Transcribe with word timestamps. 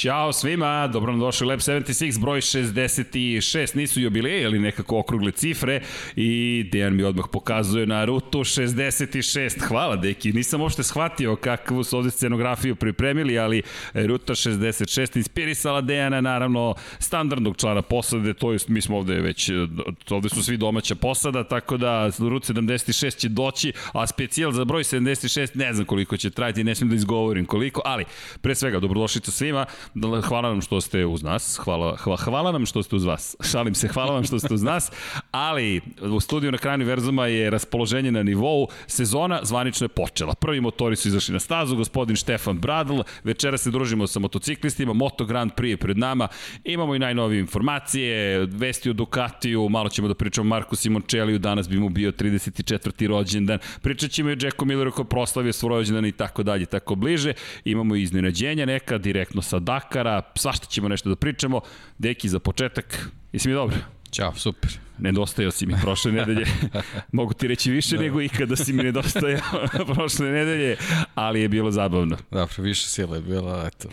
Ćao 0.00 0.32
svima, 0.32 0.86
dobro 0.86 1.12
nam 1.12 1.20
došli 1.20 1.46
Lab 1.46 1.58
76, 1.58 2.20
broj 2.20 2.40
66, 2.40 3.76
nisu 3.76 4.00
jubileje, 4.00 4.46
ali 4.46 4.58
nekako 4.58 4.98
okrugle 4.98 5.32
cifre 5.32 5.80
i 6.16 6.64
Dejan 6.72 6.96
mi 6.96 7.02
odmah 7.02 7.24
pokazuje 7.32 7.86
na 7.86 8.04
rutu 8.04 8.38
66, 8.38 9.60
hvala 9.68 9.96
deki, 9.96 10.32
nisam 10.32 10.60
uopšte 10.60 10.82
shvatio 10.82 11.36
kakvu 11.36 11.84
su 11.84 11.98
ovde 11.98 12.10
scenografiju 12.10 12.76
pripremili, 12.76 13.38
ali 13.38 13.62
ruta 13.94 14.34
66 14.34 15.16
inspirisala 15.16 15.80
Dejana, 15.80 16.20
naravno 16.20 16.74
standardnog 16.98 17.56
člana 17.56 17.82
posade, 17.82 18.34
to 18.34 18.52
je, 18.52 18.58
mi 18.68 18.80
smo 18.80 18.96
ovde 18.96 19.14
već, 19.14 19.50
ovde 20.10 20.28
su 20.28 20.42
svi 20.42 20.56
domaća 20.56 20.94
posada, 20.94 21.44
tako 21.44 21.76
da 21.76 22.10
rut 22.18 22.50
76 22.50 23.16
će 23.16 23.28
doći, 23.28 23.72
a 23.92 24.06
specijal 24.06 24.52
za 24.52 24.64
broj 24.64 24.82
76 24.82 25.50
ne 25.54 25.72
znam 25.72 25.86
koliko 25.86 26.16
će 26.16 26.30
trajati, 26.30 26.64
ne 26.64 26.74
smijem 26.74 26.90
da 26.90 26.96
izgovorim 26.96 27.46
koliko, 27.46 27.82
ali 27.84 28.04
pre 28.40 28.54
svega 28.54 28.80
dobrodošli 28.80 29.20
svima, 29.24 29.66
hvala 30.28 30.48
nam 30.48 30.60
što 30.60 30.80
ste 30.80 31.06
uz 31.06 31.22
nas, 31.22 31.60
hvala, 31.64 31.96
hvala, 31.96 32.16
hvala 32.16 32.52
nam 32.52 32.66
što 32.66 32.82
ste 32.82 32.96
uz 32.96 33.04
vas, 33.04 33.36
šalim 33.40 33.74
se, 33.74 33.88
hvala 33.88 34.12
vam 34.12 34.24
što 34.24 34.38
ste 34.38 34.54
uz 34.54 34.62
nas, 34.62 34.92
ali 35.30 35.80
u 36.00 36.20
studiju 36.20 36.52
na 36.52 36.58
kraju 36.58 36.74
univerzuma 36.74 37.26
je 37.26 37.50
raspoloženje 37.50 38.12
na 38.12 38.22
nivou, 38.22 38.68
sezona 38.86 39.40
zvanično 39.42 39.84
je 39.84 39.88
počela. 39.88 40.34
Prvi 40.34 40.60
motori 40.60 40.96
su 40.96 41.08
izašli 41.08 41.32
na 41.32 41.40
stazu, 41.40 41.76
gospodin 41.76 42.16
Štefan 42.16 42.58
Bradl, 42.58 43.00
večera 43.24 43.58
se 43.58 43.70
družimo 43.70 44.06
sa 44.06 44.18
motociklistima, 44.18 44.92
Moto 44.92 45.24
Grand 45.24 45.52
Prix 45.52 45.70
je 45.70 45.76
pred 45.76 45.98
nama, 45.98 46.28
imamo 46.64 46.94
i 46.94 46.98
najnovije 46.98 47.40
informacije, 47.40 48.46
vesti 48.46 48.90
o 48.90 48.92
Ducatiju, 48.92 49.68
malo 49.68 49.88
ćemo 49.88 50.08
da 50.08 50.14
pričamo 50.14 50.48
Marku 50.48 50.76
Simončeliju, 50.76 51.38
danas 51.38 51.68
bi 51.68 51.78
mu 51.78 51.88
bio 51.88 52.12
34. 52.12 53.06
rođendan, 53.06 53.58
pričat 53.82 54.10
ćemo 54.10 54.30
i 54.30 54.32
o 54.32 54.36
Jacku 54.40 54.64
Milleru 54.64 54.92
koji 54.92 55.06
proslavio 55.06 55.52
svoj 55.52 55.68
rođendan 55.68 56.06
i 56.06 56.12
tako 56.12 56.42
dalje, 56.42 56.66
tako 56.66 56.94
bliže, 56.94 57.32
imamo 57.64 57.96
i 57.96 58.02
iznenađenja 58.02 58.66
neka, 58.66 58.98
direktno 58.98 59.42
sa 59.42 59.58
Dakara, 59.80 60.22
svašta 60.36 60.66
ćemo 60.66 60.88
nešto 60.88 61.08
da 61.08 61.16
pričamo. 61.16 61.60
Deki, 61.98 62.28
za 62.28 62.38
početak, 62.38 63.08
jesi 63.32 63.48
mi 63.48 63.54
dobro? 63.54 63.76
Ćao, 64.10 64.34
super. 64.34 64.70
Nedostajao 64.98 65.50
si 65.50 65.66
mi 65.66 65.74
prošle 65.82 66.12
nedelje. 66.12 66.46
Mogu 67.12 67.34
ti 67.34 67.48
reći 67.48 67.70
više 67.70 67.96
da. 67.96 68.02
nego 68.02 68.20
ikada 68.20 68.56
si 68.56 68.72
mi 68.72 68.82
nedostajao 68.82 69.40
prošle 69.94 70.30
nedelje, 70.30 70.76
ali 71.14 71.40
je 71.40 71.48
bilo 71.48 71.70
zabavno. 71.70 72.16
Dobro, 72.30 72.54
više 72.58 72.86
sila 72.86 73.16
je 73.16 73.22
bila, 73.22 73.66
eto. 73.66 73.88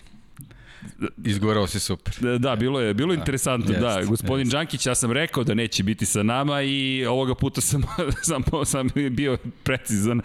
Izgorao 1.25 1.67
si 1.67 1.79
super. 1.79 2.13
Da, 2.19 2.37
da, 2.37 2.55
bilo 2.55 2.79
je 2.79 2.93
bilo 2.93 3.13
da, 3.13 3.19
interesantno, 3.19 3.71
jest, 3.71 3.81
da. 3.81 4.01
Gospodin 4.05 4.45
jest. 4.45 4.51
Đankić, 4.51 4.85
ja 4.85 4.95
sam 4.95 5.11
rekao 5.11 5.43
da 5.43 5.53
neće 5.53 5.83
biti 5.83 6.05
sa 6.05 6.23
nama 6.23 6.61
i 6.61 7.05
ovoga 7.05 7.35
puta 7.35 7.61
sam, 7.61 7.83
sam, 8.29 8.43
sam 8.65 8.89
bio 9.11 9.37
precizan. 9.63 10.21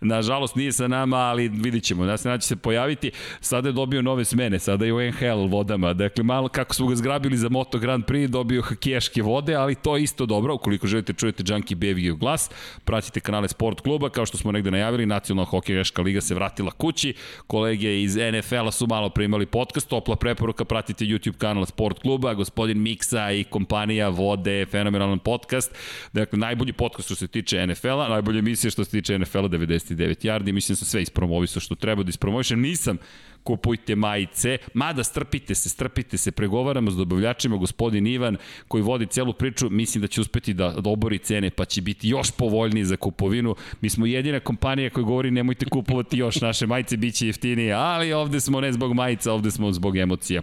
Nažalost 0.00 0.56
nije 0.56 0.72
sa 0.72 0.88
nama, 0.88 1.16
ali 1.16 1.48
vidit 1.48 1.84
ćemo. 1.84 2.06
Da 2.06 2.16
se 2.16 2.28
naći 2.28 2.46
se 2.46 2.56
pojaviti. 2.56 3.10
Sada 3.40 3.68
je 3.68 3.72
dobio 3.72 4.02
nove 4.02 4.24
smene, 4.24 4.58
sada 4.58 4.84
je 4.84 4.92
u 4.92 5.00
NHL 5.00 5.46
vodama. 5.48 5.92
Dakle, 5.92 6.24
malo 6.24 6.48
kako 6.48 6.74
smo 6.74 6.86
ga 6.86 6.96
zgrabili 6.96 7.36
za 7.36 7.48
Moto 7.48 7.78
Grand 7.78 8.04
Prix, 8.04 8.26
dobio 8.26 8.62
hakiješke 8.62 9.22
vode, 9.22 9.54
ali 9.54 9.74
to 9.74 9.96
je 9.96 10.02
isto 10.02 10.26
dobro. 10.26 10.54
Ukoliko 10.54 10.86
želite 10.86 11.12
čujete 11.12 11.42
Đanki 11.42 11.74
Bevigi 11.74 12.12
glas, 12.12 12.50
pratite 12.84 13.20
kanale 13.20 13.48
Sport 13.48 13.80
kluba, 13.80 14.10
kao 14.10 14.26
što 14.26 14.38
smo 14.38 14.52
negde 14.52 14.70
najavili, 14.70 15.06
Nacionalna 15.06 15.50
hokeješka 15.50 16.02
liga 16.02 16.20
se 16.20 16.34
vratila 16.34 16.70
kući. 16.70 17.14
Kolege 17.46 18.02
iz 18.02 18.16
NFL-a 18.16 18.70
su 18.70 18.86
malo 18.86 19.10
primali 19.10 19.46
podcast, 19.46 19.92
topla 19.96 20.16
preporuka, 20.16 20.64
pratite 20.64 21.04
YouTube 21.04 21.38
kanal 21.38 21.66
Sport 21.66 21.98
kluba, 21.98 22.34
gospodin 22.34 22.82
Miksa 22.82 23.32
i 23.32 23.44
kompanija 23.44 24.08
vode 24.08 24.66
fenomenalan 24.70 25.18
podcast. 25.18 25.72
Dakle, 26.12 26.38
najbolji 26.38 26.72
podcast 26.72 27.08
što 27.08 27.14
se 27.14 27.28
tiče 27.28 27.66
NFL-a, 27.66 28.08
najbolja 28.08 28.38
emisija 28.38 28.70
što 28.70 28.84
se 28.84 28.90
tiče 28.90 29.18
NFL-a 29.18 29.48
99 29.48 30.26
yardi, 30.26 30.52
mislim 30.52 30.74
da 30.74 30.76
sam 30.76 30.86
sve 30.86 31.02
ispromovisao 31.02 31.60
što 31.60 31.74
treba 31.74 32.02
da 32.02 32.08
ispromovišem. 32.08 32.60
Nisam 32.60 32.98
kupujte 33.46 33.94
majice, 33.96 34.58
mada 34.74 35.04
strpite 35.04 35.54
se, 35.54 35.68
strpite 35.68 36.18
se, 36.18 36.32
pregovaramo 36.32 36.90
s 36.90 36.96
dobavljačima, 36.96 37.56
gospodin 37.56 38.06
Ivan 38.06 38.36
koji 38.68 38.82
vodi 38.82 39.06
celu 39.06 39.32
priču, 39.32 39.70
mislim 39.70 40.02
da 40.02 40.08
će 40.08 40.20
uspeti 40.20 40.54
da, 40.54 40.70
da 40.70 40.90
obori 40.90 41.18
cene, 41.18 41.50
pa 41.50 41.64
će 41.64 41.82
biti 41.82 42.08
još 42.08 42.30
povoljniji 42.30 42.84
za 42.84 42.96
kupovinu. 42.96 43.54
Mi 43.80 43.90
smo 43.90 44.06
jedina 44.06 44.40
kompanija 44.40 44.90
koja 44.90 45.04
govori 45.04 45.30
nemojte 45.30 45.66
kupovati 45.66 46.18
još 46.18 46.40
naše 46.40 46.66
majice, 46.66 46.96
bit 46.96 47.14
će 47.14 47.26
jeftinije, 47.26 47.72
ali 47.72 48.12
ovde 48.12 48.40
smo 48.40 48.60
ne 48.60 48.72
zbog 48.72 48.94
majica, 48.94 49.32
ovde 49.32 49.50
smo 49.50 49.72
zbog 49.72 49.96
emocija. 49.96 50.42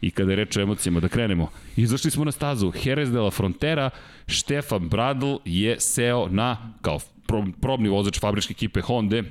I 0.00 0.10
kada 0.10 0.32
je 0.32 0.36
reč 0.36 0.56
o 0.56 0.60
emocijama, 0.60 1.00
da 1.00 1.08
krenemo. 1.08 1.48
Izašli 1.76 2.10
smo 2.10 2.24
na 2.24 2.32
stazu. 2.32 2.72
Jerez 2.84 3.12
de 3.12 3.20
la 3.20 3.30
Frontera, 3.30 3.90
Štefan 4.26 4.88
Bradl 4.88 5.36
je 5.44 5.80
seo 5.80 6.28
na, 6.28 6.74
kao 6.82 7.00
probni 7.60 7.88
vozač 7.88 8.20
fabričke 8.20 8.52
ekipe 8.52 8.80
Honda, 8.80 9.22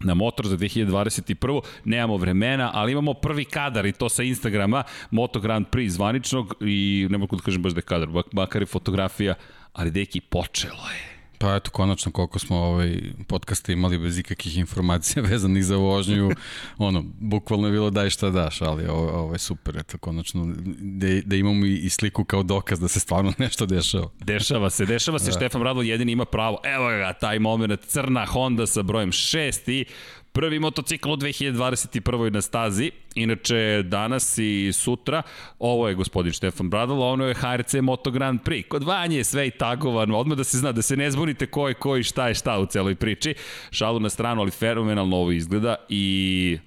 na 0.00 0.14
motor 0.14 0.46
za 0.46 0.56
2021. 0.56 1.60
Nemamo 1.84 2.16
vremena, 2.16 2.70
ali 2.74 2.92
imamo 2.92 3.14
prvi 3.14 3.44
kadar 3.44 3.86
i 3.86 3.92
to 3.92 4.08
sa 4.08 4.22
Instagrama, 4.22 4.82
Moto 5.10 5.40
Grand 5.40 5.66
Prix 5.66 5.90
zvaničnog 5.90 6.54
i 6.60 7.06
ne 7.10 7.18
mogu 7.18 7.36
da 7.36 7.42
kažem 7.42 7.62
baš 7.62 7.72
da 7.72 7.78
je 7.78 7.82
kadar, 7.82 8.08
makar 8.32 8.62
je 8.62 8.66
fotografija, 8.66 9.34
ali 9.72 9.90
deki, 9.90 10.20
počelo 10.20 10.88
je. 10.94 11.15
Pa 11.38 11.56
eto, 11.56 11.70
konačno 11.70 12.12
koliko 12.12 12.38
smo 12.38 12.56
ovaj 12.56 13.00
podcaste 13.28 13.72
imali 13.72 13.98
bez 13.98 14.18
ikakih 14.18 14.56
informacija 14.56 15.22
vezanih 15.30 15.64
za 15.64 15.76
vožnju, 15.76 16.30
ono, 16.78 17.04
bukvalno 17.20 17.68
je 17.68 17.72
bilo 17.72 17.90
daj 17.90 18.10
šta 18.10 18.30
daš, 18.30 18.62
ali 18.62 18.86
ovo, 18.86 19.10
ovo 19.10 19.32
je 19.32 19.38
super, 19.38 19.76
eto, 19.78 19.98
konačno 19.98 20.54
da, 20.78 21.06
da 21.24 21.36
imamo 21.36 21.66
i, 21.66 21.88
sliku 21.88 22.24
kao 22.24 22.42
dokaz 22.42 22.80
da 22.80 22.88
se 22.88 23.00
stvarno 23.00 23.32
nešto 23.38 23.66
dešava. 23.66 24.10
Dešava 24.20 24.70
se, 24.70 24.86
dešava 24.86 25.18
se, 25.18 25.30
da. 25.30 25.32
Štefan 25.32 25.62
Radlo 25.62 25.82
jedini 25.82 26.12
ima 26.12 26.24
pravo, 26.24 26.58
evo 26.64 26.88
ga, 26.88 27.12
taj 27.12 27.38
moment, 27.38 27.80
crna 27.86 28.26
Honda 28.26 28.66
sa 28.66 28.82
brojem 28.82 29.12
6 29.12 29.70
i 29.70 29.84
Prvi 30.36 30.58
motocikl 30.58 31.10
u 31.10 31.16
2021. 31.16 32.32
na 32.32 32.40
stazi, 32.40 32.90
inače 33.14 33.82
danas 33.82 34.38
i 34.38 34.70
sutra, 34.72 35.22
ovo 35.58 35.88
je 35.88 35.94
gospodin 35.94 36.32
Štefan 36.32 36.70
Bradal, 36.70 37.02
ono 37.02 37.24
je 37.24 37.34
HRC 37.34 37.74
Moto 37.74 38.10
Grand 38.10 38.40
Prix. 38.44 38.68
Kod 38.68 38.82
Vanje 38.82 39.16
je 39.16 39.24
sve 39.24 39.46
i 39.46 39.50
tagovano, 39.50 40.18
odmah 40.18 40.38
da 40.38 40.44
se 40.44 40.58
zna, 40.58 40.72
da 40.72 40.82
se 40.82 40.96
ne 40.96 41.10
zbunite 41.10 41.46
ko 41.46 41.68
je 41.68 41.74
ko 41.74 41.96
i 41.96 42.02
šta 42.02 42.28
je 42.28 42.34
šta 42.34 42.58
u 42.58 42.66
celoj 42.66 42.94
priči. 42.94 43.34
Šalu 43.70 44.00
na 44.00 44.08
stranu, 44.08 44.40
ali 44.40 44.50
fenomenalno 44.50 45.16
ovo 45.16 45.32
izgleda 45.32 45.76
i 45.88 46.58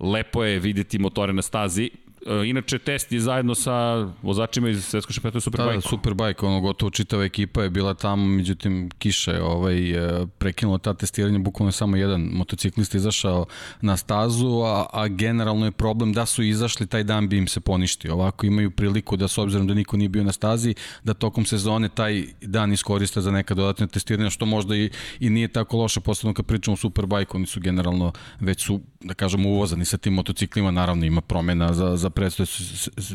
lepo 0.00 0.44
je 0.44 0.58
videti 0.58 0.98
motore 0.98 1.32
na 1.32 1.42
stazi. 1.42 1.90
E, 2.26 2.48
inače, 2.48 2.78
test 2.78 3.12
je 3.12 3.20
zajedno 3.20 3.54
sa 3.54 4.08
vozačima 4.22 4.68
iz 4.68 4.84
svetskog 4.84 5.14
šampionata 5.14 5.40
Superbike. 5.40 5.76
Da, 5.76 5.80
da, 5.80 5.88
Superbike, 5.88 6.46
ono 6.46 6.60
gotovo 6.60 6.90
čitava 6.90 7.24
ekipa 7.24 7.62
je 7.62 7.70
bila 7.70 7.94
tamo, 7.94 8.26
međutim 8.26 8.90
kiša 8.98 9.32
je 9.32 9.42
ovaj, 9.42 9.90
e, 9.90 10.26
prekinulo 10.38 10.78
ta 10.78 10.94
testiranja, 10.94 11.38
bukvalno 11.38 11.72
samo 11.72 11.96
jedan 11.96 12.20
motociklist 12.20 12.94
izašao 12.94 13.46
na 13.80 13.96
stazu, 13.96 14.62
a, 14.64 14.86
a 14.92 15.08
generalno 15.08 15.64
je 15.64 15.70
problem 15.70 16.12
da 16.12 16.26
su 16.26 16.42
izašli, 16.42 16.86
taj 16.86 17.04
dan 17.04 17.28
bi 17.28 17.38
im 17.38 17.48
se 17.48 17.60
poništio. 17.60 18.14
Ovako 18.14 18.46
imaju 18.46 18.70
priliku 18.70 19.16
da 19.16 19.28
s 19.28 19.38
obzirom 19.38 19.66
da 19.66 19.74
niko 19.74 19.96
nije 19.96 20.08
bio 20.08 20.24
na 20.24 20.32
stazi, 20.32 20.74
da 21.04 21.14
tokom 21.14 21.44
sezone 21.44 21.88
taj 21.88 22.24
dan 22.40 22.72
iskoriste 22.72 23.20
za 23.20 23.30
neka 23.30 23.54
dodatna 23.54 23.86
testiranja, 23.86 24.30
što 24.30 24.46
možda 24.46 24.76
i, 24.76 24.90
i 25.20 25.30
nije 25.30 25.48
tako 25.48 25.76
loše, 25.76 26.00
posebno 26.00 26.34
kad 26.34 26.46
pričamo 26.46 26.72
o 26.72 26.76
Superbike, 26.76 27.30
oni 27.34 27.46
su 27.46 27.60
generalno 27.60 28.12
već 28.40 28.64
su, 28.64 28.80
da 29.00 29.14
kažemo, 29.14 29.48
uvozani 29.48 29.84
sa 29.84 29.98
tim 29.98 30.14
motociklima, 30.14 30.70
naravno 30.70 31.06
ima 31.06 31.20
promena 31.20 31.72
za, 31.72 31.96
za 31.96 32.11
predstoje 32.12 32.46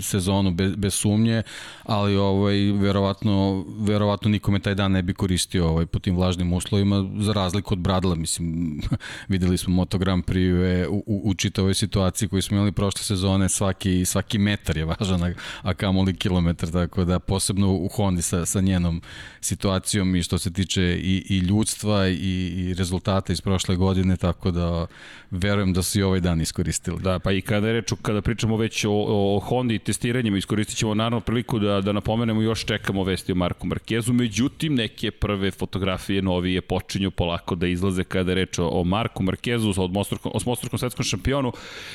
sezonu 0.01 0.51
bez, 0.51 0.75
bez 0.75 0.93
sumnje, 0.93 1.43
ali 1.83 2.15
ovaj, 2.15 2.57
verovatno, 2.57 3.65
verovatno 3.79 4.29
nikome 4.29 4.59
taj 4.59 4.75
dan 4.75 4.91
ne 4.91 5.01
bi 5.01 5.13
koristio 5.13 5.69
ovaj, 5.69 5.85
po 5.85 5.99
tim 5.99 6.15
vlažnim 6.15 6.53
uslovima, 6.53 7.09
za 7.19 7.33
razliku 7.33 7.73
od 7.73 7.79
Bradla, 7.79 8.15
mislim, 8.15 8.81
videli 9.33 9.57
smo 9.57 9.73
Moto 9.73 9.97
Grand 9.97 10.25
Prix 10.25 10.87
u, 10.87 11.03
u, 11.05 11.21
u 11.25 11.33
čitavoj 11.33 11.73
situaciji 11.73 12.29
koju 12.29 12.41
smo 12.41 12.57
imali 12.57 12.71
prošle 12.71 13.03
sezone, 13.03 13.49
svaki, 13.49 14.05
svaki 14.05 14.37
metar 14.37 14.77
je 14.77 14.85
važan, 14.85 15.23
a, 15.23 15.33
a 15.61 15.73
kamoli 15.73 16.15
kilometar, 16.15 16.69
tako 16.69 17.05
da 17.05 17.19
posebno 17.19 17.73
u 17.73 17.87
Hondi 17.87 18.21
sa, 18.21 18.45
sa 18.45 18.61
njenom 18.61 19.01
situacijom 19.41 20.15
i 20.15 20.23
što 20.23 20.37
se 20.37 20.53
tiče 20.53 20.81
i, 20.81 21.25
i 21.29 21.37
ljudstva 21.37 22.07
i, 22.07 22.13
i 22.57 22.73
rezultata 22.73 23.33
iz 23.33 23.41
prošle 23.41 23.75
godine, 23.75 24.17
tako 24.17 24.51
da 24.51 24.85
verujem 25.31 25.73
da 25.73 25.83
su 25.83 25.99
i 25.99 26.03
ovaj 26.03 26.19
dan 26.19 26.41
iskoristili. 26.41 27.01
Da, 27.01 27.19
pa 27.19 27.31
i 27.31 27.41
kada, 27.41 27.71
reču, 27.71 27.95
kada 27.95 28.21
pričamo 28.21 28.57
već 28.57 28.85
o, 28.87 29.35
o 29.35 29.39
Honda 29.39 29.73
i 29.73 29.79
testiranjima, 29.79 30.37
iskoristit 30.37 30.77
ćemo 30.77 30.93
naravno 30.93 31.19
priliku 31.19 31.59
da, 31.59 31.81
da 31.81 31.91
napomenemo 31.91 32.41
još 32.41 32.65
čekamo 32.65 33.03
vesti 33.03 33.31
o 33.31 33.35
Marku 33.35 33.67
Markezu, 33.67 34.13
međutim 34.13 34.75
neke 34.75 35.11
prve 35.11 35.51
fotografije 35.51 36.21
novije 36.21 36.61
počinju 36.61 37.11
polako 37.11 37.55
da 37.55 37.67
izlaze 37.67 38.03
kada 38.03 38.31
je 38.31 38.35
reč 38.35 38.59
o, 38.59 38.67
o 38.67 38.83
Marku 38.83 39.23
Markezu, 39.23 39.69
osmostrukom, 39.69 40.31
osmostrukom 40.35 40.79
svetskom 40.79 41.05
šampionu, 41.05 41.53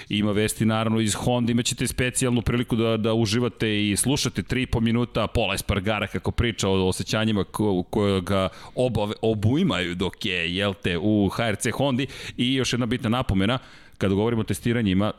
ima 0.09 0.33
vesti 0.33 0.65
naravno 0.65 1.01
iz 1.01 1.15
Honda, 1.15 1.53
imaćete 1.53 1.87
specijalnu 1.87 2.43
priliku 2.43 2.77
da, 2.77 2.97
da 2.97 3.15
uživate 3.15 3.91
i 3.91 3.97
slušate 3.97 4.43
3,5 4.43 4.81
minuta 4.81 5.27
Pola 5.27 5.55
Espargara 5.55 6.07
kako 6.07 6.31
priča 6.31 6.69
o 6.69 6.89
osjećanjima 6.89 7.45
ko, 7.45 7.83
koje 7.83 8.21
ga 8.21 8.49
obave, 8.75 9.15
obujmaju 9.23 9.95
dok 9.95 10.25
je, 10.25 10.57
jel 10.57 10.75
te, 10.75 10.99
u 10.99 11.29
HRC 11.29 11.67
Hondi. 11.75 12.07
I 12.37 12.55
još 12.55 12.73
jedna 12.73 12.87
bitna 12.87 13.09
napomena, 13.09 13.59
kada 13.99 14.15
govorimo 14.15 14.41
o 14.41 14.45
testiranjima, 14.45 15.13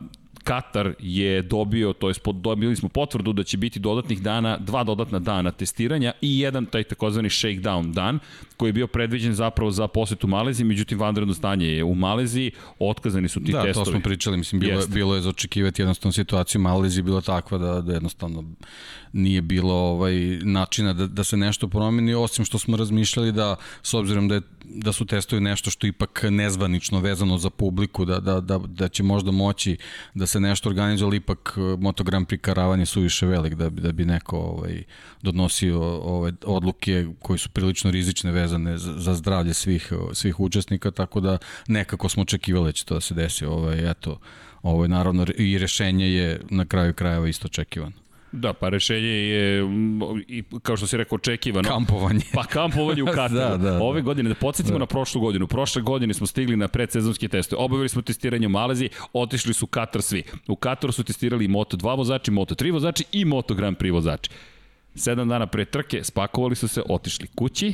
Katar 0.44 0.94
je 1.00 1.42
dobio, 1.42 1.94
to 1.94 2.10
je 2.10 2.16
dobili 2.34 2.76
smo 2.76 2.90
potvrdu 2.90 3.34
da 3.34 3.44
će 3.44 3.58
biti 3.58 3.80
dodatnih 3.80 4.22
dana, 4.22 4.58
dva 4.58 4.84
dodatna 4.84 5.20
dana 5.20 5.52
testiranja 5.52 6.14
i 6.22 6.40
jedan 6.40 6.66
taj 6.66 6.84
takozvani 6.84 7.30
shakedown 7.30 7.94
dan, 7.94 8.20
koji 8.58 8.70
je 8.70 8.74
bio 8.74 8.88
predviđen 8.88 9.34
zapravo 9.34 9.72
za 9.72 9.88
posetu 9.88 10.28
Maleziji, 10.28 10.66
međutim 10.66 11.00
vanredno 11.00 11.34
stanje 11.34 11.68
je 11.68 11.84
u 11.84 11.96
Maleziji, 11.96 12.52
otkazani 12.80 13.30
su 13.30 13.44
ti 13.44 13.52
da, 13.52 13.64
testovi. 13.64 13.86
Da, 13.86 13.92
to 13.92 13.92
smo 13.92 14.02
pričali, 14.02 14.38
mislim, 14.38 14.60
bilo, 14.60 14.80
Jeste. 14.80 14.94
bilo 14.94 15.16
je 15.16 15.22
za 15.22 15.30
očekivati 15.30 15.82
jednostavno 15.82 16.12
situaciju 16.12 16.62
u 16.62 16.64
Maleziji 16.64 17.04
bila 17.04 17.22
takva 17.22 17.58
da, 17.58 17.82
da 17.82 17.94
jednostavno 17.94 18.44
nije 19.14 19.42
bilo 19.42 19.74
ovaj 19.74 20.16
načina 20.44 20.94
da, 20.94 21.08
da 21.08 21.24
se 21.24 21.38
nešto 21.38 21.68
promeni, 21.68 22.14
osim 22.14 22.46
što 22.46 22.60
smo 22.60 22.78
razmišljali 22.78 23.32
da, 23.32 23.56
s 23.84 23.94
obzirom 23.94 24.28
da, 24.28 24.36
je, 24.36 24.42
da 24.64 24.94
su 24.94 25.06
testovi 25.06 25.42
nešto 25.42 25.72
što 25.72 25.88
ipak 25.88 26.24
nezvanično 26.30 27.00
vezano 27.00 27.38
za 27.38 27.50
publiku, 27.50 28.06
da, 28.06 28.20
da, 28.20 28.40
da, 28.42 28.58
da 28.58 28.88
će 28.88 29.04
možda 29.04 29.32
moći 29.32 29.78
da 30.14 30.26
se 30.28 30.40
nešto 30.40 30.70
organizuje, 30.70 31.06
ali 31.06 31.18
ipak 31.18 31.54
eh, 31.58 31.78
Moto 31.80 32.04
Grand 32.04 32.28
Prix 32.28 32.86
su 32.86 33.02
više 33.02 33.26
velik 33.26 33.54
da 33.54 33.70
da 33.70 33.92
bi 33.92 34.06
neko 34.06 34.38
ovaj, 34.38 34.84
donosio 35.22 35.82
ovaj, 35.82 36.32
odluke 36.46 37.08
koji 37.20 37.40
su 37.40 37.50
prilično 37.50 37.92
rizične 37.92 38.32
vezane 38.32 38.43
za, 38.48 38.60
za 38.78 39.14
zdravlje 39.14 39.54
svih, 39.54 39.94
svih 40.14 40.40
učesnika, 40.40 40.92
tako 40.92 41.20
da 41.20 41.38
nekako 41.68 42.10
smo 42.10 42.24
očekivali 42.24 42.68
da 42.68 42.72
će 42.72 42.86
to 42.86 42.94
da 42.94 43.02
se 43.02 43.14
desi. 43.14 43.46
Ovaj, 43.46 43.92
eto, 43.92 44.20
ovaj, 44.64 44.88
naravno 44.88 45.26
i 45.38 45.58
rešenje 45.58 46.14
je 46.14 46.42
na 46.50 46.66
kraju 46.66 46.94
krajeva 46.94 47.28
isto 47.28 47.46
očekivano. 47.46 48.04
Da, 48.34 48.54
pa 48.54 48.70
rešenje 48.70 49.08
je, 49.08 49.64
i, 50.28 50.44
kao 50.62 50.78
što 50.78 50.88
si 50.88 50.98
rekao, 50.98 51.16
očekivano. 51.16 51.70
Kampovanje. 51.70 52.22
Pa 52.34 52.44
kampovanje 52.44 53.04
u 53.04 53.06
Kataru. 53.16 53.34
da, 53.34 53.58
da, 53.58 53.58
da. 53.58 53.84
Ove 53.84 54.02
godine, 54.02 54.30
da 54.30 54.36
podsjetimo 54.36 54.76
da. 54.76 54.80
na 54.80 54.86
prošlu 54.86 55.22
godinu. 55.22 55.48
Prošle 55.48 55.82
godine 55.82 56.14
smo 56.14 56.28
stigli 56.28 56.56
na 56.56 56.68
predsezonske 56.68 57.28
teste. 57.28 57.56
Obavili 57.56 57.90
smo 57.90 58.02
testiranje 58.02 58.48
u 58.48 58.50
Maleziji, 58.50 58.90
otišli 59.14 59.54
su 59.54 59.66
u 59.66 59.68
Katar 59.68 60.02
svi. 60.02 60.24
U 60.48 60.56
Kataru 60.56 60.94
su 60.94 61.04
testirali 61.04 61.48
Moto2 61.48 61.98
vozači, 61.98 62.32
Moto3 62.32 62.74
vozači 62.74 63.04
i 63.12 63.26
Moto 63.26 63.54
Grand 63.54 63.78
Prix 63.78 63.92
vozači. 63.92 64.30
Sedam 64.96 65.30
dana 65.30 65.48
pre 65.48 65.66
trke 65.66 66.04
spakovali 66.04 66.56
su 66.56 66.68
se, 66.68 66.82
otišli 66.90 67.28
kući, 67.36 67.74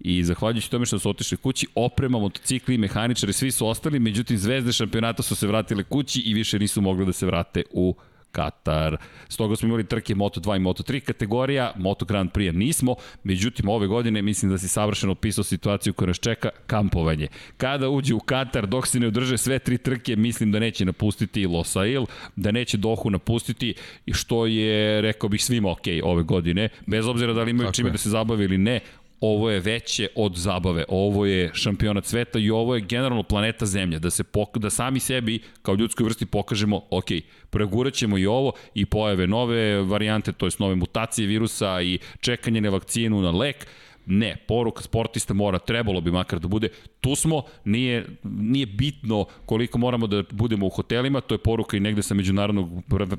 I 0.00 0.24
zahvaljujući 0.24 0.70
tome 0.70 0.86
što 0.86 0.98
su 0.98 1.10
otišli 1.10 1.36
kući, 1.36 1.66
oprema, 1.74 2.18
motocikli, 2.18 2.78
mehaničari, 2.78 3.32
svi 3.32 3.50
su 3.50 3.66
ostali, 3.66 3.98
međutim 3.98 4.38
zvezde 4.38 4.72
šampionata 4.72 5.22
su 5.22 5.34
se 5.34 5.46
vratile 5.46 5.84
kući 5.84 6.20
i 6.20 6.34
više 6.34 6.58
nisu 6.58 6.80
mogli 6.80 7.06
da 7.06 7.12
se 7.12 7.26
vrate 7.26 7.62
u 7.70 7.94
Katar. 8.32 8.96
Stoga 9.28 9.56
smo 9.56 9.68
imali 9.68 9.84
trke 9.84 10.14
Moto2 10.14 10.56
i 10.56 10.60
Moto3 10.60 11.00
kategorija, 11.00 11.72
Moto 11.76 12.04
Grand 12.04 12.30
Prix 12.30 12.56
nismo, 12.56 12.94
međutim 13.24 13.68
ove 13.68 13.86
godine 13.86 14.22
mislim 14.22 14.50
da 14.50 14.58
si 14.58 14.68
savršeno 14.68 15.12
opisao 15.12 15.44
situaciju 15.44 15.92
koja 15.92 16.06
nas 16.06 16.18
čeka, 16.18 16.48
kampovanje. 16.66 17.28
Kada 17.56 17.88
uđe 17.88 18.14
u 18.14 18.20
Katar, 18.20 18.66
dok 18.66 18.86
se 18.86 19.00
ne 19.00 19.06
održe 19.06 19.38
sve 19.38 19.58
tri 19.58 19.78
trke, 19.78 20.16
mislim 20.16 20.52
da 20.52 20.58
neće 20.58 20.84
napustiti 20.84 21.46
Losail, 21.46 22.04
da 22.36 22.50
neće 22.50 22.76
Dohu 22.76 23.10
napustiti, 23.10 23.74
što 24.12 24.46
je, 24.46 25.00
rekao 25.00 25.28
bih, 25.28 25.44
svima 25.44 25.70
ok 25.70 25.86
ove 26.02 26.22
godine, 26.22 26.68
bez 26.86 27.06
obzira 27.06 27.32
da 27.32 27.42
li 27.42 27.50
imaju 27.50 27.66
Tako 27.66 27.74
čime 27.74 27.88
je. 27.88 27.92
da 27.92 27.98
se 27.98 28.10
zabave 28.10 28.44
ili 28.44 28.58
ne, 28.58 28.80
ovo 29.20 29.50
je 29.50 29.60
veće 29.60 30.08
od 30.16 30.36
zabave, 30.36 30.84
ovo 30.88 31.26
je 31.26 31.50
šampionat 31.54 32.04
sveta 32.04 32.38
i 32.38 32.50
ovo 32.50 32.74
je 32.74 32.80
generalno 32.80 33.22
planeta 33.22 33.66
Zemlja, 33.66 33.98
da 33.98 34.10
se 34.10 34.24
pok 34.24 34.58
da 34.58 34.70
sami 34.70 35.00
sebi 35.00 35.40
kao 35.62 35.74
ljudskoj 35.74 36.04
vrsti 36.04 36.26
pokažemo, 36.26 36.82
ok, 36.90 37.04
pregurat 37.50 37.94
ćemo 37.94 38.18
i 38.18 38.26
ovo 38.26 38.52
i 38.74 38.86
pojave 38.86 39.26
nove 39.26 39.82
varijante, 39.82 40.32
to 40.32 40.46
je 40.46 40.50
nove 40.58 40.74
mutacije 40.74 41.26
virusa 41.26 41.82
i 41.82 41.98
čekanje 42.20 42.60
na 42.60 42.70
vakcinu, 42.70 43.22
na 43.22 43.30
lek, 43.30 43.66
Ne, 44.10 44.36
poruka 44.46 44.82
sportista 44.82 45.34
mora, 45.34 45.58
trebalo 45.58 46.00
bi 46.00 46.10
makar 46.10 46.38
da 46.38 46.48
bude, 46.48 46.68
tu 47.00 47.14
smo, 47.14 47.42
nije, 47.64 48.06
nije 48.22 48.66
bitno 48.66 49.24
koliko 49.46 49.78
moramo 49.78 50.06
da 50.06 50.22
budemo 50.30 50.66
u 50.66 50.68
hotelima, 50.68 51.20
to 51.20 51.34
je 51.34 51.38
poruka 51.38 51.76
i 51.76 51.80
negde 51.80 52.02
sa 52.02 52.14
međunarodnog 52.14 52.68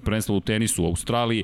prvenstva 0.03 0.35
u 0.35 0.39
tenisu 0.39 0.83
u 0.83 0.87
Australiji, 0.87 1.43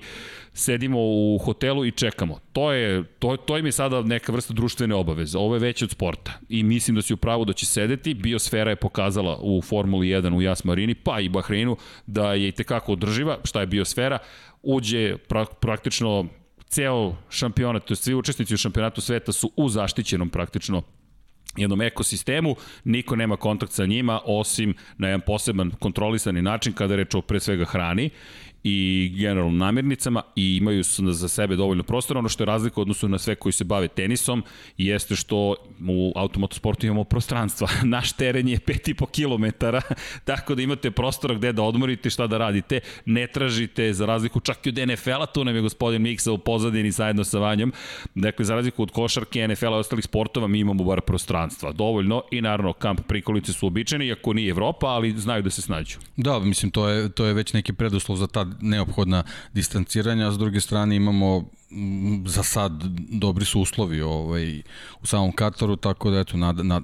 sedimo 0.54 0.98
u 1.00 1.40
hotelu 1.46 1.86
i 1.86 1.92
čekamo. 1.92 2.40
To 2.54 2.72
je, 2.72 3.04
to, 3.20 3.38
to 3.38 3.58
im 3.58 3.66
je 3.66 3.72
sada 3.72 4.02
neka 4.02 4.32
vrsta 4.32 4.54
društvene 4.54 4.96
obaveze, 4.96 5.38
ovo 5.38 5.56
je 5.56 5.60
veće 5.60 5.86
od 5.86 5.92
sporta 5.92 6.32
i 6.50 6.64
mislim 6.64 6.96
da 6.96 7.02
si 7.02 7.14
u 7.14 7.18
pravu 7.18 7.46
da 7.46 7.54
će 7.54 7.66
sedeti, 7.66 8.14
biosfera 8.14 8.70
je 8.70 8.76
pokazala 8.76 9.38
u 9.42 9.62
Formuli 9.62 10.08
1 10.08 10.36
u 10.36 10.42
Jas 10.42 10.64
Marini, 10.64 10.96
pa 10.96 11.20
i 11.20 11.30
Bahreinu, 11.30 11.78
da 12.06 12.34
je 12.34 12.48
i 12.48 12.52
tekako 12.52 12.94
održiva, 12.94 13.38
šta 13.44 13.60
je 13.60 13.68
biosfera, 13.68 14.18
uđe 14.64 15.18
pra, 15.18 15.46
praktično 15.46 16.26
ceo 16.70 17.16
šampionat, 17.30 17.86
to 17.86 17.92
je 17.92 17.96
svi 17.96 18.14
učesnici 18.14 18.54
u 18.54 18.58
šampionatu 18.58 19.02
sveta 19.02 19.32
su 19.32 19.52
u 19.56 19.70
zaštićenom 19.70 20.30
praktično 20.30 20.82
jednom 21.58 21.82
ekosistemu, 21.82 22.56
niko 22.84 23.16
nema 23.16 23.38
kontakt 23.38 23.72
sa 23.72 23.86
njima 23.86 24.20
osim 24.26 24.74
na 24.98 25.08
jedan 25.08 25.22
poseban 25.26 25.72
kontrolisani 25.80 26.42
način 26.42 26.74
kada 26.74 26.96
reč 26.96 27.16
o 27.16 27.22
pre 27.22 27.40
svega 27.40 27.66
hrani 27.66 28.10
i 28.68 29.12
generalno 29.16 29.58
namirnicama 29.58 30.22
i 30.36 30.58
imaju 30.58 30.84
za 30.84 31.28
sebe 31.28 31.56
dovoljno 31.56 31.84
prostora. 31.84 32.20
Ono 32.20 32.30
što 32.30 32.44
je 32.44 32.46
razlika 32.46 32.82
odnosu 32.82 33.08
na 33.08 33.18
sve 33.18 33.36
koji 33.36 33.54
se 33.54 33.64
bave 33.64 33.88
tenisom 33.88 34.44
jeste 34.78 35.16
što 35.16 35.56
u 35.88 36.14
automotosportu 36.16 36.86
imamo 36.86 37.04
prostranstva. 37.04 37.68
Naš 37.96 38.14
teren 38.14 38.48
je 38.48 38.58
5,5 38.58 39.06
km, 39.12 39.66
tako 40.26 40.56
da 40.56 40.62
imate 40.62 40.92
prostora 40.92 41.34
gde 41.34 41.54
da 41.54 41.64
odmorite, 41.64 42.10
šta 42.10 42.28
da 42.28 42.38
radite. 42.38 42.80
Ne 43.06 43.28
tražite, 43.28 43.94
za 43.94 44.06
razliku 44.06 44.40
čak 44.40 44.68
i 44.68 44.70
od 44.70 44.78
NFL-a, 44.88 45.26
tu 45.26 45.44
nam 45.44 45.56
je 45.56 45.62
gospodin 45.62 46.02
Miksa 46.02 46.32
u 46.32 46.38
pozadini 46.38 46.92
zajedno 46.92 47.24
sa 47.24 47.40
Vanjom. 47.40 47.74
Dakle, 48.16 48.46
za 48.46 48.56
razliku 48.56 48.84
od 48.84 48.92
košarke, 48.92 49.48
NFL-a 49.48 49.78
i 49.78 49.80
ostalih 49.80 50.06
sportova, 50.06 50.48
mi 50.48 50.60
imamo 50.60 50.84
bar 50.84 51.02
prostranstva. 51.02 51.72
Dovoljno 51.72 52.24
i 52.32 52.42
naravno 52.42 52.74
kamp 52.74 53.02
prikolice 53.08 53.54
su 53.54 53.68
običajne, 53.68 54.08
iako 54.08 54.34
nije 54.34 54.50
Evropa, 54.50 54.88
ali 54.88 55.12
znaju 55.18 55.44
da 55.44 55.50
se 55.50 55.62
snađu. 55.62 55.98
Da, 56.18 56.40
mislim, 56.40 56.72
to 56.72 56.90
je, 56.90 57.10
to 57.10 57.26
je 57.26 57.34
već 57.34 57.54
neki 57.54 57.74
preduslov 57.74 58.18
za 58.18 58.28
ta 58.28 58.55
neophodna 58.62 59.24
distanciranja, 59.54 60.28
a 60.28 60.32
s 60.32 60.38
druge 60.38 60.62
strane 60.62 60.96
imamo 60.96 61.50
za 62.26 62.44
sad 62.44 62.72
dobri 63.10 63.46
su 63.46 63.62
uslovi 63.62 64.02
ovaj, 64.02 64.62
u 65.02 65.06
samom 65.06 65.32
Kataru, 65.32 65.76
tako 65.76 66.10
da 66.10 66.20
eto, 66.20 66.38
nad, 66.38 66.66
nad, 66.66 66.84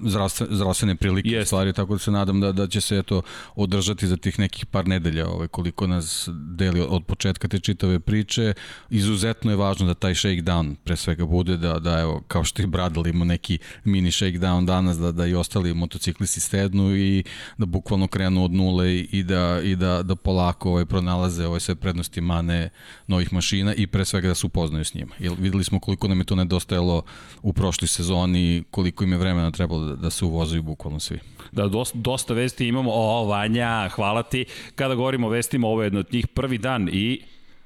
zdravstvene 0.50 0.94
prilike 0.96 1.28
Jest. 1.28 1.46
stvari, 1.46 1.72
tako 1.72 1.92
da 1.92 1.98
se 1.98 2.10
nadam 2.10 2.40
da, 2.40 2.52
da 2.52 2.66
će 2.66 2.80
se 2.80 2.98
eto 2.98 3.22
održati 3.54 4.06
za 4.06 4.16
tih 4.16 4.38
nekih 4.38 4.66
par 4.66 4.88
nedelja 4.88 5.28
ovaj, 5.28 5.48
koliko 5.48 5.86
nas 5.86 6.28
deli 6.32 6.80
od 6.88 7.04
početka 7.04 7.48
te 7.48 7.58
čitave 7.58 8.00
priče. 8.00 8.54
Izuzetno 8.90 9.50
je 9.50 9.56
važno 9.56 9.86
da 9.86 9.94
taj 9.94 10.14
shakedown 10.14 10.74
pre 10.84 10.96
svega 10.96 11.26
bude, 11.26 11.56
da, 11.56 11.78
da 11.78 12.00
evo, 12.00 12.22
kao 12.28 12.44
što 12.44 12.62
i 12.62 12.66
Bradley 12.66 13.10
ima 13.10 13.24
neki 13.24 13.58
mini 13.84 14.10
shakedown 14.10 14.66
danas, 14.66 14.98
da, 14.98 15.12
da 15.12 15.26
i 15.26 15.34
ostali 15.34 15.74
motociklisti 15.74 16.40
stednu 16.40 16.96
i 16.96 17.24
da 17.58 17.66
bukvalno 17.66 18.06
krenu 18.06 18.44
od 18.44 18.52
nule 18.52 18.98
i 18.98 19.22
da, 19.22 19.60
i 19.62 19.76
da, 19.76 20.02
da 20.02 20.16
polako 20.16 20.70
ovaj, 20.70 20.84
pronalaze 20.84 21.46
ovaj, 21.46 21.60
sve 21.60 21.74
prednosti 21.74 22.20
mane 22.20 22.70
novih 23.06 23.32
mašina 23.32 23.74
i 23.74 23.86
pre 23.86 24.04
svega 24.04 24.28
da 24.28 24.34
upoznaju 24.46 24.71
upoznaju 24.72 24.84
s 24.84 24.94
njima. 24.94 25.14
Jer 25.18 25.32
videli 25.38 25.64
smo 25.64 25.80
koliko 25.80 26.08
nam 26.08 26.18
je 26.18 26.24
to 26.24 26.36
nedostajalo 26.36 27.02
u 27.42 27.52
prošloj 27.52 27.88
sezoni, 27.88 28.64
koliko 28.70 29.04
im 29.04 29.12
je 29.12 29.18
vremena 29.18 29.50
trebalo 29.50 29.84
da, 29.84 29.96
da 29.96 30.10
se 30.10 30.24
uvozaju 30.24 30.62
bukvalno 30.62 31.00
svi. 31.00 31.18
Da, 31.52 31.68
dosta, 31.68 31.98
dosta 31.98 32.34
vesti 32.34 32.66
imamo. 32.66 32.90
O, 32.92 33.24
Vanja, 33.24 33.88
hvala 33.88 34.22
ti. 34.22 34.44
Kada 34.74 34.94
govorimo 34.94 35.26
o 35.26 35.30
vestima, 35.30 35.68
ovo 35.68 35.82
je 35.82 35.86
jedno 35.86 36.00
od 36.00 36.12
njih 36.12 36.28
prvi 36.28 36.58
dan 36.58 36.88
i 36.92 37.20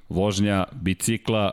vožnja 0.09 0.65
bicikla 0.73 1.51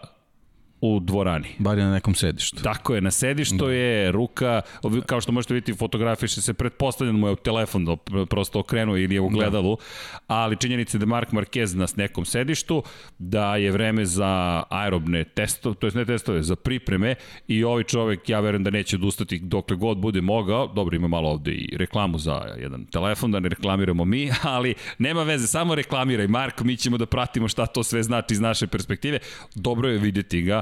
u 0.85 0.99
dvorani. 0.99 1.47
Bar 1.59 1.77
je 1.77 1.83
na 1.83 1.91
nekom 1.91 2.15
sedištu. 2.15 2.63
Tako 2.63 2.95
je, 2.95 3.01
na 3.01 3.11
sedištu 3.11 3.65
da. 3.65 3.71
je 3.71 4.11
ruka, 4.11 4.61
kao 5.05 5.21
što 5.21 5.31
možete 5.31 5.53
vidjeti, 5.53 5.79
fotografiše 5.79 6.41
se, 6.41 6.53
pretpostavljeno 6.53 7.19
mu 7.19 7.27
je 7.27 7.35
telefon 7.35 7.85
da 7.85 7.95
prosto 8.25 8.59
okrenuo 8.59 8.97
ili 8.97 9.15
je 9.15 9.21
u 9.21 9.29
da. 9.29 9.33
gledalu, 9.33 9.75
da. 9.75 10.17
ali 10.27 10.57
činjenica 10.57 10.97
je 10.97 10.99
da 10.99 11.05
Mark 11.05 11.31
Marquez 11.31 11.75
na 11.75 11.87
nekom 11.95 12.25
sedištu, 12.25 12.83
da 13.19 13.55
je 13.55 13.71
vreme 13.71 14.05
za 14.05 14.63
aerobne 14.69 15.23
testove, 15.23 15.75
to 15.75 15.87
je 15.87 15.91
ne 15.95 16.05
testove, 16.05 16.43
za 16.43 16.55
pripreme 16.55 17.15
i 17.47 17.63
ovaj 17.63 17.83
čovek, 17.83 18.29
ja 18.29 18.39
verujem 18.39 18.63
da 18.63 18.69
neće 18.69 18.95
odustati 18.95 19.39
dokle 19.39 19.77
god 19.77 19.97
bude 19.97 20.21
mogao, 20.21 20.67
dobro 20.67 20.95
ima 20.95 21.07
malo 21.07 21.29
ovde 21.29 21.51
i 21.51 21.77
reklamu 21.77 22.17
za 22.17 22.41
jedan 22.59 22.85
telefon, 22.85 23.31
da 23.31 23.39
ne 23.39 23.49
reklamiramo 23.49 24.05
mi, 24.05 24.29
ali 24.55 24.73
nema 24.97 25.23
veze, 25.23 25.47
samo 25.47 25.75
reklamiraj 25.75 26.27
Mark, 26.27 26.61
mi 26.61 26.77
ćemo 26.77 26.97
da 26.97 27.05
pratimo 27.05 27.47
šta 27.47 27.65
to 27.65 27.83
sve 27.83 28.03
znači 28.03 28.33
iz 28.33 28.39
naše 28.39 28.67
perspektive, 28.67 29.19
dobro 29.55 29.89
je 29.89 29.97
videti 29.97 30.41
ga, 30.41 30.61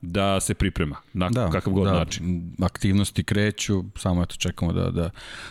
da 0.00 0.40
se 0.40 0.54
priprema 0.54 0.96
na 1.12 1.30
da, 1.30 1.50
kakav 1.50 1.72
god 1.72 1.84
da, 1.84 1.92
način. 1.92 2.52
Aktivnosti 2.62 3.24
kreću, 3.24 3.84
samo 3.96 4.22
eto 4.22 4.36
čekamo 4.36 4.72
da, 4.72 4.90
da, 4.90 5.10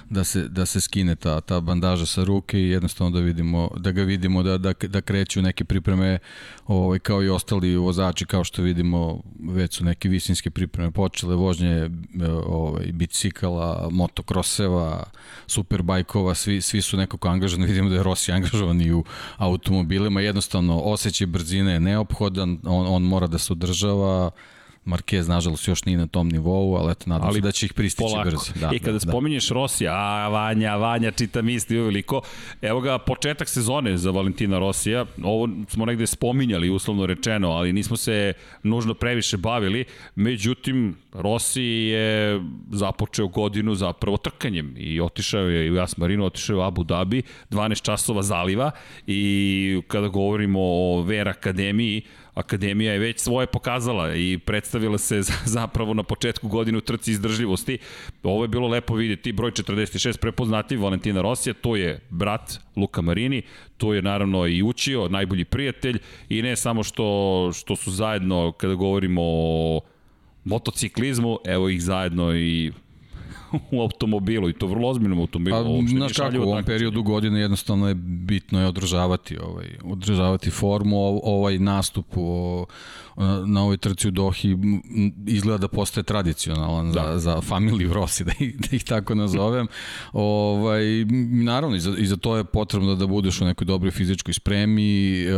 da, 0.09 0.23
se, 0.23 0.47
da 0.47 0.65
se 0.65 0.81
skine 0.81 1.15
ta, 1.15 1.41
ta 1.41 1.59
bandaža 1.59 2.05
sa 2.05 2.23
ruke 2.23 2.59
i 2.59 2.69
jednostavno 2.69 3.11
da 3.11 3.19
vidimo 3.19 3.69
da 3.77 3.91
ga 3.91 4.03
vidimo 4.03 4.43
da, 4.43 4.57
da, 4.57 4.73
da 4.73 5.01
kreću 5.01 5.41
neke 5.41 5.65
pripreme 5.65 6.19
ovaj, 6.67 6.99
kao 6.99 7.23
i 7.23 7.29
ostali 7.29 7.75
vozači 7.75 8.25
kao 8.25 8.43
što 8.43 8.61
vidimo 8.61 9.21
već 9.39 9.77
su 9.77 9.85
neke 9.85 10.09
visinske 10.09 10.49
pripreme 10.49 10.91
počele 10.91 11.35
vožnje 11.35 11.89
ovaj, 12.45 12.85
bicikala, 12.91 13.89
motokroseva, 13.91 15.03
superbajkova, 15.47 16.35
svi, 16.35 16.61
svi 16.61 16.81
su 16.81 16.97
nekako 16.97 17.27
angažani, 17.27 17.65
vidimo 17.65 17.89
da 17.89 17.95
je 17.95 18.03
Rossi 18.03 18.31
angažovan 18.31 18.81
i 18.81 18.91
u 18.91 19.03
automobilima, 19.37 20.21
jednostavno 20.21 20.79
osjećaj 20.79 21.27
brzine 21.27 21.73
je 21.73 21.79
neophodan, 21.79 22.59
on, 22.63 22.87
on 22.87 23.03
mora 23.03 23.27
da 23.27 23.37
se 23.37 23.53
održava, 23.53 24.31
Marquez, 24.87 25.27
nažalost, 25.27 25.67
još 25.67 25.85
nije 25.85 25.97
na 25.97 26.07
tom 26.07 26.29
nivou, 26.29 26.75
ali 26.75 26.91
eto, 26.91 27.03
nadam 27.09 27.27
ali 27.27 27.35
se 27.35 27.41
da 27.41 27.51
će 27.51 27.65
ih 27.65 27.73
pristići 27.73 28.09
polako. 28.11 28.29
brzo. 28.29 28.51
Da, 28.55 28.69
I 28.73 28.79
kada 28.79 28.91
da, 28.91 29.05
da. 29.05 29.11
spominješ 29.11 29.47
da. 29.49 29.53
Rosija, 29.53 29.93
a 29.93 30.27
Vanja, 30.27 30.75
Vanja, 30.75 31.11
čita 31.11 31.41
misli 31.41 31.79
uveliko, 31.79 32.21
evo 32.61 32.81
ga 32.81 32.97
početak 32.97 33.49
sezone 33.49 33.97
za 33.97 34.11
Valentina 34.11 34.59
Rosija, 34.59 35.05
ovo 35.23 35.49
smo 35.67 35.85
negde 35.85 36.07
spominjali, 36.07 36.69
uslovno 36.69 37.05
rečeno, 37.05 37.49
ali 37.49 37.73
nismo 37.73 37.97
se 37.97 38.33
nužno 38.63 38.93
previše 38.93 39.37
bavili, 39.37 39.85
međutim, 40.15 40.95
Rossi 41.13 41.63
je 41.63 42.41
započeo 42.71 43.27
godinu 43.27 43.75
zapravo 43.75 44.17
trkanjem 44.17 44.73
i 44.77 45.01
otišao 45.01 45.41
je 45.41 45.71
u 45.71 45.75
Jas 45.75 45.97
Marino, 45.97 46.25
otišao 46.25 46.53
je 46.53 46.57
u 46.57 46.61
Abu 46.61 46.83
Dhabi, 46.83 47.21
12 47.49 47.81
časova 47.81 48.23
zaliva 48.23 48.71
i 49.07 49.81
kada 49.87 50.07
govorimo 50.07 50.59
o 50.61 51.01
Ver 51.01 51.27
Akademiji, 51.27 52.01
Akademija 52.37 52.93
je 52.93 52.99
već 52.99 53.19
svoje 53.19 53.47
pokazala 53.47 54.15
i 54.15 54.37
predstavila 54.45 54.97
se 54.97 55.21
zapravo 55.45 55.93
na 55.93 56.03
početku 56.03 56.47
godine 56.47 56.77
u 56.77 56.81
trci 56.81 57.11
izdržljivosti. 57.11 57.77
Ovo 58.23 58.43
je 58.43 58.47
bilo 58.47 58.67
lepo 58.67 58.95
vidjeti, 58.95 59.31
broj 59.31 59.51
46 59.51 60.17
prepoznativ 60.17 60.81
Valentina 60.81 61.21
Rosija, 61.21 61.53
to 61.53 61.75
je 61.75 61.99
brat 62.09 62.59
Luka 62.75 63.01
Marini, 63.01 63.41
to 63.77 63.93
je 63.93 64.01
naravno 64.01 64.47
i 64.47 64.63
učio, 64.63 65.09
najbolji 65.09 65.45
prijatelj 65.45 65.99
i 66.29 66.41
ne 66.41 66.55
samo 66.55 66.83
što, 66.83 67.51
što 67.55 67.75
su 67.75 67.91
zajedno 67.91 68.51
kada 68.51 68.73
govorimo 68.73 69.21
o 69.23 69.81
motociklizmu, 70.43 71.39
evo 71.45 71.69
ih 71.69 71.83
zajedno 71.83 72.35
i 72.35 72.71
u 73.71 73.81
automobilu 73.81 74.49
i 74.49 74.53
to 74.53 74.67
vrlo 74.67 74.89
ozbiljnom 74.89 75.19
automobilu. 75.19 75.81
Pa, 75.81 75.89
znaš 75.89 76.13
kako, 76.13 76.37
u 76.39 76.41
ovom 76.41 76.63
periodu 76.63 77.03
godine 77.03 77.39
jednostavno 77.39 77.87
je 77.87 77.93
bitno 77.95 78.59
je 78.59 78.67
održavati, 78.67 79.37
ovaj, 79.37 79.67
održavati 79.83 80.49
formu, 80.49 80.97
ovaj 81.23 81.59
nastup 81.59 82.05
o, 82.15 82.65
na 83.45 83.63
ovoj 83.63 83.77
trci 83.77 84.07
u 84.07 84.11
Dohi 84.11 84.57
izgleda 85.27 85.57
da 85.57 85.67
postaje 85.67 86.03
tradicionalan 86.03 86.91
da. 86.91 87.11
za, 87.11 87.19
za 87.19 87.41
familiju 87.41 87.93
Rossi, 87.93 88.23
da 88.23 88.31
ih, 88.39 88.59
da 88.59 88.67
ih 88.71 88.83
tako 88.83 89.15
nazovem. 89.15 89.67
ovaj, 90.13 90.83
naravno, 91.43 91.75
i 91.75 91.79
za, 91.79 91.95
i 91.97 92.05
za 92.05 92.17
to 92.17 92.37
je 92.37 92.43
potrebno 92.43 92.95
da 92.95 93.07
budeš 93.07 93.41
u 93.41 93.45
nekoj 93.45 93.65
dobroj 93.65 93.91
fizičkoj 93.91 94.33
spremi, 94.33 95.21
e, 95.21 95.31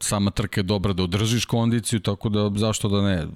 sama 0.00 0.30
trka 0.30 0.60
je 0.60 0.64
dobra 0.64 0.92
da 0.92 1.02
održiš 1.02 1.44
kondiciju, 1.44 2.00
tako 2.00 2.28
da 2.28 2.50
zašto 2.54 2.88
da 2.88 3.02
ne, 3.02 3.26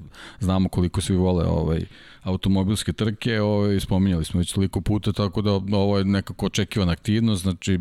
znamo 0.40 0.68
koliko 0.68 1.00
svi 1.00 1.16
vole 1.16 1.44
ovaj, 1.44 1.84
automobilske 2.22 2.92
trke, 2.92 3.40
ovaj, 3.40 3.80
spominjali 3.80 4.24
smo 4.24 4.38
već 4.38 4.52
toliko 4.52 4.80
puta, 4.80 5.12
tako 5.12 5.42
da 5.42 5.76
ovo 5.76 5.98
je 5.98 6.04
nekako 6.04 6.46
očekivana 6.46 6.92
aktivnost, 6.92 7.42
znači 7.42 7.78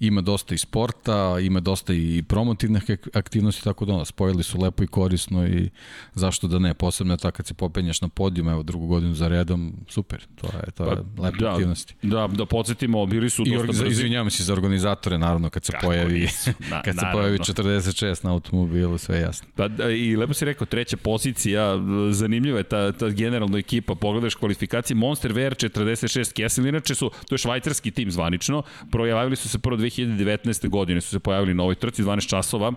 ima 0.00 0.20
dosta 0.20 0.54
i 0.54 0.58
sporta, 0.58 1.36
ima 1.40 1.60
dosta 1.60 1.92
i 1.92 2.22
promotivnih 2.28 2.82
aktivnosti, 3.12 3.64
tako 3.64 3.84
da 3.84 3.92
ono, 3.92 4.04
spojili 4.04 4.42
su 4.42 4.60
lepo 4.60 4.82
i 4.82 4.86
korisno 4.86 5.46
i 5.46 5.70
zašto 6.14 6.48
da 6.48 6.58
ne, 6.58 6.74
posebno 6.74 7.14
je 7.14 7.18
tako 7.18 7.36
kad 7.36 7.46
se 7.46 7.54
popenjaš 7.54 8.00
na 8.00 8.08
podijum, 8.08 8.48
evo 8.48 8.62
drugu 8.62 8.86
godinu 8.86 9.14
za 9.14 9.28
redom, 9.28 9.72
super, 9.88 10.26
to 10.34 10.46
je, 10.46 10.70
to 10.70 10.84
je 10.84 10.96
pa, 11.16 11.22
lepa 11.22 11.36
da, 11.36 11.52
aktivnosti. 11.52 11.94
Da, 12.02 12.26
da 12.26 12.46
podsjetimo, 12.46 13.06
bili 13.06 13.30
su 13.30 13.44
dosta 13.44 13.66
brzi. 13.66 13.86
Izvinjavam 13.86 14.30
se 14.30 14.44
za 14.44 14.52
organizatore, 14.52 15.18
naravno, 15.18 15.50
kad 15.50 15.64
se 15.64 15.72
Kako 15.72 15.86
pojavi, 15.86 16.28
Na, 16.70 16.82
kad 16.82 16.94
se 16.94 17.06
pojavi 17.12 17.38
46 17.38 18.24
na 18.24 18.32
automobilu, 18.32 18.98
sve 18.98 19.20
jasno. 19.20 19.48
Pa, 19.54 19.68
da, 19.68 19.90
I 19.90 20.16
lepo 20.16 20.34
si 20.34 20.44
rekao, 20.44 20.66
treća 20.66 20.96
pozicija, 20.96 21.78
zanimljiva 22.10 22.58
je 22.58 22.64
ta, 22.64 22.92
ta 22.92 23.08
generalno 23.08 23.58
ekipa, 23.58 23.71
pogledaš 23.80 24.34
kvalifikacije, 24.34 24.96
Monster 24.96 25.32
VR 25.32 25.54
46 25.54 26.32
Kessel, 26.32 26.66
inače 26.66 26.94
su, 26.94 27.10
to 27.28 27.34
je 27.34 27.38
švajcarski 27.38 27.90
tim 27.90 28.10
zvanično, 28.10 28.62
projavili 28.90 29.36
su 29.36 29.48
se 29.48 29.58
prvo 29.58 29.76
2019. 29.76 30.68
godine, 30.68 31.00
su 31.00 31.10
se 31.10 31.18
pojavili 31.18 31.54
na 31.54 31.62
ovoj 31.62 31.74
trci 31.74 32.02
12 32.02 32.28
časova, 32.28 32.72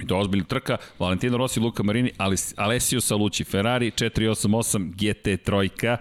I 0.00 0.06
to 0.06 0.14
je 0.14 0.20
ozbiljna 0.20 0.44
trka. 0.44 0.76
Valentino 0.98 1.36
Rossi, 1.36 1.60
Luka 1.60 1.82
Marini, 1.82 2.10
Alessio 2.56 3.00
Salucci, 3.00 3.44
Ferrari 3.44 3.90
488 3.90 4.90
GT 4.96 5.44
trojka 5.44 5.96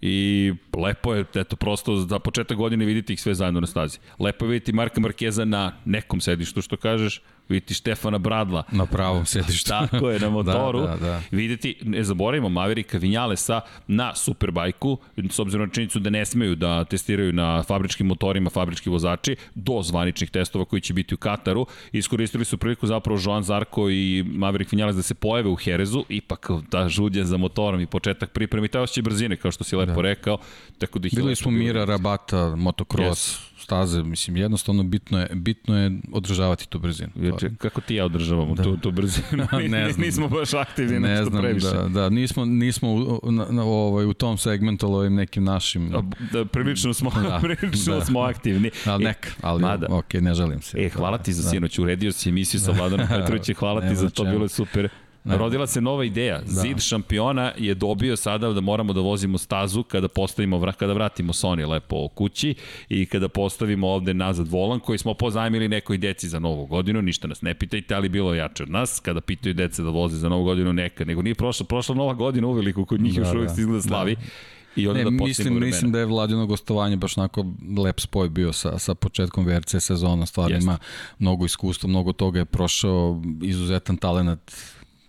i 0.00 0.52
lepo 0.76 1.14
je, 1.14 1.24
eto, 1.34 1.56
prosto 1.56 1.96
za 1.96 2.18
početak 2.18 2.56
godine 2.56 2.84
vidite 2.84 3.12
ih 3.12 3.20
sve 3.20 3.34
zajedno 3.34 3.60
na 3.60 3.66
stazi. 3.66 3.98
Lepo 4.18 4.44
je 4.44 4.48
vidjeti 4.48 4.72
Marka 4.72 5.00
Markeza 5.00 5.44
na 5.44 5.72
nekom 5.84 6.20
sedištu, 6.20 6.62
što 6.62 6.76
kažeš, 6.76 7.22
vidjeti 7.48 7.74
Štefana 7.74 8.18
Bradla. 8.18 8.62
Na 8.72 8.86
pravom 8.86 9.26
sedištu. 9.26 9.68
Tako 9.68 10.10
je, 10.10 10.20
na 10.20 10.30
motoru. 10.38 10.80
da, 10.80 10.86
da, 10.86 10.96
da. 10.96 11.22
Videti, 11.30 11.76
ne 11.84 12.04
zaboravimo, 12.04 12.48
Maverika 12.48 12.98
Vinjalesa 12.98 13.60
na 13.86 14.14
Superbajku, 14.14 14.98
s 15.30 15.38
obzirom 15.38 15.66
na 15.66 15.72
činjenicu 15.72 15.98
da 15.98 16.10
ne 16.10 16.26
smeju 16.26 16.54
da 16.54 16.84
testiraju 16.84 17.32
na 17.32 17.62
fabričkim 17.62 18.06
motorima 18.06 18.50
fabrički 18.50 18.90
vozači, 18.90 19.36
do 19.54 19.82
zvaničnih 19.82 20.30
testova 20.30 20.64
koji 20.64 20.80
će 20.80 20.94
biti 20.94 21.14
u 21.14 21.18
Kataru. 21.18 21.66
Iskoristili 21.92 22.44
su 22.44 22.58
priliku 22.58 22.86
zapravo 22.86 23.20
Joan 23.24 23.42
Zarko 23.42 23.90
i 23.90 24.24
Maverick 24.26 24.72
Vinjales 24.72 24.96
da 24.96 25.02
se 25.02 25.14
pojave 25.14 25.48
u 25.48 25.56
Herezu, 25.56 26.04
ipak 26.08 26.50
ta 26.70 26.88
žudja 26.88 27.24
za 27.24 27.36
motorom 27.36 27.80
i 27.80 27.86
početak 27.86 28.30
pripremi, 28.30 28.68
taj 28.68 28.82
osjećaj 28.82 29.02
brzine, 29.02 29.36
kao 29.36 29.50
što 29.50 29.64
si 29.64 29.76
lepo 29.76 29.92
da. 29.92 30.02
rekao. 30.02 30.38
Tako 30.78 30.98
da 30.98 31.08
Bili 31.14 31.36
smo 31.36 31.50
Mira, 31.50 31.84
Rabata, 31.84 32.56
motocross, 32.56 33.38
yes 33.38 33.47
staze, 33.58 34.02
mislim, 34.02 34.36
jednostavno 34.36 34.82
bitno 34.82 35.20
je, 35.20 35.28
bitno 35.34 35.78
je 35.78 35.90
održavati 36.12 36.68
tu 36.68 36.78
brzinu. 36.78 37.10
Ječe, 37.14 37.50
kako 37.58 37.80
ti 37.80 37.94
ja 37.94 38.04
održavamo 38.04 38.54
da. 38.54 38.62
tu, 38.62 38.76
tu 38.76 38.90
brzinu? 38.90 39.46
ne 39.68 39.92
znam. 39.92 40.06
Nismo 40.06 40.28
baš 40.28 40.54
aktivni 40.54 41.00
ne 41.00 41.24
znam, 41.24 41.42
previše. 41.42 41.66
Da, 41.66 41.88
da, 41.88 42.08
nismo, 42.08 42.44
nismo 42.44 42.92
u, 43.22 43.32
na, 43.32 43.46
na, 43.50 43.62
ovaj, 43.62 44.06
u 44.06 44.12
tom 44.12 44.38
segmentu 44.38 44.86
ovim 44.86 45.14
nekim 45.14 45.44
našim... 45.44 45.90
Da, 45.90 46.02
da 46.32 46.44
prilično 46.44 46.94
smo, 46.94 47.10
da, 47.10 47.40
prilično 47.42 47.94
da. 47.94 48.04
smo 48.04 48.20
aktivni. 48.20 48.70
Ali 48.86 49.04
nek, 49.04 49.32
ali 49.42 49.62
Mada. 49.62 49.86
ok, 49.90 50.14
ne 50.14 50.34
želim 50.34 50.62
se. 50.62 50.78
E, 50.80 50.88
hvala 50.88 51.18
ti 51.18 51.32
za 51.32 51.42
da. 51.42 51.48
sinoć, 51.48 51.78
uredio 51.78 52.12
si 52.12 52.28
emisiju 52.28 52.60
sa 52.60 52.72
Vladanom 52.72 53.06
Petrovićem, 53.20 53.54
hvala 53.54 53.80
ti 53.80 53.96
za 53.96 54.10
to, 54.10 54.24
bilo 54.24 54.44
je 54.44 54.48
super. 54.48 54.88
Ne. 55.24 55.36
Rodila 55.38 55.66
se 55.66 55.80
nova 55.80 56.04
ideja. 56.04 56.38
Da. 56.38 56.46
Zid 56.46 56.80
šampiona 56.80 57.52
je 57.58 57.74
dobio 57.74 58.16
sada 58.16 58.52
da 58.52 58.60
moramo 58.60 58.92
da 58.92 59.00
vozimo 59.00 59.38
stazu 59.38 59.82
kada 59.82 60.08
postavimo, 60.08 60.72
kada 60.78 60.92
vratimo 60.92 61.32
Sony 61.32 61.68
lepo 61.68 62.08
kući 62.08 62.54
i 62.88 63.06
kada 63.06 63.28
postavimo 63.28 63.88
ovde 63.88 64.14
nazad 64.14 64.48
volan 64.48 64.80
koji 64.80 64.98
smo 64.98 65.14
pozajmili 65.14 65.68
nekoj 65.68 65.98
deci 65.98 66.28
za 66.28 66.38
novu 66.38 66.66
godinu, 66.66 67.02
ništa 67.02 67.28
nas 67.28 67.42
ne 67.42 67.54
pitajte, 67.54 67.94
ali 67.94 68.08
bilo 68.08 68.34
jače 68.34 68.62
od 68.62 68.70
nas. 68.70 69.00
Kada 69.00 69.20
pitaju 69.20 69.54
dece 69.54 69.82
da 69.82 69.90
voze 69.90 70.16
za 70.16 70.28
novu 70.28 70.44
godinu, 70.44 70.72
neka, 70.72 71.04
nego 71.04 71.22
nije 71.22 71.34
prošla, 71.34 71.66
prošla 71.66 71.94
nova 71.94 72.14
godina 72.14 72.46
uveliko 72.46 72.84
kod 72.84 73.00
njih 73.00 73.14
da, 73.14 73.20
još 73.20 73.34
uvijek 73.34 73.48
da. 73.48 73.60
izgleda 73.60 73.82
slavi. 73.82 74.14
Da. 74.14 74.20
I 74.76 74.88
onda 74.88 74.98
ne, 74.98 75.04
da 75.04 75.10
mislim, 75.10 75.46
vremena. 75.46 75.66
mislim 75.66 75.92
da 75.92 75.98
je 75.98 76.06
Vladino 76.06 76.46
gostovanje 76.46 76.96
baš 76.96 77.18
onako 77.18 77.46
lep 77.84 78.00
spoj 78.00 78.28
bio 78.28 78.52
sa, 78.52 78.78
sa 78.78 78.94
početkom 78.94 79.46
VRC 79.46 79.76
sezona, 79.80 80.26
stvarno 80.26 80.56
ima 80.56 80.78
mnogo 81.18 81.44
iskustva, 81.44 81.88
mnogo 81.88 82.12
toga 82.12 82.38
je 82.38 82.44
prošao, 82.44 83.22
izuzetan 83.42 83.96
talent 83.96 84.52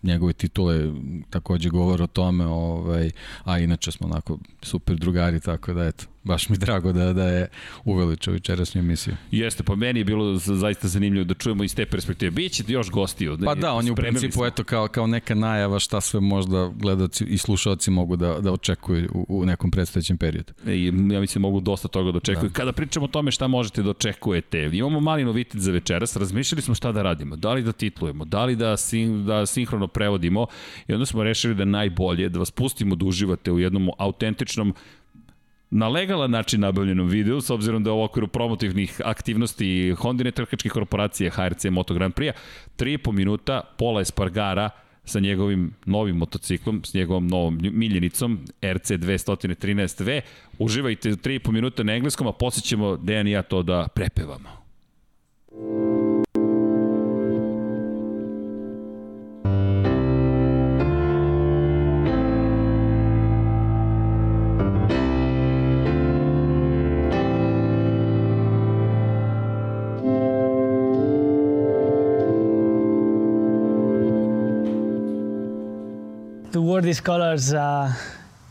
njegove 0.04 0.34
titule 0.34 0.92
takođe 1.30 1.70
govore 1.70 2.04
o 2.04 2.08
tome, 2.08 2.46
ovaj, 2.46 3.12
a 3.44 3.60
inače 3.60 3.92
smo 3.92 4.08
onako 4.08 4.38
super 4.62 4.96
drugari, 4.98 5.40
tako 5.40 5.74
da 5.74 5.86
eto, 5.86 6.06
baš 6.24 6.50
mi 6.50 6.58
drago 6.58 6.92
da, 6.92 7.14
da 7.14 7.24
je 7.24 7.48
uveličao 7.86 8.34
večerašnju 8.34 8.80
emisiju. 8.80 9.16
Jeste, 9.32 9.64
pa 9.64 9.76
meni 9.76 10.00
je 10.00 10.04
bilo 10.04 10.38
zaista 10.38 10.88
zanimljivo 10.88 11.24
da 11.24 11.34
čujemo 11.34 11.64
iz 11.64 11.76
te 11.76 11.86
perspektive. 11.86 12.32
Biće 12.32 12.64
još 12.68 12.90
gostiju. 12.90 13.38
Pa 13.46 13.56
da, 13.56 13.74
on 13.74 13.86
je 13.86 13.92
u 13.92 13.96
principu 13.96 14.34
smo. 14.34 14.46
eto 14.46 14.64
kao, 14.64 14.88
kao 14.88 15.08
neka 15.08 15.36
najava 15.36 15.80
šta 15.80 16.02
sve 16.02 16.20
možda 16.20 16.72
gledaci 16.76 17.24
i 17.24 17.38
slušalci 17.38 17.92
mogu 17.92 18.16
da, 18.16 18.40
da 18.40 18.52
očekuju 18.52 19.10
u, 19.14 19.26
u 19.30 19.46
nekom 19.46 19.72
predstojećem 19.72 20.18
periodu. 20.18 20.54
E, 20.68 20.76
I 20.76 20.86
ja 20.86 21.20
mislim 21.20 21.42
mogu 21.42 21.60
dosta 21.60 21.88
toga 21.88 22.12
da 22.12 22.18
očekuju. 22.18 22.50
Da. 22.50 22.54
Kada 22.54 22.72
pričamo 22.72 23.06
o 23.06 23.10
tome 23.10 23.32
šta 23.32 23.48
možete 23.48 23.84
da 23.84 23.90
očekujete, 23.90 24.70
imamo 24.74 25.00
mali 25.00 25.24
novitet 25.24 25.62
za 25.62 25.72
večeras, 25.72 26.16
razmišljali 26.16 26.62
smo 26.62 26.76
šta 26.76 26.92
da 26.92 27.02
radimo, 27.02 27.36
da 27.36 27.54
li 27.54 27.64
da 27.64 27.72
titlujemo, 27.72 28.26
da 28.26 28.46
li 28.46 28.56
da, 28.56 28.78
sin, 28.78 29.26
da 29.26 29.46
sinhrono 29.46 29.88
prevodimo 29.88 30.48
i 30.88 30.94
onda 30.94 31.06
smo 31.06 31.24
rešili 31.24 31.56
da 31.56 31.66
najbolje 31.66 32.30
da 32.30 32.40
vas 32.40 32.52
pustimo 32.52 32.96
da 32.96 33.06
uživate 33.06 33.52
u 33.52 33.60
jednom 33.60 33.90
autentičnom 33.98 34.74
na 35.72 35.88
legalan 35.88 36.32
način 36.32 36.62
nabavljenom 36.62 37.08
videu, 37.08 37.42
s 37.42 37.50
obzirom 37.50 37.84
da 37.84 37.90
je 37.90 37.94
u 37.94 38.04
okviru 38.04 38.28
promotivnih 38.28 39.02
aktivnosti 39.06 39.96
Hondine 39.98 40.32
trkačke 40.32 40.70
korporacije 40.70 41.30
HRC 41.30 41.66
Moto 41.66 41.94
Grand 41.94 42.14
Prix, 42.14 42.34
3,5 42.78 43.12
minuta, 43.12 43.62
Pola 43.78 44.02
Espargara, 44.02 44.70
sa 45.06 45.20
njegovim 45.20 45.74
novim 45.86 46.18
motociklom, 46.18 46.82
s 46.84 46.94
njegovom 46.94 47.28
novom 47.28 47.60
miljenicom 47.62 48.40
RC 48.62 48.92
213V. 48.92 50.22
Uživajte 50.60 51.10
3,5 51.10 51.52
minuta 51.52 51.84
na 51.84 51.94
engleskom, 51.94 52.28
a 52.28 52.32
poslije 52.32 52.64
ćemo 52.64 52.98
Dejan 52.98 53.28
i 53.28 53.32
ja 53.32 53.42
to 53.42 53.64
da 53.64 53.88
prepevamo. 53.96 54.59
Wore 76.70 76.82
these 76.82 77.02
colors, 77.02 77.52
uh, 77.52 77.92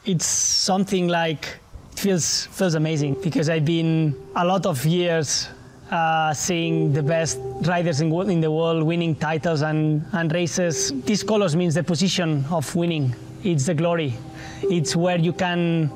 it's 0.05 0.27
something 0.27 1.07
like 1.07 1.47
it 1.93 1.99
feels 2.01 2.47
feels 2.47 2.75
amazing 2.75 3.15
because 3.23 3.49
I've 3.49 3.65
been 3.65 4.17
a 4.35 4.45
lot 4.45 4.67
of 4.67 4.85
years 4.85 5.49
uh, 5.93 6.35
seeing 6.35 6.93
the 6.93 7.03
best 7.03 7.39
riders 7.63 8.01
in, 8.01 8.13
in 8.29 8.41
the 8.41 8.51
world 8.51 8.83
winning 8.83 9.15
titles 9.15 9.63
and, 9.63 10.05
and 10.13 10.33
races. 10.33 10.93
These 11.03 11.23
colors 11.23 11.55
means 11.55 11.75
the 11.77 11.85
position 11.85 12.45
of 12.51 12.75
winning 12.75 13.15
it's 13.45 13.67
the 13.67 13.75
glory. 13.75 14.15
It's 14.63 14.97
where 14.97 15.19
you 15.19 15.33
can 15.33 15.89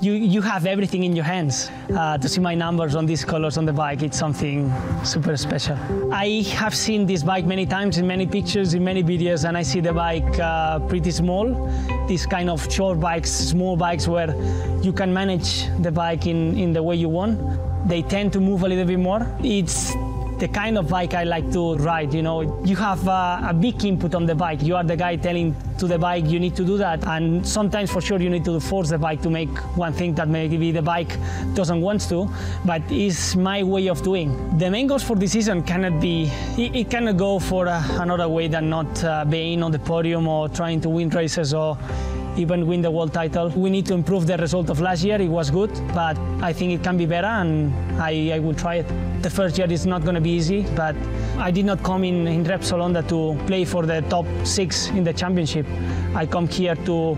you, 0.00 0.12
you 0.12 0.42
have 0.42 0.66
everything 0.66 1.04
in 1.04 1.14
your 1.14 1.24
hands. 1.24 1.70
Uh, 1.94 2.18
to 2.18 2.28
see 2.28 2.40
my 2.40 2.54
numbers 2.54 2.94
on 2.94 3.06
these 3.06 3.24
colors 3.24 3.56
on 3.56 3.64
the 3.64 3.72
bike, 3.72 4.02
it's 4.02 4.18
something 4.18 4.72
super 5.04 5.36
special. 5.36 5.76
I 6.12 6.42
have 6.54 6.74
seen 6.74 7.06
this 7.06 7.22
bike 7.22 7.46
many 7.46 7.66
times 7.66 7.98
in 7.98 8.06
many 8.06 8.26
pictures, 8.26 8.74
in 8.74 8.84
many 8.84 9.02
videos, 9.02 9.48
and 9.48 9.56
I 9.56 9.62
see 9.62 9.80
the 9.80 9.92
bike 9.92 10.38
uh, 10.38 10.80
pretty 10.80 11.10
small. 11.10 11.46
These 12.06 12.26
kind 12.26 12.50
of 12.50 12.70
short 12.72 13.00
bikes, 13.00 13.30
small 13.30 13.76
bikes 13.76 14.08
where 14.08 14.34
you 14.82 14.92
can 14.92 15.12
manage 15.12 15.66
the 15.80 15.90
bike 15.90 16.26
in, 16.26 16.58
in 16.58 16.72
the 16.72 16.82
way 16.82 16.96
you 16.96 17.08
want. 17.08 17.38
They 17.88 18.02
tend 18.02 18.32
to 18.32 18.40
move 18.40 18.62
a 18.62 18.68
little 18.68 18.86
bit 18.86 18.98
more. 18.98 19.26
It's 19.40 19.92
the 20.44 20.48
kind 20.48 20.76
of 20.76 20.90
bike 20.90 21.14
I 21.14 21.24
like 21.24 21.50
to 21.52 21.76
ride. 21.76 22.12
You 22.12 22.20
know, 22.20 22.62
you 22.66 22.76
have 22.76 23.08
uh, 23.08 23.48
a 23.48 23.54
big 23.54 23.82
input 23.82 24.14
on 24.14 24.26
the 24.26 24.34
bike. 24.34 24.62
You 24.62 24.76
are 24.76 24.84
the 24.84 24.94
guy 24.94 25.16
telling 25.16 25.56
to 25.78 25.86
the 25.86 25.98
bike 25.98 26.26
you 26.26 26.38
need 26.38 26.54
to 26.56 26.66
do 26.66 26.76
that, 26.76 27.02
and 27.06 27.46
sometimes 27.46 27.90
for 27.90 28.02
sure 28.02 28.20
you 28.20 28.28
need 28.28 28.44
to 28.44 28.60
force 28.60 28.90
the 28.90 28.98
bike 28.98 29.22
to 29.22 29.30
make 29.30 29.48
one 29.74 29.94
thing 29.94 30.14
that 30.16 30.28
maybe 30.28 30.70
the 30.70 30.82
bike 30.82 31.16
doesn't 31.54 31.80
want 31.80 32.02
to, 32.10 32.28
but 32.66 32.82
it's 32.90 33.34
my 33.36 33.62
way 33.62 33.86
of 33.86 34.02
doing. 34.02 34.58
The 34.58 34.70
main 34.70 34.86
goals 34.86 35.02
for 35.02 35.16
this 35.16 35.32
season 35.32 35.62
cannot 35.62 35.98
be. 35.98 36.30
It, 36.58 36.76
it 36.76 36.90
cannot 36.90 37.16
go 37.16 37.38
for 37.38 37.66
uh, 37.66 37.82
another 38.02 38.28
way 38.28 38.46
than 38.48 38.68
not 38.68 39.02
uh, 39.02 39.24
being 39.24 39.62
on 39.62 39.72
the 39.72 39.78
podium 39.78 40.28
or 40.28 40.50
trying 40.50 40.82
to 40.82 40.90
win 40.90 41.08
races 41.08 41.54
or 41.54 41.78
even 42.36 42.66
win 42.66 42.82
the 42.82 42.90
world 42.90 43.12
title. 43.12 43.48
We 43.50 43.70
need 43.70 43.86
to 43.86 43.94
improve 43.94 44.26
the 44.26 44.36
result 44.36 44.70
of 44.70 44.80
last 44.80 45.04
year. 45.04 45.20
It 45.20 45.28
was 45.28 45.50
good, 45.50 45.70
but 45.94 46.18
I 46.42 46.52
think 46.52 46.72
it 46.72 46.82
can 46.82 46.96
be 46.96 47.06
better 47.06 47.26
and 47.26 47.72
I, 48.00 48.32
I 48.34 48.38
will 48.38 48.54
try 48.54 48.76
it. 48.76 49.22
The 49.22 49.30
first 49.30 49.56
year 49.56 49.70
is 49.70 49.86
not 49.86 50.02
going 50.02 50.14
to 50.14 50.20
be 50.20 50.30
easy, 50.30 50.62
but 50.74 50.94
I 51.38 51.50
did 51.50 51.64
not 51.64 51.82
come 51.82 52.04
in, 52.04 52.26
in 52.26 52.44
Repsol 52.44 52.84
to 53.08 53.46
play 53.46 53.64
for 53.64 53.86
the 53.86 54.02
top 54.02 54.26
six 54.44 54.88
in 54.88 55.04
the 55.04 55.12
championship. 55.12 55.66
I 56.14 56.26
come 56.26 56.48
here 56.48 56.76
to 56.76 57.16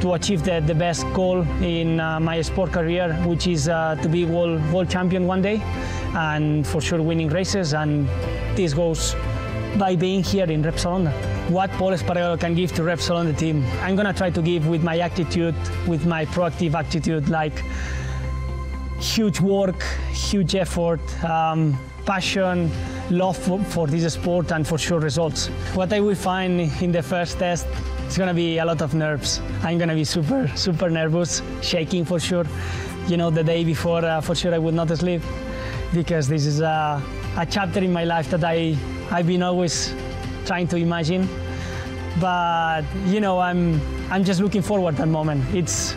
to 0.00 0.12
achieve 0.12 0.44
the, 0.44 0.60
the 0.60 0.74
best 0.74 1.04
goal 1.12 1.42
in 1.60 1.98
uh, 1.98 2.20
my 2.20 2.40
sport 2.40 2.72
career, 2.72 3.12
which 3.26 3.48
is 3.48 3.68
uh, 3.68 3.96
to 4.00 4.08
be 4.08 4.24
world, 4.24 4.60
world 4.72 4.88
champion 4.88 5.26
one 5.26 5.42
day 5.42 5.60
and 6.14 6.66
for 6.66 6.80
sure 6.80 7.02
winning 7.02 7.28
races. 7.28 7.74
And 7.74 8.06
this 8.56 8.74
goes 8.74 9.16
by 9.78 9.94
being 9.94 10.22
here 10.24 10.50
in 10.50 10.62
Repsolonda, 10.62 11.12
What 11.50 11.70
Paul 11.72 11.92
Espargaro 11.92 12.38
can 12.38 12.54
give 12.54 12.72
to 12.72 12.82
Repsol 12.82 13.24
the 13.24 13.32
team, 13.32 13.64
I'm 13.80 13.94
gonna 13.94 14.12
try 14.12 14.30
to 14.30 14.42
give 14.42 14.66
with 14.66 14.82
my 14.82 14.98
attitude, 14.98 15.54
with 15.86 16.04
my 16.04 16.26
proactive 16.26 16.74
attitude, 16.74 17.28
like 17.28 17.62
huge 19.00 19.40
work, 19.40 19.82
huge 20.10 20.56
effort, 20.56 21.00
um, 21.24 21.78
passion, 22.04 22.70
love 23.10 23.36
for, 23.36 23.62
for, 23.64 23.86
this 23.86 24.12
sport, 24.12 24.50
and 24.50 24.66
for 24.66 24.78
sure 24.78 24.98
results. 24.98 25.46
What 25.74 25.92
I 25.92 26.00
will 26.00 26.16
find 26.16 26.60
in 26.82 26.90
the 26.90 27.02
first 27.02 27.38
test 27.38 27.66
is 28.08 28.18
gonna 28.18 28.34
be 28.34 28.58
a 28.58 28.64
lot 28.64 28.82
of 28.82 28.94
nerves. 28.94 29.40
I'm 29.62 29.78
gonna 29.78 29.94
be 29.94 30.04
super, 30.04 30.50
super 30.56 30.90
nervous, 30.90 31.40
shaking 31.62 32.04
for 32.04 32.18
sure. 32.18 32.46
You 33.06 33.16
know, 33.16 33.30
the 33.30 33.44
day 33.44 33.64
before, 33.64 34.04
uh, 34.04 34.20
for 34.20 34.34
sure 34.34 34.52
I 34.52 34.58
would 34.58 34.74
not 34.74 34.88
sleep 34.88 35.22
because 35.94 36.28
this 36.28 36.44
is 36.44 36.60
a, 36.60 37.02
a 37.38 37.46
chapter 37.46 37.78
in 37.78 37.92
my 37.92 38.02
life 38.02 38.28
that 38.30 38.42
I, 38.42 38.76
I've 39.12 39.28
been 39.28 39.44
always 39.44 39.94
trying 40.44 40.66
to 40.68 40.76
imagine. 40.76 41.28
But 42.20 42.82
you 43.06 43.20
know, 43.20 43.38
I'm 43.38 43.80
I'm 44.10 44.24
just 44.24 44.40
looking 44.40 44.62
forward 44.62 44.96
to 44.96 45.02
that 45.02 45.08
moment. 45.08 45.44
It's 45.54 45.94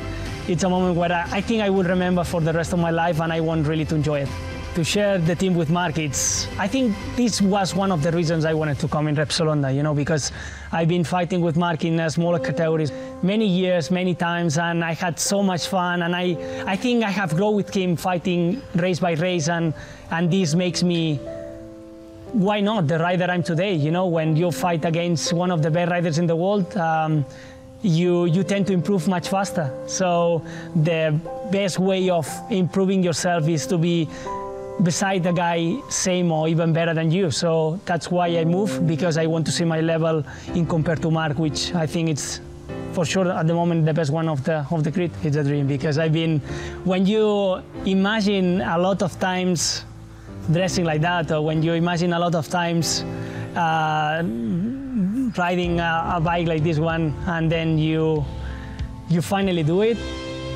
it's 0.48 0.64
a 0.64 0.70
moment 0.70 0.96
where 0.98 1.12
I, 1.12 1.24
I 1.38 1.42
think 1.42 1.64
I 1.64 1.70
will 1.72 1.84
remember 1.84 2.24
for 2.24 2.42
the 2.42 2.54
rest 2.54 2.74
of 2.74 2.80
my 2.80 2.92
life, 2.92 3.20
and 3.20 3.34
I 3.34 3.40
want 3.40 3.66
really 3.68 3.86
to 3.86 3.96
enjoy 3.96 4.20
it. 4.22 4.30
To 4.76 4.86
share 4.86 5.18
the 5.18 5.36
team 5.36 5.56
with 5.56 5.70
Mark, 5.70 5.98
it's 5.98 6.48
I 6.58 6.68
think 6.68 6.96
this 7.16 7.42
was 7.42 7.76
one 7.76 7.92
of 7.92 8.04
the 8.04 8.12
reasons 8.12 8.46
I 8.46 8.54
wanted 8.54 8.80
to 8.80 8.88
come 8.88 9.08
in 9.08 9.16
Repsol 9.16 9.48
Honda, 9.48 9.72
you 9.72 9.84
know, 9.84 9.94
because 9.94 10.32
I've 10.72 10.88
been 10.88 11.04
fighting 11.04 11.42
with 11.42 11.58
Mark 11.58 11.84
in 11.84 12.10
smaller 12.10 12.40
categories 12.40 12.92
many 13.22 13.48
years, 13.48 13.92
many 13.92 14.16
times, 14.16 14.58
and 14.58 14.84
I 14.84 14.94
had 14.94 15.20
so 15.20 15.44
much 15.44 15.68
fun. 15.68 16.04
And 16.04 16.16
I, 16.16 16.38
I 16.66 16.78
think 16.78 17.04
I 17.04 17.10
have 17.10 17.36
grown 17.36 17.56
with 17.56 17.74
him 17.74 17.98
fighting 17.98 18.62
race 18.76 19.00
by 19.00 19.14
race, 19.14 19.50
and, 19.50 19.74
and 20.12 20.30
this 20.32 20.54
makes 20.54 20.84
me 20.84 21.20
why 22.34 22.62
not 22.62 22.88
the 22.88 22.98
rider 22.98 23.26
I'm 23.26 23.44
today? 23.44 23.74
You 23.74 23.92
know, 23.92 24.08
when 24.08 24.36
you 24.36 24.52
fight 24.52 24.86
against 24.86 25.34
one 25.34 25.52
of 25.52 25.62
the 25.62 25.70
best 25.70 25.92
riders 25.92 26.18
in 26.18 26.28
the 26.28 26.36
world, 26.36 26.76
um, 26.78 27.26
you 27.82 28.26
you 28.26 28.44
tend 28.44 28.68
to 28.68 28.74
improve 28.74 29.08
much 29.08 29.28
faster. 29.28 29.74
So 29.88 30.44
the 30.76 31.20
best 31.52 31.80
way 31.80 32.10
of 32.10 32.28
improving 32.50 33.04
yourself 33.04 33.48
is 33.48 33.68
to 33.68 33.78
be 33.78 34.08
beside 34.84 35.24
the 35.24 35.32
guy 35.32 35.78
same 35.90 36.32
or 36.32 36.48
even 36.48 36.74
better 36.74 36.94
than 36.94 37.12
you. 37.12 37.32
So 37.32 37.80
that's 37.86 38.10
why 38.10 38.28
I 38.28 38.46
move 38.46 38.88
because 38.88 39.18
I 39.18 39.26
want 39.26 39.46
to 39.48 39.52
see 39.52 39.66
my 39.66 39.82
level 39.82 40.24
in 40.56 40.66
compared 40.66 41.02
to 41.02 41.12
Mark, 41.12 41.38
which 41.38 41.74
I 41.76 41.86
think 41.86 42.10
it's 42.10 42.40
for 42.94 43.06
sure 43.06 43.30
at 43.32 43.48
the 43.48 43.54
moment 43.54 43.86
the 43.86 43.94
best 43.94 44.12
one 44.12 44.30
of 44.30 44.44
the 44.44 44.66
of 44.72 44.84
the 44.84 44.92
grid. 44.92 45.12
It's 45.24 45.36
a 45.36 45.44
dream 45.44 45.68
because 45.68 45.98
I've 45.98 46.14
been 46.14 46.40
when 46.86 47.06
you 47.06 47.62
imagine 47.86 48.62
a 48.62 48.78
lot 48.78 49.02
of 49.02 49.20
times 49.20 49.84
dressing 50.52 50.86
like 50.86 51.02
that, 51.02 51.32
or 51.32 51.42
when 51.42 51.62
you 51.62 51.74
imagine 51.74 52.14
a 52.14 52.20
lot 52.20 52.36
of 52.36 52.48
times 52.50 53.04
uh, 53.56 54.24
riding 55.38 55.80
a, 55.80 56.14
a, 56.16 56.22
bike 56.22 56.48
like 56.48 56.64
this 56.64 56.80
one, 56.80 57.14
and 57.28 57.52
then 57.52 57.78
you 57.78 58.26
you 59.10 59.22
finally 59.22 59.64
do 59.64 59.82
it, 59.82 59.98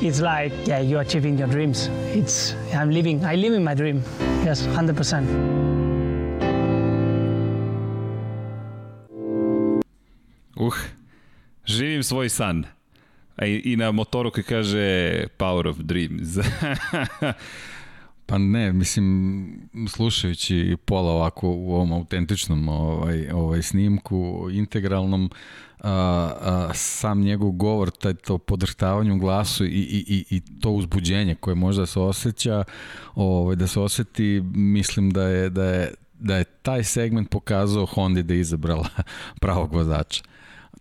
it's 0.00 0.20
like 0.20 0.52
yeah, 0.66 0.80
you're 0.80 1.02
achieving 1.02 1.38
your 1.38 1.48
dreams. 1.48 1.88
It's 2.14 2.54
I'm 2.74 2.90
living, 2.90 3.24
I 3.24 3.36
live 3.36 3.52
in 3.52 3.64
my 3.64 3.74
dream. 3.74 4.02
Yes, 4.44 4.64
hundred 4.66 4.96
percent. 4.96 5.28
Uh, 10.56 10.72
živim 11.66 12.02
svoj 12.02 12.28
san. 12.28 12.64
I 13.42 13.76
na 13.76 13.92
motoru 13.92 14.30
koji 14.30 14.44
kaže 14.44 15.26
Power 15.36 15.66
of 15.66 15.76
Dreams. 15.78 16.38
Pa 18.26 18.38
ne, 18.38 18.72
mislim, 18.72 19.68
slušajući 19.88 20.76
Pola 20.84 21.12
ovako 21.12 21.48
u 21.48 21.74
ovom 21.74 21.92
autentičnom 21.92 22.68
ovaj, 22.68 23.30
ovaj 23.30 23.62
snimku, 23.62 24.48
integralnom, 24.52 25.30
a, 25.80 25.90
a, 26.40 26.74
sam 26.74 27.20
njegov 27.20 27.50
govor, 27.50 27.90
taj, 27.90 28.14
to 28.14 28.38
podrhtavanje 28.38 29.12
u 29.12 29.18
glasu 29.18 29.64
i, 29.64 29.68
i, 29.68 30.04
i, 30.08 30.36
i 30.36 30.60
to 30.60 30.70
uzbuđenje 30.70 31.34
koje 31.34 31.54
možda 31.54 31.86
se 31.86 32.00
osjeća, 32.00 32.64
ovaj, 33.14 33.56
da 33.56 33.66
se 33.66 33.80
oseti, 33.80 34.42
mislim 34.54 35.10
da 35.10 35.22
je, 35.22 35.50
da 35.50 35.64
je, 35.64 35.94
da 36.18 36.36
je 36.36 36.44
taj 36.44 36.84
segment 36.84 37.30
pokazao 37.30 37.86
Honda 37.86 38.22
da 38.22 38.34
je 38.34 38.40
izabrala 38.40 38.88
pravog 39.40 39.72
vozača. 39.72 40.22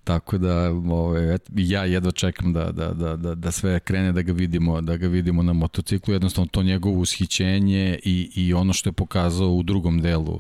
Tako 0.06 0.38
da 0.38 0.70
ove, 0.70 0.94
ovaj, 0.94 1.38
ja 1.56 1.86
jedva 1.86 2.12
čekam 2.12 2.54
da, 2.54 2.72
da, 2.72 2.94
da, 2.94 3.16
da, 3.16 3.36
da 3.36 3.52
sve 3.52 3.80
krene 3.80 4.12
da 4.12 4.22
ga 4.22 4.34
vidimo, 4.34 4.82
da 4.82 4.98
ga 4.98 5.08
vidimo 5.08 5.44
na 5.44 5.54
motociklu, 5.54 6.14
jednostavno 6.14 6.48
to 6.52 6.64
njegovo 6.64 7.00
ushićenje 7.00 8.00
i, 8.04 8.32
i 8.36 8.54
ono 8.54 8.74
što 8.74 8.90
je 8.90 8.94
pokazao 8.94 9.50
u 9.50 9.64
drugom 9.64 10.02
delu 10.02 10.40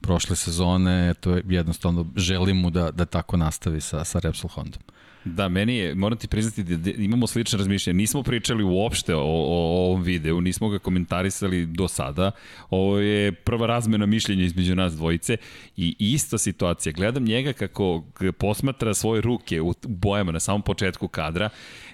prošle 0.00 0.36
sezone, 0.36 1.14
to 1.14 1.30
je 1.30 1.42
jednostavno 1.48 2.06
želim 2.16 2.56
mu 2.56 2.70
da, 2.70 2.90
da 2.90 3.04
tako 3.04 3.36
nastavi 3.36 3.80
sa, 3.80 4.04
sa 4.04 4.18
Repsol 4.18 4.50
Hondom. 4.50 4.82
Da, 5.26 5.48
meni 5.48 5.76
je, 5.76 5.94
moram 5.94 6.18
ti 6.18 6.28
priznati 6.28 6.76
da 6.76 6.90
imamo 6.90 7.26
slične 7.26 7.58
razmišljenje. 7.58 7.96
Nismo 7.96 8.22
pričali 8.22 8.64
uopšte 8.64 9.14
o, 9.14 9.20
o, 9.20 9.24
o 9.24 9.86
ovom 9.86 10.02
videu, 10.02 10.40
nismo 10.40 10.68
ga 10.68 10.78
komentarisali 10.78 11.66
do 11.66 11.88
sada. 11.88 12.30
Ovo 12.70 12.98
je 12.98 13.32
prva 13.32 13.66
razmena 13.66 14.06
mišljenja 14.06 14.44
između 14.44 14.74
nas 14.74 14.96
dvojice 14.96 15.36
i 15.76 15.96
ista 15.98 16.38
situacija. 16.38 16.92
Gledam 16.92 17.24
njega 17.24 17.52
kako 17.52 18.04
posmatra 18.38 18.94
svoje 18.94 19.20
ruke 19.20 19.60
u 19.60 19.74
bojama 19.82 20.32
na 20.32 20.40
samom 20.40 20.62
početku 20.62 21.08
kadra 21.08 21.48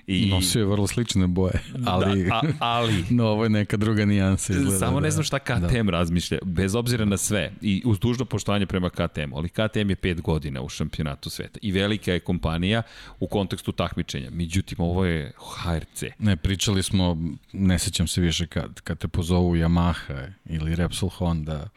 I... 0.06 0.28
Nosio 0.30 0.60
je 0.60 0.66
vrlo 0.66 0.86
slične 0.86 1.26
boje, 1.26 1.62
ali, 1.86 2.24
da, 2.24 2.34
a, 2.34 2.42
ali 2.58 3.04
no, 3.10 3.26
ovo 3.26 3.44
je 3.44 3.50
neka 3.50 3.76
druga 3.76 4.04
nijansa. 4.04 4.52
Izgleda, 4.52 4.78
Samo 4.78 5.00
ne 5.00 5.06
da. 5.06 5.10
znam 5.10 5.24
šta 5.24 5.38
KTM 5.38 5.86
da. 5.86 5.90
razmišlja, 5.90 6.38
bez 6.42 6.74
obzira 6.74 7.04
na 7.04 7.16
sve 7.16 7.52
i 7.60 7.82
uz 7.84 7.98
dužno 7.98 8.24
poštovanje 8.24 8.66
prema 8.66 8.90
KTM, 8.90 9.34
ali 9.34 9.48
KTM 9.48 9.90
je 9.90 9.96
pet 9.96 10.20
godina 10.20 10.62
u 10.62 10.68
šampionatu 10.68 11.30
sveta 11.30 11.58
i 11.62 11.72
velika 11.72 12.12
je 12.12 12.20
kompanija 12.20 12.82
u 13.20 13.26
kontekstu 13.26 13.72
takmičenja. 13.72 14.30
Međutim, 14.30 14.80
ovo 14.80 15.04
je 15.04 15.32
HRC. 15.38 16.02
Ne, 16.18 16.36
pričali 16.36 16.82
smo, 16.82 17.16
ne 17.52 17.78
sećam 17.78 18.06
se 18.06 18.20
više 18.20 18.46
kad, 18.46 18.80
kad 18.80 18.98
te 18.98 19.08
pozovu 19.08 19.56
Yamaha 19.56 20.28
ili 20.46 20.74
Repsol 20.74 21.08
Honda, 21.08 21.68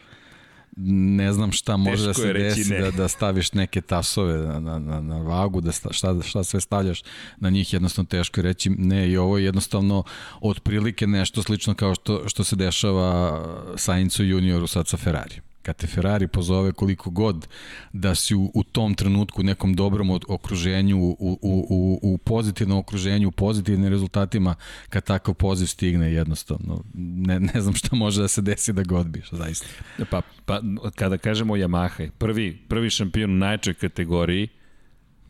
ne 0.78 1.34
znam 1.34 1.52
šta 1.52 1.78
može 1.78 2.08
da 2.08 2.14
Teško 2.14 2.22
da 2.22 2.28
se 2.28 2.34
desi 2.34 2.74
ne. 2.74 2.80
da, 2.80 2.92
da 2.92 3.08
staviš 3.08 3.54
neke 3.54 3.82
tasove 3.82 4.38
na, 4.38 4.60
na, 4.60 4.80
na, 4.80 5.02
na 5.02 5.18
vagu, 5.18 5.62
da 5.62 5.72
sta, 5.72 5.94
šta, 5.94 6.22
šta 6.24 6.44
sve 6.44 6.62
stavljaš 6.62 7.02
na 7.38 7.50
njih, 7.50 7.74
jednostavno 7.74 8.08
teško 8.08 8.40
je 8.40 8.44
reći 8.44 8.70
ne 8.70 9.10
i 9.10 9.18
ovo 9.18 9.38
je 9.38 9.46
jednostavno 9.46 10.04
otprilike 10.42 11.08
nešto 11.08 11.44
slično 11.44 11.74
kao 11.74 11.96
što, 11.96 12.30
što 12.30 12.44
se 12.44 12.56
dešava 12.56 13.42
Sainzu 13.76 14.24
junioru 14.24 14.68
sad 14.68 14.88
sa 14.88 14.98
Ferrari 14.98 15.42
kad 15.66 15.76
te 15.76 15.88
Ferrari 15.88 16.28
pozove 16.28 16.72
koliko 16.72 17.10
god 17.10 17.48
da 17.94 18.16
si 18.16 18.36
u, 18.36 18.52
u 18.54 18.64
tom 18.64 18.96
trenutku 18.96 19.42
u 19.42 19.44
nekom 19.44 19.74
dobrom 19.74 20.20
okruženju, 20.28 20.98
u, 20.98 21.18
u, 21.20 21.38
u, 21.42 22.00
u 22.02 22.18
pozitivnom 22.18 22.78
okruženju, 22.78 23.28
u 23.28 23.32
pozitivnim 23.32 23.90
rezultatima, 23.90 24.56
kad 24.90 25.04
takav 25.04 25.34
poziv 25.34 25.66
stigne 25.66 26.14
jednostavno, 26.14 26.84
ne, 26.94 27.40
ne 27.40 27.62
znam 27.62 27.74
šta 27.74 27.96
može 27.96 28.22
da 28.22 28.28
se 28.28 28.42
desi 28.42 28.74
da 28.74 28.84
ga 28.84 28.98
odbiješ, 28.98 29.30
zaista. 29.32 29.68
Pa, 30.10 30.22
pa 30.46 30.62
kada 30.96 31.18
kažemo 31.18 31.56
Yamaha, 31.56 32.10
prvi, 32.18 32.58
prvi 32.68 32.90
šampion 32.90 33.32
u 33.32 33.38
najčoj 33.38 33.74
kategoriji, 33.74 34.48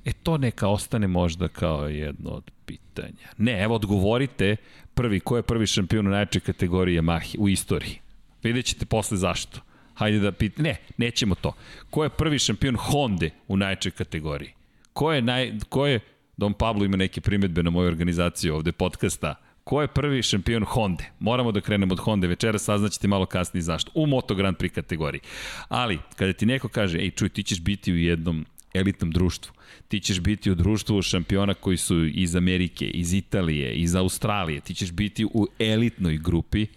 E 0.05 0.13
to 0.13 0.37
neka 0.37 0.67
ostane 0.67 1.07
možda 1.07 1.47
kao 1.47 1.87
jedno 1.87 2.29
od 2.29 2.51
pitanja. 2.65 3.27
Ne, 3.37 3.63
evo 3.63 3.75
odgovorite 3.75 4.55
prvi, 4.93 5.19
ko 5.19 5.37
je 5.37 5.43
prvi 5.43 5.67
šampion 5.67 6.07
u 6.07 6.09
najjačoj 6.09 6.41
kategoriji 6.41 6.99
Yamaha 6.99 7.35
u 7.39 7.49
istoriji? 7.49 7.99
Vidjet 8.43 8.65
ćete 8.65 8.85
posle 8.85 9.17
zašto. 9.17 9.64
Hajde 9.95 10.19
da 10.19 10.31
pit... 10.31 10.57
Ne, 10.57 10.75
nećemo 10.97 11.35
to. 11.35 11.53
Ko 11.89 12.03
je 12.03 12.09
prvi 12.09 12.39
šampion 12.39 12.75
Honda 12.75 13.25
u 13.47 13.57
najjačoj 13.57 13.91
kategoriji? 13.91 14.51
Ko 14.93 15.13
je, 15.13 15.21
naj... 15.21 15.53
Ko 15.69 15.87
je... 15.87 15.99
Don 16.37 16.53
Pablo 16.53 16.85
ima 16.85 16.97
neke 16.97 17.21
primetbe 17.21 17.63
na 17.63 17.69
moju 17.69 17.87
organizaciju 17.87 18.55
ovde 18.55 18.71
podcasta. 18.71 19.35
Ko 19.63 19.81
je 19.81 19.87
prvi 19.87 20.23
šampion 20.23 20.63
Honda? 20.63 21.03
Moramo 21.19 21.51
da 21.51 21.61
krenemo 21.61 21.93
od 21.93 21.99
Honda 21.99 22.27
večera, 22.27 22.57
saznaćete 22.59 23.07
malo 23.07 23.25
kasnije 23.25 23.61
zašto. 23.61 23.91
U 23.93 24.07
Moto 24.07 24.35
Grand 24.35 24.57
Prix 24.57 24.69
kategoriji. 24.69 25.21
Ali, 25.69 25.99
kada 26.15 26.33
ti 26.33 26.45
neko 26.45 26.67
kaže, 26.67 26.99
ej, 26.99 27.11
čuj, 27.11 27.29
ti 27.29 27.43
ćeš 27.43 27.61
biti 27.61 27.93
u 27.93 27.97
jednom 27.97 28.45
elitnom 28.73 29.11
društvu. 29.11 29.53
Ti 29.87 29.99
ćeš 29.99 30.19
biti 30.19 30.51
u 30.51 30.55
društvu 30.55 31.01
šampiona 31.01 31.53
koji 31.53 31.77
su 31.77 32.05
iz 32.05 32.35
Amerike, 32.35 32.85
iz 32.85 33.13
Italije, 33.13 33.73
iz 33.73 33.95
Australije. 33.95 34.59
Ti 34.61 34.73
ćeš 34.73 34.91
biti 34.91 35.25
u 35.25 35.47
elitnoj 35.59 36.17
grupi 36.17 36.67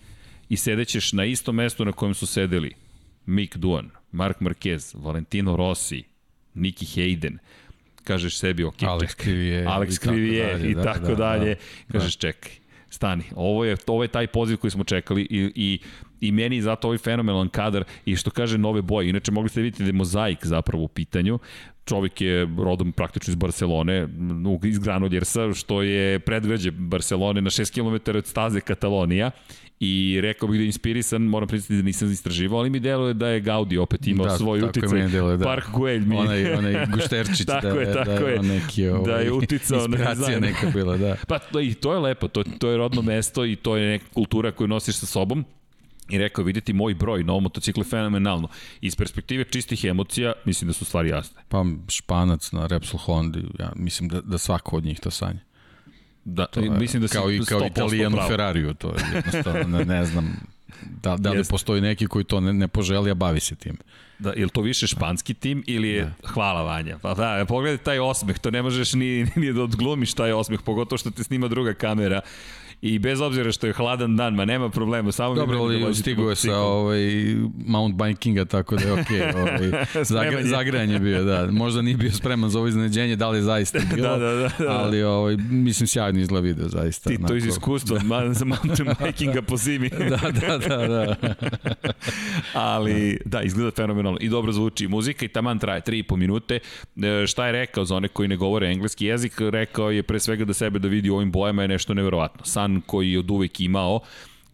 i 0.48 0.56
sedećeš 0.56 1.12
na 1.12 1.24
istom 1.24 1.56
mestu 1.56 1.84
na 1.84 1.92
kojem 1.92 2.14
su 2.14 2.26
sedeli 2.26 2.74
Mick 3.28 3.56
Duan, 3.56 3.90
Mark 4.12 4.40
Marquez, 4.40 4.94
Valentino 4.94 5.56
Rossi, 5.56 6.04
Nicky 6.54 6.84
Hayden, 6.84 7.38
kažeš 8.04 8.38
sebi, 8.38 8.64
ok, 8.64 8.82
Alex 8.82 9.14
Krivije, 9.14 9.64
Alex 9.66 9.98
Krivije 9.98 10.70
i 10.70 10.74
tako 10.74 10.74
dalje, 10.74 10.80
i 10.80 10.84
tako 10.84 11.08
da, 11.08 11.14
dalje. 11.14 11.54
Da, 11.88 11.98
kažeš 11.98 12.16
da. 12.16 12.20
čekaj, 12.20 12.52
stani, 12.90 13.24
ovo 13.34 13.64
je, 13.64 13.76
ovo 13.86 14.02
je 14.02 14.08
taj 14.08 14.26
poziv 14.26 14.56
koji 14.56 14.70
smo 14.70 14.84
čekali 14.84 15.22
i, 15.22 15.52
i, 15.54 15.78
i 16.20 16.32
meni 16.32 16.62
zato 16.62 16.88
ovaj 16.88 16.98
fenomenalan 16.98 17.48
kadar 17.48 17.84
i 18.06 18.16
što 18.16 18.30
kaže 18.30 18.58
nove 18.58 18.82
boje, 18.82 19.08
inače 19.08 19.32
mogli 19.32 19.48
ste 19.48 19.60
vidjeti 19.60 19.82
da 19.82 19.88
je 19.88 19.92
mozaik 19.92 20.46
zapravo 20.46 20.84
u 20.84 20.88
pitanju, 20.88 21.38
čovjek 21.84 22.20
je 22.20 22.48
rodom 22.58 22.92
praktično 22.92 23.30
iz 23.30 23.36
Barcelone, 23.36 24.08
iz 24.64 24.78
Granoljersa, 24.78 25.54
što 25.54 25.82
je 25.82 26.18
predgrađe 26.18 26.70
Barcelone 26.70 27.40
na 27.40 27.50
6 27.50 27.74
km 27.74 28.16
od 28.18 28.26
staze 28.26 28.60
Katalonija 28.60 29.30
i 29.80 30.18
rekao 30.22 30.48
bih 30.48 30.58
da 30.58 30.62
je 30.62 30.66
inspirisan, 30.66 31.22
moram 31.22 31.48
priznati 31.48 31.76
da 31.76 31.82
nisam 31.82 32.12
istraživao, 32.12 32.58
ali 32.58 32.70
mi 32.70 32.80
deluje 32.80 33.14
da 33.14 33.28
je 33.28 33.40
Gaudi 33.40 33.78
opet 33.78 34.06
imao 34.06 34.26
da, 34.26 34.38
svoj 34.38 34.62
uticaj. 34.62 35.08
Deluje, 35.08 35.36
da. 35.36 35.44
Park 35.44 35.66
Güell 35.72 36.06
mi. 36.06 36.16
Onaj, 36.16 36.52
onaj 36.52 36.86
gušterčić 36.86 37.46
tako 37.60 37.66
da, 37.66 37.80
je, 37.80 37.92
tako 37.92 38.24
da, 38.24 38.28
je, 38.28 38.42
neki, 38.42 38.88
ovaj, 38.88 39.12
da 39.12 39.18
je 39.18 39.32
uticao 39.32 39.78
inspiracija 39.78 40.40
na 40.40 40.46
neka 40.46 40.70
bila, 40.74 40.96
da. 40.96 41.16
Pa 41.28 41.38
to, 41.38 41.60
i 41.60 41.74
to 41.74 41.92
je 41.92 41.98
lepo, 41.98 42.28
to, 42.28 42.44
to 42.58 42.70
je 42.70 42.76
rodno 42.76 43.02
mesto 43.02 43.44
i 43.44 43.56
to 43.56 43.76
je 43.76 43.88
neka 43.88 44.04
kultura 44.14 44.52
koju 44.52 44.68
nosiš 44.68 44.96
sa 44.96 45.06
sobom 45.06 45.44
i 46.08 46.18
rekao 46.18 46.44
vidite 46.44 46.72
moj 46.72 46.94
broj 46.94 47.24
na 47.24 47.32
ovom 47.32 47.42
motociklu 47.42 47.80
je 47.80 47.88
fenomenalno. 47.88 48.48
Iz 48.80 48.96
perspektive 48.96 49.44
čistih 49.44 49.84
emocija, 49.84 50.32
mislim 50.44 50.68
da 50.68 50.72
su 50.72 50.84
stvari 50.84 51.08
jasne. 51.08 51.42
Pa 51.48 51.64
Španac 51.88 52.52
na 52.52 52.66
Repsol 52.66 53.00
Hondi, 53.00 53.42
ja 53.58 53.72
mislim 53.76 54.08
da, 54.08 54.20
da 54.20 54.38
svako 54.38 54.76
od 54.76 54.84
njih 54.84 55.00
to 55.00 55.10
sanja. 55.10 55.40
Da, 56.28 56.46
to 56.46 56.60
je, 56.60 56.70
mislim 56.70 57.02
da 57.02 57.08
kao 57.08 57.30
i 57.30 57.40
kao 57.44 57.66
Italijan 57.66 58.14
u 58.14 58.18
Ferrariju, 58.28 58.74
to 58.74 58.88
je 58.88 58.94
jednostavno, 59.14 59.78
ne, 59.78 59.84
ne 59.84 60.04
znam 60.04 60.36
da, 61.02 61.16
da 61.16 61.30
li 61.30 61.44
postoji 61.44 61.80
neki 61.80 62.06
koji 62.06 62.24
to 62.24 62.40
ne, 62.40 62.52
ne 62.52 62.68
poželi, 62.68 63.10
a 63.10 63.14
bavi 63.14 63.40
se 63.40 63.54
tim. 63.54 63.76
Da, 64.18 64.32
je 64.32 64.44
li 64.44 64.50
to 64.50 64.60
više 64.60 64.86
španski 64.86 65.34
tim 65.34 65.64
ili 65.66 65.88
je... 65.88 66.04
Da. 66.04 66.28
Hvala 66.28 66.62
Vanja. 66.62 66.98
Pa 67.02 67.14
da, 67.14 67.44
pogledaj 67.48 67.78
taj 67.78 67.98
osmeh, 67.98 68.38
to 68.38 68.50
ne 68.50 68.62
možeš 68.62 68.92
ni, 68.92 69.26
ni 69.36 69.52
da 69.52 69.62
odglumiš 69.62 70.14
taj 70.14 70.32
osmeh, 70.32 70.60
pogotovo 70.64 70.98
što 70.98 71.10
te 71.10 71.24
snima 71.24 71.48
druga 71.48 71.74
kamera 71.74 72.20
i 72.82 72.98
bez 72.98 73.20
obzira 73.20 73.52
što 73.52 73.66
je 73.66 73.72
hladan 73.72 74.16
dan, 74.16 74.34
ma 74.34 74.44
nema 74.44 74.68
problema, 74.68 75.12
samo 75.12 75.34
Dobro, 75.34 75.58
ali 75.58 75.80
da 75.80 75.94
stigo 75.94 76.30
je 76.30 76.36
sa 76.36 76.56
ovaj, 76.56 77.00
Mount 77.66 77.94
Bikinga, 78.02 78.44
tako 78.44 78.76
da 78.76 78.84
je 78.84 78.92
okej. 78.92 79.04
Okay, 79.04 79.36
ovaj, 79.42 80.04
zagra, 80.04 80.42
zagranje 80.42 80.92
je 80.92 80.98
bio, 80.98 81.24
da. 81.24 81.46
Možda 81.50 81.82
nije 81.82 81.96
bio 81.96 82.12
spreman 82.12 82.50
za 82.50 82.58
ovo 82.58 82.68
iznenađenje, 82.68 83.16
da 83.16 83.28
li 83.28 83.38
je 83.38 83.42
zaista 83.42 83.78
da, 83.90 83.94
bilo, 83.94 84.08
da, 84.08 84.18
da, 84.18 84.34
da, 84.34 84.50
da. 84.58 84.70
ali 84.70 85.02
ovaj, 85.02 85.36
mislim 85.36 85.86
sjajno 85.86 86.20
izgleda 86.20 86.46
video, 86.46 86.68
zaista. 86.68 87.10
Ti 87.10 87.18
to 87.28 87.34
iz 87.34 87.46
iskustva 87.46 87.98
da. 87.98 88.34
za 88.34 88.44
Mountain 88.44 88.88
Bikinga 89.06 89.42
po 89.42 89.56
zimi. 89.56 89.88
da, 89.88 90.30
da, 90.30 90.58
da, 90.58 90.86
da. 90.86 91.34
ali, 92.54 93.18
da, 93.24 93.42
izgleda 93.42 93.70
fenomenalno 93.70 94.18
i 94.20 94.28
dobro 94.28 94.52
zvuči 94.52 94.88
muzika 94.88 95.24
i 95.24 95.28
taman 95.28 95.58
traje 95.58 95.80
3,5 95.80 96.16
minute. 96.16 96.58
E, 97.02 97.26
šta 97.26 97.46
je 97.46 97.52
rekao 97.52 97.84
za 97.84 97.96
one 97.96 98.08
koji 98.08 98.28
ne 98.28 98.36
govore 98.36 98.66
engleski 98.66 99.06
jezik? 99.06 99.32
Rekao 99.38 99.90
je 99.90 100.02
pre 100.02 100.20
svega 100.20 100.44
da 100.44 100.54
sebe 100.54 100.78
da 100.78 100.88
vidi 100.88 101.10
u 101.10 101.16
ovim 101.16 101.32
bojama 101.32 101.62
je 101.62 101.68
nešto 101.68 101.94
neverovatno. 101.94 102.44
San 102.44 102.67
san 102.68 102.80
koji 102.86 103.12
je 103.12 103.18
od 103.18 103.30
uvek 103.30 103.60
imao, 103.60 104.00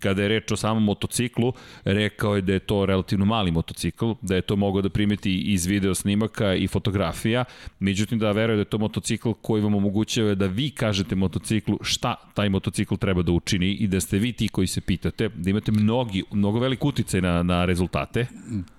kada 0.05 0.23
je 0.23 0.29
reč 0.29 0.53
o 0.53 0.57
samom 0.57 0.85
motociklu, 0.85 1.53
rekao 1.85 2.37
je 2.37 2.43
da 2.43 2.53
je 2.53 2.59
to 2.61 2.87
relativno 2.87 3.25
mali 3.25 3.51
motocikl, 3.51 4.13
da 4.23 4.37
je 4.37 4.43
to 4.43 4.57
mogao 4.57 4.83
da 4.83 4.89
primeti 4.89 5.39
iz 5.55 5.67
video 5.67 5.95
snimaka 5.95 6.55
i 6.55 6.67
fotografija, 6.67 7.45
međutim 7.81 8.19
da 8.19 8.33
veruje 8.33 8.57
da 8.57 8.61
je 8.61 8.73
to 8.75 8.79
motocikl 8.79 9.33
koji 9.43 9.63
vam 9.63 9.75
omogućava 9.75 10.35
da 10.35 10.47
vi 10.47 10.71
kažete 10.71 11.15
motociklu 11.15 11.79
šta 11.83 12.15
taj 12.35 12.49
motocikl 12.49 12.95
treba 12.95 13.23
da 13.23 13.33
učini 13.33 13.73
i 13.73 13.87
da 13.87 14.01
ste 14.01 14.19
vi 14.19 14.33
ti 14.33 14.49
koji 14.49 14.67
se 14.67 14.81
pitate, 14.81 15.29
da 15.29 15.51
imate 15.51 15.73
mnogi, 15.73 16.23
mnogo 16.33 16.59
velik 16.59 16.85
uticaj 16.85 17.21
na, 17.21 17.43
na 17.43 17.65
rezultate. 17.65 18.27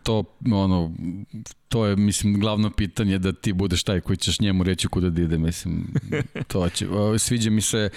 To, 0.04 0.24
ono, 0.52 0.92
to 1.70 1.86
je, 1.86 1.96
mislim, 1.96 2.40
glavno 2.40 2.70
pitanje 2.70 3.18
da 3.20 3.32
ti 3.32 3.54
budeš 3.54 3.84
taj 3.84 4.02
koji 4.02 4.18
ćeš 4.18 4.40
njemu 4.40 4.64
reći 4.64 4.88
kuda 4.88 5.10
da 5.10 5.22
ide, 5.22 5.38
mislim, 5.38 5.88
to 6.52 6.70
će. 6.70 6.88
Sviđa 7.18 7.50
mi 7.50 7.62
se 7.62 7.90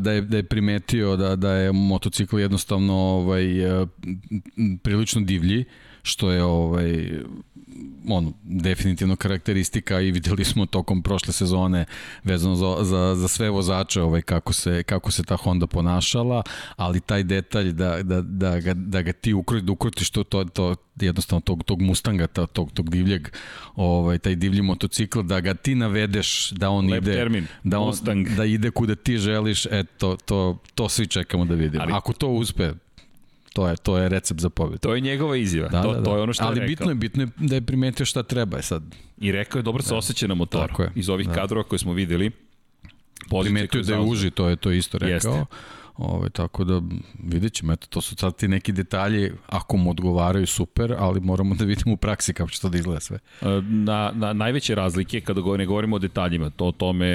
da 0.00 0.12
je, 0.12 0.20
da 0.20 0.36
je 0.36 0.42
primetio 0.42 1.16
da, 1.16 1.36
da 1.36 1.52
je 1.52 1.72
motocikl 1.72 2.38
jednostavno 2.60 2.94
ovaj, 2.94 3.44
prilično 4.82 5.20
divlji, 5.20 5.64
što 6.02 6.30
je 6.30 6.44
ovaj 6.44 7.10
on, 8.08 8.32
definitivno 8.42 9.16
karakteristika 9.16 10.00
i 10.00 10.10
videli 10.10 10.44
smo 10.44 10.66
tokom 10.66 11.02
prošle 11.02 11.32
sezone 11.32 11.84
vezano 12.24 12.54
za, 12.56 12.84
za, 12.84 13.14
za 13.16 13.28
sve 13.28 13.50
vozače 13.50 14.02
ovaj, 14.02 14.22
kako, 14.22 14.52
se, 14.52 14.82
kako 14.82 15.10
se 15.10 15.22
ta 15.22 15.36
Honda 15.36 15.66
ponašala, 15.66 16.42
ali 16.76 17.00
taj 17.00 17.22
detalj 17.22 17.72
da, 17.72 18.02
da, 18.02 18.20
da, 18.20 18.60
ga, 18.60 18.74
da 18.74 19.02
ga 19.02 19.12
ti 19.12 19.34
ukruti, 19.34 19.66
da 19.66 19.72
ukrutiš 19.72 20.10
to, 20.10 20.24
to, 20.24 20.44
to 20.44 20.74
jednostavno 21.00 21.40
tog, 21.40 21.64
tog 21.64 21.82
Mustanga, 21.82 22.26
tog, 22.26 22.72
tog 22.72 22.90
divljeg, 22.90 23.28
ovaj, 23.76 24.18
taj 24.18 24.34
divlji 24.34 24.62
motocikl, 24.62 25.22
da 25.22 25.40
ga 25.40 25.54
ti 25.54 25.74
navedeš 25.74 26.50
da 26.50 26.70
on 26.70 26.90
Lep 26.90 27.02
ide, 27.02 27.12
termin. 27.12 27.46
da, 27.64 27.78
on, 27.78 27.86
Mustang. 27.86 28.28
da 28.28 28.44
ide 28.44 28.70
kuda 28.70 28.94
ti 28.94 29.18
želiš, 29.18 29.66
eto, 29.70 30.16
to, 30.16 30.58
to 30.74 30.88
svi 30.88 31.06
čekamo 31.06 31.44
da 31.44 31.54
vidimo. 31.54 31.82
Ali, 31.82 31.92
Ako 31.92 32.12
to 32.12 32.28
uspe, 32.28 32.72
To 33.52 33.68
je, 33.68 33.76
to 33.76 33.98
je 33.98 34.08
recept 34.08 34.40
za 34.40 34.50
pobedu. 34.50 34.78
To 34.78 34.94
je 34.94 35.00
njegova 35.00 35.36
izjava. 35.36 35.68
Da, 35.68 35.82
to, 35.82 35.92
da, 35.92 35.98
da. 35.98 36.04
to 36.04 36.16
je 36.16 36.22
ono 36.22 36.32
što 36.32 36.44
Ali 36.44 36.60
je 36.60 36.66
bitno 36.66 36.88
je, 36.88 36.94
bitno 36.94 37.22
je 37.22 37.28
da 37.36 37.54
je 37.54 37.60
primetio 37.60 38.06
šta 38.06 38.22
treba 38.22 38.56
je 38.56 38.62
sad. 38.62 38.82
I 39.20 39.32
rekao 39.32 39.58
je 39.58 39.62
dobro 39.62 39.82
se 39.82 39.90
da. 39.90 39.96
osjeća 39.96 40.26
na 40.26 40.34
motoru. 40.34 40.74
Iz 40.94 41.08
ovih 41.08 41.28
da. 41.28 41.34
kadrova 41.34 41.64
koje 41.64 41.78
smo 41.78 41.92
videli. 41.92 42.30
Primetio 43.42 43.82
da 43.82 43.94
je 43.94 44.00
uži, 44.00 44.30
to 44.30 44.48
je 44.48 44.56
to 44.56 44.70
isto 44.70 44.98
rekao. 44.98 45.34
Jeste. 45.34 45.54
Ove, 46.02 46.30
tako 46.30 46.64
da 46.64 46.82
vidjet 47.22 47.52
ćemo, 47.52 47.72
eto, 47.72 47.86
to 47.90 48.00
su 48.00 48.16
sad 48.16 48.36
ti 48.36 48.48
neki 48.48 48.72
detalji, 48.72 49.30
ako 49.46 49.76
mu 49.76 49.90
odgovaraju 49.90 50.46
super, 50.46 50.94
ali 50.98 51.20
moramo 51.20 51.54
da 51.54 51.64
vidimo 51.64 51.94
u 51.94 51.96
praksi 51.96 52.34
kako 52.34 52.50
će 52.50 52.60
to 52.60 52.68
da 52.68 52.78
izgleda 52.78 53.00
sve. 53.00 53.18
E, 53.40 53.44
na, 53.68 54.12
na 54.14 54.32
najveće 54.32 54.74
razlike, 54.74 55.20
kada 55.20 55.56
ne 55.56 55.66
govorimo 55.66 55.96
o 55.96 55.98
detaljima, 55.98 56.50
to 56.50 56.66
o 56.66 56.72
tome 56.72 57.06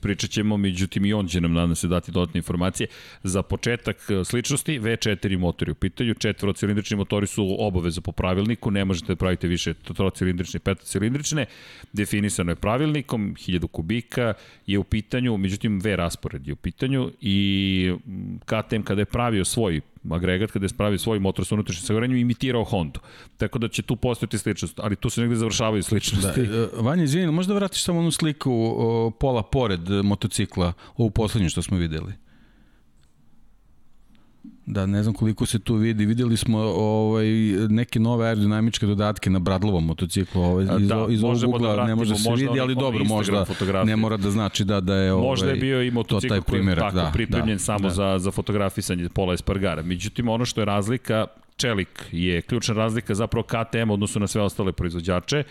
pričat 0.00 0.30
ćemo, 0.30 0.56
međutim 0.56 1.04
i 1.04 1.12
on 1.12 1.28
će 1.28 1.40
nam 1.40 1.52
nadam 1.52 1.74
se 1.74 1.88
dati 1.88 2.12
dodatne 2.12 2.38
informacije. 2.38 2.86
Za 3.22 3.42
početak 3.42 3.96
e, 4.10 4.24
sličnosti, 4.24 4.80
V4 4.80 5.38
motori 5.38 5.70
u 5.70 5.74
pitanju, 5.74 6.14
četvorocilindrični 6.14 6.96
motori 6.96 7.26
su 7.26 7.56
obaveza 7.58 8.00
po 8.00 8.12
pravilniku, 8.12 8.70
ne 8.70 8.84
možete 8.84 9.12
da 9.12 9.16
pravite 9.16 9.48
više 9.48 9.74
trocilindrične, 9.74 10.60
petocilindrične, 10.60 11.46
definisano 11.92 12.52
je 12.52 12.56
pravilnikom, 12.56 13.34
1000 13.34 13.66
kubika 13.66 14.34
je 14.66 14.78
u 14.78 14.84
pitanju, 14.84 15.36
međutim 15.36 15.80
V 15.80 15.96
raspored 15.96 16.46
je 16.46 16.52
u 16.52 16.56
pitanju 16.56 17.10
i 17.20 17.92
KTM 18.44 18.82
kada 18.82 19.00
je 19.00 19.04
pravio 19.04 19.44
svoj 19.44 19.80
agregat, 20.10 20.50
kada 20.50 20.66
je 20.66 20.70
pravio 20.76 20.98
svoj 20.98 21.18
motor 21.18 21.46
sa 21.46 21.54
unutrašnjim 21.54 21.86
sagorenjem, 21.86 22.18
imitirao 22.18 22.64
Honda. 22.64 23.00
Tako 23.36 23.58
da 23.58 23.68
će 23.68 23.82
tu 23.82 23.96
postojati 23.96 24.38
sličnost, 24.38 24.80
ali 24.80 24.96
tu 24.96 25.10
se 25.10 25.20
negde 25.20 25.36
završavaju 25.36 25.82
sličnosti. 25.82 26.46
Da, 26.46 26.56
e, 26.56 26.68
Vanja, 26.80 27.04
izvini, 27.04 27.32
možda 27.32 27.54
vratiš 27.54 27.84
samo 27.84 27.98
onu 27.98 28.10
sliku 28.10 28.52
o, 28.52 29.10
pola 29.10 29.42
pored 29.42 29.88
motocikla, 30.04 30.72
ovu 30.96 31.10
poslednju 31.10 31.50
što 31.50 31.62
smo 31.62 31.76
videli? 31.76 32.12
Da, 34.70 34.86
ne 34.86 35.02
znam 35.02 35.14
koliko 35.14 35.46
se 35.46 35.58
tu 35.58 35.74
vidi. 35.74 36.06
Videli 36.06 36.36
smo 36.36 36.58
ovaj, 36.58 37.26
neke 37.68 38.00
nove 38.00 38.26
aerodinamičke 38.26 38.86
dodatke 38.86 39.30
na 39.30 39.38
Bradlovom 39.38 39.86
motociklu. 39.86 40.42
Ovaj, 40.42 40.64
iz, 40.64 40.88
da, 40.88 41.06
iz 41.10 41.24
ovog 41.24 41.38
da 41.38 41.46
ugla 41.46 41.76
da 41.76 41.86
ne 41.86 41.94
može 41.94 42.16
se 42.16 42.30
vidi, 42.30 42.60
ali 42.60 42.74
dobro, 42.74 43.04
možda 43.04 43.44
ne 43.84 43.96
mora 43.96 44.16
da 44.16 44.30
znači 44.30 44.64
da, 44.64 44.80
da 44.80 44.94
je 44.94 45.12
ovaj, 45.12 45.26
Možda 45.26 45.50
je 45.50 45.56
bio 45.56 45.82
i 45.82 45.90
motocikl 45.90 46.34
koji 46.48 46.66
je 46.66 46.76
tako 46.76 46.96
da, 46.96 47.10
pripremljen 47.12 47.56
da, 47.56 47.62
samo 47.62 47.88
da. 47.88 47.94
Za, 47.94 48.18
za 48.18 48.30
fotografisanje 48.30 49.08
Pola 49.08 49.34
Espargara. 49.34 49.82
Međutim, 49.82 50.28
ono 50.28 50.44
što 50.44 50.60
je 50.60 50.64
razlika, 50.64 51.26
čelik 51.56 52.08
je 52.12 52.42
ključna 52.42 52.74
razlika 52.74 53.14
zapravo 53.14 53.42
KTM 53.42 53.90
odnosno 53.90 54.18
na 54.18 54.26
sve 54.26 54.42
ostale 54.42 54.72
proizvođače 54.72 55.42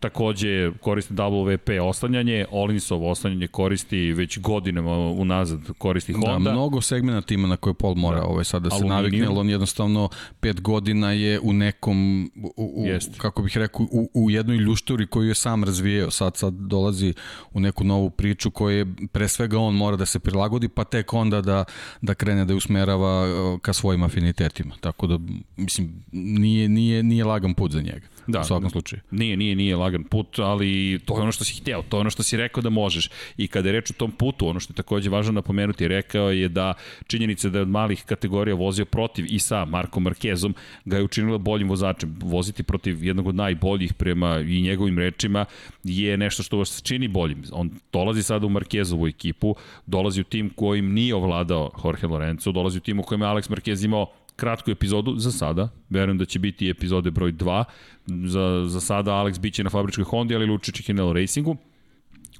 takođe 0.00 0.72
koristi 0.80 1.14
WP 1.14 1.80
oslanjanje, 1.80 2.46
Olinsovo 2.50 3.10
oslanjanje 3.10 3.46
koristi 3.46 4.12
već 4.12 4.38
godinama 4.38 4.90
unazad 4.96 5.60
koristi 5.78 6.12
da, 6.12 6.18
Honda. 6.18 6.50
Da, 6.50 6.52
mnogo 6.52 6.80
segmenta 6.80 7.34
ima 7.34 7.48
na 7.48 7.56
koje 7.56 7.74
Paul 7.74 7.94
mora 7.94 8.20
da. 8.20 8.26
ovaj, 8.26 8.44
sad 8.44 8.62
da 8.62 8.70
se 8.70 8.74
Aluminijum. 8.74 8.96
navikne, 8.96 9.26
ali 9.26 9.38
on 9.38 9.50
jednostavno 9.50 10.08
pet 10.40 10.60
godina 10.60 11.12
je 11.12 11.40
u 11.40 11.52
nekom, 11.52 12.30
u, 12.36 12.52
u, 12.56 12.86
kako 13.16 13.42
bih 13.42 13.56
rekao, 13.56 13.86
u, 13.90 14.10
u 14.14 14.30
jednoj 14.30 14.56
ljušturi 14.56 15.06
koju 15.06 15.28
je 15.28 15.34
sam 15.34 15.64
razvijeo, 15.64 16.10
sad 16.10 16.36
sad 16.36 16.54
dolazi 16.54 17.14
u 17.52 17.60
neku 17.60 17.84
novu 17.84 18.10
priču 18.10 18.50
koju 18.50 18.78
je 18.78 18.86
pre 19.12 19.28
svega 19.28 19.58
on 19.58 19.74
mora 19.74 19.96
da 19.96 20.06
se 20.06 20.18
prilagodi, 20.18 20.68
pa 20.68 20.84
tek 20.84 21.14
onda 21.14 21.40
da, 21.40 21.64
da 22.00 22.14
krene 22.14 22.44
da 22.44 22.52
je 22.52 22.56
usmerava 22.56 23.26
ka 23.62 23.72
svojim 23.72 24.02
afinitetima. 24.02 24.74
Tako 24.80 25.06
da, 25.06 25.18
mislim, 25.56 26.04
nije, 26.12 26.68
nije, 26.68 27.02
nije 27.02 27.24
lagan 27.24 27.54
put 27.54 27.72
za 27.72 27.80
njega. 27.80 28.17
Da, 28.28 28.40
u 28.40 28.44
svakom 28.44 28.70
slučaju. 28.70 29.02
Nije, 29.10 29.36
nije, 29.36 29.56
nije 29.56 29.76
lagan 29.76 30.04
put, 30.04 30.38
ali 30.38 31.00
to 31.04 31.16
je 31.16 31.22
ono 31.22 31.32
što 31.32 31.44
si 31.44 31.54
hteo, 31.54 31.82
to 31.88 31.96
je 31.96 32.00
ono 32.00 32.10
što 32.10 32.22
si 32.22 32.36
rekao 32.36 32.62
da 32.62 32.70
možeš. 32.70 33.10
I 33.36 33.48
kada 33.48 33.68
je 33.68 33.72
reč 33.72 33.90
o 33.90 33.94
tom 33.94 34.10
putu, 34.12 34.48
ono 34.48 34.60
što 34.60 34.72
je 34.72 34.76
takođe 34.76 35.10
važno 35.10 35.32
napomenuti, 35.32 35.88
rekao 35.88 36.30
je 36.30 36.48
da 36.48 36.74
činjenica 37.06 37.48
da 37.48 37.58
je 37.58 37.62
od 37.62 37.68
malih 37.68 38.04
kategorija 38.04 38.54
vozio 38.54 38.84
protiv 38.84 39.26
i 39.28 39.38
sa 39.38 39.64
Markom 39.64 40.02
Markezom 40.02 40.54
ga 40.84 40.96
je 40.96 41.02
učinila 41.02 41.38
boljim 41.38 41.68
vozačem. 41.68 42.18
Voziti 42.22 42.62
protiv 42.62 43.04
jednog 43.04 43.26
od 43.26 43.34
najboljih 43.34 43.94
prema 43.94 44.40
i 44.40 44.60
njegovim 44.60 44.98
rečima 44.98 45.44
je 45.84 46.16
nešto 46.16 46.42
što 46.42 46.58
vas 46.58 46.82
čini 46.82 47.08
boljim. 47.08 47.42
On 47.52 47.70
dolazi 47.92 48.22
sada 48.22 48.46
u 48.46 48.48
Markezovu 48.48 49.06
ekipu, 49.06 49.54
dolazi 49.86 50.20
u 50.20 50.24
tim 50.24 50.50
kojim 50.50 50.92
nije 50.92 51.14
ovladao 51.14 51.70
Jorge 51.84 52.06
Lorenzo, 52.06 52.52
dolazi 52.52 52.78
u 52.78 52.80
tim 52.80 53.00
u 53.00 53.02
kojem 53.02 53.22
je 53.22 53.28
Alex 53.28 53.50
Marquez 53.50 53.84
imao 53.84 54.06
kratku 54.38 54.70
epizodu 54.70 55.14
za 55.16 55.32
sada. 55.32 55.68
Verujem 55.90 56.18
da 56.18 56.24
će 56.24 56.38
biti 56.38 56.70
epizode 56.70 57.10
broj 57.10 57.32
2. 57.32 57.64
Za, 58.06 58.64
za 58.66 58.80
sada 58.80 59.12
Alex 59.12 59.40
biće 59.40 59.64
na 59.64 59.70
fabričkoj 59.70 60.04
Hondi, 60.04 60.34
ali 60.34 60.46
Lučić 60.46 60.80
i 60.80 60.82
Kinelo 60.82 61.12
Racingu 61.12 61.56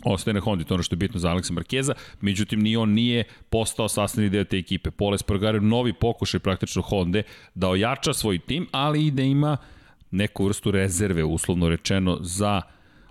ostaje 0.05 0.35
na 0.35 0.41
Hondi, 0.41 0.65
to 0.65 0.75
ono 0.75 0.83
što 0.83 0.95
je 0.95 0.97
bitno 0.99 1.21
za 1.21 1.31
Aleksa 1.31 1.53
Markeza, 1.53 1.95
međutim 2.21 2.61
ni 2.61 2.77
on 2.77 2.91
nije 2.91 3.25
postao 3.51 3.89
sastavni 3.89 4.31
deo 4.31 4.45
te 4.45 4.59
ekipe. 4.59 4.91
Poles 4.91 5.19
Espargaro 5.19 5.61
novi 5.61 5.93
pokušaj 5.93 6.41
praktično 6.41 6.83
Honda 6.83 7.23
da 7.55 7.69
ojača 7.69 8.13
svoj 8.13 8.39
tim, 8.39 8.67
ali 8.71 9.07
i 9.07 9.11
da 9.11 9.23
ima 9.23 9.57
neku 10.11 10.45
vrstu 10.45 10.71
rezerve, 10.71 11.25
uslovno 11.25 11.69
rečeno, 11.69 12.19
za 12.21 12.63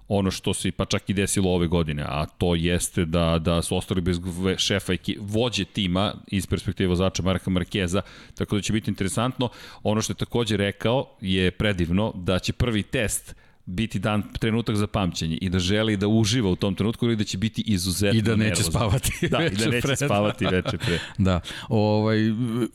ono 0.08 0.32
što 0.32 0.54
se 0.54 0.72
pa 0.72 0.86
čak 0.86 1.10
i 1.10 1.14
desilo 1.14 1.52
ove 1.52 1.68
godine, 1.68 2.04
a 2.08 2.26
to 2.26 2.56
jeste 2.56 3.06
da, 3.06 3.40
da 3.40 3.62
su 3.62 3.78
ostali 3.78 4.02
bez 4.02 4.20
šefa 4.58 4.94
i 4.94 5.18
vođe 5.20 5.66
tima 5.66 6.14
iz 6.28 6.48
perspektive 6.48 6.90
vozača 6.90 7.24
Marka 7.24 7.50
Markeza, 7.50 8.02
tako 8.36 8.56
da 8.56 8.62
će 8.62 8.74
biti 8.74 8.92
interesantno. 8.92 9.50
Ono 9.84 10.02
što 10.02 10.12
je 10.12 10.18
takođe 10.18 10.58
rekao 10.58 11.06
je 11.22 11.52
predivno 11.52 12.12
da 12.16 12.40
će 12.40 12.54
prvi 12.54 12.84
test 12.84 13.36
biti 13.68 14.00
dan 14.00 14.24
trenutak 14.40 14.76
za 14.76 14.88
pamćenje 14.88 15.38
i 15.42 15.50
da 15.50 15.60
želi 15.60 15.98
da 15.98 16.08
uživa 16.08 16.50
u 16.50 16.56
tom 16.56 16.76
trenutku 16.76 17.06
ili 17.06 17.16
da 17.16 17.24
će 17.24 17.38
biti 17.38 17.64
izuzetno 17.66 18.20
I 18.20 18.22
da 18.22 18.36
neće 18.36 18.50
nervozno. 18.50 18.72
spavati 18.72 19.12
da, 19.32 19.46
i 19.46 19.50
da 19.50 19.66
neće 19.66 19.88
pre. 19.88 19.96
spavati 19.96 20.46
veče 20.52 20.78
pre. 20.78 21.00
da. 21.18 21.40
Ovaj, 21.70 22.18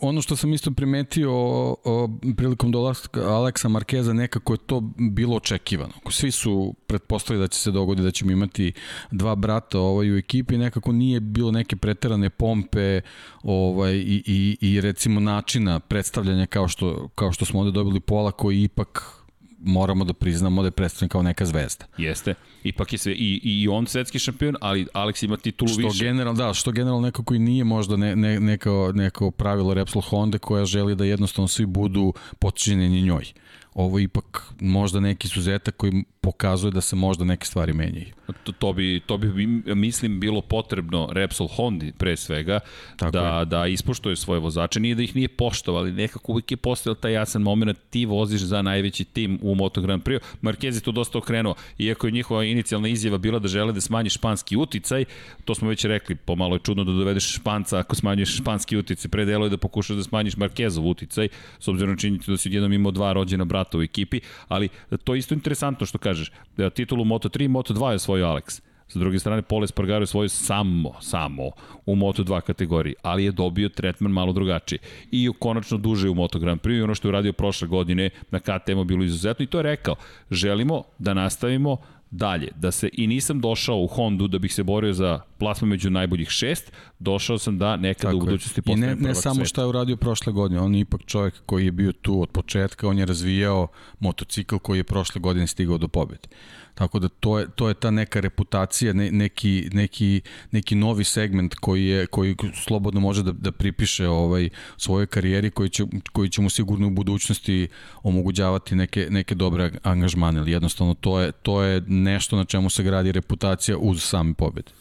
ono 0.00 0.22
što 0.22 0.36
sam 0.36 0.52
isto 0.52 0.70
primetio 0.70 1.32
o, 1.32 1.76
o, 1.84 2.08
prilikom 2.36 2.72
dolaska 2.72 3.20
Aleksa 3.20 3.68
Markeza 3.68 4.12
nekako 4.12 4.52
je 4.52 4.58
to 4.66 4.80
bilo 4.96 5.36
očekivano. 5.36 5.92
Svi 6.10 6.30
su 6.30 6.74
pretpostavili 6.86 7.44
da 7.44 7.48
će 7.48 7.58
se 7.58 7.70
dogoditi 7.70 8.04
da 8.04 8.10
ćemo 8.10 8.30
imati 8.32 8.72
dva 9.10 9.34
brata 9.34 9.78
ovaj, 9.78 10.12
u 10.12 10.16
ekipi, 10.16 10.58
nekako 10.58 10.92
nije 10.92 11.20
bilo 11.20 11.50
neke 11.50 11.76
preterane 11.76 12.30
pompe 12.30 13.00
ovaj, 13.42 13.94
i, 13.94 14.22
i, 14.26 14.56
i 14.60 14.80
recimo 14.80 15.20
načina 15.20 15.80
predstavljanja 15.80 16.46
kao 16.46 16.68
što, 16.68 17.08
kao 17.14 17.32
što 17.32 17.44
smo 17.44 17.60
ovde 17.60 17.72
dobili 17.72 18.00
Pola 18.00 18.32
koji 18.32 18.62
ipak 18.62 19.21
moramo 19.64 20.04
da 20.04 20.12
priznamo 20.12 20.62
da 20.62 20.66
je 20.66 20.70
predstavljen 20.70 21.08
kao 21.08 21.22
neka 21.22 21.46
zvezda. 21.46 21.84
Jeste. 21.98 22.34
Ipak 22.64 22.92
je 22.92 22.98
sve 22.98 23.12
i, 23.12 23.40
i 23.44 23.68
on 23.68 23.86
svetski 23.86 24.18
šampion, 24.18 24.56
ali 24.60 24.86
Alex 24.94 25.24
ima 25.24 25.36
titulu 25.36 25.68
što 25.68 25.80
više. 25.80 26.04
General, 26.04 26.34
da, 26.34 26.54
što 26.54 26.72
general 26.72 27.00
neko 27.00 27.24
koji 27.24 27.40
nije 27.40 27.64
možda 27.64 27.96
ne, 27.96 28.16
ne, 28.16 28.40
neko, 28.40 28.92
neko 28.94 29.30
pravilo 29.30 29.74
Repsol 29.74 30.02
Honda 30.02 30.38
koja 30.38 30.64
želi 30.64 30.94
da 30.94 31.04
jednostavno 31.04 31.48
svi 31.48 31.66
budu 31.66 32.12
podčinjeni 32.38 33.02
njoj 33.02 33.32
ovo 33.74 33.98
je 33.98 34.04
ipak 34.04 34.52
možda 34.60 35.00
neki 35.00 35.28
suzetak 35.28 35.76
koji 35.76 36.04
pokazuje 36.20 36.70
da 36.70 36.80
se 36.80 36.96
možda 36.96 37.24
neke 37.24 37.46
stvari 37.46 37.72
menjaju. 37.72 38.14
To, 38.44 38.52
to, 38.52 38.72
bi, 38.72 39.00
to 39.06 39.18
bi, 39.18 39.46
mislim, 39.74 40.20
bilo 40.20 40.40
potrebno 40.40 41.08
Repsol 41.12 41.48
Hondi 41.48 41.92
pre 41.98 42.16
svega, 42.16 42.60
Tako 42.96 43.10
da, 43.10 43.38
je. 43.38 43.44
da 43.44 43.66
ispoštuje 43.66 44.16
svoje 44.16 44.40
vozače. 44.40 44.80
Nije 44.80 44.94
da 44.94 45.02
ih 45.02 45.16
nije 45.16 45.28
poštovali, 45.28 45.92
nekako 45.92 46.32
uvijek 46.32 46.50
je 46.50 46.56
postojao 46.56 46.94
taj 46.94 47.12
jasan 47.12 47.42
moment, 47.42 47.78
ti 47.90 48.06
voziš 48.06 48.40
za 48.40 48.62
najveći 48.62 49.04
tim 49.04 49.38
u 49.42 49.54
Moto 49.54 49.80
Grand 49.80 50.02
Prix. 50.02 50.20
Marquez 50.42 50.74
je 50.74 50.80
tu 50.80 50.92
dosta 50.92 51.18
okrenuo, 51.18 51.54
iako 51.78 52.06
je 52.06 52.10
njihova 52.10 52.44
inicijalna 52.44 52.88
izjava 52.88 53.18
bila 53.18 53.38
da 53.38 53.48
žele 53.48 53.72
da 53.72 53.80
smanji 53.80 54.10
španski 54.10 54.56
uticaj, 54.56 55.04
to 55.44 55.54
smo 55.54 55.68
već 55.68 55.84
rekli, 55.84 56.14
pomalo 56.14 56.54
je 56.54 56.60
čudno 56.60 56.84
da 56.84 56.92
dovedeš 56.92 57.34
španca 57.34 57.78
ako 57.78 57.96
smanjuješ 57.96 58.36
španski 58.36 58.76
uticaj, 58.76 59.08
pre 59.08 59.24
delo 59.24 59.46
je 59.46 59.50
da 59.50 59.56
pokušaš 59.56 59.96
da 59.96 60.02
smanjiš 60.02 60.34
Marquezov 60.36 60.90
uticaj, 60.90 61.28
s 61.58 61.68
obzirom 61.68 61.90
na 61.90 61.96
činjenicu 61.96 62.30
da 62.30 62.36
si 62.36 62.50
jednom 62.50 62.72
imao 62.72 62.92
dva 62.92 63.12
rođena 63.12 63.44
brata 63.44 63.78
u 63.78 63.82
ekipi, 63.82 64.20
ali 64.48 64.68
to 65.04 65.14
je 65.14 65.18
isto 65.18 65.34
interesantno 65.34 65.86
što 65.86 65.98
kažeš, 65.98 66.32
da 66.56 66.70
titulu 66.70 67.04
Moto3 67.04 67.44
i 67.44 67.48
Moto2 67.48 67.90
je 67.90 67.98
svoj 68.22 68.30
Alex. 68.30 68.60
Sa 68.88 68.98
druge 68.98 69.18
strane, 69.18 69.42
Pole 69.42 69.66
Spargaro 69.66 70.02
je 70.02 70.06
svoju 70.06 70.28
samo, 70.28 70.92
samo 71.00 71.50
u 71.86 71.96
Moto2 71.96 72.40
kategoriji, 72.40 72.94
ali 73.02 73.24
je 73.24 73.32
dobio 73.32 73.68
tretman 73.68 74.12
malo 74.12 74.32
drugačiji. 74.32 74.78
I 75.10 75.30
konačno 75.38 75.78
duže 75.78 76.08
u 76.08 76.14
Moto 76.14 76.38
Grand 76.38 76.60
Prix 76.60 76.78
i 76.78 76.82
ono 76.82 76.94
što 76.94 77.08
je 77.08 77.10
uradio 77.10 77.32
prošle 77.32 77.68
godine 77.68 78.10
na 78.30 78.40
KTM-u 78.40 78.84
bilo 78.84 79.04
izuzetno 79.04 79.42
i 79.42 79.46
to 79.46 79.58
je 79.58 79.62
rekao, 79.62 79.94
želimo 80.30 80.82
da 80.98 81.14
nastavimo 81.14 81.76
dalje, 82.10 82.48
da 82.56 82.70
se 82.70 82.90
i 82.92 83.06
nisam 83.06 83.40
došao 83.40 83.78
u 83.78 83.86
Hondu 83.86 84.28
da 84.28 84.38
bih 84.38 84.54
se 84.54 84.62
borio 84.62 84.92
za 84.92 85.20
plasma 85.38 85.68
među 85.68 85.90
najboljih 85.90 86.28
šest, 86.28 86.72
došao 86.98 87.38
sam 87.38 87.58
da 87.58 87.76
nekada 87.76 88.08
Tako 88.08 88.16
u 88.16 88.20
budućnosti 88.20 88.62
postanem 88.62 88.98
I 88.98 89.02
ne, 89.02 89.08
ne 89.08 89.14
samo 89.14 89.34
sveta. 89.34 89.48
šta 89.48 89.60
je 89.60 89.66
uradio 89.66 89.96
prošle 89.96 90.32
godine, 90.32 90.60
on 90.60 90.74
je 90.74 90.80
ipak 90.80 91.00
čovjek 91.06 91.34
koji 91.46 91.64
je 91.64 91.72
bio 91.72 91.92
tu 91.92 92.22
od 92.22 92.28
početka, 92.28 92.88
on 92.88 92.98
je 92.98 93.06
razvijao 93.06 93.68
motocikl 94.00 94.56
koji 94.56 94.78
je 94.78 94.84
prošle 94.84 95.20
godine 95.20 95.46
stigao 95.46 95.78
do 95.78 95.88
pobjede. 95.88 96.28
Tako 96.74 96.98
da 96.98 97.08
to 97.08 97.38
je, 97.38 97.46
to 97.54 97.68
je 97.68 97.74
ta 97.74 97.90
neka 97.90 98.20
reputacija, 98.20 98.92
ne, 98.92 99.10
neki, 99.10 99.68
neki, 99.72 100.20
neki 100.50 100.74
novi 100.74 101.04
segment 101.04 101.54
koji, 101.54 101.84
je, 101.84 102.06
koji 102.06 102.36
slobodno 102.54 103.00
može 103.00 103.22
da, 103.22 103.32
da 103.32 103.52
pripiše 103.52 104.08
ovaj 104.08 104.48
svojoj 104.76 105.06
karijeri 105.06 105.50
koji 105.50 105.68
će, 105.68 105.84
koji 106.12 106.28
će 106.28 106.40
mu 106.40 106.50
sigurno 106.50 106.86
u 106.86 106.90
budućnosti 106.90 107.68
omogućavati 108.02 108.74
neke, 108.74 109.06
neke 109.10 109.34
dobre 109.34 109.70
angažmane. 109.82 110.50
Jednostavno 110.50 110.94
to 110.94 111.20
je, 111.20 111.32
to 111.32 111.62
je 111.62 111.82
nešto 111.86 112.36
na 112.36 112.44
čemu 112.44 112.70
se 112.70 112.82
gradi 112.82 113.12
reputacija 113.12 113.76
uz 113.78 114.02
same 114.02 114.34
pobjede 114.34 114.72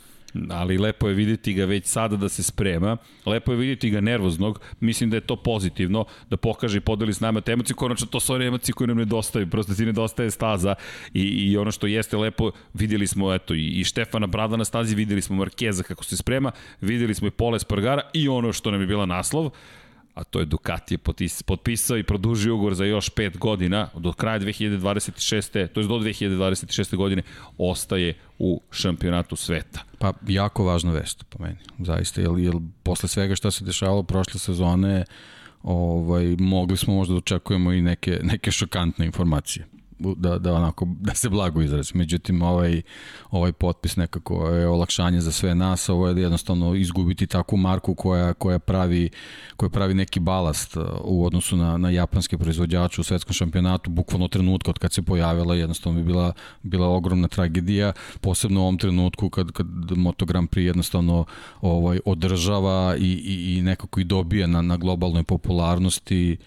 ali 0.49 0.77
lepo 0.77 1.07
je 1.07 1.13
videti 1.13 1.53
ga 1.53 1.65
već 1.65 1.85
sada 1.85 2.15
da 2.15 2.29
se 2.29 2.43
sprema, 2.43 2.97
lepo 3.25 3.51
je 3.51 3.57
videti 3.57 3.89
ga 3.89 4.01
nervoznog, 4.01 4.59
mislim 4.79 5.09
da 5.09 5.17
je 5.17 5.21
to 5.21 5.35
pozitivno, 5.35 6.05
da 6.29 6.37
pokaže 6.37 6.77
i 6.77 6.81
podeli 6.81 7.13
s 7.13 7.19
nama 7.19 7.41
te 7.41 7.51
emocije, 7.51 7.75
konačno 7.75 8.07
to 8.07 8.19
su 8.19 8.33
one 8.33 8.45
emocije 8.45 8.73
koje 8.73 8.87
nam 8.87 8.97
nedostaju, 8.97 9.47
prosto 9.49 9.73
ti 9.73 9.85
nedostaje 9.85 10.31
staza. 10.31 10.75
I, 11.13 11.21
i 11.21 11.57
ono 11.57 11.71
što 11.71 11.87
jeste 11.87 12.17
lepo, 12.17 12.51
videli 12.73 13.07
smo 13.07 13.33
eto 13.33 13.53
i, 13.53 13.67
i 13.67 13.83
Štefana 13.83 14.27
Brada 14.27 14.57
na 14.57 14.65
stazi, 14.65 14.95
videli 14.95 15.21
smo 15.21 15.35
Markeza 15.35 15.83
kako 15.83 16.03
se 16.03 16.17
sprema, 16.17 16.51
videli 16.81 17.13
smo 17.13 17.27
i 17.27 17.31
Pole 17.31 17.59
Spargara 17.59 18.01
i 18.13 18.27
ono 18.27 18.53
što 18.53 18.71
nam 18.71 18.81
je 18.81 18.87
bila 18.87 19.05
naslov, 19.05 19.51
a 20.13 20.23
to 20.23 20.39
je 20.39 20.45
Ducati 20.45 20.93
je 20.93 20.97
potpisao 21.45 21.97
i 21.97 22.03
produžio 22.03 22.55
ugovor 22.55 22.75
za 22.75 22.85
još 22.85 23.09
5 23.09 23.37
godina, 23.37 23.89
do 23.95 24.13
kraja 24.13 24.39
2026. 24.39 25.67
to 25.67 25.79
je 25.79 25.87
do 25.87 25.99
2026. 25.99 26.95
godine, 26.95 27.21
ostaje 27.57 28.13
u 28.39 28.61
šampionatu 28.71 29.35
sveta. 29.35 29.83
Pa 29.99 30.13
jako 30.27 30.63
važna 30.63 30.91
vest 30.91 31.23
po 31.29 31.43
meni, 31.43 31.57
zaista, 31.79 32.21
jer, 32.21 32.31
jer 32.37 32.53
posle 32.83 33.09
svega 33.09 33.35
što 33.35 33.51
se 33.51 33.65
dešavalo 33.65 34.03
prošle 34.03 34.39
sezone, 34.39 35.05
ovaj, 35.63 36.35
mogli 36.39 36.77
smo 36.77 36.93
možda 36.93 37.13
da 37.13 37.17
očekujemo 37.17 37.73
i 37.73 37.81
neke, 37.81 38.19
neke 38.23 38.51
šokantne 38.51 39.05
informacije 39.05 39.67
da, 40.17 40.37
da, 40.39 40.53
onako, 40.53 40.87
da 40.99 41.13
se 41.13 41.29
blago 41.29 41.61
izrazi. 41.61 41.91
Međutim, 41.93 42.41
ovaj, 42.41 42.81
ovaj 43.31 43.51
potpis 43.51 43.95
nekako 43.95 44.47
je 44.47 44.67
olakšanje 44.67 45.21
za 45.21 45.31
sve 45.31 45.55
nas, 45.55 45.89
ovo 45.89 46.07
je 46.07 46.21
jednostavno 46.21 46.75
izgubiti 46.75 47.27
takvu 47.27 47.57
marku 47.57 47.95
koja, 47.95 48.33
koja, 48.33 48.59
pravi, 48.59 49.09
koja 49.55 49.69
pravi 49.69 49.93
neki 49.93 50.19
balast 50.19 50.77
uh, 50.77 50.83
u 51.03 51.25
odnosu 51.25 51.57
na, 51.57 51.77
na 51.77 51.89
japanske 51.89 52.37
proizvođače 52.37 53.01
u 53.01 53.03
svetskom 53.03 53.33
šampionatu, 53.33 53.89
bukvalno 53.89 54.27
trenutka 54.27 54.69
od 54.69 54.79
kad 54.79 54.93
se 54.93 55.01
pojavila, 55.01 55.55
jednostavno 55.55 55.99
bi 55.99 56.05
bila, 56.05 56.33
bila 56.63 56.87
ogromna 56.87 57.27
tragedija, 57.27 57.93
posebno 58.21 58.59
u 58.59 58.63
ovom 58.63 58.77
trenutku 58.77 59.29
kad, 59.29 59.51
kad 59.51 59.67
Moto 59.97 60.25
Grand 60.25 60.49
Prix 60.49 60.65
jednostavno 60.65 61.25
ovaj, 61.61 61.99
održava 62.05 62.95
i, 62.97 63.11
i, 63.25 63.57
i 63.57 63.61
nekako 63.61 63.99
i 63.99 64.03
dobija 64.03 64.47
na, 64.47 64.61
na 64.61 64.77
globalnoj 64.77 65.23
popularnosti 65.23 66.37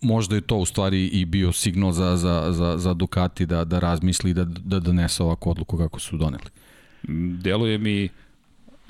možda 0.00 0.34
je 0.34 0.40
to 0.40 0.56
u 0.56 0.66
stvari 0.66 1.06
i 1.06 1.24
bio 1.24 1.52
signal 1.52 1.92
za, 1.92 2.16
za, 2.16 2.52
za, 2.52 2.78
za 2.78 2.94
Ducati 2.94 3.46
da, 3.46 3.64
da 3.64 3.78
razmisli 3.78 4.34
da, 4.34 4.44
da 4.44 4.80
donese 4.80 5.22
ovakvu 5.22 5.50
odluku 5.50 5.78
kako 5.78 6.00
su 6.00 6.16
doneli. 6.16 6.50
Deluje 7.42 7.78
mi 7.78 8.08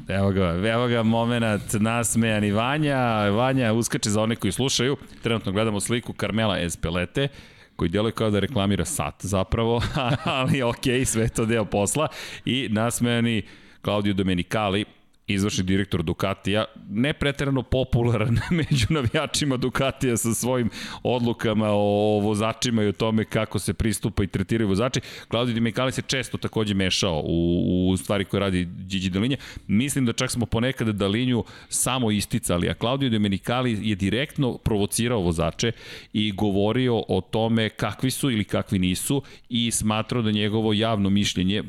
Evo 0.09 0.31
ga, 0.31 0.69
evo 0.69 0.89
ga 0.89 1.03
moment 1.03 1.73
nasmejan 1.81 2.45
i 2.45 2.51
Vanja. 2.51 3.29
Vanja 3.29 3.73
uskače 3.73 4.11
za 4.11 4.23
one 4.23 4.37
koji 4.37 4.53
slušaju. 4.53 4.97
Trenutno 5.23 5.53
gledamo 5.53 5.81
sliku 5.81 6.13
Carmela 6.21 6.59
Espelete 6.59 7.29
koji 7.77 7.89
djeluje 7.89 8.13
kao 8.13 8.31
da 8.31 8.39
reklamira 8.39 8.85
sat 8.85 9.15
zapravo, 9.21 9.83
ali 10.25 10.63
ok, 10.63 10.85
sve 11.05 11.29
to 11.29 11.47
deo 11.47 11.65
posla 11.65 12.09
i 12.45 12.69
nasmejani 12.71 13.43
Claudio 13.85 14.15
Domenicali, 14.15 14.85
izvršni 15.33 15.65
direktor 15.65 16.03
Ducatija, 16.03 16.65
ne 16.91 17.13
preterano 17.13 17.63
popularan 17.63 18.39
među 18.61 18.87
navijačima 18.89 19.57
Ducatija 19.57 20.17
sa 20.17 20.35
svojim 20.35 20.71
odlukama 21.03 21.69
o 21.71 22.21
vozačima 22.23 22.83
i 22.83 22.89
o 22.89 22.93
tome 22.93 23.25
kako 23.25 23.59
se 23.59 23.75
pristupa 23.75 24.25
i 24.25 24.27
tretiraju 24.27 24.69
vozači. 24.69 25.01
Claudio 25.31 25.55
Di 25.55 25.61
Micali 25.61 25.93
se 25.93 26.03
često 26.03 26.39
takođe 26.39 26.75
mešao 26.75 27.23
u, 27.25 27.91
u 27.91 27.97
stvari 27.97 28.25
koje 28.25 28.41
radi 28.41 28.69
Gigi 28.89 29.11
Dalinja. 29.11 29.37
Mislim 29.67 30.07
da 30.07 30.13
čak 30.13 30.31
smo 30.31 30.47
ponekad 30.47 30.89
Dalinju 30.89 31.45
samo 31.69 32.11
isticali, 32.11 32.69
a 32.69 32.75
Claudio 32.75 33.09
Di 33.09 33.19
Micali 33.19 33.79
je 33.89 33.97
direktno 33.97 34.59
provocirao 34.59 35.21
vozače 35.21 35.73
i 36.13 36.33
govorio 36.33 37.03
o 37.09 37.21
tome 37.21 37.69
kakvi 37.69 38.11
su 38.11 38.31
ili 38.31 38.45
kakvi 38.45 38.79
nisu 38.79 39.23
i 39.49 39.71
smatrao 39.71 40.23
da 40.23 40.31
njegovo 40.31 40.73
javno 40.73 41.11
mišljenje 41.11 41.63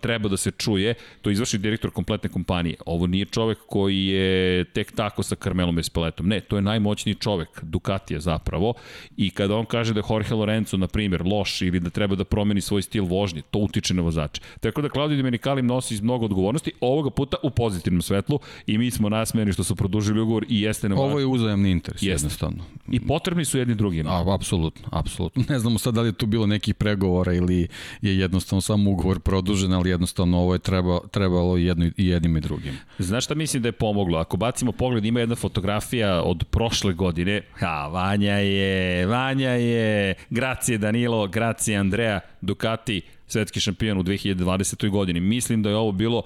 treba 0.00 0.28
da 0.28 0.36
se 0.36 0.50
čuje. 0.50 0.94
To 1.22 1.30
izvršni 1.30 1.58
direktor 1.58 1.90
kompletne 1.90 2.28
kompanije. 2.28 2.76
Ovo 2.86 2.97
nije 3.06 3.24
čovek 3.24 3.58
koji 3.66 4.06
je 4.06 4.64
tek 4.64 4.92
tako 4.92 5.22
sa 5.22 5.34
Carmelom 5.34 5.78
Espeletom. 5.78 6.28
Ne, 6.28 6.40
to 6.40 6.56
je 6.56 6.62
najmoćniji 6.62 7.14
čovek, 7.14 7.48
Ducatija 7.62 8.20
zapravo. 8.20 8.74
I 9.16 9.30
kada 9.30 9.56
on 9.56 9.66
kaže 9.66 9.94
da 9.94 10.00
je 10.00 10.04
Jorge 10.10 10.34
Lorenzo, 10.34 10.76
na 10.76 10.86
primjer, 10.86 11.22
loš 11.26 11.62
ili 11.62 11.80
da 11.80 11.90
treba 11.90 12.16
da 12.16 12.24
promeni 12.24 12.60
svoj 12.60 12.82
stil 12.82 13.04
vožnje, 13.04 13.42
to 13.50 13.58
utiče 13.58 13.94
na 13.94 14.02
vozače. 14.02 14.42
Tako 14.60 14.82
da 14.82 14.88
Claudio 14.88 15.16
Domenicali 15.16 15.62
nosi 15.62 16.02
mnogo 16.02 16.24
odgovornosti, 16.24 16.72
ovoga 16.80 17.10
puta 17.10 17.36
u 17.42 17.50
pozitivnom 17.50 18.02
svetlu 18.02 18.38
i 18.66 18.78
mi 18.78 18.90
smo 18.90 19.08
nasmejeni 19.08 19.52
što 19.52 19.64
su 19.64 19.76
produžili 19.76 20.20
ugovor 20.20 20.46
i 20.48 20.60
jeste 20.60 20.88
nam... 20.88 20.98
Ovo 20.98 21.18
je 21.18 21.26
uzajemni 21.26 21.70
interes, 21.70 22.02
jeste. 22.02 22.10
jednostavno. 22.10 22.64
I 22.92 23.00
potrebni 23.00 23.44
su 23.44 23.58
jedni 23.58 23.74
drugima. 23.74 24.10
A, 24.10 24.34
apsolutno, 24.34 24.88
apsolutno. 24.92 25.44
Ne 25.48 25.58
znamo 25.58 25.78
sad 25.78 25.94
da 25.94 26.00
li 26.00 26.08
je 26.08 26.12
tu 26.12 26.26
bilo 26.26 26.46
nekih 26.46 26.74
pregovora 26.74 27.32
ili 27.32 27.68
je 28.02 28.18
jednostavno 28.18 28.60
samo 28.60 28.90
ugovor 28.90 29.20
produžen, 29.20 29.72
ali 29.72 29.90
jednostavno 29.90 30.38
ovo 30.38 30.52
je 30.52 30.58
treba, 30.58 31.00
trebalo 31.10 31.56
jedno, 31.56 31.84
i 31.96 32.06
jednim 32.06 32.36
i 32.36 32.40
drugim. 32.40 32.78
Znaš 32.98 33.24
šta 33.24 33.34
mislim 33.34 33.62
da 33.62 33.68
je 33.68 33.72
pomoglo? 33.72 34.18
Ako 34.18 34.36
bacimo 34.36 34.72
pogled, 34.72 35.04
ima 35.04 35.20
jedna 35.20 35.36
fotografija 35.36 36.22
od 36.22 36.44
prošle 36.50 36.92
godine. 36.92 37.42
Ha, 37.52 37.86
Vanja 37.86 38.34
je, 38.34 39.06
Vanja 39.06 39.50
je, 39.50 40.14
gracije 40.30 40.78
Danilo, 40.78 41.26
gracije 41.26 41.78
Andrea, 41.78 42.20
Ducati, 42.40 43.02
svetski 43.26 43.60
šampion 43.60 43.98
u 43.98 44.02
2020. 44.02 44.90
godini. 44.90 45.20
Mislim 45.20 45.62
da 45.62 45.68
je 45.68 45.76
ovo 45.76 45.92
bilo 45.92 46.22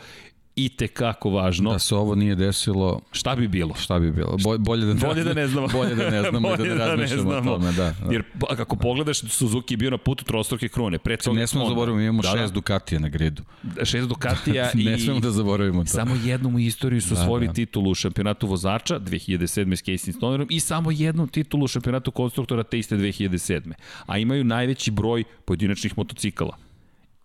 i 0.56 0.68
te 0.68 0.88
kako 0.88 1.30
važno. 1.30 1.72
Da 1.72 1.78
se 1.78 1.94
ovo 1.94 2.14
nije 2.14 2.34
desilo... 2.34 3.00
Šta 3.12 3.36
bi 3.36 3.48
bilo? 3.48 3.74
Šta 3.74 3.98
bi 3.98 4.12
bilo? 4.12 4.36
Bolje, 4.44 4.58
bolje 4.58 4.86
da 4.86 4.94
ne, 4.94 5.00
bolje 5.00 5.24
da 5.24 5.34
ne 5.34 5.46
znamo. 5.46 5.68
bolje 5.78 5.94
da 5.94 6.10
ne 6.10 6.20
znamo 6.20 6.40
bolje 6.40 6.68
da, 6.68 6.74
da 6.74 6.84
ne 6.84 6.86
razmišljamo 6.86 7.30
o 7.30 7.40
tome. 7.40 7.72
Da, 7.72 7.94
da. 8.04 8.12
Jer 8.12 8.22
kako 8.56 8.76
pogledaš, 8.76 9.20
Suzuki 9.20 9.74
je 9.74 9.78
bio 9.78 9.90
na 9.90 9.98
putu 9.98 10.24
trostruke 10.24 10.68
krune. 10.68 10.98
Pre 10.98 11.16
toga 11.16 11.40
ne 11.40 11.46
smemo 11.46 11.68
zaboravimo, 11.68 12.00
imamo 12.00 12.22
da, 12.22 12.28
šest 12.28 12.52
da. 12.52 12.54
Ducatija 12.54 13.00
na 13.00 13.08
gridu. 13.08 13.42
Šest 13.84 14.08
Ducatija 14.08 14.70
i... 14.78 14.84
ne 14.84 14.98
smemo 14.98 15.20
da 15.20 15.30
zaboravimo 15.30 15.84
to. 15.84 15.90
Samo 15.90 16.16
jednom 16.24 16.54
u 16.54 16.58
istoriji 16.58 17.00
su 17.00 17.14
da, 17.14 17.20
osvojili 17.20 17.46
da. 17.46 17.52
titulu 17.52 17.90
u 17.90 17.94
šampionatu 17.94 18.46
vozača 18.46 19.00
2007. 19.00 19.76
s 19.76 19.82
Casey 19.82 20.16
Stonerom 20.16 20.46
i 20.50 20.60
samo 20.60 20.90
jednu 20.90 21.26
titulu 21.26 21.64
u 21.64 21.68
šampionatu 21.68 22.10
konstruktora 22.10 22.62
te 22.62 22.78
iste 22.78 22.96
2007. 22.96 23.72
A 24.06 24.18
imaju 24.18 24.44
najveći 24.44 24.90
broj 24.90 25.24
pojedinačnih 25.44 25.98
motocikala. 25.98 26.56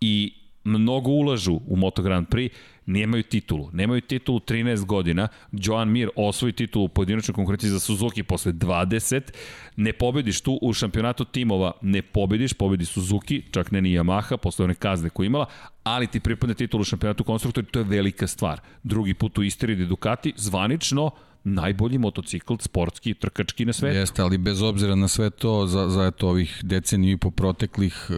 I 0.00 0.32
mnogo 0.64 1.10
ulažu 1.10 1.60
u 1.66 1.76
Moto 1.76 2.02
Grand 2.02 2.28
Prix, 2.28 2.54
nemaju 2.86 3.22
titulu. 3.22 3.70
Nemaju 3.72 4.00
titulu 4.00 4.40
13 4.40 4.84
godina. 4.84 5.28
Joan 5.52 5.88
Mir 5.88 6.10
osvoji 6.16 6.52
titulu 6.52 6.84
u 6.84 6.88
pojedinačnoj 6.88 7.34
konkurenciji 7.34 7.70
za 7.70 7.80
Suzuki 7.80 8.22
posle 8.22 8.52
20. 8.52 9.20
Ne 9.76 9.92
pobediš 9.92 10.40
tu 10.40 10.58
u 10.62 10.72
šampionatu 10.72 11.24
timova, 11.24 11.72
ne 11.82 12.02
pobediš, 12.02 12.52
pobedi 12.52 12.84
Suzuki, 12.84 13.42
čak 13.50 13.70
ne 13.70 13.80
ni 13.80 13.92
Yamaha, 13.98 14.36
posle 14.36 14.64
one 14.64 14.74
kazne 14.74 15.10
koje 15.10 15.26
imala, 15.26 15.46
ali 15.82 16.06
ti 16.06 16.20
pripadne 16.20 16.54
titulu 16.54 16.80
u 16.80 16.84
šampionatu 16.84 17.24
konstruktora 17.24 17.66
to 17.70 17.78
je 17.78 17.84
velika 17.84 18.26
stvar. 18.26 18.60
Drugi 18.82 19.14
put 19.14 19.38
u 19.38 19.42
istoriji 19.42 19.86
Ducati, 19.86 20.32
zvanično, 20.36 21.10
najbolji 21.44 21.98
motocikl 21.98 22.54
sportski 22.60 23.14
trkački 23.14 23.64
na 23.64 23.72
svetu. 23.72 23.96
Jeste, 23.96 24.22
ali 24.22 24.38
bez 24.38 24.62
obzira 24.62 24.94
na 24.94 25.08
sve 25.08 25.30
to, 25.30 25.66
za, 25.66 25.88
za 25.88 26.06
eto 26.06 26.28
ovih 26.28 26.60
deceniju 26.62 27.12
i 27.12 27.16
po 27.16 27.30
proteklih 27.30 28.10
Uh, 28.10 28.16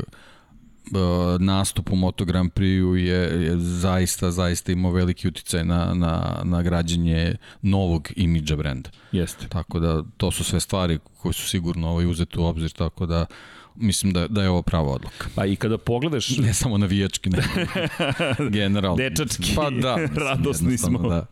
nastup 1.40 1.92
u 1.92 1.96
Moto 1.96 2.24
Grand 2.24 2.52
Prix 2.52 2.94
je, 2.94 3.44
je 3.44 3.58
zaista, 3.58 4.30
zaista 4.30 4.72
imao 4.72 4.92
veliki 4.92 5.28
uticaj 5.28 5.64
na, 5.64 5.94
na, 5.94 6.40
na 6.44 6.62
građenje 6.62 7.36
novog 7.62 8.08
imidža 8.16 8.56
brenda. 8.56 8.90
Jeste. 9.12 9.48
Tako 9.48 9.80
da 9.80 10.02
to 10.16 10.30
su 10.30 10.44
sve 10.44 10.60
stvari 10.60 10.98
koje 11.18 11.32
su 11.32 11.48
sigurno 11.48 11.88
ovaj 11.88 12.06
uzeti 12.06 12.38
u 12.38 12.44
obzir, 12.44 12.70
tako 12.70 13.06
da 13.06 13.26
mislim 13.80 14.12
da, 14.12 14.26
da 14.28 14.42
je 14.42 14.50
ovo 14.50 14.62
prava 14.62 14.92
odluka. 14.92 15.28
Pa 15.34 15.46
i 15.46 15.56
kada 15.56 15.78
pogledaš... 15.78 16.36
Ne 16.50 16.54
samo 16.54 16.78
navijački, 16.78 17.30
ne. 17.30 17.42
generalno. 18.58 18.96
Dečački. 18.96 19.52
Pa 19.56 19.70
da. 19.70 19.96
Radosni 20.26 20.78
smo. 20.78 21.08
Da. 21.08 21.26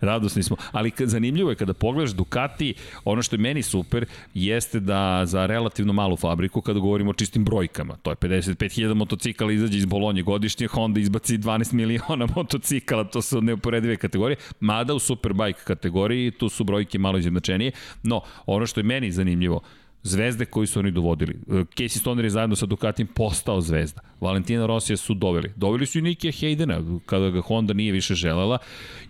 Radosni 0.00 0.42
smo. 0.42 0.56
Ali 0.72 0.92
zanimljivo 0.98 1.50
je 1.50 1.56
kada 1.56 1.74
pogledaš 1.74 2.10
Ducati, 2.10 2.74
ono 3.04 3.22
što 3.22 3.36
je 3.36 3.40
meni 3.40 3.62
super 3.62 4.06
jeste 4.34 4.80
da 4.80 5.22
za 5.26 5.46
relativno 5.46 5.92
malu 5.92 6.16
fabriku, 6.16 6.60
kada 6.60 6.80
govorimo 6.80 7.10
o 7.10 7.14
čistim 7.14 7.44
brojkama, 7.44 7.96
to 8.02 8.10
je 8.10 8.16
55.000 8.16 8.94
motocikala 8.94 9.52
izađe 9.52 9.78
iz 9.78 9.84
Bolonje 9.84 10.22
godišnje, 10.22 10.66
Honda 10.66 11.00
izbaci 11.00 11.38
12 11.38 11.72
miliona 11.72 12.28
motocikala, 12.36 13.04
to 13.04 13.22
su 13.22 13.40
neuporedive 13.40 13.96
kategorije, 13.96 14.36
mada 14.60 14.94
u 14.94 14.98
Superbike 14.98 15.60
kategoriji 15.64 16.30
tu 16.30 16.48
su 16.48 16.64
brojke 16.64 16.98
malo 16.98 17.18
izjednačenije, 17.18 17.72
no 18.02 18.20
ono 18.46 18.66
što 18.66 18.80
je 18.80 18.84
meni 18.84 19.12
zanimljivo, 19.12 19.60
zvezde 20.06 20.44
koji 20.44 20.66
su 20.66 20.78
oni 20.78 20.90
dovodili. 20.90 21.32
E, 21.32 21.52
Casey 21.52 21.98
Stoner 21.98 22.24
je 22.24 22.30
zajedno 22.30 22.56
sa 22.56 22.66
Ducatim 22.66 23.06
postao 23.06 23.60
zvezda. 23.60 24.00
Valentina 24.20 24.66
Rosija 24.66 24.96
su 24.96 25.14
doveli. 25.14 25.52
Doveli 25.56 25.86
su 25.86 25.98
i 25.98 26.02
Nikija 26.02 26.32
Haydena, 26.32 27.00
kada 27.06 27.30
ga 27.30 27.40
Honda 27.40 27.74
nije 27.74 27.92
više 27.92 28.14
želela. 28.14 28.58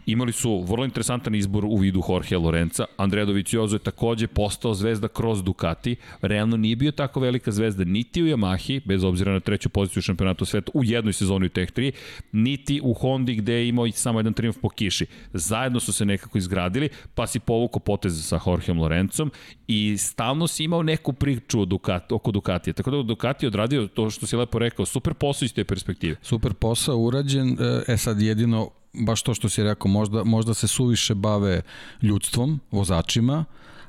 Imali 0.06 0.32
su 0.32 0.64
vrlo 0.68 0.84
interesantan 0.84 1.34
izbor 1.34 1.64
u 1.64 1.76
vidu 1.76 2.02
Jorge 2.08 2.36
Lorenza. 2.36 2.84
Andrea 2.96 3.24
Dovizioso 3.24 3.74
je 3.74 3.78
takođe 3.78 4.26
postao 4.26 4.74
zvezda 4.74 5.08
kroz 5.08 5.42
Ducati. 5.42 5.96
Realno 6.22 6.56
nije 6.56 6.76
bio 6.76 6.92
tako 6.92 7.20
velika 7.20 7.50
zvezda 7.50 7.84
niti 7.84 8.22
u 8.22 8.26
Yamahi, 8.26 8.80
bez 8.84 9.04
obzira 9.04 9.32
na 9.32 9.40
treću 9.40 9.68
poziciju 9.68 10.02
šampionatu 10.02 10.44
sveta, 10.44 10.70
u 10.74 10.84
jednoj 10.84 11.12
sezoni 11.12 11.46
u 11.46 11.48
Tech 11.48 11.72
3, 11.72 11.92
niti 12.32 12.80
u 12.84 12.94
Hondi 12.94 13.34
gde 13.34 13.52
je 13.52 13.68
imao 13.68 13.90
samo 13.90 14.18
jedan 14.18 14.32
triumf 14.32 14.56
po 14.62 14.68
kiši. 14.68 15.06
Zajedno 15.32 15.80
su 15.80 15.92
se 15.92 16.04
nekako 16.04 16.38
izgradili, 16.38 16.88
pa 17.14 17.26
si 17.26 17.40
povukao 17.40 17.80
potez 17.80 18.26
sa 18.28 18.40
Jorgeom 18.46 18.80
Lorencom 18.80 19.30
i 19.66 19.96
stalno 19.98 20.46
si 20.46 20.64
imao 20.64 20.82
neku 20.86 21.12
priču 21.12 21.64
Ducati, 21.64 22.14
oko 22.14 22.30
Ducatija. 22.30 22.74
Tako 22.74 22.90
da 22.90 23.02
Ducati 23.02 23.44
je 23.46 23.48
odradio 23.48 23.86
to 23.86 24.10
što 24.10 24.26
si 24.26 24.36
lepo 24.36 24.58
rekao, 24.58 24.86
super 24.86 25.14
posao 25.14 25.44
iz 25.44 25.54
te 25.54 25.64
perspektive. 25.64 26.16
Super 26.22 26.54
posao 26.54 26.98
urađen, 26.98 27.56
e, 27.60 27.92
e 27.92 27.96
sad 27.96 28.20
jedino 28.20 28.70
baš 28.92 29.22
to 29.22 29.34
što 29.34 29.48
si 29.48 29.62
rekao, 29.62 29.90
možda, 29.90 30.24
možda 30.24 30.54
se 30.54 30.68
suviše 30.68 31.14
bave 31.14 31.62
ljudstvom, 32.02 32.60
vozačima, 32.70 33.44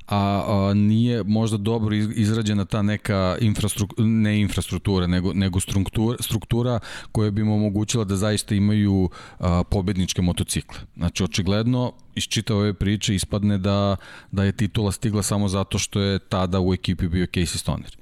a, 0.07 0.43
a 0.47 0.73
nije 0.73 1.23
možda 1.23 1.57
dobro 1.57 1.95
izrađena 1.95 2.65
ta 2.65 2.81
neka 2.81 3.37
infrastruktura, 3.41 4.07
ne 4.07 4.41
infrastruktura, 4.41 5.07
nego, 5.07 5.33
nego 5.33 5.59
struktura, 5.59 6.17
struktura 6.19 6.79
koja 7.11 7.31
bi 7.31 7.41
im 7.41 7.51
omogućila 7.51 8.03
da 8.03 8.15
zaista 8.15 8.55
imaju 8.55 9.09
a, 9.39 9.63
pobedničke 9.63 10.21
motocikle. 10.21 10.79
Znači, 10.97 11.23
očigledno, 11.23 11.93
iz 12.15 12.23
čitave 12.23 12.59
ove 12.59 12.73
priče 12.73 13.15
ispadne 13.15 13.57
da, 13.57 13.95
da 14.31 14.43
je 14.43 14.51
titula 14.51 14.91
stigla 14.91 15.23
samo 15.23 15.47
zato 15.47 15.77
što 15.77 15.99
je 16.01 16.19
tada 16.19 16.61
u 16.61 16.73
ekipi 16.73 17.07
bio 17.07 17.25
Casey 17.25 17.57
Stoner 17.57 17.97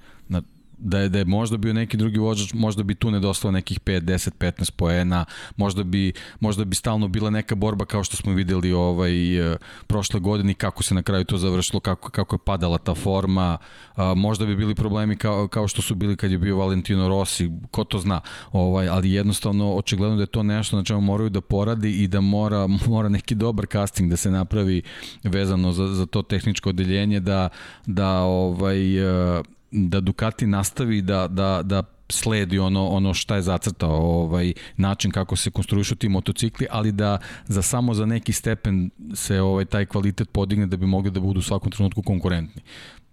da 0.78 1.00
je, 1.00 1.10
da 1.10 1.20
je 1.20 1.26
možda 1.26 1.58
bio 1.58 1.74
neki 1.74 1.98
drugi 1.98 2.20
vođač, 2.20 2.54
možda 2.54 2.84
bi 2.84 2.96
tu 2.96 3.12
nedostalo 3.12 3.52
nekih 3.52 3.80
5, 3.80 4.00
10, 4.00 4.32
15 4.40 4.72
poena, 4.72 5.26
možda 5.58 5.84
bi, 5.84 6.14
možda 6.40 6.66
bi 6.66 6.76
stalno 6.76 7.08
bila 7.08 7.30
neka 7.30 7.56
borba 7.56 7.86
kao 7.86 8.04
što 8.04 8.18
smo 8.18 8.34
videli 8.34 8.74
ovaj, 8.74 9.40
uh, 9.52 9.58
prošle 9.88 10.20
godine 10.20 10.54
kako 10.54 10.84
se 10.84 10.96
na 10.96 11.02
kraju 11.02 11.26
to 11.26 11.38
završilo, 11.38 11.80
kako, 11.80 12.10
kako 12.10 12.36
je 12.36 12.40
padala 12.46 12.78
ta 12.78 12.94
forma, 12.94 13.58
uh, 13.98 14.04
možda 14.16 14.46
bi 14.46 14.56
bili 14.56 14.76
problemi 14.76 15.16
kao, 15.16 15.48
kao 15.48 15.68
što 15.68 15.82
su 15.82 15.96
bili 15.96 16.16
kad 16.16 16.32
je 16.32 16.38
bio 16.38 16.58
Valentino 16.58 17.10
Rossi, 17.10 17.52
ko 17.72 17.84
to 17.84 18.00
zna, 18.00 18.22
ovaj, 18.52 18.88
ali 18.88 19.12
jednostavno 19.12 19.74
očigledno 19.74 20.16
da 20.16 20.24
je 20.24 20.28
to 20.28 20.44
nešto 20.44 20.78
na 20.78 20.84
čemu 20.84 21.02
moraju 21.02 21.30
da 21.30 21.42
poradi 21.42 22.04
i 22.04 22.08
da 22.08 22.22
mora, 22.22 22.68
mora 22.88 23.10
neki 23.10 23.36
dobar 23.36 23.66
casting 23.66 24.10
da 24.10 24.18
se 24.18 24.32
napravi 24.32 24.82
vezano 25.24 25.72
za, 25.72 25.88
za 25.88 26.06
to 26.06 26.22
tehničko 26.22 26.70
odeljenje, 26.70 27.20
da, 27.20 27.50
da 27.86 28.20
ovaj, 28.20 29.10
uh, 29.40 29.46
da 29.72 30.00
Ducati 30.00 30.48
nastavi 30.48 31.02
da, 31.02 31.28
da, 31.28 31.62
da 31.64 31.84
sledi 32.10 32.60
ono 32.60 32.88
ono 32.88 33.14
šta 33.14 33.36
je 33.36 33.42
zacrtao 33.42 34.24
ovaj 34.24 34.54
način 34.78 35.12
kako 35.12 35.36
se 35.36 35.52
konstruišu 35.52 35.96
ti 35.96 36.10
motocikli, 36.10 36.68
ali 36.70 36.92
da 36.92 37.18
za 37.46 37.62
samo 37.62 37.94
za 37.94 38.06
neki 38.06 38.34
stepen 38.34 38.90
se 39.14 39.42
ovaj 39.42 39.66
taj 39.66 39.86
kvalitet 39.86 40.30
podigne 40.32 40.66
da 40.66 40.78
bi 40.78 40.86
mogli 40.86 41.12
da 41.12 41.20
budu 41.20 41.40
u 41.40 41.44
svakom 41.44 41.72
trenutku 41.72 42.02
konkurentni 42.02 42.62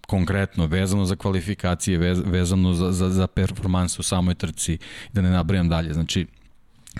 konkretno 0.07 0.67
vezano 0.67 1.05
za 1.05 1.17
kvalifikacije, 1.17 1.99
vezano 2.25 2.75
za, 2.75 2.93
za, 2.93 3.11
za 3.11 3.27
performansu 3.27 4.01
u 4.01 4.03
samoj 4.03 4.35
trci, 4.35 4.79
da 5.13 5.23
ne 5.23 5.31
nabrajam 5.31 5.69
dalje. 5.69 5.93
Znači, 5.93 6.27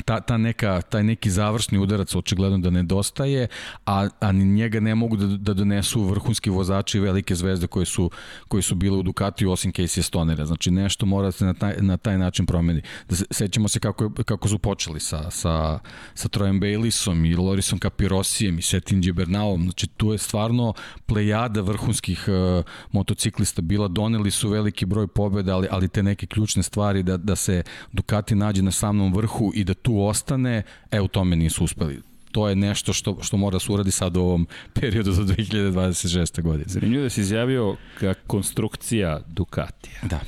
ta, 0.05 0.21
ta 0.21 0.37
neka, 0.37 0.81
taj 0.83 1.05
neki 1.05 1.31
završni 1.31 1.79
udarac 1.79 2.15
očigledno 2.15 2.59
da 2.59 2.71
nedostaje, 2.71 3.49
a, 3.87 4.09
a 4.21 4.33
njega 4.33 4.81
ne 4.81 4.95
mogu 4.95 5.17
da, 5.17 5.27
da 5.27 5.55
donesu 5.55 6.05
vrhunski 6.05 6.51
vozači 6.51 7.01
velike 7.01 7.35
zvezde 7.35 7.67
koje 7.67 7.87
su, 7.87 8.11
koje 8.49 8.63
su 8.63 8.75
bile 8.75 8.99
u 8.99 9.03
Ducatiju 9.03 9.51
osim 9.51 9.73
Casey 9.73 10.03
Stonera. 10.03 10.47
Znači 10.47 10.71
nešto 10.71 11.07
mora 11.07 11.33
se 11.33 11.45
na 11.45 11.55
taj, 11.55 11.75
na 11.81 11.97
taj 11.97 12.19
način 12.19 12.47
promeni. 12.47 12.83
Da 13.09 13.17
se, 13.17 13.25
sećamo 13.31 13.69
se 13.69 13.81
kako, 13.81 14.11
kako 14.25 14.49
su 14.49 14.59
počeli 14.59 15.01
sa, 15.01 15.31
sa, 15.31 15.79
sa 16.15 16.29
Trojem 16.29 16.61
Baylissom 16.61 17.31
i 17.31 17.35
Lorisom 17.35 17.79
Capirosijem 17.79 18.59
i 18.59 18.63
Setin 18.63 19.01
Gibernaom. 19.01 19.63
Znači 19.63 19.87
tu 19.87 20.13
je 20.13 20.19
stvarno 20.19 20.75
plejada 21.07 21.61
vrhunskih 21.61 22.25
uh, 22.29 22.65
motociklista 22.93 23.63
bila, 23.63 23.89
doneli 23.89 24.31
su 24.31 24.49
veliki 24.49 24.87
broj 24.87 25.07
pobjeda, 25.07 25.55
ali, 25.55 25.69
ali 25.71 25.89
te 25.89 26.03
neke 26.03 26.27
ključne 26.27 26.63
stvari 26.63 27.03
da, 27.03 27.17
da 27.17 27.37
se 27.37 27.63
Ducati 27.93 28.35
nađe 28.35 28.63
na 28.63 28.71
samom 28.71 29.15
vrhu 29.15 29.53
i 29.55 29.65
da 29.65 29.75
tu 29.83 30.03
ostane, 30.03 30.63
e 30.91 31.01
u 31.01 31.09
tome 31.09 31.37
nisu 31.37 31.65
uspeli 31.65 32.03
to 32.33 32.49
je 32.49 32.57
nešto 32.57 32.93
što, 32.93 33.19
što 33.23 33.37
mora 33.37 33.53
da 33.53 33.59
se 33.59 33.73
uradi 33.73 33.91
sad 33.91 34.17
u 34.17 34.21
ovom 34.21 34.47
periodu 34.81 35.13
za 35.13 35.23
2026. 35.23 36.43
godine. 36.43 36.65
Zanimljivo 36.69 37.03
da 37.03 37.11
si 37.11 37.21
izjavio 37.21 37.77
ka 38.01 38.15
konstrukcija 38.27 39.21
Ducatija. 39.27 40.01
Da. 40.03 40.21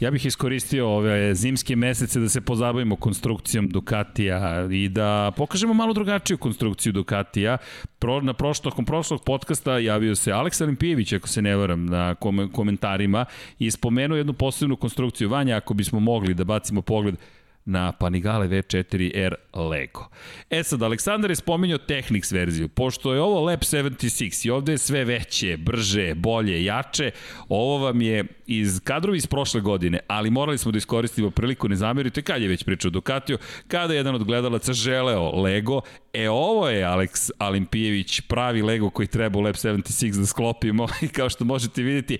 Ja 0.00 0.10
bih 0.10 0.26
iskoristio 0.26 0.88
ove 0.88 1.34
zimske 1.34 1.76
mesece 1.76 2.20
da 2.20 2.28
se 2.28 2.40
pozabavimo 2.40 2.96
konstrukcijom 2.96 3.68
Ducatija 3.68 4.68
i 4.70 4.88
da 4.88 5.32
pokažemo 5.36 5.74
malo 5.74 5.92
drugačiju 5.92 6.38
konstrukciju 6.38 6.92
Ducatija. 6.92 7.58
Pro, 7.98 8.20
na 8.20 8.32
prošlog, 8.32 8.74
prošlog 8.86 9.24
podcasta 9.24 9.78
javio 9.78 10.14
se 10.14 10.32
Aleksa 10.32 10.64
Olimpijević, 10.64 11.12
ako 11.12 11.28
se 11.28 11.42
ne 11.42 11.56
varam, 11.56 11.86
na 11.86 12.14
komentarima 12.52 13.24
i 13.58 13.70
spomenuo 13.70 14.16
jednu 14.16 14.32
posebnu 14.32 14.76
konstrukciju. 14.76 15.28
Vanja, 15.28 15.56
ako 15.56 15.74
bismo 15.74 16.00
mogli 16.00 16.34
da 16.34 16.44
bacimo 16.44 16.82
pogled 16.82 17.16
na 17.66 17.92
Panigale 17.92 18.48
V4R 18.48 19.34
Lego. 19.54 20.08
E 20.50 20.62
sad, 20.62 20.82
Aleksandar 20.82 21.30
je 21.30 21.36
spominjao 21.36 21.78
Technics 21.78 22.32
verziju. 22.32 22.68
Pošto 22.68 23.14
je 23.14 23.20
ovo 23.20 23.40
Lab 23.40 23.60
76 23.60 24.46
i 24.46 24.50
ovde 24.50 24.72
je 24.72 24.78
sve 24.78 25.04
veće, 25.04 25.56
brže, 25.56 26.14
bolje, 26.14 26.64
jače, 26.64 27.10
ovo 27.48 27.84
vam 27.84 28.02
je 28.02 28.24
iz 28.46 28.80
kadrovi 28.84 29.16
iz 29.16 29.26
prošle 29.26 29.60
godine, 29.60 29.98
ali 30.06 30.30
morali 30.30 30.58
smo 30.58 30.72
da 30.72 30.78
iskoristimo 30.78 31.30
priliku, 31.30 31.68
ne 31.68 31.76
zamerite, 31.76 32.22
kad 32.22 32.42
je 32.42 32.48
već 32.48 32.64
pričao 32.64 32.90
Ducatiju, 32.90 33.38
kada 33.68 33.92
je 33.92 33.96
jedan 33.96 34.14
od 34.14 34.24
gledalaca 34.24 34.72
želeo 34.72 35.42
Lego, 35.42 35.80
e 36.12 36.30
ovo 36.30 36.68
je 36.68 36.84
Aleks 36.84 37.30
Alimpijević, 37.38 38.20
pravi 38.20 38.62
Lego 38.62 38.90
koji 38.90 39.06
treba 39.06 39.38
u 39.38 39.42
Lab 39.42 39.54
76 39.54 40.18
da 40.18 40.26
sklopimo 40.26 40.86
i 41.02 41.08
kao 41.08 41.30
što 41.30 41.44
možete 41.44 41.82
vidjeti, 41.82 42.18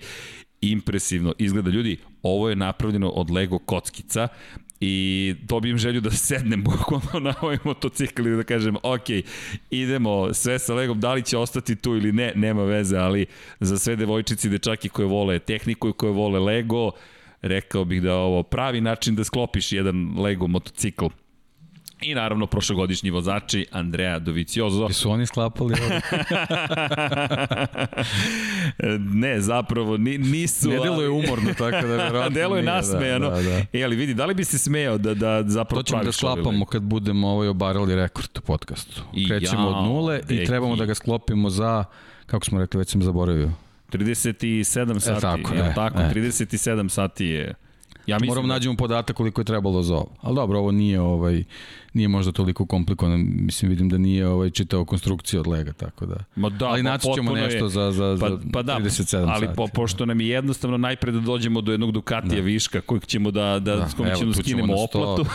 impresivno 0.61 1.33
izgleda 1.37 1.69
ljudi, 1.69 1.97
ovo 2.23 2.49
je 2.49 2.55
napravljeno 2.55 3.09
od 3.09 3.31
Lego 3.31 3.59
kockica 3.59 4.27
i 4.79 5.35
dobijem 5.41 5.77
želju 5.77 6.01
da 6.01 6.11
sednem 6.11 6.63
bukvalno 6.69 7.29
na 7.29 7.35
ovaj 7.41 7.57
motocikl 7.63 8.27
i 8.27 8.35
da 8.35 8.43
kažem 8.43 8.75
ok, 8.83 9.09
idemo 9.69 10.33
sve 10.33 10.59
sa 10.59 10.73
Legom, 10.73 10.99
da 10.99 11.13
li 11.13 11.23
će 11.23 11.37
ostati 11.37 11.75
tu 11.75 11.95
ili 11.95 12.11
ne, 12.11 12.31
nema 12.35 12.63
veze, 12.63 12.97
ali 12.97 13.25
za 13.59 13.77
sve 13.77 13.95
devojčici 13.95 14.47
i 14.47 14.51
dečaki 14.51 14.89
koje 14.89 15.07
vole 15.07 15.39
tehniku 15.39 15.89
i 15.89 15.93
koje 15.93 16.11
vole 16.11 16.39
Lego, 16.39 16.91
rekao 17.41 17.85
bih 17.85 18.01
da 18.01 18.09
je 18.09 18.15
ovo 18.15 18.43
pravi 18.43 18.81
način 18.81 19.15
da 19.15 19.23
sklopiš 19.23 19.71
jedan 19.71 20.19
Lego 20.19 20.47
motocikl 20.47 21.05
I 22.01 22.15
naravno 22.15 22.47
prošlogodišnji 22.47 23.09
vozači 23.09 23.65
Andrea 23.71 24.19
Doviciozo. 24.19 24.87
I 24.89 24.93
su 24.93 25.11
oni 25.11 25.25
sklapali 25.25 25.73
ovo? 25.73 25.99
ne, 29.13 29.41
zapravo 29.41 29.97
nisu. 29.97 30.69
Ne 30.69 30.79
deluje 30.79 31.09
umorno, 31.09 31.53
tako 31.53 31.87
da 31.87 31.95
verovatno 31.95 32.29
Deluje 32.39 32.61
da, 32.61 32.75
nasmejano. 32.75 33.29
Da, 33.29 33.35
da, 33.35 33.41
da. 33.41 33.61
E, 33.73 33.83
ali 33.83 33.95
vidi, 33.95 34.13
da 34.13 34.25
li 34.25 34.33
bi 34.33 34.43
se 34.43 34.57
smejao 34.57 34.97
da, 34.97 35.13
da 35.13 35.43
zapravo 35.47 35.81
To 35.81 35.87
ćemo 35.87 36.03
da 36.03 36.11
sklapamo 36.11 36.65
kad 36.65 36.81
budemo 36.81 37.27
ovaj 37.27 37.47
obarali 37.47 37.95
rekord 37.95 38.29
u 38.37 38.41
podcastu. 38.41 39.01
Krećemo 39.27 39.69
ja, 39.69 39.77
od 39.77 39.85
nule 39.85 40.21
i 40.29 40.45
trebamo 40.45 40.75
da 40.75 40.85
ga 40.85 40.95
sklopimo 40.95 41.49
za, 41.49 41.83
kako 42.25 42.45
smo 42.45 42.59
rekli, 42.59 42.77
već 42.77 42.89
sam 42.89 43.03
zaboravio. 43.03 43.51
37 43.91 44.99
sati, 44.99 45.17
e, 45.17 45.21
tako, 45.21 45.53
je, 45.53 45.59
e, 45.59 45.73
tako, 45.75 45.99
e. 45.99 46.11
37 46.15 46.89
sati 46.89 47.25
je 47.25 47.53
Ja 48.07 48.15
mislim 48.15 48.27
Moram 48.27 48.47
da... 48.47 48.53
nađemo 48.53 48.75
podatak 48.75 49.15
koliko 49.15 49.41
je 49.41 49.45
trebalo 49.45 49.83
za 49.83 49.95
ovo. 49.95 50.09
Ali 50.21 50.35
dobro, 50.35 50.59
ovo 50.59 50.71
nije 50.71 51.01
ovaj 51.01 51.43
nije 51.97 52.07
možda 52.07 52.31
toliko 52.31 52.65
komplikovano. 52.65 53.17
Mislim 53.17 53.69
vidim 53.69 53.89
da 53.89 53.97
nije 53.97 54.27
ovaj 54.27 54.49
čitao 54.49 54.85
konstrukciju 54.85 55.39
od 55.39 55.47
lega 55.47 55.73
tako 55.73 56.05
da. 56.05 56.15
Ma 56.35 56.49
da, 56.49 56.67
ali 56.67 56.83
naći 56.83 57.07
ćemo 57.15 57.31
nešto 57.31 57.65
je, 57.65 57.69
za 57.69 57.91
za 57.91 58.17
pa, 58.19 58.37
pa 58.53 58.61
da, 58.61 58.79
37 58.79 59.25
ali 59.29 59.45
sati. 59.45 59.55
po, 59.55 59.67
pošto 59.67 60.05
nam 60.05 60.21
je 60.21 60.27
jednostavno 60.27 60.77
najpre 60.77 61.11
da 61.11 61.19
dođemo 61.19 61.61
do 61.61 61.71
jednog 61.71 61.91
Ducatija 61.91 62.35
da. 62.35 62.41
viška 62.41 62.81
kojeg 62.81 63.05
ćemo 63.05 63.31
da 63.31 63.59
da, 63.59 63.75
da 63.75 63.89
s 63.89 63.93
kojim 63.93 64.15
ćemo 64.15 64.31
da 64.31 64.43
skinemo 64.43 64.75
na 64.75 64.81
oplatu 64.83 65.25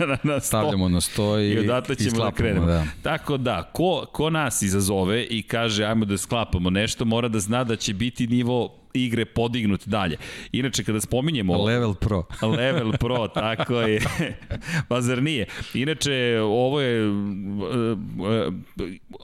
na, 0.00 0.18
na 0.32 0.40
sto. 0.40 0.46
Stavljamo 0.46 0.88
na 0.88 1.00
sto 1.00 1.38
i, 1.38 1.50
i 1.50 1.58
odatle 1.58 1.94
ćemo 1.94 2.16
i 2.16 2.18
da 2.18 2.30
krenemo. 2.30 2.66
Da. 2.66 2.86
Tako 3.02 3.36
da, 3.36 3.62
ko, 3.72 4.06
ko 4.12 4.30
nas 4.30 4.62
izazove 4.62 5.24
i 5.24 5.42
kaže 5.42 5.84
ajmo 5.84 6.04
da 6.04 6.18
sklapamo 6.18 6.70
nešto, 6.70 7.04
mora 7.04 7.28
da 7.28 7.40
zna 7.40 7.64
da 7.64 7.76
će 7.76 7.94
biti 7.94 8.26
nivo 8.26 8.79
igre 8.94 9.24
podignut 9.24 9.86
dalje. 9.86 10.16
Inače, 10.52 10.84
kada 10.84 11.00
spominjemo... 11.00 11.64
Level 11.64 11.94
Pro. 11.94 12.24
level 12.58 12.92
Pro, 12.92 13.28
tako 13.28 13.80
je. 13.80 14.00
pa 14.88 15.00
zar 15.00 15.22
nije? 15.22 15.46
Inače, 15.74 16.40
ovo 16.40 16.80
je 16.80 17.00
e, 17.00 17.06
e, 17.06 17.10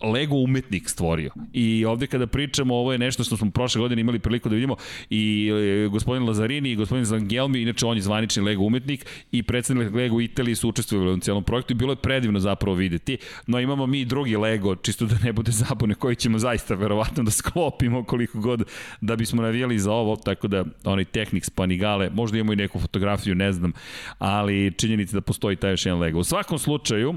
Lego 0.08 0.36
umetnik 0.36 0.88
stvorio. 0.88 1.30
I 1.52 1.84
ovde 1.84 2.06
kada 2.06 2.26
pričamo, 2.26 2.74
ovo 2.74 2.92
je 2.92 2.98
nešto 2.98 3.24
što 3.24 3.36
smo 3.36 3.50
prošle 3.50 3.80
godine 3.80 4.00
imali 4.00 4.18
priliku 4.18 4.48
da 4.48 4.54
vidimo 4.54 4.76
i 5.10 5.50
e, 5.84 5.88
gospodin 5.88 6.28
Lazarini 6.28 6.70
i 6.70 6.76
gospodin 6.76 7.04
Zangelmi, 7.04 7.62
inače 7.62 7.86
on 7.86 7.96
je 7.96 8.02
zvanični 8.02 8.42
Lego 8.42 8.62
umetnik 8.62 9.06
i 9.32 9.42
predstavnik 9.42 9.94
Lego 9.94 10.20
Italije 10.20 10.56
su 10.56 10.68
učestvovali 10.68 11.12
u 11.12 11.20
celom 11.20 11.44
projektu 11.44 11.72
i 11.72 11.76
bilo 11.76 11.92
je 11.92 11.96
predivno 11.96 12.40
zapravo 12.40 12.76
videti. 12.76 13.18
No 13.46 13.60
imamo 13.60 13.86
mi 13.86 14.04
drugi 14.04 14.36
Lego, 14.36 14.76
čisto 14.76 15.06
da 15.06 15.18
ne 15.24 15.32
bude 15.32 15.52
zabune, 15.52 15.94
koji 15.94 16.16
ćemo 16.16 16.38
zaista 16.38 16.74
verovatno 16.74 17.22
da 17.22 17.30
sklopimo 17.30 18.04
koliko 18.04 18.40
god 18.40 18.62
da 19.00 19.16
bismo 19.16 19.42
na 19.42 19.50
navijali 19.56 19.78
za 19.78 19.92
ovo, 19.92 20.16
tako 20.16 20.48
da 20.48 20.64
onaj 20.84 21.04
Technics 21.04 21.50
Panigale, 21.50 22.10
možda 22.10 22.38
imamo 22.38 22.52
i 22.52 22.56
neku 22.56 22.80
fotografiju, 22.80 23.34
ne 23.34 23.52
znam, 23.52 23.72
ali 24.18 24.72
činjenica 24.76 25.16
da 25.16 25.20
postoji 25.20 25.56
taj 25.56 25.70
još 25.70 25.86
jedan 25.86 26.00
Lego. 26.00 26.18
U 26.18 26.24
svakom 26.24 26.58
slučaju, 26.58 27.14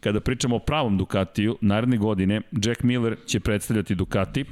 kada 0.00 0.20
pričamo 0.20 0.56
o 0.56 0.58
pravom 0.58 0.98
Ducatiju, 0.98 1.58
naredne 1.60 1.96
godine 1.96 2.40
Jack 2.52 2.82
Miller 2.82 3.16
će 3.26 3.40
predstavljati 3.40 3.94
Ducati 3.94 4.44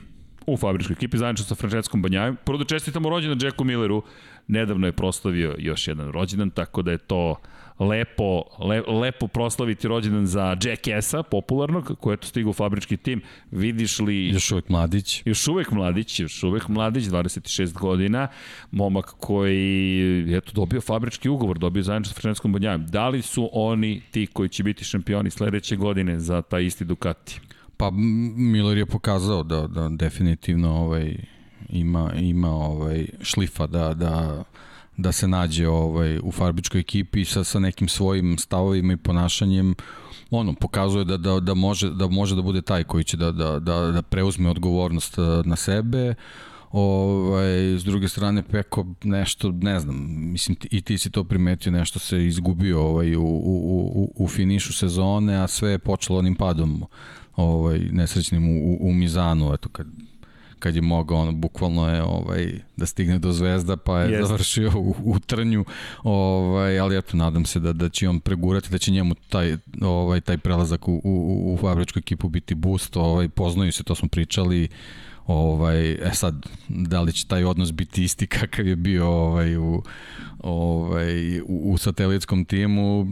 u 0.47 0.57
fabričkoj 0.57 0.95
ekipi 0.95 1.18
zajedno 1.18 1.45
sa 1.45 1.55
Franceskom 1.55 2.03
Banjajom. 2.03 2.36
Prvo 2.45 2.59
da 2.59 2.64
čestitamo 2.64 3.09
rođendan 3.09 3.47
Jacku 3.47 3.64
Milleru, 3.64 4.03
nedavno 4.49 4.86
je 4.86 4.93
proslavio 4.93 5.55
još 5.59 5.89
jedan 5.89 6.12
rođendan, 6.12 6.51
tako 6.51 6.82
da 6.82 6.91
je 6.91 6.99
to 6.99 7.36
lepo, 7.79 8.43
le, 8.59 8.81
lepo 8.81 9.26
proslaviti 9.26 9.89
rođendan 9.89 10.26
za 10.26 10.57
Jackass-a, 10.62 11.22
popularnog, 11.22 11.97
koji 12.01 12.12
je 12.12 12.16
to 12.16 12.26
stigao 12.26 12.51
u 12.51 12.53
fabrički 12.53 12.97
tim. 12.97 13.22
Vidiš 13.51 13.99
li... 13.99 14.29
Još 14.29 14.53
uvek 14.53 14.68
mladić. 14.68 15.22
Još 15.24 15.49
uvek 15.49 15.70
mladić, 15.70 16.20
još 16.20 16.43
uvek 16.43 16.68
mladić, 16.68 17.05
26 17.05 17.72
godina, 17.72 18.29
momak 18.70 19.14
koji 19.18 20.24
je 20.29 20.41
to 20.41 20.53
dobio 20.53 20.81
fabrički 20.81 21.29
ugovor, 21.29 21.59
dobio 21.59 21.83
zajedno 21.83 22.09
sa 22.09 22.14
Franceskom 22.14 22.53
Banjajem. 22.53 22.87
Da 22.87 23.09
li 23.09 23.22
su 23.22 23.51
oni 23.53 24.03
ti 24.11 24.26
koji 24.26 24.49
će 24.49 24.62
biti 24.62 24.85
šampioni 24.85 25.31
sledeće 25.31 25.76
godine 25.76 26.18
za 26.18 26.43
taj 26.43 26.64
isti 26.64 26.85
Ducati? 26.85 27.41
Pa 27.76 27.91
Miller 28.37 28.79
je 28.79 28.87
pokazao 28.87 29.43
da, 29.43 29.66
da 29.66 29.89
definitivno 29.89 30.76
ovaj, 30.76 31.16
ima, 31.68 32.12
ima 32.14 32.51
ovaj 32.51 33.07
šlifa 33.22 33.66
da, 33.66 33.95
da 33.95 34.45
da 34.99 35.12
se 35.12 35.28
nađe 35.28 35.68
ovaj 35.68 36.18
u 36.22 36.32
farbičkoj 36.32 36.80
ekipi 36.80 37.24
sa 37.24 37.44
sa 37.44 37.59
nekim 37.59 37.88
svojim 37.88 38.38
stavovima 38.38 38.92
i 38.92 38.96
ponašanjem 38.96 39.74
ono 40.30 40.53
pokazuje 40.53 41.05
da 41.05 41.16
da 41.16 41.40
da 41.40 41.55
može 41.55 41.90
da 41.90 42.09
može 42.09 42.36
da 42.36 42.42
bude 42.42 42.62
taj 42.62 42.84
koji 42.84 43.05
će 43.05 43.16
da 43.16 43.32
da 43.32 43.59
da 43.59 43.80
da 43.80 44.03
preuzme 44.03 44.51
odgovornost 44.51 45.18
eh, 45.18 45.22
na 45.44 45.57
sebe. 45.57 46.14
Ovaj, 46.72 47.78
s 47.78 47.84
druge 47.84 48.09
strane 48.09 48.42
Peko 48.42 48.86
nešto, 49.05 49.53
ne 49.53 49.80
znam, 49.80 49.96
mislim 50.32 50.57
i 50.70 50.80
ti 50.80 50.99
si 50.99 51.11
to 51.11 51.24
primetio, 51.24 51.72
nešto 51.72 51.99
se 51.99 52.26
izgubio 52.26 52.82
ovaj, 52.82 53.16
u, 53.16 53.22
u, 53.22 53.92
u, 53.94 54.24
u 54.24 54.28
finišu 54.28 54.72
sezone, 54.72 55.36
a 55.36 55.46
sve 55.46 55.70
je 55.70 55.78
počelo 55.78 56.18
onim 56.18 56.34
padom 56.34 56.84
ovaj, 57.36 57.78
nesrećnim 57.78 58.49
u, 58.49 58.72
u, 58.72 58.88
u 58.88 58.92
Mizanu, 58.92 59.55
eto 59.55 59.68
kad 59.68 59.86
kad 60.59 60.77
je 60.77 60.83
mogao 60.83 61.19
ono 61.19 61.33
bukvalno 61.33 61.89
je 61.91 62.03
ovaj 62.03 62.61
da 62.77 62.87
stigne 62.87 63.19
do 63.19 63.33
Zvezda 63.33 63.77
pa 63.77 64.01
je 64.01 64.13
Jest. 64.13 64.29
završio 64.29 64.73
u, 64.77 64.95
u 65.05 65.19
trnju 65.19 65.65
ovaj 66.03 66.79
ali 66.79 66.99
eto 66.99 67.17
nadam 67.17 67.45
se 67.45 67.61
da 67.61 67.73
da 67.73 67.89
će 67.89 68.09
on 68.09 68.21
pregurati 68.21 68.71
da 68.71 68.79
će 68.79 68.91
njemu 68.91 69.15
taj 69.15 69.57
ovaj 69.83 70.21
taj 70.21 70.39
prelazak 70.39 70.89
u 70.89 71.01
u 71.05 71.55
u 71.55 71.57
fabričku 71.61 71.99
ekipu 71.99 72.29
biti 72.29 72.55
boost 72.55 72.97
ovaj 72.97 73.29
poznaju 73.29 73.73
se 73.73 73.83
to 73.83 73.95
smo 73.95 74.09
pričali 74.09 74.69
Ovaj, 75.29 75.91
e 75.93 76.11
sad, 76.12 76.47
da 76.68 77.01
li 77.01 77.12
će 77.12 77.26
taj 77.26 77.45
odnos 77.45 77.72
biti 77.72 78.05
isti 78.05 78.26
kakav 78.26 78.66
je 78.66 78.76
bio 78.76 79.07
ovaj, 79.07 79.57
u, 79.57 79.83
ovaj, 80.39 81.41
u, 81.41 81.72
u 81.72 81.79
satelitskom 81.79 82.45
timu, 82.45 83.07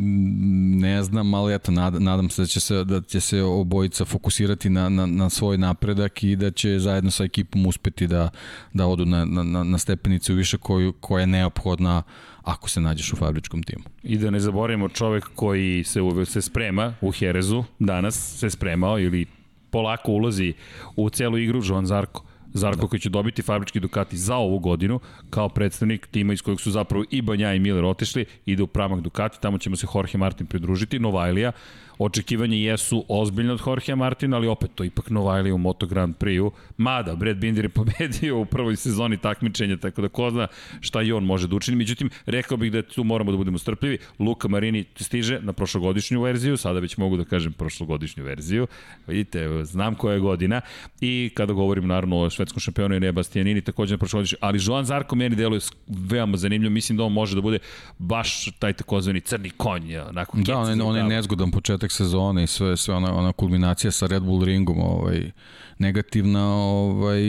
ne 0.76 1.02
znam, 1.02 1.34
ali 1.34 1.54
eto, 1.54 1.72
nad, 1.72 2.02
nadam 2.02 2.30
se 2.30 2.42
da 2.42 2.46
će 2.46 2.60
se, 2.60 2.84
da 2.84 3.00
će 3.00 3.20
se 3.20 3.42
obojica 3.42 4.04
fokusirati 4.04 4.70
na, 4.70 4.88
na, 4.88 5.06
na 5.06 5.30
svoj 5.30 5.58
napredak 5.58 6.22
i 6.22 6.36
da 6.36 6.50
će 6.50 6.78
zajedno 6.78 7.10
sa 7.10 7.24
ekipom 7.24 7.66
uspeti 7.66 8.06
da, 8.06 8.30
da 8.72 8.86
odu 8.86 9.04
na, 9.04 9.24
na, 9.24 9.64
na 9.64 9.78
stepenicu 9.78 10.34
više 10.34 10.58
koju, 10.58 10.92
koja 10.92 11.20
je 11.20 11.26
neophodna 11.26 12.02
ako 12.42 12.68
se 12.68 12.80
nađeš 12.80 13.12
u 13.12 13.16
fabričkom 13.16 13.62
timu. 13.62 13.84
I 14.02 14.18
da 14.18 14.30
ne 14.30 14.40
zaboravimo 14.40 14.88
čovek 14.88 15.28
koji 15.34 15.84
se, 15.84 16.00
se 16.24 16.42
sprema 16.42 16.94
u 17.00 17.10
Herezu, 17.10 17.64
danas 17.78 18.38
se 18.38 18.50
spremao 18.50 18.98
ili 19.00 19.26
polako 19.76 20.12
ulazi 20.12 20.52
u 20.96 21.10
celu 21.10 21.38
igru 21.38 21.60
Joan 21.64 21.86
Zarko. 21.86 22.22
Zarko 22.54 22.80
da. 22.80 22.88
koji 22.88 23.00
će 23.00 23.10
dobiti 23.10 23.42
fabrički 23.42 23.80
Ducati 23.80 24.16
za 24.16 24.36
ovu 24.36 24.58
godinu 24.58 25.00
kao 25.30 25.48
predstavnik 25.48 26.06
tima 26.06 26.32
iz 26.32 26.42
kojeg 26.42 26.60
su 26.60 26.70
zapravo 26.70 27.04
i 27.10 27.22
Banja 27.22 27.52
i 27.54 27.58
Miller 27.58 27.84
otišli, 27.84 28.24
ide 28.46 28.62
u 28.62 28.66
pramak 28.66 29.00
Ducati, 29.00 29.40
tamo 29.40 29.58
ćemo 29.58 29.76
se 29.76 29.86
Jorge 29.94 30.18
Martin 30.18 30.46
pridružiti, 30.46 30.98
Novajlija, 30.98 31.52
Očekivanje 31.98 32.62
jesu 32.62 33.04
ozbiljne 33.08 33.52
od 33.52 33.60
Jorge 33.66 33.94
Martina, 33.94 34.36
ali 34.36 34.46
opet 34.46 34.70
to 34.74 34.84
ipak 34.84 35.10
Novajlija 35.10 35.54
u 35.54 35.58
Moto 35.58 35.86
Grand 35.86 36.16
Prix-u. 36.16 36.52
Mada, 36.76 37.16
Brad 37.16 37.36
Binder 37.36 37.64
je 37.64 37.68
pobedio 37.80 38.38
u 38.38 38.44
prvoj 38.44 38.76
sezoni 38.76 39.16
takmičenja, 39.16 39.76
tako 39.76 40.02
da 40.02 40.08
ko 40.08 40.30
zna 40.30 40.46
šta 40.80 41.02
i 41.02 41.12
on 41.12 41.24
može 41.24 41.48
da 41.48 41.56
učini. 41.56 41.76
Međutim, 41.76 42.10
rekao 42.26 42.56
bih 42.56 42.72
da 42.72 42.82
tu 42.82 43.04
moramo 43.04 43.30
da 43.30 43.36
budemo 43.36 43.58
strpljivi. 43.58 43.98
Luka 44.18 44.48
Marini 44.48 44.84
stiže 44.96 45.40
na 45.40 45.52
prošlogodišnju 45.52 46.22
verziju, 46.22 46.56
sada 46.56 46.80
već 46.80 46.96
mogu 46.96 47.16
da 47.16 47.24
kažem 47.24 47.52
prošlogodišnju 47.52 48.24
verziju. 48.24 48.66
Vidite, 49.06 49.64
znam 49.64 49.94
koja 49.94 50.14
je 50.14 50.20
godina. 50.20 50.60
I 51.00 51.30
kada 51.34 51.52
govorim 51.52 51.86
naravno 51.86 52.20
o 52.20 52.30
švedskom 52.30 52.60
šampionu 52.60 52.96
i 52.96 53.00
Nebastianini, 53.00 53.60
takođe 53.60 53.94
na 53.94 53.98
prošlogodišnju. 53.98 54.38
Ali 54.40 54.58
Joan 54.62 54.84
Zarko 54.84 55.16
meni 55.16 55.36
deluje 55.36 55.60
veoma 55.86 56.36
zanimljivo. 56.36 56.72
Mislim 56.72 56.98
da 56.98 57.04
on 57.04 57.12
može 57.12 57.34
da 57.34 57.40
bude 57.40 57.58
baš 57.98 58.50
taj 58.58 58.72
takozvani 58.72 59.20
crni 59.20 59.50
konj. 59.50 59.96
Onako, 59.96 60.38
da, 60.40 60.58
on 60.58 60.78
je, 60.78 60.84
on 60.84 60.96
je 60.96 61.04
nezgodan 61.04 61.50
početak 61.50 61.85
početak 61.86 61.92
sezone 61.92 62.44
i 62.44 62.46
sve, 62.46 62.76
sve 62.76 62.94
ona, 62.94 63.14
ona 63.14 63.32
kulminacija 63.32 63.90
sa 63.90 64.06
Red 64.06 64.22
Bull 64.22 64.44
ringom 64.44 64.80
ovaj, 64.80 65.30
negativna, 65.78 66.46
ovaj, 66.54 67.22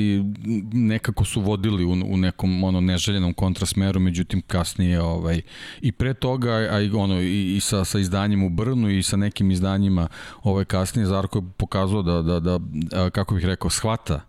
nekako 0.73 1.25
su 1.25 1.41
vodili 1.41 1.85
u, 1.85 1.91
u 1.91 2.17
nekom 2.17 2.63
ono 2.63 2.81
neželjenom 2.81 3.33
kontrasmeru, 3.33 3.99
međutim 3.99 4.41
kasnije 4.41 5.01
ovaj, 5.01 5.41
i 5.81 5.91
pre 5.91 6.13
toga, 6.13 6.51
a 6.51 6.81
i, 6.81 6.89
ono, 6.91 7.21
i, 7.21 7.55
i 7.55 7.59
sa, 7.59 7.85
sa 7.85 7.99
izdanjem 7.99 8.43
u 8.43 8.49
Brnu 8.49 8.89
i 8.89 9.03
sa 9.03 9.17
nekim 9.17 9.51
izdanjima 9.51 10.07
ovaj, 10.43 10.65
kasnije 10.65 11.05
Zarko 11.05 11.39
je 11.39 11.43
pokazao 11.57 12.01
da, 12.01 12.21
da, 12.21 12.39
da, 12.39 13.09
kako 13.09 13.35
bih 13.35 13.45
rekao, 13.45 13.69
shvata 13.69 14.26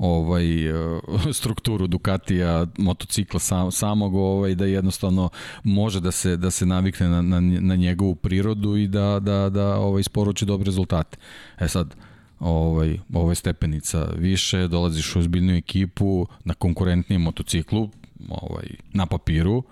ovaj 0.00 0.68
eh, 0.68 1.00
strukturu 1.32 1.86
Ducatija 1.86 2.66
motocikla 2.78 3.40
sam, 3.40 3.72
samog 3.72 4.14
ovaj 4.14 4.54
da 4.54 4.64
jednostavno 4.64 5.28
može 5.64 6.00
da 6.00 6.10
se 6.10 6.36
da 6.36 6.50
se 6.50 6.66
navikne 6.66 7.08
na, 7.08 7.22
na, 7.22 7.40
na 7.40 7.76
njegovu 7.76 8.14
prirodu 8.14 8.76
i 8.76 8.88
da 8.88 9.18
da 9.20 9.50
da 9.50 9.76
ovaj 9.76 10.00
isporuči 10.00 10.44
dobre 10.46 10.64
rezultate. 10.64 11.18
E 11.58 11.68
sad 11.68 11.94
ovaj 12.40 12.98
ovaj 13.12 13.34
stepenica 13.34 14.08
više 14.18 14.68
dolaziš 14.68 15.16
u 15.16 15.18
ozbiljnu 15.18 15.52
ekipu 15.52 16.26
na 16.44 16.54
konkurentnijem 16.54 17.22
motociklu, 17.22 17.88
ovaj 18.28 18.68
na 18.92 19.06
papiru. 19.06 19.62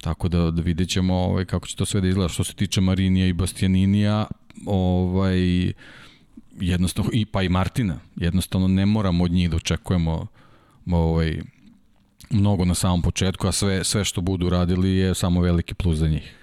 Tako 0.00 0.28
da, 0.28 0.50
da 0.50 0.62
vidjet 0.62 0.88
ćemo 0.88 1.14
ovaj, 1.14 1.44
kako 1.44 1.66
će 1.66 1.76
to 1.76 1.86
sve 1.86 2.00
da 2.00 2.08
izgleda. 2.08 2.28
Što 2.28 2.44
se 2.44 2.54
tiče 2.54 2.80
Marinija 2.80 3.26
i 3.26 3.32
Bastianinija, 3.32 4.26
ovaj, 4.66 5.72
jednostavno, 6.60 7.10
i 7.14 7.26
pa 7.26 7.42
i 7.42 7.48
Martina, 7.48 7.98
jednostavno 8.16 8.68
ne 8.68 8.86
moramo 8.86 9.24
od 9.24 9.30
njih 9.30 9.50
da 9.50 9.56
očekujemo 9.56 10.26
ovaj, 10.86 11.42
mnogo 12.30 12.64
na 12.64 12.74
samom 12.74 13.02
početku, 13.02 13.46
a 13.46 13.52
sve, 13.52 13.84
sve 13.84 14.04
što 14.04 14.20
budu 14.20 14.50
radili 14.50 14.96
je 14.96 15.14
samo 15.14 15.40
veliki 15.40 15.74
plus 15.74 15.98
za 15.98 16.08
njih. 16.08 16.34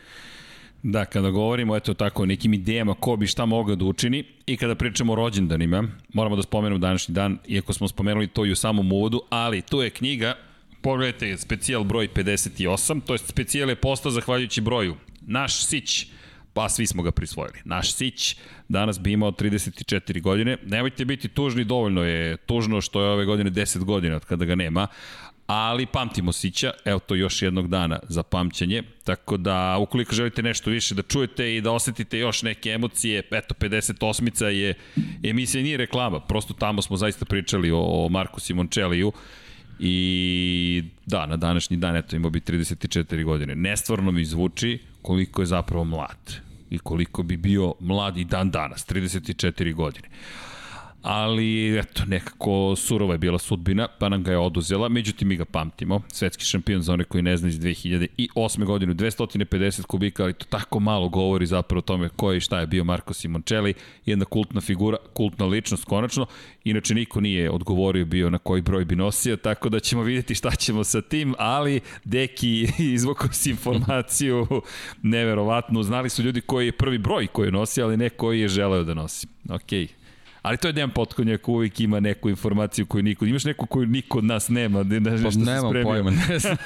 Da, 0.84 1.05
kada 1.05 1.30
govorimo 1.30 1.76
eto 1.76 1.93
tako 1.93 2.24
o 2.24 2.26
nekim 2.26 2.53
idejama 2.53 2.93
ko 2.93 3.16
bi 3.16 3.28
šta 3.28 3.45
mogao 3.45 3.76
da 3.76 3.86
učini 3.86 4.24
i 4.45 4.57
kada 4.57 4.76
pričamo 4.76 5.14
o 5.14 5.16
rođendanima, 5.16 5.84
moramo 6.14 6.36
da 6.36 6.43
spomenemo 6.43 6.80
današnji 6.80 7.14
dan, 7.14 7.38
iako 7.47 7.74
smo 7.74 7.88
spomenuli 7.88 8.28
to 8.28 8.45
i 8.45 8.51
u 8.51 8.55
samom 8.55 8.91
uvodu, 8.91 9.22
ali 9.30 9.62
tu 9.62 9.82
je 9.82 9.89
knjiga, 9.89 10.34
pogledajte, 10.82 11.38
specijal 11.38 11.84
broj 11.84 12.07
58, 12.07 13.01
to 13.05 13.14
je 13.14 13.18
specijal 13.18 13.70
je 13.70 13.76
postao 13.76 14.12
zahvaljujući 14.12 14.62
broju. 14.62 14.95
Naš 15.22 15.66
Sić, 15.66 16.07
pa 16.53 16.69
svi 16.69 16.87
smo 16.87 17.03
ga 17.03 17.11
prisvojili. 17.11 17.59
Naš 17.65 17.93
Sić 17.93 18.35
danas 18.67 18.99
bi 18.99 19.11
imao 19.11 19.31
34 19.31 20.21
godine. 20.21 20.57
Nemojte 20.65 21.05
biti 21.05 21.27
tužni, 21.27 21.63
dovoljno 21.63 22.03
je 22.03 22.37
tužno 22.37 22.81
što 22.81 23.01
je 23.01 23.09
ove 23.09 23.25
godine 23.25 23.51
10 23.51 23.83
godina 23.83 24.15
od 24.15 24.25
kada 24.25 24.45
ga 24.45 24.55
nema, 24.55 24.87
ali 25.49 25.85
pamtimo 25.85 26.31
Sića, 26.31 26.71
evo 26.85 26.99
to 26.99 27.15
još 27.15 27.41
jednog 27.41 27.67
dana 27.67 27.99
za 28.09 28.23
pamćenje, 28.23 28.83
tako 29.03 29.37
da 29.37 29.77
ukoliko 29.77 30.15
želite 30.15 30.41
nešto 30.43 30.69
više 30.69 30.95
da 30.95 31.01
čujete 31.01 31.55
i 31.55 31.61
da 31.61 31.71
osetite 31.71 32.19
još 32.19 32.41
neke 32.41 32.69
emocije, 32.69 33.23
eto 33.31 33.55
58-ica 33.59 34.45
je 34.45 34.73
emisija 35.23 35.63
nije 35.63 35.77
reklama, 35.77 36.19
prosto 36.19 36.53
tamo 36.53 36.81
smo 36.81 36.97
zaista 36.97 37.25
pričali 37.25 37.71
o, 37.71 37.79
o 37.79 38.09
Marku 38.09 38.39
Simončeliju 38.39 39.11
i 39.79 40.83
da, 41.05 41.25
na 41.25 41.37
današnji 41.37 41.77
dan 41.77 41.95
eto 41.95 42.15
imao 42.15 42.29
bi 42.29 42.39
34 42.39 43.23
godine. 43.23 43.55
Nestvarno 43.55 44.11
mi 44.11 44.25
zvuči 44.25 44.79
koliko 45.01 45.41
je 45.41 45.45
zapravo 45.45 45.83
mlad 45.83 46.35
i 46.69 46.79
koliko 46.79 47.23
bi 47.23 47.37
bio 47.37 47.73
mladi 47.79 48.23
dan 48.23 48.51
danas, 48.51 48.87
34 48.87 49.73
godine 49.73 50.09
ali 51.01 51.79
eto, 51.79 52.03
nekako 52.07 52.75
surova 52.75 53.13
je 53.13 53.17
bila 53.17 53.39
sudbina, 53.39 53.87
pa 53.99 54.09
nam 54.09 54.23
ga 54.23 54.31
je 54.31 54.37
oduzela, 54.37 54.89
međutim 54.89 55.27
mi 55.27 55.35
ga 55.35 55.45
pamtimo, 55.45 56.01
svetski 56.07 56.45
šampion 56.45 56.81
za 56.81 56.93
one 56.93 57.03
koji 57.03 57.21
ne 57.21 57.37
znaju 57.37 57.49
iz 57.49 57.59
2008. 57.59 58.65
godinu, 58.65 58.93
250 58.93 59.81
kubika, 59.85 60.23
ali 60.23 60.33
to 60.33 60.45
tako 60.45 60.79
malo 60.79 61.09
govori 61.09 61.45
zapravo 61.45 61.79
o 61.79 61.81
tome 61.81 62.09
ko 62.09 62.31
je 62.31 62.37
i 62.37 62.41
šta 62.41 62.59
je 62.59 62.67
bio 62.67 62.83
Marko 62.83 63.13
Simoncelli, 63.13 63.73
jedna 64.05 64.25
kultna 64.25 64.61
figura, 64.61 64.97
kultna 65.13 65.45
ličnost 65.45 65.85
konačno, 65.85 66.25
inače 66.63 66.95
niko 66.95 67.21
nije 67.21 67.51
odgovorio 67.51 68.05
bio 68.05 68.29
na 68.29 68.37
koji 68.37 68.61
broj 68.61 68.85
bi 68.85 68.95
nosio, 68.95 69.37
tako 69.37 69.69
da 69.69 69.79
ćemo 69.79 70.03
videti 70.03 70.35
šta 70.35 70.51
ćemo 70.51 70.83
sa 70.83 71.01
tim, 71.01 71.35
ali 71.37 71.79
Deki 72.03 72.67
izvukao 72.95 73.31
si 73.31 73.49
informaciju 73.49 74.47
neverovatno, 75.01 75.83
znali 75.83 76.09
su 76.09 76.23
ljudi 76.23 76.41
koji 76.41 76.65
je 76.65 76.71
prvi 76.71 76.97
broj 76.97 77.27
koji 77.27 77.47
je 77.47 77.51
nosio, 77.51 77.85
ali 77.85 77.97
ne 77.97 78.09
koji 78.09 78.41
je 78.41 78.47
želeo 78.47 78.83
da 78.83 78.93
nosi. 78.93 79.27
Okej, 79.49 79.85
okay 79.85 79.98
Ali 80.41 80.57
to 80.57 80.67
je 80.67 80.73
Dejan 80.73 80.89
Potkonjak, 80.89 81.49
uvijek 81.49 81.79
ima 81.79 81.99
neku 81.99 82.29
informaciju 82.29 82.85
koju 82.85 83.03
niko... 83.03 83.25
Imaš 83.25 83.43
neku 83.43 83.65
koju 83.65 83.87
niko 83.87 84.17
od 84.17 84.23
nas 84.23 84.49
nema, 84.49 84.83
da 84.83 84.99
nešto 84.99 85.39
pa, 85.45 85.51
nema 85.51 85.83
pojma, 85.83 86.11
ne 86.11 86.39
znam. 86.39 86.57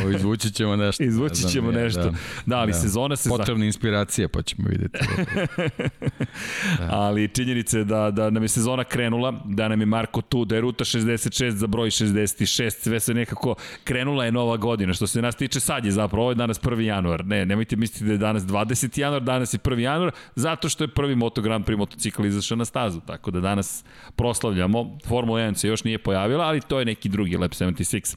Ovo, 0.00 0.10
izvući 0.10 0.50
ćemo 0.50 0.76
nešto. 0.76 1.02
Izvući 1.02 1.48
ćemo 1.48 1.72
ne, 1.72 1.82
nešto. 1.82 2.02
Da, 2.02 2.12
da 2.46 2.58
ali 2.58 2.72
da. 2.72 2.78
sezona 2.78 3.16
se... 3.16 3.28
Potrebna 3.28 3.64
inspiracija, 3.64 4.28
pa 4.28 4.42
ćemo 4.42 4.68
videti. 4.68 4.98
da. 6.78 6.88
Ali 6.90 7.28
činjenica 7.28 7.78
je 7.78 7.84
da, 7.84 8.10
da 8.10 8.30
nam 8.30 8.42
je 8.42 8.48
sezona 8.48 8.84
krenula, 8.84 9.42
da 9.44 9.68
nam 9.68 9.80
je 9.80 9.86
Marko 9.86 10.20
tu, 10.20 10.44
da 10.44 10.54
je 10.54 10.60
ruta 10.60 10.84
66 10.84 11.50
za 11.50 11.66
broj 11.66 11.90
66, 11.90 12.70
sve 12.70 13.00
se 13.00 13.14
nekako 13.14 13.54
krenula 13.84 14.24
je 14.24 14.32
nova 14.32 14.56
godina. 14.56 14.94
Što 14.94 15.06
se 15.06 15.22
nas 15.22 15.36
tiče 15.36 15.60
sad 15.60 15.84
je 15.84 15.90
zapravo, 15.90 16.22
ovo 16.22 16.30
je 16.30 16.34
danas 16.34 16.60
1. 16.60 16.80
januar. 16.80 17.26
Ne, 17.26 17.46
nemojte 17.46 17.76
misliti 17.76 18.04
da 18.04 18.12
je 18.12 18.18
danas 18.18 18.42
20. 18.42 19.00
januar, 19.00 19.22
danas 19.22 19.54
je 19.54 19.58
1. 19.58 19.78
januar, 19.78 20.10
zato 20.34 20.68
što 20.68 20.84
je 20.84 20.88
prvi 20.88 21.14
Moto 21.14 21.42
Grand 21.42 21.64
Prix 21.64 21.79
motocikl 21.80 22.26
izašao 22.26 22.56
na 22.56 22.64
stazu, 22.64 23.00
tako 23.06 23.30
da 23.30 23.40
danas 23.40 23.84
proslavljamo. 24.16 24.98
Formula 25.06 25.40
1 25.40 25.54
se 25.54 25.68
još 25.68 25.84
nije 25.84 25.98
pojavila, 25.98 26.44
ali 26.44 26.60
to 26.60 26.78
je 26.78 26.84
neki 26.84 27.08
drugi 27.08 27.36
Lab 27.36 27.50
76. 27.50 28.16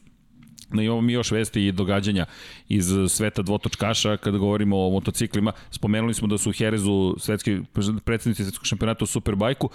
No, 0.73 0.81
imamo 0.81 1.01
mi 1.01 1.13
još 1.13 1.31
vesti 1.31 1.67
i 1.67 1.71
događanja 1.71 2.25
iz 2.69 2.85
sveta 3.09 3.41
dvotočkaša 3.41 4.17
kada 4.17 4.37
govorimo 4.37 4.77
o 4.87 4.89
motociklima. 4.89 5.51
Spomenuli 5.71 6.13
smo 6.13 6.27
da 6.27 6.37
su 6.37 6.49
u 6.49 6.53
Herezu 6.53 7.15
svetski, 7.19 7.59
predsednici 8.05 8.43
svetskog 8.43 8.65
šampionata 8.65 9.03
u 9.03 9.07
Superbajku 9.07 9.69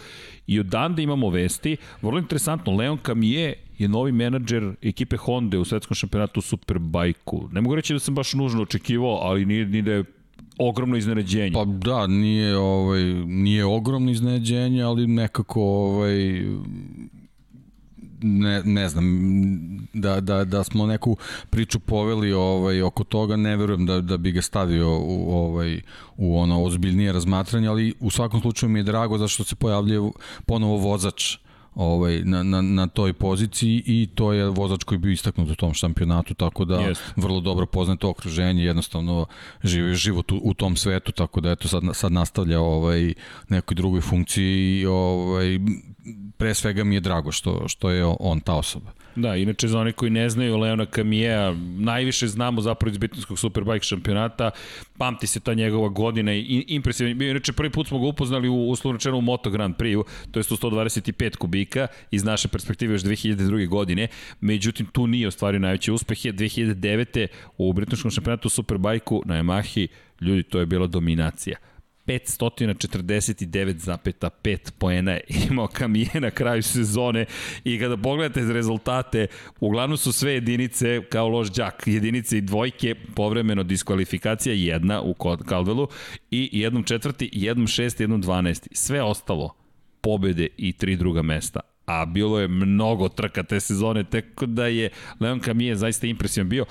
i 0.46 0.60
od 0.60 0.66
da 0.66 0.94
imamo 0.98 1.30
vesti. 1.30 1.76
Vrlo 2.02 2.18
interesantno, 2.18 2.76
Leon 2.76 2.98
Camille 3.06 3.54
je 3.78 3.88
novi 3.88 4.12
menadžer 4.12 4.74
ekipe 4.82 5.16
Honda 5.16 5.58
u 5.58 5.64
svetskom 5.64 5.94
šampionatu 5.94 6.38
u 6.38 6.42
Superbajku. 6.42 7.48
Ne 7.52 7.60
mogu 7.60 7.74
reći 7.74 7.92
da 7.92 7.98
sam 7.98 8.14
baš 8.14 8.34
nužno 8.34 8.62
očekivao, 8.62 9.18
ali 9.22 9.46
nije 9.46 9.66
ni 9.66 9.82
da 9.82 9.92
je 9.92 10.04
ogromno 10.58 10.96
iznenađenje. 10.96 11.52
Pa 11.54 11.64
da, 11.64 12.06
nije 12.06 12.56
ovaj 12.58 13.02
nije 13.26 13.64
ogromno 13.64 14.10
iznenađenje, 14.10 14.82
ali 14.82 15.06
nekako 15.06 15.62
ovaj 15.62 16.42
ne, 18.22 18.62
ne 18.64 18.88
znam, 18.88 19.06
da, 19.92 20.20
da, 20.20 20.44
da 20.44 20.64
smo 20.64 20.86
neku 20.86 21.16
priču 21.50 21.80
poveli 21.80 22.32
ovaj, 22.32 22.82
oko 22.82 23.04
toga, 23.04 23.36
ne 23.36 23.56
verujem 23.56 23.86
da, 23.86 24.00
da 24.00 24.16
bi 24.16 24.32
ga 24.32 24.42
stavio 24.42 24.98
u, 24.98 25.32
ovaj, 25.32 25.80
u 26.16 26.38
ono 26.38 26.64
ozbiljnije 26.64 27.12
razmatranje, 27.12 27.68
ali 27.68 27.94
u 28.00 28.10
svakom 28.10 28.40
slučaju 28.40 28.70
mi 28.70 28.78
je 28.78 28.82
drago 28.82 29.18
zašto 29.18 29.44
se 29.44 29.54
pojavljuje 29.54 30.10
ponovo 30.46 30.76
vozač 30.76 31.36
ovaj, 31.78 32.22
na, 32.24 32.42
na, 32.42 32.62
na 32.62 32.86
toj 32.86 33.12
poziciji 33.12 33.82
i 33.86 34.08
to 34.14 34.32
je 34.32 34.48
vozač 34.48 34.84
koji 34.84 34.98
bi 34.98 35.12
istaknut 35.12 35.50
u 35.50 35.54
tom 35.54 35.74
šampionatu, 35.74 36.34
tako 36.34 36.64
da 36.64 36.80
Jest. 36.80 37.02
vrlo 37.16 37.40
dobro 37.40 37.66
poznato 37.66 38.10
okruženje, 38.10 38.64
jednostavno 38.64 39.26
živi 39.62 39.94
život 39.94 40.32
u, 40.32 40.40
u 40.42 40.54
tom 40.54 40.76
svetu, 40.76 41.12
tako 41.12 41.40
da 41.40 41.50
eto 41.50 41.68
sad, 41.68 41.82
sad 41.92 42.12
nastavlja 42.12 42.60
ovaj, 42.60 43.14
nekoj 43.48 43.74
drugoj 43.74 44.00
funkciji 44.00 44.80
i 44.80 44.86
ovaj, 44.86 45.58
pre 46.38 46.54
svega 46.54 46.84
mi 46.84 46.94
je 46.94 47.00
drago 47.00 47.32
što, 47.32 47.68
što 47.68 47.90
je 47.90 48.04
on 48.20 48.40
ta 48.40 48.54
osoba. 48.54 48.90
Da, 49.16 49.36
inače 49.36 49.68
za 49.68 49.80
one 49.80 49.92
koji 49.92 50.10
ne 50.10 50.28
znaju 50.30 50.56
Leona 50.56 50.86
Kamijeja, 50.86 51.54
najviše 51.78 52.26
znamo 52.26 52.60
zapravo 52.60 52.90
iz 52.90 52.98
Britanskog 52.98 53.38
Superbike 53.38 53.84
šampionata, 53.84 54.50
pamti 54.98 55.26
se 55.26 55.40
ta 55.40 55.54
njegova 55.54 55.88
godina 55.88 56.34
i 56.34 56.64
impresivno. 56.68 57.24
Inače 57.24 57.52
prvi 57.52 57.70
put 57.70 57.88
smo 57.88 57.98
ga 57.98 58.06
upoznali 58.06 58.48
u 58.48 58.54
uslovno 58.54 58.96
rečeno 58.96 59.18
u 59.18 59.20
Moto 59.20 59.50
Grand 59.50 59.76
Prix, 59.76 60.02
to 60.30 60.40
je 60.40 60.44
125 60.44 61.36
kubika 61.36 61.86
iz 62.10 62.24
naše 62.24 62.48
perspektive 62.48 62.94
još 62.94 63.02
2002. 63.02 63.68
godine. 63.68 64.08
Međutim 64.40 64.86
tu 64.86 65.06
nije 65.06 65.28
ostvario 65.28 65.60
najveće 65.60 65.92
uspehe 65.92 66.32
2009. 66.32 67.26
u 67.56 67.72
Britanskom 67.72 68.10
šampionatu 68.10 68.48
Superbajku 68.48 69.22
na 69.26 69.42
Yamahi 69.42 69.86
ljudi 70.20 70.42
to 70.42 70.60
je 70.60 70.66
bila 70.66 70.86
dominacija 70.86 71.56
549,5 72.08 74.70
poena 74.78 75.12
je 75.12 75.20
imao 75.50 75.66
Kamije 75.66 76.20
na 76.20 76.30
kraju 76.30 76.62
sezone 76.62 77.26
i 77.64 77.78
kada 77.78 77.96
pogledate 77.96 78.52
rezultate, 78.52 79.26
uglavnom 79.60 79.96
su 79.96 80.12
sve 80.12 80.32
jedinice 80.32 81.02
kao 81.08 81.28
loš 81.28 81.50
džak, 81.50 81.82
jedinice 81.86 82.38
i 82.38 82.40
dvojke, 82.40 82.94
povremeno 83.14 83.62
diskvalifikacija 83.62 84.54
jedna 84.54 85.02
u 85.02 85.14
Caldwellu 85.14 85.86
i 86.30 86.50
jednom 86.52 86.84
četvrti, 86.84 87.30
jednom 87.32 87.66
šesti, 87.66 88.02
jednom 88.02 88.20
dvanesti. 88.20 88.68
Sve 88.72 89.02
ostalo 89.02 89.54
pobede 90.00 90.48
i 90.56 90.72
tri 90.72 90.96
druga 90.96 91.22
mesta 91.22 91.60
a 91.88 92.04
bilo 92.04 92.40
je 92.40 92.48
mnogo 92.48 93.08
trka 93.08 93.42
te 93.42 93.60
sezone, 93.60 94.04
tako 94.04 94.46
da 94.46 94.66
je 94.66 94.90
Leon 95.20 95.40
Camille 95.40 95.76
zaista 95.76 96.06
impresivan 96.06 96.48
bio. 96.48 96.64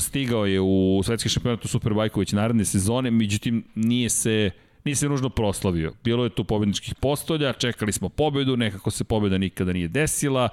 Stigao 0.00 0.46
je 0.46 0.60
u 0.60 1.02
svetski 1.04 1.28
šampionat 1.28 1.64
u 1.64 1.68
Superbajku 1.68 2.20
već 2.20 2.32
naredne 2.32 2.64
sezone, 2.64 3.10
međutim 3.10 3.64
nije 3.74 4.08
se 4.08 4.50
se 4.94 5.08
nužno 5.08 5.28
proslavio. 5.28 5.92
Bilo 6.04 6.24
je 6.24 6.30
tu 6.30 6.44
pobedničkih 6.44 6.94
postolja, 6.94 7.52
čekali 7.52 7.92
smo 7.92 8.08
pobedu, 8.08 8.56
nekako 8.56 8.90
se 8.90 9.04
pobeda 9.04 9.38
nikada 9.38 9.72
nije 9.72 9.88
desila 9.88 10.48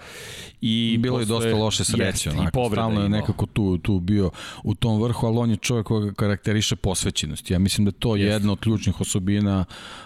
i 0.61 0.97
bilo 0.99 1.19
je 1.19 1.25
dosta 1.25 1.55
loše 1.55 1.83
sreće, 1.83 2.29
onako, 2.29 2.69
stalno 2.71 3.01
je 3.01 3.09
nekako 3.09 3.45
tu, 3.45 3.77
tu 3.77 3.99
bio 3.99 4.31
u 4.63 4.75
tom 4.75 5.01
vrhu, 5.01 5.27
ali 5.27 5.37
on 5.37 5.49
je 5.49 5.57
čovjek 5.57 5.85
koji 5.85 6.13
karakteriše 6.13 6.75
posvećenost. 6.75 7.51
Ja 7.51 7.59
mislim 7.59 7.85
da 7.85 7.91
to 7.91 8.15
je 8.15 8.25
jedna 8.25 8.51
od 8.51 8.59
ključnih 8.59 9.01
osobina 9.01 9.65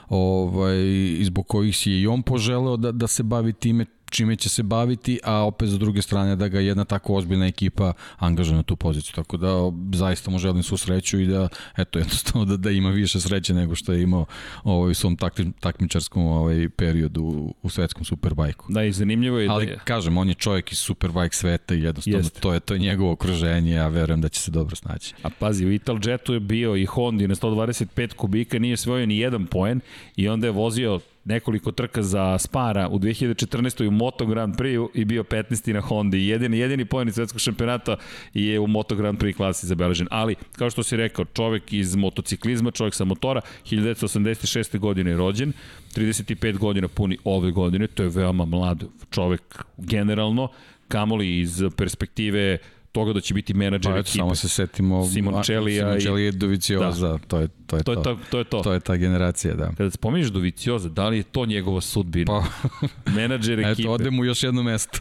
ovaj, 0.09 0.77
izbog 1.19 1.47
kojih 1.47 1.77
si 1.77 1.91
i 1.91 2.07
on 2.07 2.21
poželeo 2.21 2.77
da, 2.77 2.91
da 2.91 3.07
se 3.07 3.23
bavi 3.23 3.53
time, 3.53 3.85
čime 4.09 4.35
će 4.35 4.49
se 4.49 4.63
baviti, 4.63 5.19
a 5.23 5.33
opet 5.33 5.69
za 5.69 5.77
druge 5.77 6.01
strane 6.01 6.35
da 6.35 6.47
ga 6.47 6.59
jedna 6.59 6.85
tako 6.85 7.15
ozbiljna 7.15 7.45
ekipa 7.45 7.93
angaža 8.17 8.55
na 8.55 8.63
tu 8.63 8.75
poziciju. 8.75 9.13
Tako 9.15 9.37
da 9.37 9.71
zaista 9.93 10.31
mu 10.31 10.37
želim 10.37 10.63
svu 10.63 10.77
sreću 10.77 11.19
i 11.19 11.27
da 11.27 11.47
eto 11.77 11.99
jednostavno 12.03 12.45
da, 12.45 12.57
da 12.57 12.71
ima 12.71 12.89
više 12.89 13.19
sreće 13.19 13.53
nego 13.53 13.75
što 13.75 13.93
je 13.93 14.01
imao 14.01 14.25
ovaj, 14.63 14.91
u 14.91 14.93
svom 14.93 15.17
takmi, 15.17 15.51
takmičarskom 15.59 16.25
ovaj, 16.25 16.69
periodu 16.69 17.23
u, 17.23 17.55
u 17.61 17.69
svetskom 17.69 18.05
superbajku. 18.05 18.65
Da, 18.69 18.83
i 18.83 18.91
zanimljivo 18.91 19.39
je 19.39 19.49
Ali, 19.49 19.65
da 19.65 19.71
je. 19.71 19.79
kažem, 19.83 20.17
on 20.17 20.27
je 20.27 20.33
čovjek 20.33 20.71
iz 20.71 20.79
superbajk 20.79 21.33
sveta 21.33 21.75
i 21.75 21.81
jednostavno 21.81 22.19
Jeste. 22.19 22.39
to 22.39 22.53
je, 22.53 22.59
to 22.59 22.73
je 22.73 22.79
njegovo 22.79 23.11
okruženje, 23.11 23.73
ja 23.73 23.87
verujem 23.87 24.21
da 24.21 24.29
će 24.29 24.41
se 24.41 24.51
dobro 24.51 24.75
snaći. 24.75 25.13
A 25.23 25.29
pazi, 25.29 25.65
u 25.65 25.71
Italjetu 25.71 26.33
je 26.33 26.39
bio 26.39 26.75
i 26.75 26.85
Hondi 26.85 27.27
na 27.27 27.35
125 27.35 28.13
kubika, 28.13 28.59
nije 28.59 28.77
svojio 28.77 29.05
ni 29.05 29.17
jedan 29.17 29.45
poen 29.45 29.79
i 30.15 30.27
onda 30.27 30.47
je 30.47 30.51
vozio 30.51 30.99
nekoliko 31.27 31.71
trka 31.71 32.03
za 32.03 32.37
Spara 32.37 32.87
u 32.87 32.99
2014. 32.99 33.87
u 33.87 33.91
Moto 33.91 34.25
Grand 34.25 34.55
Prix 34.55 34.87
i 34.93 35.05
bio 35.05 35.23
15. 35.23 35.73
na 35.73 35.81
Honda. 35.81 36.17
Jedini, 36.17 36.57
jedini 36.57 36.85
pojen 36.85 37.11
svetskog 37.11 37.41
šampionata 37.41 37.97
je 38.33 38.59
u 38.59 38.67
Moto 38.67 38.95
Grand 38.95 39.19
Prix 39.19 39.35
klasi 39.35 39.67
zabeležen. 39.67 40.07
Ali, 40.11 40.35
kao 40.51 40.69
što 40.69 40.83
si 40.83 40.97
rekao, 40.97 41.25
čovek 41.25 41.73
iz 41.73 41.95
motociklizma, 41.95 42.71
čovek 42.71 42.93
sa 42.93 43.05
motora, 43.05 43.41
1986. 43.65 44.79
godine 44.79 45.11
je 45.11 45.17
rođen, 45.17 45.53
35 45.95 46.57
godina 46.57 46.87
puni 46.87 47.17
ove 47.23 47.51
godine, 47.51 47.87
to 47.87 48.03
je 48.03 48.09
veoma 48.09 48.45
mlad 48.45 48.83
čovek 49.09 49.63
generalno, 49.77 50.49
kamoli 50.87 51.39
iz 51.39 51.63
perspektive 51.77 52.57
toga 52.91 53.13
da 53.13 53.21
će 53.21 53.33
biti 53.33 53.53
menadžer 53.53 53.91
pa, 53.91 53.99
eto, 53.99 54.09
ekipe. 54.09 54.17
Samo 54.17 54.35
se 54.35 54.49
setimo 54.49 55.05
Simončelija 55.05 55.85
Simončelija 55.85 56.27
i 56.27 56.31
Dovicioza, 56.31 57.07
da. 57.07 57.17
to 57.17 57.39
je 57.39 57.47
to 57.67 57.77
je 57.77 57.83
to. 57.83 57.95
To 57.95 57.99
je 57.99 58.03
to, 58.03 58.17
to 58.29 58.37
je 58.37 58.43
to. 58.43 58.59
To 58.59 58.73
je 58.73 58.79
ta 58.79 58.95
generacija, 58.95 59.53
da. 59.53 59.71
Kada 59.77 59.91
spominješ 59.91 60.29
Dovicioza, 60.29 60.89
da 60.89 61.09
li 61.09 61.17
je 61.17 61.23
to 61.23 61.45
njegova 61.45 61.81
sudbina? 61.81 62.25
Pa, 62.25 62.87
menadžer 63.11 63.59
ekipe. 63.65 63.81
Eto, 63.81 63.91
ode 63.91 64.11
mu 64.11 64.25
još 64.25 64.43
jedno 64.43 64.63
mesto. 64.63 64.99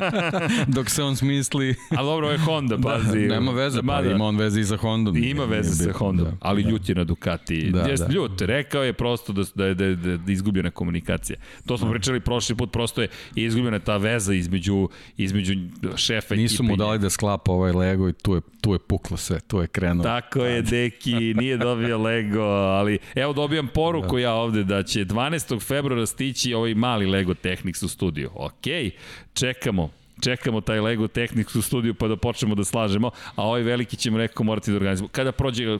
Dok 0.76 0.90
se 0.90 1.02
on 1.02 1.16
smisli... 1.16 1.74
Ali 1.90 2.06
dobro, 2.06 2.26
ovo 2.26 2.32
je 2.32 2.38
Honda, 2.38 2.76
da, 2.76 2.88
pazi. 2.88 3.28
Da, 3.28 3.34
nema 3.34 3.52
veze, 3.52 3.80
pa 3.86 4.02
ima 4.02 4.24
on 4.24 4.36
veze 4.36 4.60
i 4.60 4.64
sa 4.64 4.76
Hondom. 4.76 5.16
Ima 5.16 5.44
veze 5.44 5.84
sa 5.84 5.92
Hondom, 5.92 6.26
da, 6.26 6.36
ali 6.40 6.62
da. 6.62 6.70
ljut 6.70 6.88
je 6.88 6.94
na 6.94 7.04
Ducati. 7.04 7.70
Da, 7.70 7.80
Jes, 7.80 8.00
da. 8.00 8.06
ljut, 8.12 8.40
rekao 8.40 8.82
je 8.82 8.92
prosto 8.92 9.32
da, 9.32 9.42
da, 9.54 9.74
da, 9.74 9.94
da, 9.94 10.16
da 10.16 10.32
izgubljena 10.32 10.70
komunikacija. 10.70 11.38
To 11.66 11.78
smo 11.78 11.86
da. 11.86 11.92
pričali 11.92 12.20
prošli 12.20 12.56
put, 12.56 12.72
prosto 12.72 13.02
je 13.02 13.08
izgubljena 13.34 13.78
ta 13.78 13.96
veza 13.96 14.34
između, 14.34 14.88
između 15.16 15.54
šefa 15.96 16.34
ekipe. 16.34 16.36
Nisu 16.36 16.62
mu 16.62 16.76
dali 16.76 16.98
da 17.02 17.10
sklapa 17.10 17.52
ovaj 17.52 17.72
Lego 17.72 18.08
i 18.08 18.12
tu 18.12 18.34
je, 18.34 18.40
tu 18.60 18.72
je 18.72 18.78
puklo 18.78 19.16
sve, 19.16 19.40
tu 19.40 19.60
je 19.60 19.66
krenuo. 19.66 20.04
Tako 20.04 20.44
je, 20.44 20.62
deki, 20.62 21.34
nije 21.34 21.56
dobio 21.56 21.98
Lego, 21.98 22.42
ali 22.42 22.98
evo 23.14 23.32
dobijam 23.32 23.68
poruku 23.68 24.16
da. 24.16 24.22
ja 24.22 24.34
ovde 24.34 24.64
da 24.64 24.82
će 24.82 25.04
12. 25.04 25.60
februara 25.66 26.06
stići 26.06 26.54
ovaj 26.54 26.74
mali 26.74 27.06
Lego 27.06 27.34
Technics 27.34 27.82
u 27.82 27.88
studiju. 27.88 28.30
Okej, 28.34 28.90
čekamo, 29.34 29.90
čekamo 30.20 30.60
taj 30.60 30.80
Lego 30.80 31.08
Technics 31.08 31.54
u 31.54 31.62
studiju 31.62 31.94
pa 31.94 32.08
da 32.08 32.16
počnemo 32.16 32.54
da 32.54 32.64
slažemo, 32.64 33.10
a 33.34 33.42
ovaj 33.42 33.62
veliki 33.62 33.96
ćemo 33.96 34.18
nekako 34.18 34.44
morati 34.44 34.70
da 34.70 34.76
organizujemo. 34.76 35.08
Kada 35.12 35.32
prođe 35.32 35.78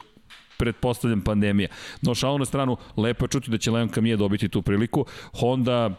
pretpostavljam 0.63 1.21
pandemija. 1.21 1.69
No 2.03 2.15
šalu 2.15 2.39
na 2.39 2.45
stranu, 2.45 2.77
lepo 2.97 3.25
je 3.25 3.29
čuti 3.29 3.51
da 3.51 3.59
će 3.59 3.71
Leon 3.71 3.89
Kamije 3.89 4.17
dobiti 4.17 4.49
tu 4.49 4.63
priliku. 4.63 5.07
Honda 5.41 5.91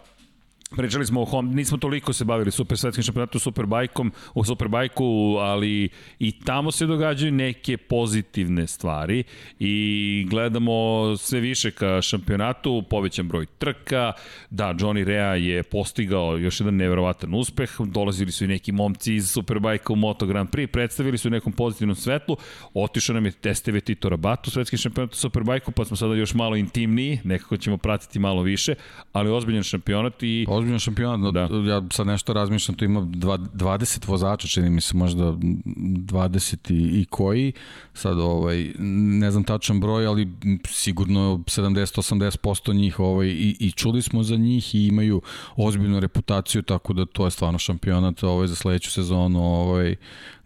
Pričali 0.78 1.06
smo 1.06 1.22
o 1.22 1.26
Honda, 1.26 1.56
nismo 1.56 1.78
toliko 1.78 2.14
se 2.14 2.26
bavili 2.26 2.52
super 2.52 2.78
svetskim 2.78 3.04
šampionatom, 3.04 3.40
superbajkom, 3.40 4.12
u 4.34 4.44
superbajku, 4.44 5.38
ali 5.40 5.90
i 6.20 6.32
tamo 6.32 6.72
se 6.72 6.86
događaju 6.86 7.32
neke 7.32 7.78
pozitivne 7.78 8.68
stvari 8.68 9.24
i 9.60 10.26
gledamo 10.30 10.74
sve 11.18 11.40
više 11.40 11.72
ka 11.72 12.02
šampionatu, 12.02 12.84
povećan 12.90 13.28
broj 13.28 13.46
trka, 13.46 14.12
da, 14.50 14.74
Johnny 14.74 15.04
Rea 15.04 15.36
je 15.36 15.64
postigao 15.64 16.38
još 16.38 16.60
jedan 16.60 16.76
neverovatan 16.76 17.34
uspeh, 17.34 17.72
dolazili 17.80 18.32
su 18.32 18.46
i 18.46 18.48
neki 18.48 18.72
momci 18.72 19.16
iz 19.16 19.30
superbajka 19.30 19.94
u 19.94 19.96
Moto 19.96 20.26
Grand 20.26 20.50
Prix, 20.50 20.68
predstavili 20.68 21.18
su 21.18 21.28
u 21.28 21.32
nekom 21.32 21.54
pozitivnom 21.54 21.96
svetlu, 21.96 22.38
otišao 22.74 23.14
nam 23.14 23.26
je 23.26 23.32
Testeve 23.32 23.82
Tito 23.82 24.10
Rabat 24.10 24.48
u 24.48 24.52
svetskim 24.52 24.80
šampionatu 24.80 25.18
superbajku, 25.18 25.72
pa 25.72 25.86
smo 25.86 25.98
sada 25.98 26.16
još 26.16 26.34
malo 26.34 26.56
intimniji, 26.56 27.20
nekako 27.24 27.58
ćemo 27.58 27.78
pratiti 27.78 28.20
malo 28.20 28.42
više, 28.42 28.76
ali 29.12 29.32
ozbiljan 29.32 29.64
šampionat 29.64 30.24
i 30.24 30.46
ozbiljan 30.50 30.63
šampionat, 30.80 31.34
da. 31.34 31.50
ja 31.68 31.82
sad 31.92 32.08
nešto 32.08 32.34
razmišljam, 32.34 32.78
tu 32.78 32.86
ima 32.86 33.02
20 33.02 34.08
vozača, 34.08 34.48
čini 34.48 34.70
mi 34.70 34.82
se 34.82 34.98
možda 34.98 35.24
20 35.24 36.74
i, 36.74 37.02
i 37.02 37.06
koji, 37.06 37.54
sad 37.94 38.20
ovaj, 38.20 38.74
ne 39.20 39.32
znam 39.32 39.44
tačan 39.44 39.80
broj, 39.80 40.06
ali 40.06 40.32
sigurno 40.68 41.38
70-80% 41.38 42.76
njih 42.76 43.00
ovaj, 43.00 43.28
i, 43.28 43.56
i 43.60 43.72
čuli 43.72 44.02
smo 44.02 44.24
za 44.24 44.36
njih 44.36 44.76
i 44.76 44.88
imaju 44.88 45.22
ozbiljnu 45.56 46.00
reputaciju, 46.00 46.62
tako 46.62 46.94
da 46.94 47.06
to 47.06 47.26
je 47.26 47.32
stvarno 47.32 47.60
šampionat 47.60 48.24
ovaj, 48.24 48.48
za 48.48 48.56
sledeću 48.56 48.92
sezonu 48.92 49.44
ovaj, 49.44 49.96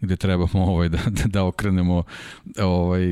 gde 0.00 0.16
trebamo 0.16 0.64
ovaj, 0.64 0.88
da, 0.88 0.98
da, 1.06 1.22
da 1.26 1.44
okrenemo 1.44 2.02
ovaj, 2.58 3.02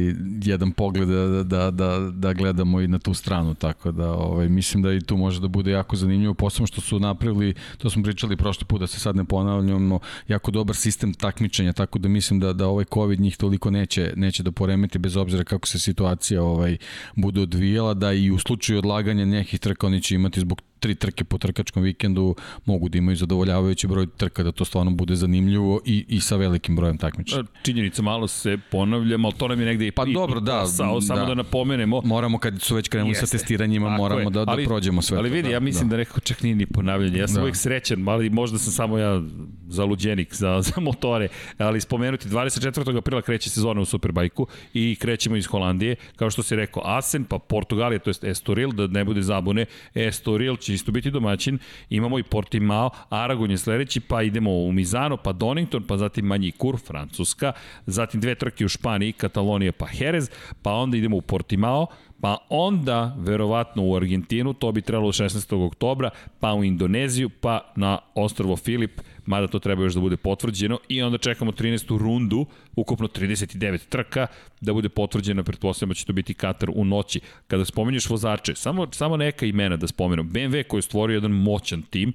jedan 0.43 0.73
pogled 0.73 1.09
da, 1.09 1.43
da, 1.43 1.71
da, 1.71 2.11
da 2.11 2.33
gledamo 2.33 2.81
i 2.81 2.89
na 2.89 2.99
tu 2.99 3.15
stranu, 3.15 3.55
tako 3.55 3.93
da 3.93 4.13
ovaj, 4.13 4.49
mislim 4.49 4.83
da 4.83 4.93
i 4.93 5.01
tu 5.01 5.17
može 5.17 5.41
da 5.41 5.49
bude 5.49 5.71
jako 5.71 5.97
zanimljivo, 5.97 6.35
posebno 6.35 6.67
što 6.67 6.81
su 6.81 7.01
napravili, 7.01 7.55
to 7.79 7.91
smo 7.91 8.03
pričali 8.03 8.37
prošli 8.37 8.65
put, 8.65 8.81
da 8.81 8.87
se 8.87 9.01
sad 9.01 9.17
ne 9.17 9.25
ponavljamo, 9.25 9.99
jako 10.29 10.51
dobar 10.51 10.77
sistem 10.77 11.15
takmičenja, 11.15 11.73
tako 11.73 11.99
da 11.99 12.09
mislim 12.09 12.41
da, 12.41 12.53
da 12.53 12.67
ovaj 12.67 12.85
COVID 12.95 13.21
njih 13.21 13.37
toliko 13.37 13.71
neće, 13.71 14.13
neće 14.17 14.43
da 14.43 14.53
poremeti 14.53 14.99
bez 14.99 15.17
obzira 15.17 15.45
kako 15.45 15.67
se 15.67 15.79
situacija 15.79 16.43
ovaj 16.43 16.77
bude 17.15 17.41
odvijala, 17.41 17.95
da 17.95 18.13
i 18.13 18.31
u 18.31 18.39
slučaju 18.39 18.79
odlaganja 18.79 19.25
nekih 19.25 19.61
trka 19.61 19.87
oni 19.87 20.03
će 20.03 20.15
imati 20.15 20.41
zbog 20.41 20.63
tri 20.81 20.95
trke 20.95 21.25
po 21.25 21.39
trkačkom 21.39 21.83
vikendu 21.83 22.35
mogu 22.65 22.89
da 22.89 22.99
imaju 22.99 23.17
zadovoljavajući 23.17 23.87
broj 23.87 24.07
trka 24.17 24.43
da 24.43 24.53
to 24.53 24.65
stvarno 24.65 24.91
bude 24.91 25.17
zanimljivo 25.17 25.81
i, 25.85 26.05
i 26.09 26.21
sa 26.21 26.37
velikim 26.37 26.77
brojem 26.77 26.99
takmičenja. 26.99 27.45
Činjenica 27.63 28.03
malo 28.03 28.29
se 28.29 28.59
ponavljam, 28.71 29.25
ali 29.25 29.35
to 29.35 29.49
nam 29.49 29.61
je 29.61 29.67
negde 29.67 29.87
i 29.87 29.91
Pa 29.91 30.05
i, 30.07 30.13
dobro, 30.13 30.41
da, 30.41 30.61
posao, 30.61 31.01
samo 31.01 31.21
da. 31.21 31.27
da 31.27 31.35
napomenemo. 31.35 32.01
Moramo 32.05 32.39
kad 32.39 32.63
su 32.63 32.75
već 32.75 32.89
krenuli 32.89 33.11
Jeste. 33.11 33.27
sa 33.27 33.39
testiranjima, 33.39 33.89
Tako 33.89 34.03
moramo 34.03 34.21
je. 34.21 34.31
da, 34.31 34.45
da 34.45 34.53
ali, 34.53 34.65
prođemo 34.65 35.03
sve. 35.03 35.19
Ali 35.19 35.31
vidi, 35.31 35.49
da, 35.49 35.55
ja 35.55 35.61
mislim 35.61 35.89
da, 35.89 35.93
da 35.93 35.97
nekako 35.97 36.21
čak 36.21 36.43
nije 36.43 36.55
ni 36.55 36.67
ponavljanje. 36.67 37.19
Ja 37.19 37.29
sam 37.29 37.35
da. 37.35 37.41
uvijek 37.41 37.57
srećan, 37.57 38.09
ali 38.09 38.31
možda 38.31 38.59
sam 38.59 38.73
samo 38.73 38.99
ja 38.99 39.23
zaluđenik 39.69 40.35
za, 40.35 40.63
za 40.67 40.81
motore, 40.81 41.29
ali 41.59 41.81
spomenuti 41.81 42.29
24. 42.29 42.99
aprila 42.99 43.23
kreće 43.23 43.51
sezona 43.51 43.81
u 43.81 43.85
Superbajku 43.85 44.47
i 44.75 44.97
krećemo 45.01 45.37
iz 45.37 45.47
Holandije, 45.47 45.97
kao 46.17 46.31
što 46.31 46.43
si 46.43 46.57
rekao, 46.57 46.83
Asen, 46.85 47.25
pa 47.25 47.39
Portugalija, 47.39 47.99
to 47.99 48.11
je 48.11 48.31
Estoril, 48.31 48.73
da 48.73 48.87
ne 48.87 49.05
bude 49.05 49.23
zabune, 49.23 49.67
Estoril 49.95 50.57
će 50.67 50.75
isto 50.75 50.93
biti 50.93 51.11
domaćin, 51.11 51.59
imamo 51.91 52.19
i 52.19 52.23
Portimao, 52.23 52.91
Aragon 53.09 53.51
je 53.51 53.59
sledeći, 53.59 54.01
pa 54.01 54.23
idemo 54.23 54.51
u 54.51 54.73
Mizano, 54.73 55.17
pa 55.17 55.33
Donington, 55.33 55.83
pa 55.83 55.97
zatim 55.97 56.27
Manji 56.27 56.53
Kur, 56.53 56.79
Francuska, 56.87 57.53
zatim 57.87 58.21
dve 58.21 58.35
trke 58.35 58.65
u 58.65 58.69
Španiji, 58.69 59.13
Katalonija 59.13 59.73
pa 59.73 59.87
Jerez, 59.93 60.31
pa 60.63 60.73
onda 60.73 60.97
idemo 60.97 61.17
u 61.17 61.21
Portimao, 61.21 61.87
pa 62.21 62.37
onda 62.49 63.17
verovatno 63.19 63.85
u 63.85 63.97
Argentinu, 63.97 64.55
to 64.55 64.73
bi 64.73 64.83
trebalo 64.83 65.13
16. 65.13 65.67
oktobra, 65.67 66.11
pa 66.41 66.55
u 66.55 66.65
Indoneziju, 66.65 67.31
pa 67.41 67.73
na 67.77 67.99
ostrvo 68.15 68.57
Filip, 68.57 69.01
mada 69.27 69.47
to 69.47 69.59
treba 69.59 69.83
još 69.83 69.95
da 69.95 70.01
bude 70.01 70.17
potvrđeno 70.17 70.79
i 70.89 71.03
onda 71.03 71.19
čekamo 71.19 71.53
13. 71.53 71.99
rundu, 71.99 72.47
ukupno 72.77 73.09
39 73.09 73.89
trka, 73.89 74.27
da 74.61 74.73
bude 74.73 74.89
potvrđeno, 74.89 75.45
pretpostavljamo 75.45 75.91
da 75.91 75.99
će 75.99 76.07
to 76.07 76.13
biti 76.13 76.35
Katar 76.35 76.71
u 76.75 76.85
noći. 76.85 77.21
Kada 77.47 77.65
spomenješ 77.65 78.11
vozače, 78.11 78.55
samo, 78.55 78.87
samo 78.93 79.17
neka 79.17 79.47
imena 79.47 79.77
da 79.77 79.87
spomenu. 79.87 80.23
BMW 80.23 80.67
koji 80.67 80.79
je 80.79 80.83
stvorio 80.83 81.15
jedan 81.15 81.31
moćan 81.31 81.83
tim, 81.83 82.13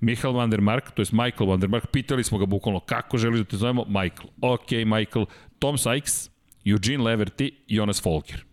Michael 0.00 0.32
van 0.32 0.50
der 0.50 0.60
Mark, 0.60 0.90
to 0.90 1.02
je 1.02 1.06
Michael 1.12 1.50
van 1.50 1.60
der 1.60 1.68
Mark, 1.68 1.86
pitali 1.92 2.24
smo 2.24 2.38
ga 2.38 2.46
bukvalno 2.46 2.80
kako 2.80 3.18
želiš 3.18 3.38
da 3.38 3.44
te 3.44 3.56
zovemo, 3.56 3.84
Michael. 3.84 4.28
Ok, 4.40 4.70
Michael. 4.70 5.26
Tom 5.58 5.76
Sykes, 5.76 6.30
Eugene 6.64 7.04
Leverty, 7.04 7.50
Jonas 7.68 8.02
Folger. 8.02 8.44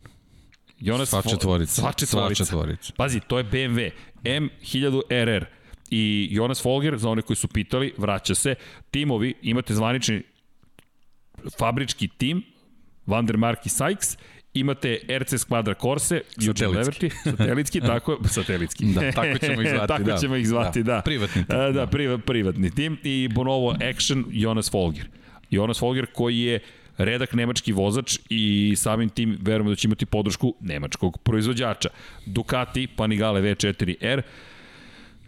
Jonas 0.79 1.09
sva 1.09 1.21
četvorica. 1.21 1.81
Sva 1.81 1.91
četvorica. 1.91 2.45
Sva 2.45 2.45
četvorica. 2.45 2.93
Pazi, 2.97 3.19
to 3.19 3.37
je 3.37 3.43
BMW 3.43 3.89
M1000RR 4.23 5.45
i 5.89 6.27
Jonas 6.31 6.61
Folger, 6.61 6.97
za 6.97 7.09
one 7.09 7.21
koji 7.21 7.37
su 7.37 7.47
pitali, 7.47 7.93
vraća 7.97 8.35
se. 8.35 8.55
Timovi, 8.91 9.33
imate 9.41 9.73
zvanični 9.73 10.23
fabrički 11.59 12.07
tim, 12.07 12.43
Van 13.05 13.25
der 13.25 13.37
Mark 13.37 13.65
i 13.65 13.69
Sykes, 13.69 14.17
imate 14.53 14.99
RC 15.19 15.33
Squadra 15.33 15.81
Corse, 15.81 16.21
Leverty, 16.37 17.11
satelitski, 17.23 17.81
tako, 17.91 18.17
satelitski. 18.29 18.85
da, 18.85 19.11
tako 19.11 19.37
ćemo 19.37 19.61
ih 19.61 19.69
zvati, 19.69 19.87
tako 19.93 20.03
da. 20.03 20.17
ćemo 20.17 20.35
ih 20.35 20.47
zvati, 20.47 20.83
da. 20.83 20.95
da. 20.95 21.01
Privatni 21.01 21.45
tim. 21.45 21.57
Da, 21.57 21.71
da, 21.71 21.87
priva, 21.87 22.17
privatni 22.17 22.71
tim 22.71 22.97
i 23.03 23.29
Bonovo 23.35 23.75
Action, 23.89 24.25
Jonas 24.29 24.71
Folger. 24.71 25.07
Jonas 25.49 25.79
Folger 25.79 26.05
koji 26.13 26.39
je 26.39 26.59
redak 26.97 27.33
nemački 27.33 27.73
vozač 27.73 28.19
i 28.29 28.73
samim 28.77 29.09
tim 29.09 29.37
verujemo 29.41 29.69
da 29.69 29.75
će 29.75 29.87
imati 29.87 30.05
podršku 30.05 30.53
nemačkog 30.59 31.17
proizvođača. 31.17 31.89
Ducati 32.25 32.87
Panigale 32.87 33.41
V4R, 33.41 34.21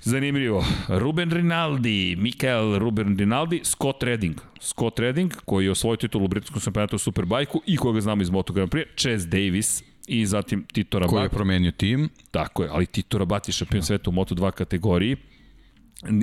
Zanimljivo. 0.02 0.66
Ruben 0.88 1.32
Rinaldi, 1.32 2.16
Mikael 2.16 2.80
Ruben 2.80 3.18
Rinaldi, 3.18 3.62
Scott 3.64 4.04
Redding. 4.04 4.36
Scott 4.60 5.00
Redding, 5.00 5.34
koji 5.46 5.66
je 5.66 5.72
osvojio 5.72 5.98
titulu 5.98 6.26
u 6.26 6.28
britanskom 6.28 6.62
šampionatu 6.62 6.96
u 6.96 7.00
Superbajku 7.00 7.62
i 7.66 7.78
koga 7.78 8.02
znamo 8.02 8.22
iz 8.22 8.30
Moto 8.30 8.54
Grand 8.54 8.72
Prix, 8.72 8.86
Chase 8.96 9.28
Davis 9.28 9.84
i 10.08 10.26
zatim 10.26 10.66
Tito 10.74 11.00
Rabat. 11.00 11.14
Koji 11.14 11.24
je 11.24 11.30
promenio 11.30 11.72
tim. 11.72 12.10
Tako 12.32 12.64
je, 12.64 12.70
ali 12.72 12.86
Tito 12.86 13.18
Rabat 13.18 13.48
je 13.48 13.54
šampion 13.54 13.84
sveta 13.84 14.10
u 14.10 14.14
Moto2 14.14 14.52
kategoriji. 14.52 15.18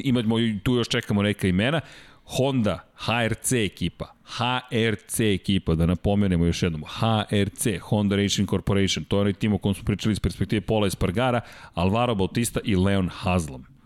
Imamo, 0.04 0.36
tu 0.62 0.74
još 0.74 0.88
čekamo 0.88 1.22
neka 1.22 1.48
imena. 1.48 1.80
Honda, 2.26 2.88
HRC 2.94 3.52
ekipa, 3.52 4.14
HRC 4.24 5.20
ekipa, 5.20 5.74
da 5.74 5.86
napomenemo 5.86 6.46
još 6.46 6.62
jednom, 6.62 6.84
HRC, 6.84 7.66
Honda 7.82 8.16
Racing 8.16 8.50
Corporation, 8.50 9.04
to 9.04 9.16
je 9.16 9.20
onaj 9.20 9.32
tim 9.32 9.52
o 9.52 9.58
kom 9.58 9.74
smo 9.74 9.84
pričali 9.84 10.12
iz 10.12 10.20
perspektive 10.20 10.60
Pola 10.60 10.86
Espargara, 10.86 11.40
Alvaro 11.74 12.14
Bautista 12.14 12.60
i 12.64 12.76
Leon 12.76 13.08
Haslam. 13.08 13.76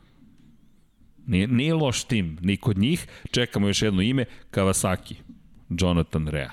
Nije, 1.27 1.49
nije 1.49 1.75
loš 1.75 2.05
tim, 2.05 2.39
ni 2.41 2.57
kod 2.57 2.79
njih. 2.79 3.07
Čekamo 3.31 3.67
još 3.67 3.83
jedno 3.83 4.03
ime, 4.03 4.25
Kawasaki, 4.51 5.15
Jonathan 5.69 6.29
Rea. 6.29 6.51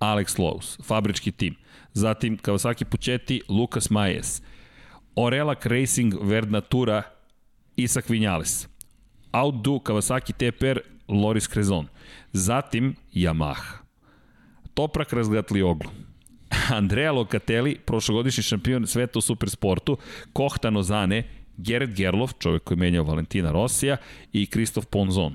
Alex 0.00 0.38
Lowe's, 0.38 0.84
fabrički 0.84 1.32
tim. 1.32 1.54
Zatim 1.92 2.38
Kawasaki 2.38 2.84
Puchetti, 2.84 3.40
Lucas 3.48 3.90
Majes. 3.90 4.42
Orelac 5.16 5.66
Racing 5.66 6.14
Vernatura, 6.22 7.02
Isak 7.76 8.08
Vinales. 8.08 8.68
Outdo 9.32 9.78
Kawasaki 9.78 10.32
TPR, 10.32 10.93
Loris 11.08 11.48
Crezon. 11.48 11.88
Zatim 12.32 12.94
Yamaha. 13.14 13.78
Toprak 14.74 15.12
razgatli 15.12 15.62
oglu. 15.62 15.90
Andrea 16.78 17.12
Locatelli, 17.12 17.78
prošlogodišnji 17.86 18.42
šampion 18.42 18.86
sveta 18.86 19.18
u 19.18 19.22
supersportu, 19.22 19.98
Kohtan 20.32 20.76
Ozane, 20.76 21.22
Gerrit 21.56 21.90
Gerlof, 21.90 22.32
čovjek 22.38 22.64
koji 22.64 22.76
je 22.76 22.80
menjao 22.80 23.04
Valentina 23.04 23.52
Rosija 23.52 23.96
i 24.32 24.46
Kristof 24.46 24.86
Ponzon. 24.86 25.34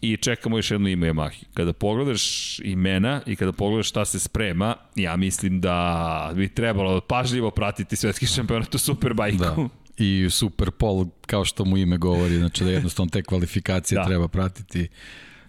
I 0.00 0.16
čekamo 0.16 0.58
još 0.58 0.70
jedno 0.70 0.88
ime 0.88 1.12
Yamahi. 1.12 1.44
Kada 1.54 1.72
pogledaš 1.72 2.58
imena 2.58 3.20
i 3.26 3.36
kada 3.36 3.52
pogledaš 3.52 3.88
šta 3.88 4.04
se 4.04 4.18
sprema, 4.18 4.74
ja 4.94 5.16
mislim 5.16 5.60
da 5.60 6.32
bi 6.34 6.48
trebalo 6.48 7.00
pažljivo 7.00 7.50
pratiti 7.50 7.96
svetski 7.96 8.26
šampionat 8.26 8.74
u 8.74 8.78
Superbajku. 8.78 9.38
Da 9.38 9.56
i 9.98 10.30
Super 10.30 10.70
Pol, 10.70 11.06
kao 11.26 11.44
što 11.44 11.64
mu 11.64 11.76
ime 11.76 11.96
govori, 11.96 12.38
znači 12.38 12.64
da 12.64 12.70
jednostavno 12.70 13.10
te 13.10 13.22
kvalifikacije 13.22 13.98
da. 13.98 14.04
treba 14.04 14.28
pratiti 14.28 14.88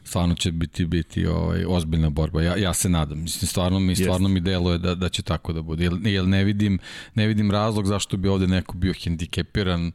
stvarno 0.04 0.36
će 0.36 0.52
biti 0.52 0.86
biti 0.86 1.26
ovaj 1.26 1.66
ozbiljna 1.68 2.10
borba. 2.10 2.42
Ja 2.42 2.56
ja 2.58 2.74
se 2.74 2.90
nadam. 2.90 3.22
Mislim 3.22 3.48
stvarno 3.48 3.80
mi 3.80 3.96
stvarno 3.96 4.30
mi 4.30 4.40
deluje 4.40 4.78
da 4.78 4.96
da 4.96 5.10
će 5.10 5.22
tako 5.22 5.54
da 5.54 5.62
bude. 5.62 5.84
Jel, 5.84 6.08
jel 6.08 6.30
ne 6.30 6.44
vidim 6.44 6.80
ne 7.16 7.28
vidim 7.28 7.52
razlog 7.52 7.86
zašto 7.86 8.18
bi 8.18 8.28
ovde 8.28 8.48
neko 8.48 8.78
bio 8.78 8.94
hendikepiran 9.04 9.92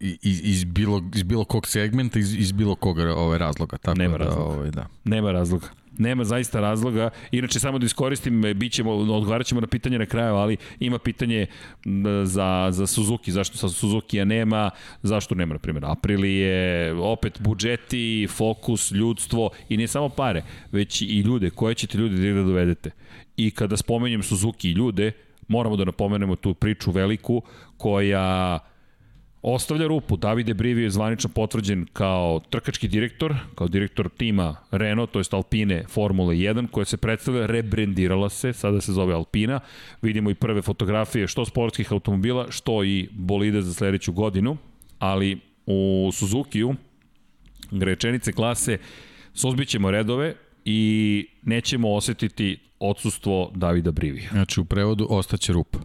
iz, 0.00 0.40
iz, 0.44 0.64
bilo, 0.64 1.02
iz 1.14 1.22
bilo 1.22 1.44
kog 1.44 1.66
segmenta, 1.66 2.18
iz, 2.18 2.34
iz 2.34 2.52
bilo 2.52 2.74
kog 2.74 2.98
ovaj, 2.98 3.38
razloga. 3.38 3.78
Tako 3.78 3.98
Nema 3.98 4.18
da, 4.18 4.24
razloga. 4.24 4.54
Ovaj, 4.56 4.70
da. 4.70 4.86
Nema 5.04 5.32
razloga. 5.32 5.68
Nema 6.00 6.24
zaista 6.24 6.60
razloga. 6.60 7.10
Inače, 7.30 7.60
samo 7.60 7.78
da 7.78 7.86
iskoristim, 7.86 8.42
bit 8.56 8.72
ćemo, 8.72 8.92
odgovarat 8.92 9.46
ćemo 9.46 9.60
na 9.60 9.66
pitanje 9.66 9.98
na 9.98 10.06
kraju, 10.06 10.34
ali 10.34 10.56
ima 10.80 10.98
pitanje 10.98 11.46
za, 12.24 12.68
za 12.70 12.86
Suzuki. 12.86 13.32
Zašto 13.32 13.58
sa 13.58 13.68
Suzuki-a 13.68 14.24
nema? 14.24 14.70
Zašto 15.02 15.34
nema, 15.34 15.54
na 15.54 15.58
primjer, 15.58 15.84
Aprilije, 15.86 16.94
opet 16.94 17.40
budžeti, 17.40 18.28
fokus, 18.30 18.92
ljudstvo 18.92 19.50
i 19.68 19.76
ne 19.76 19.86
samo 19.86 20.08
pare, 20.08 20.42
već 20.72 21.02
i 21.02 21.20
ljude. 21.20 21.50
Koje 21.50 21.74
ćete 21.74 21.98
ljude 21.98 22.32
da 22.32 22.42
dovedete? 22.42 22.90
I 23.36 23.50
kada 23.50 23.76
spomenjem 23.76 24.22
Suzuki 24.22 24.68
i 24.68 24.72
ljude, 24.72 25.12
moramo 25.48 25.76
da 25.76 25.84
napomenemo 25.84 26.36
tu 26.36 26.54
priču 26.54 26.90
veliku 26.90 27.42
koja 27.76 28.58
Ostavlja 29.42 29.86
rupu, 29.86 30.16
Davide 30.16 30.54
Brivi 30.54 30.82
je 30.82 30.90
zvanično 30.90 31.30
potvrđen 31.34 31.86
kao 31.92 32.40
trkački 32.50 32.88
direktor, 32.88 33.34
kao 33.54 33.68
direktor 33.68 34.08
tima 34.08 34.56
Renault, 34.70 35.10
to 35.10 35.18
je 35.18 35.24
Alpine 35.30 35.84
Formula 35.88 36.32
1, 36.32 36.68
koja 36.70 36.84
se 36.84 36.96
predstavlja, 36.96 37.46
rebrendirala 37.46 38.28
se, 38.28 38.52
sada 38.52 38.80
se 38.80 38.92
zove 38.92 39.14
Alpina. 39.14 39.60
Vidimo 40.02 40.30
i 40.30 40.34
prve 40.34 40.62
fotografije 40.62 41.26
što 41.26 41.44
sportskih 41.44 41.92
automobila, 41.92 42.46
što 42.50 42.84
i 42.84 43.08
bolide 43.12 43.62
za 43.62 43.74
sledeću 43.74 44.12
godinu, 44.12 44.56
ali 44.98 45.40
u 45.66 46.10
Suzuki-u 46.12 46.74
grečenice 47.70 48.32
klase 48.32 48.78
suzbićemo 49.34 49.90
redove 49.90 50.34
i 50.64 51.26
nećemo 51.42 51.94
osetiti 51.94 52.58
odsustvo 52.80 53.50
Davida 53.54 53.90
Brivija. 53.90 54.28
Znači 54.30 54.60
u 54.60 54.64
prevodu 54.64 55.06
ostaće 55.10 55.52
rupa. 55.52 55.78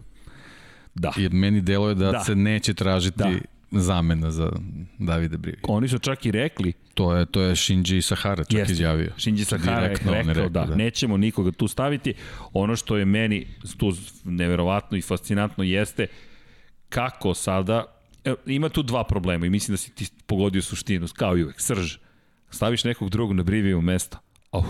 Da. 0.96 1.12
Jer 1.16 1.32
meni 1.32 1.60
deluje 1.60 1.94
da, 1.94 2.12
da. 2.12 2.20
se 2.20 2.34
neće 2.34 2.74
tražiti 2.74 3.18
da. 3.18 3.80
zamena 3.80 4.30
za 4.30 4.52
Davida 4.98 5.36
Brivi. 5.36 5.58
Oni 5.62 5.88
su 5.88 5.98
čak 5.98 6.26
i 6.26 6.30
rekli 6.30 6.72
To 6.94 7.14
je 7.14 7.26
to 7.26 7.40
je 7.42 7.56
Shinji 7.56 8.02
Sahara 8.02 8.44
čak 8.44 8.58
Jeste. 8.58 8.72
izjavio. 8.72 9.12
Shinji 9.18 9.44
Sahara 9.44 9.80
Direktno 9.80 10.12
je 10.12 10.18
rekao, 10.18 10.32
rekao 10.32 10.48
da, 10.48 10.64
da, 10.64 10.74
nećemo 10.74 11.16
nikoga 11.16 11.50
tu 11.50 11.68
staviti. 11.68 12.14
Ono 12.52 12.76
što 12.76 12.96
je 12.96 13.04
meni 13.04 13.46
tu 13.78 13.92
neverovatno 14.24 14.98
i 14.98 15.02
fascinantno 15.02 15.64
jeste 15.64 16.06
kako 16.88 17.34
sada 17.34 17.84
ima 18.46 18.68
tu 18.68 18.82
dva 18.82 19.04
problema 19.04 19.46
i 19.46 19.50
mislim 19.50 19.72
da 19.72 19.76
si 19.76 19.94
ti 19.94 20.08
pogodio 20.26 20.62
suštinu, 20.62 21.06
kao 21.14 21.38
i 21.38 21.44
uvek, 21.44 21.60
srž. 21.60 21.96
Staviš 22.50 22.84
nekog 22.84 23.10
drugog 23.10 23.36
na 23.36 23.42
Briviju 23.42 23.80
mesto. 23.80 24.18
Oh, 24.52 24.66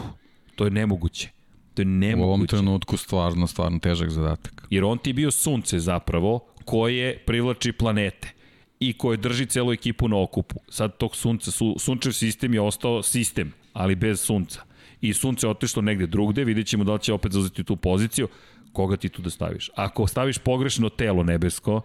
to 0.57 0.65
je 0.65 0.71
nemoguće. 0.71 1.36
To 1.77 1.83
je 1.83 1.87
nemoguće. 1.87 2.27
U 2.27 2.29
ovom 2.29 2.47
trenutku 2.47 2.97
stvarno, 2.97 3.47
stvarno 3.47 3.79
težak 3.79 4.11
zadatak. 4.11 4.67
Jer 4.71 4.85
on 4.85 4.99
ti 4.99 5.11
je 5.11 5.15
bio 5.15 5.31
sunce 5.31 5.79
zapravo, 5.79 6.41
koje 6.65 7.19
privlači 7.19 7.73
planete 7.73 8.33
i 8.81 8.93
koje 8.93 9.17
drži 9.17 9.47
celu 9.47 9.73
ekipu 9.73 10.09
na 10.09 10.23
okupu. 10.23 10.57
Sad 10.69 10.97
tog 10.97 11.17
sunca, 11.17 11.51
su, 11.51 11.77
sunčev 11.79 12.13
sistem 12.13 12.55
je 12.55 12.61
ostao 12.61 13.03
sistem, 13.03 13.53
ali 13.73 13.95
bez 13.95 14.21
sunca. 14.21 14.63
I 15.01 15.13
sunce 15.15 15.47
je 15.47 15.51
otišlo 15.51 15.83
negde 15.83 16.07
drugde, 16.07 16.45
vidjet 16.45 16.67
ćemo 16.67 16.85
da 16.85 16.93
li 16.93 17.01
će 17.01 17.13
opet 17.13 17.33
zauzeti 17.33 17.65
tu 17.65 17.77
poziciju, 17.77 18.29
koga 18.73 18.97
ti 18.97 19.09
tu 19.09 19.23
da 19.23 19.31
staviš. 19.31 19.71
Ako 19.75 20.07
staviš 20.07 20.39
pogrešno 20.39 20.89
telo 20.89 21.23
nebesko, 21.23 21.81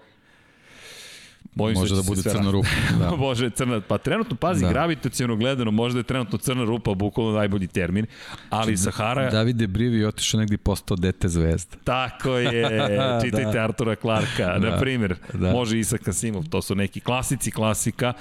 Bojim 1.56 1.78
može 1.78 1.96
da, 1.96 2.02
da 2.02 2.08
bude 2.08 2.22
crna 2.22 2.52
rupa. 2.52 2.70
Da. 3.00 3.16
može 3.28 3.50
crna, 3.50 3.82
pa 3.82 3.98
trenutno 3.98 4.36
pazi, 4.36 4.66
da. 4.66 4.70
gravitacijalno 4.70 5.36
gledano, 5.36 5.72
možda 5.72 6.00
je 6.00 6.04
trenutno 6.04 6.38
crna 6.38 6.64
rupa, 6.64 6.94
bukvalno 6.94 7.38
najbolji 7.38 7.68
termin, 7.68 8.06
ali 8.50 8.78
znači, 8.78 8.96
Sahara... 8.98 9.30
Davide 9.30 9.68
Brivi 9.68 10.00
je 10.00 10.08
otišao 10.08 10.40
negdje 10.40 10.58
postao 10.58 10.98
dete 10.98 11.30
zvezda. 11.30 11.78
Tako 11.84 12.38
je, 12.38 12.70
čitajte 13.24 13.52
da. 13.52 13.64
Artura 13.64 13.96
Clarka, 13.96 14.60
da. 14.60 14.70
na 14.70 14.80
primjer, 14.80 15.16
da. 15.34 15.52
može 15.52 15.80
Isak 15.80 16.02
Kasimov, 16.02 16.44
to 16.50 16.62
su 16.62 16.76
neki 16.76 17.00
klasici 17.00 17.52
klasika, 17.52 18.14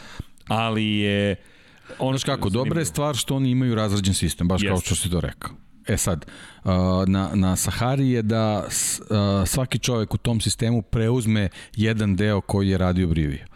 ali 0.49 0.87
je... 0.87 1.37
Ono 1.99 2.19
što 2.19 2.27
kako, 2.27 2.49
dobra 2.49 2.81
je 2.81 2.85
stvar 2.85 3.17
što 3.17 3.37
oni 3.37 3.51
imaju 3.51 3.75
razrađen 3.75 4.15
sistem, 4.15 4.49
baš 4.49 4.63
Jest. 4.63 4.71
kao 4.71 4.81
što 4.81 4.95
si 4.95 5.11
to 5.11 5.21
rekao. 5.21 5.51
E 5.89 5.97
sad, 5.97 6.27
na, 7.07 7.31
na 7.35 7.57
Sahari 7.57 8.11
je 8.11 8.23
da 8.23 8.65
svaki 9.47 9.79
čovek 9.79 10.15
u 10.15 10.19
tom 10.19 10.41
sistemu 10.41 10.83
preuzme 10.83 11.49
jedan 11.77 12.17
deo 12.17 12.41
koji 12.41 12.69
je 12.69 12.79
radio 12.79 13.07
Brivio. 13.07 13.47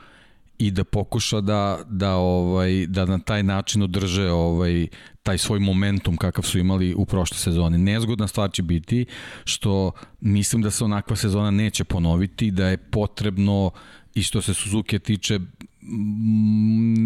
i 0.59 0.71
da 0.71 0.85
pokuša 0.85 1.41
da, 1.41 1.79
da, 1.89 2.15
ovaj, 2.15 2.87
da 2.87 3.05
na 3.05 3.19
taj 3.19 3.43
način 3.43 3.83
održe 3.83 4.31
ovaj, 4.31 4.87
taj 5.23 5.39
svoj 5.39 5.59
momentum 5.59 6.17
kakav 6.17 6.45
su 6.45 6.59
imali 6.59 6.95
u 6.95 7.05
prošle 7.05 7.37
sezoni. 7.39 7.79
Nezgodna 7.79 8.29
stvar 8.29 8.51
će 8.53 8.63
biti 8.63 9.07
što 9.45 9.93
mislim 10.21 10.63
da 10.63 10.71
se 10.71 10.85
onakva 10.85 11.17
sezona 11.17 11.51
neće 11.51 11.85
ponoviti, 11.85 12.51
da 12.51 12.69
je 12.69 12.77
potrebno 12.77 13.71
i 14.15 14.23
što 14.23 14.43
se 14.43 14.55
Suzuki 14.55 14.99
tiče 14.99 15.41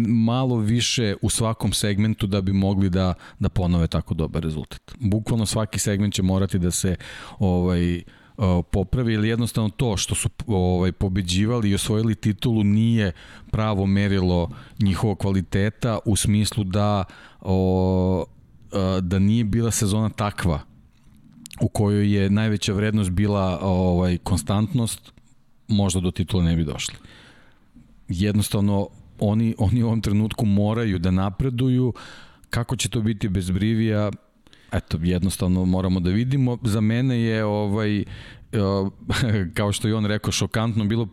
malo 0.07 0.57
više 0.57 1.15
u 1.21 1.29
svakom 1.29 1.73
segmentu 1.73 2.27
da 2.27 2.41
bi 2.41 2.53
mogli 2.53 2.89
da 2.89 3.13
da 3.39 3.49
ponove 3.49 3.87
tako 3.87 4.13
dobar 4.13 4.43
rezultat. 4.43 4.81
Bukvalno 4.99 5.45
svaki 5.45 5.79
segment 5.79 6.13
će 6.13 6.23
morati 6.23 6.59
da 6.59 6.71
se 6.71 6.95
ovaj 7.39 8.03
popravi 8.71 9.13
ili 9.13 9.29
jednostavno 9.29 9.69
to 9.69 9.97
što 9.97 10.15
su 10.15 10.29
ovaj 10.47 10.91
pobeđivali 10.91 11.69
i 11.69 11.75
osvojili 11.75 12.15
titulu 12.15 12.63
nije 12.63 13.11
pravo 13.51 13.85
merilo 13.85 14.49
njihovog 14.79 15.17
kvaliteta 15.17 15.99
u 16.05 16.15
smislu 16.15 16.63
da 16.63 17.03
o, 17.41 18.25
da 19.01 19.19
nije 19.19 19.43
bila 19.43 19.71
sezona 19.71 20.09
takva 20.09 20.59
u 21.61 21.67
kojoj 21.67 22.13
je 22.15 22.29
najveća 22.29 22.73
vrednost 22.73 23.09
bila 23.09 23.59
ovaj 23.61 24.17
konstantnost 24.17 25.11
možda 25.67 25.99
do 25.99 26.11
titula 26.11 26.43
ne 26.43 26.55
bi 26.55 26.63
došli 26.63 26.95
jednostavno 28.09 28.87
oni, 29.19 29.55
oni 29.57 29.83
u 29.83 29.87
ovom 29.87 30.01
trenutku 30.01 30.45
moraju 30.45 30.99
da 30.99 31.11
napreduju 31.11 31.93
kako 32.49 32.75
će 32.75 32.89
to 32.89 33.01
biti 33.01 33.29
bez 33.29 33.51
Brivija 33.51 34.11
eto 34.71 34.99
jednostavno 35.03 35.65
moramo 35.65 35.99
da 35.99 36.09
vidimo 36.09 36.57
za 36.63 36.81
mene 36.81 37.21
je 37.21 37.45
ovaj 37.45 38.03
kao 39.57 39.71
što 39.71 39.87
je 39.87 39.95
on 39.95 40.05
rekao 40.05 40.31
šokantno 40.31 40.85
bilo 40.85 41.07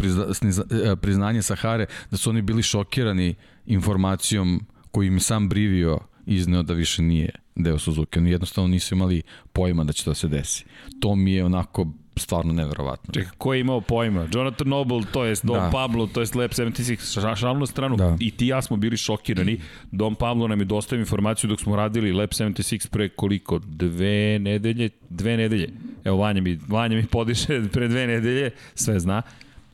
priznanje 1.01 1.43
Sahare 1.43 1.87
da 2.11 2.17
su 2.17 2.31
oni 2.31 2.43
bili 2.43 2.63
šokirani 2.63 3.35
informacijom 3.67 4.67
koju 4.91 5.07
im 5.07 5.21
sam 5.21 5.49
Brivio 5.49 5.99
izneo 6.27 6.63
da 6.63 6.75
više 6.75 7.03
nije 7.03 7.31
deo 7.55 7.79
Suzuki. 7.79 8.19
Oni 8.19 8.31
jednostavno 8.31 8.69
nisu 8.69 8.95
imali 8.95 9.23
pojma 9.53 9.85
da 9.85 9.93
će 9.93 10.05
to 10.05 10.11
da 10.11 10.15
se 10.15 10.29
desi. 10.29 10.65
To 11.01 11.15
mi 11.15 11.33
je 11.33 11.45
onako 11.45 11.87
stvarno 12.17 12.53
neverovatno. 12.53 13.15
Čekaj, 13.15 13.33
ko 13.39 13.55
je 13.55 13.61
imao 13.61 13.81
pojma? 13.81 14.27
Jonathan 14.33 14.69
Noble, 14.69 15.03
to 15.13 15.25
jest 15.25 15.47
Don 15.47 15.57
da. 15.57 15.71
Pablo, 15.71 16.07
to 16.07 16.21
jest 16.21 16.35
Lab 16.35 16.51
76, 16.51 17.37
šalno 17.37 17.61
na 17.61 17.67
stranu, 17.67 17.97
da. 17.97 18.17
i 18.21 18.31
ti 18.31 18.47
ja 18.47 18.63
smo 18.63 18.77
bili 18.77 18.97
šokirani. 18.97 19.61
Don 19.93 20.15
Pablo 20.15 20.49
nam 20.49 20.61
je 20.61 20.65
dostavio 20.65 21.01
informaciju 21.01 21.51
dok 21.51 21.61
smo 21.61 21.77
radili 21.77 22.13
Lab 22.13 22.29
76 22.29 22.89
pre 22.91 23.09
koliko? 23.09 23.59
Dve 23.59 24.39
nedelje? 24.39 24.89
Dve 25.11 25.37
nedelje. 25.37 25.69
Evo, 26.05 26.17
Vanja 26.17 26.41
mi, 26.41 26.59
Vanja 26.69 26.97
mi 26.97 27.07
podiše 27.07 27.63
pre 27.73 27.89
dve 27.89 28.07
nedelje, 28.07 28.51
sve 28.75 29.01
zna, 29.01 29.23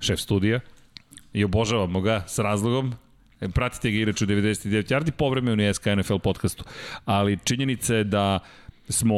šef 0.01 0.21
studija, 0.21 0.61
i 1.33 1.45
obožavamo 1.45 2.01
ga 2.01 2.25
s 2.27 2.39
razlogom, 2.39 2.95
e, 3.41 3.49
Pratite 3.49 3.91
ga 3.91 3.99
inače 3.99 4.25
u 4.25 4.29
99 4.29 4.95
yardi, 4.95 5.11
povremeno 5.11 5.71
u 5.71 5.75
SK 5.75 5.87
NFL 5.87 6.19
podcastu. 6.19 6.65
Ali 7.05 7.39
činjenica 7.45 7.95
je 7.95 8.05
da 8.05 8.39
smo 8.89 9.17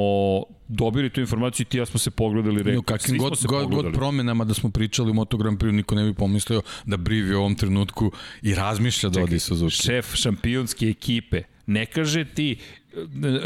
dobili 0.75 1.11
tu 1.11 1.21
informaciju 1.21 1.65
i 1.65 1.69
ti 1.69 1.79
ja 1.79 1.87
smo 1.87 1.99
se 1.99 2.11
pogledali 2.11 2.59
rekli. 2.59 2.75
No, 2.75 2.83
kakvim 2.83 3.19
god, 3.19 3.39
god, 3.49 3.71
god 3.71 3.93
promenama 3.93 4.45
da 4.45 4.55
smo 4.55 4.71
pričali 4.71 5.11
u 5.11 5.15
Moto 5.15 5.37
Grand 5.37 5.59
Prix, 5.59 5.73
niko 5.73 5.95
ne 5.95 6.05
bi 6.05 6.15
pomislio 6.15 6.63
da 6.85 6.97
Brivi 6.97 7.35
u 7.35 7.39
ovom 7.39 7.55
trenutku 7.55 8.13
i 8.43 8.55
razmišlja 8.55 9.11
da 9.11 9.23
odi 9.23 9.39
Suzuki. 9.39 9.75
Šef 9.75 10.15
šampionske 10.15 10.87
ekipe 10.87 11.43
ne 11.67 11.87
kaže 11.87 12.25
ti 12.25 12.57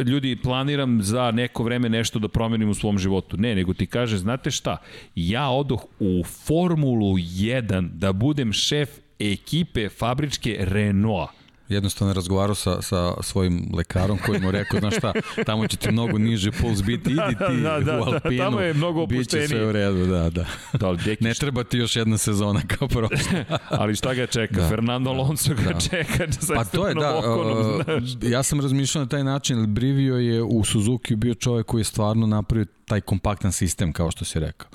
ljudi 0.06 0.36
planiram 0.36 1.02
za 1.02 1.30
neko 1.30 1.62
vreme 1.62 1.88
nešto 1.88 2.18
da 2.18 2.28
promenim 2.28 2.68
u 2.68 2.74
svom 2.74 2.98
životu. 2.98 3.36
Ne, 3.36 3.54
nego 3.54 3.74
ti 3.74 3.86
kaže, 3.86 4.18
znate 4.18 4.50
šta, 4.50 4.76
ja 5.14 5.48
odoh 5.48 5.84
u 6.00 6.24
Formulu 6.24 7.16
1 7.16 7.88
da 7.88 8.12
budem 8.12 8.52
šef 8.52 8.88
ekipe 9.18 9.88
fabričke 9.88 10.56
Renaulta 10.60 11.37
jednostavno 11.68 12.14
razgovarao 12.14 12.54
sa, 12.54 12.82
sa 12.82 13.14
svojim 13.22 13.70
lekarom 13.74 14.18
koji 14.26 14.40
mu 14.40 14.50
rekao, 14.50 14.80
znaš 14.80 14.96
šta, 14.96 15.12
tamo 15.46 15.66
će 15.66 15.76
ti 15.76 15.92
mnogo 15.92 16.18
niži 16.18 16.50
puls 16.50 16.82
biti, 16.82 17.10
idi 17.10 17.36
ti 17.48 17.62
da, 17.62 17.70
da, 17.70 17.80
u 17.80 17.84
da, 17.84 17.92
Alpinu, 17.92 18.36
da, 18.36 18.44
tamo 18.44 18.60
je 18.60 18.74
mnogo 18.74 19.06
bit 19.06 19.28
će 19.28 19.48
sve 19.48 19.66
u 19.66 19.72
redu, 19.72 20.06
da, 20.06 20.30
da. 20.30 20.44
da 20.72 20.94
deki, 21.04 21.24
ne 21.24 21.34
treba 21.34 21.64
ti 21.64 21.78
još 21.78 21.96
jedna 21.96 22.18
sezona 22.18 22.60
kao 22.78 22.88
prošla. 22.88 23.44
ali 23.80 23.96
šta 23.96 24.14
ga 24.14 24.26
čeka? 24.26 24.60
Da. 24.60 24.68
Fernando 24.68 25.10
Alonso 25.10 25.54
ga 25.54 25.72
da. 25.72 25.80
čeka 25.80 26.32
sa 26.32 26.54
pa 26.54 26.64
to 26.64 26.88
je, 26.88 26.94
da, 26.94 27.18
okonom, 27.18 27.82
znaš. 27.84 28.30
ja 28.32 28.42
sam 28.42 28.60
razmišljao 28.60 29.04
na 29.04 29.08
taj 29.08 29.24
način, 29.24 29.74
Brivio 29.74 30.16
je 30.16 30.42
u 30.42 30.64
Suzuki 30.64 31.16
bio 31.16 31.34
čovek 31.34 31.66
koji 31.66 31.80
je 31.80 31.84
stvarno 31.84 32.26
napravio 32.26 32.66
taj 32.84 33.00
kompaktan 33.00 33.52
sistem, 33.52 33.92
kao 33.92 34.10
što 34.10 34.24
si 34.24 34.40
rekao. 34.40 34.68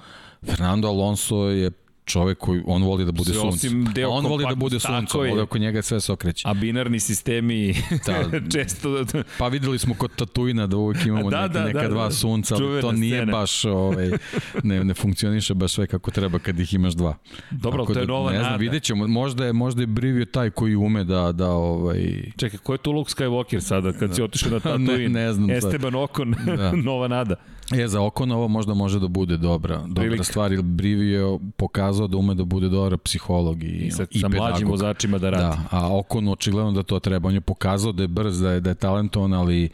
Fernando 0.46 0.88
Alonso 0.88 1.50
je 1.50 1.72
čovek 2.06 2.38
koji 2.38 2.62
on 2.66 2.84
voli 2.84 3.06
da 3.06 3.12
bude 3.12 3.34
sunce. 3.34 3.68
On 4.08 4.26
voli 4.26 4.46
da 4.50 4.56
bude 4.56 4.80
sunce, 4.80 5.18
voli 5.18 5.42
oko 5.42 5.58
njega 5.58 5.82
sve 5.82 6.02
se 6.02 6.12
okreće. 6.12 6.44
A 6.48 6.54
binarni 6.54 7.00
sistemi 7.00 7.74
da, 8.08 8.24
često... 8.54 9.06
pa 9.38 9.48
videli 9.48 9.80
smo 9.80 9.96
kod 9.96 10.16
Tatuina 10.16 10.68
da 10.68 10.78
uvijek 10.78 11.06
imamo 11.06 11.30
da, 11.32 11.42
neka, 11.42 11.54
da, 11.54 11.64
neka 11.64 11.82
da, 11.82 11.88
dva 11.88 12.06
da, 12.06 12.12
sunca, 12.12 12.56
ali 12.56 12.82
to 12.82 12.92
nije 12.92 13.18
scene. 13.18 13.32
baš, 13.32 13.66
ovaj, 13.66 14.12
ne, 14.64 14.84
ne 14.84 14.94
funkcioniše 14.94 15.54
baš 15.54 15.74
sve 15.74 15.88
kako 15.88 16.12
treba 16.12 16.40
kad 16.40 16.60
ih 16.60 16.74
imaš 16.74 16.94
dva. 16.94 17.18
Dobro, 17.52 17.84
Tako 17.84 17.94
to 17.94 18.00
je 18.00 18.06
da, 18.06 18.12
nova 18.12 18.32
ne 18.32 18.38
znam, 18.38 18.52
nada. 18.52 18.62
Vidjet 18.62 18.84
ćemo, 18.84 19.08
možda 19.08 19.46
je, 19.46 19.54
možda 19.54 19.82
je 19.82 19.88
Brivio 19.88 20.26
taj 20.26 20.50
koji 20.50 20.76
ume 20.76 21.04
da, 21.04 21.32
da 21.32 21.52
ovaj... 21.52 22.32
Čekaj, 22.38 22.60
ko 22.60 22.74
je 22.74 22.78
tu 22.78 22.92
Luke 22.92 23.10
Skywalker 23.10 23.60
sada 23.60 23.94
kad 23.94 24.10
da. 24.10 24.16
si 24.16 24.22
otišao 24.22 24.52
na 24.52 24.60
Tatooine? 24.60 25.10
ne, 25.10 25.10
ne 25.10 25.34
znam. 25.34 25.50
Esteban 25.52 25.96
Okon, 25.96 26.36
da. 26.46 26.72
nova 26.72 27.08
nada. 27.08 27.36
Je, 27.72 27.88
za 27.88 28.02
ovo 28.02 28.48
možda 28.48 28.74
može 28.74 29.00
da 29.00 29.08
bude 29.08 29.38
dobra, 29.38 29.78
dobra 29.78 30.02
Prilika. 30.02 30.24
stvar, 30.24 30.54
ili 30.54 30.64
Brivio 30.64 31.28
je 31.28 31.40
pokazao 31.58 32.08
da 32.08 32.18
ume 32.18 32.34
da 32.36 32.44
bude 32.44 32.70
dobra 32.70 32.98
psiholog 32.98 33.64
i, 33.64 33.68
I, 33.68 33.92
sad, 33.92 34.08
i 34.12 34.20
sa 34.20 34.30
pedagog. 34.30 34.50
mlađim 34.50 34.68
vozačima 34.68 35.18
da 35.18 35.30
radi. 35.30 35.44
Da, 35.44 35.78
a 35.78 35.98
Okon 35.98 36.28
očigledno 36.28 36.72
da 36.72 36.84
to 36.84 37.00
treba. 37.00 37.28
On 37.28 37.34
je 37.34 37.42
pokazao 37.42 37.92
da 37.92 38.04
je 38.04 38.08
brz, 38.08 38.40
da 38.40 38.52
je, 38.52 38.60
da 38.60 38.70
je 38.70 38.76
talentovan, 38.76 39.34
ali 39.34 39.70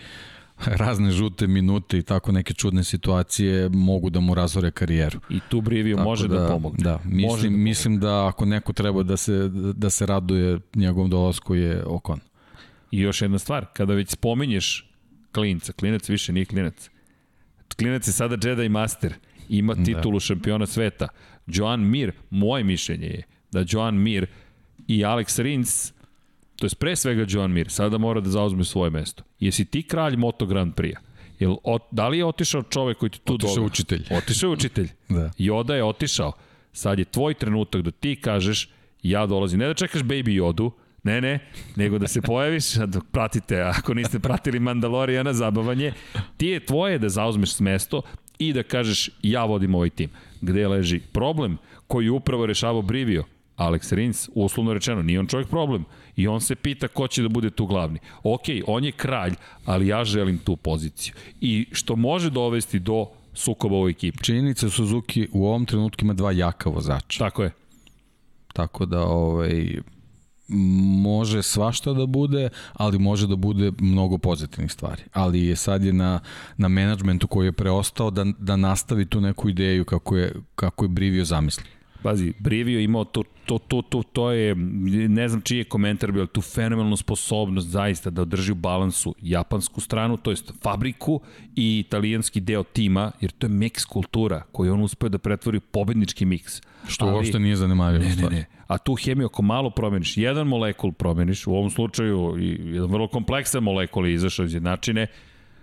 razne 0.83 1.11
žute 1.11 1.47
minute 1.47 1.97
i 1.97 2.01
tako 2.01 2.31
neke 2.31 2.53
čudne 2.53 2.83
situacije 2.83 3.69
mogu 3.69 4.09
da 4.09 4.19
mu 4.19 4.33
razore 4.35 4.71
karijeru. 4.71 5.19
I 5.29 5.39
tu 5.49 5.61
Brivio 5.61 5.95
tako 5.97 6.09
može 6.09 6.27
da, 6.27 6.39
da 6.39 6.47
pomogne. 6.47 6.83
Da, 6.83 6.99
mislim, 7.05 7.31
može 7.31 7.49
da 7.49 7.57
mislim 7.57 7.99
da 7.99 8.27
ako 8.27 8.45
neko 8.45 8.73
treba 8.73 9.03
da 9.03 9.17
se, 9.17 9.49
da 9.75 9.89
se 9.89 10.05
raduje 10.05 10.59
njegovom 10.75 11.09
dolasku 11.09 11.55
je 11.55 11.83
Okon. 11.85 12.19
I 12.91 12.99
još 12.99 13.21
jedna 13.21 13.39
stvar, 13.39 13.65
kada 13.73 13.93
već 13.93 14.09
spominješ 14.09 14.91
klinca, 15.31 15.73
klinac 15.73 16.09
više 16.09 16.33
nije 16.33 16.45
klinac, 16.45 16.89
klinac 17.79 18.07
je 18.07 18.13
sada 18.13 18.49
Jedi 18.49 18.69
Master, 18.69 19.13
ima 19.49 19.73
da. 19.73 19.83
titulu 19.83 20.15
da. 20.15 20.19
šampiona 20.19 20.65
sveta. 20.65 21.07
Joan 21.47 21.89
Mir, 21.89 22.11
moje 22.29 22.63
mišljenje 22.63 23.07
je 23.07 23.23
da 23.51 23.65
Joan 23.69 23.95
Mir 23.95 24.27
i 24.87 24.97
Alex 25.05 25.41
Rins, 25.41 25.93
to 26.55 26.65
je 26.65 26.69
pre 26.79 26.95
svega 26.95 27.25
Joan 27.29 27.51
Mir, 27.51 27.69
sada 27.69 27.97
mora 27.97 28.21
da 28.21 28.29
zauzme 28.29 28.63
svoje 28.63 28.91
mesto. 28.91 29.23
Jesi 29.39 29.65
ti 29.65 29.83
kralj 29.83 30.15
Moto 30.17 30.45
Grand 30.45 30.73
Prix-a? 30.75 30.99
Jel, 31.39 31.55
ot, 31.63 31.81
da 31.91 32.07
li 32.07 32.17
je 32.17 32.25
otišao 32.25 32.63
čovek 32.63 32.97
koji 32.97 33.09
ti 33.09 33.19
tu 33.23 33.33
Otišao 33.33 33.55
dobro? 33.55 33.65
učitelj. 33.65 34.03
Otišao 34.17 34.51
učitelj. 34.51 34.89
da. 35.09 35.31
Joda 35.37 35.75
je 35.75 35.83
otišao. 35.83 36.31
Sad 36.73 36.99
je 36.99 37.05
tvoj 37.05 37.33
trenutak 37.33 37.81
da 37.81 37.91
ti 37.91 38.15
kažeš 38.15 38.69
ja 39.03 39.25
dolazim. 39.25 39.59
Ne 39.59 39.67
da 39.67 39.73
čekaš 39.73 40.01
Baby 40.01 40.29
Jodu, 40.29 40.71
Ne, 41.03 41.21
ne, 41.21 41.39
nego 41.75 41.97
da 41.97 42.07
se 42.07 42.21
pojaviš, 42.21 42.73
dok 42.73 43.03
pratite, 43.11 43.61
ako 43.61 43.93
niste 43.93 44.19
pratili 44.19 44.59
Mandalorijana, 44.59 45.33
zabavanje, 45.33 45.93
ti 46.37 46.47
je 46.47 46.65
tvoje 46.65 46.99
da 46.99 47.09
zauzmeš 47.09 47.59
mesto 47.59 48.01
i 48.39 48.53
da 48.53 48.63
kažeš 48.63 49.09
ja 49.21 49.45
vodim 49.45 49.75
ovaj 49.75 49.89
tim. 49.89 50.09
Gde 50.41 50.67
leži 50.67 50.99
problem 50.99 51.57
koji 51.87 52.09
upravo 52.09 52.45
rešavao 52.45 52.81
Brivio, 52.81 53.23
Alex 53.57 53.93
Rins, 53.93 54.29
uslovno 54.35 54.73
rečeno, 54.73 55.01
nije 55.01 55.19
on 55.19 55.27
čovjek 55.27 55.49
problem. 55.49 55.85
I 56.15 56.27
on 56.27 56.41
se 56.41 56.55
pita 56.55 56.87
ko 56.87 57.07
će 57.07 57.21
da 57.21 57.29
bude 57.29 57.49
tu 57.49 57.65
glavni. 57.65 57.99
Ok, 58.23 58.43
on 58.67 58.83
je 58.83 58.91
kralj, 58.91 59.33
ali 59.65 59.87
ja 59.87 60.03
želim 60.03 60.37
tu 60.37 60.55
poziciju. 60.55 61.13
I 61.41 61.67
što 61.71 61.95
može 61.95 62.29
dovesti 62.29 62.79
do 62.79 63.05
sukoba 63.33 63.81
u 63.81 63.89
ekipi. 63.89 64.23
Činjenica 64.23 64.69
Suzuki 64.69 65.27
u 65.31 65.47
ovom 65.47 65.65
trenutku 65.65 66.05
ima 66.05 66.13
dva 66.13 66.31
jaka 66.31 66.69
vozača. 66.69 67.19
Tako 67.19 67.43
je. 67.43 67.51
Tako 68.53 68.85
da, 68.85 69.01
ovaj, 69.01 69.79
može 70.49 71.43
svašta 71.43 71.93
da 71.93 72.05
bude, 72.05 72.49
ali 72.73 72.99
može 72.99 73.27
da 73.27 73.35
bude 73.35 73.71
mnogo 73.79 74.17
pozitivnih 74.17 74.71
stvari. 74.71 75.03
Ali 75.13 75.45
je 75.45 75.55
sad 75.55 75.83
je 75.83 75.93
na, 75.93 76.19
na 76.57 76.67
menadžmentu 76.67 77.27
koji 77.27 77.47
je 77.47 77.51
preostao 77.51 78.11
da, 78.11 78.25
da 78.39 78.55
nastavi 78.55 79.05
tu 79.05 79.21
neku 79.21 79.49
ideju 79.49 79.85
kako 79.85 80.17
je, 80.17 80.33
kako 80.55 80.85
je 80.85 80.89
Brivio 80.89 81.25
zamislio. 81.25 81.78
Pazi, 82.03 82.33
Brivio 82.39 82.79
imao 82.79 83.05
to, 83.05 83.23
to, 83.45 83.57
to, 83.57 83.81
to, 83.81 84.03
to 84.03 84.31
je, 84.31 84.55
ne 85.09 85.29
znam 85.29 85.41
čiji 85.41 85.57
je 85.57 85.63
komentar 85.63 86.11
bio, 86.11 86.25
tu 86.25 86.41
fenomenalnu 86.41 86.97
sposobnost 86.97 87.67
zaista 87.67 88.09
da 88.09 88.21
održi 88.21 88.51
u 88.51 88.55
balansu 88.55 89.15
japansku 89.21 89.81
stranu, 89.81 90.17
to 90.17 90.31
jest 90.31 90.53
fabriku 90.61 91.21
i 91.55 91.79
italijanski 91.79 92.39
deo 92.39 92.63
tima, 92.63 93.11
jer 93.21 93.31
to 93.31 93.47
je 93.47 93.51
mix 93.51 93.85
kultura 93.85 94.43
koju 94.51 94.73
on 94.73 94.81
uspeo 94.81 95.09
da 95.09 95.17
pretvori 95.17 95.59
pobednički 95.59 96.25
miks. 96.25 96.61
Što 96.87 97.05
Ali, 97.05 97.15
uopšte 97.15 97.39
nije 97.39 97.55
zanimavio. 97.55 97.99
Ne, 97.99 98.15
ne, 98.15 98.29
ne. 98.29 98.45
A 98.67 98.77
tu 98.77 98.95
hemiju 98.95 99.25
ako 99.25 99.41
malo 99.41 99.69
promeniš, 99.69 100.17
jedan 100.17 100.47
molekul 100.47 100.91
promeniš, 100.91 101.47
u 101.47 101.53
ovom 101.53 101.69
slučaju 101.69 102.35
jedan 102.73 102.89
vrlo 102.89 103.07
kompleksan 103.07 103.63
molekul 103.63 104.07
je 104.07 104.13
izašao 104.13 104.45
iz 104.45 104.53
jednačine, 104.53 105.07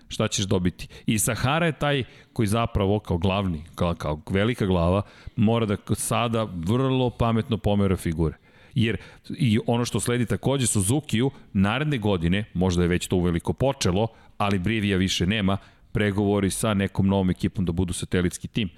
šta 0.08 0.28
ćeš 0.28 0.44
dobiti. 0.44 0.88
I 1.06 1.18
Sahara 1.18 1.66
je 1.66 1.78
taj 1.78 2.04
koji 2.32 2.46
zapravo 2.46 2.98
kao 2.98 3.18
glavni, 3.18 3.64
kao, 3.74 3.94
kao 3.94 4.20
velika 4.30 4.66
glava, 4.66 5.02
mora 5.36 5.66
da 5.66 5.76
sada 5.94 6.48
vrlo 6.54 7.10
pametno 7.10 7.58
pomera 7.58 7.96
figure. 7.96 8.36
Jer 8.74 8.96
i 9.28 9.58
ono 9.66 9.84
što 9.84 10.00
sledi 10.00 10.26
takođe 10.26 10.66
Suzuki-u, 10.66 11.30
naredne 11.52 11.98
godine, 11.98 12.44
možda 12.54 12.82
je 12.82 12.88
već 12.88 13.06
to 13.06 13.16
uveliko 13.16 13.52
počelo, 13.52 14.08
ali 14.38 14.58
Brivija 14.58 14.96
više 14.96 15.26
nema, 15.26 15.56
pregovori 15.92 16.50
sa 16.50 16.74
nekom 16.74 17.06
novom 17.08 17.30
ekipom 17.30 17.64
da 17.64 17.72
budu 17.72 17.92
satelitski 17.92 18.48
tim. 18.48 18.68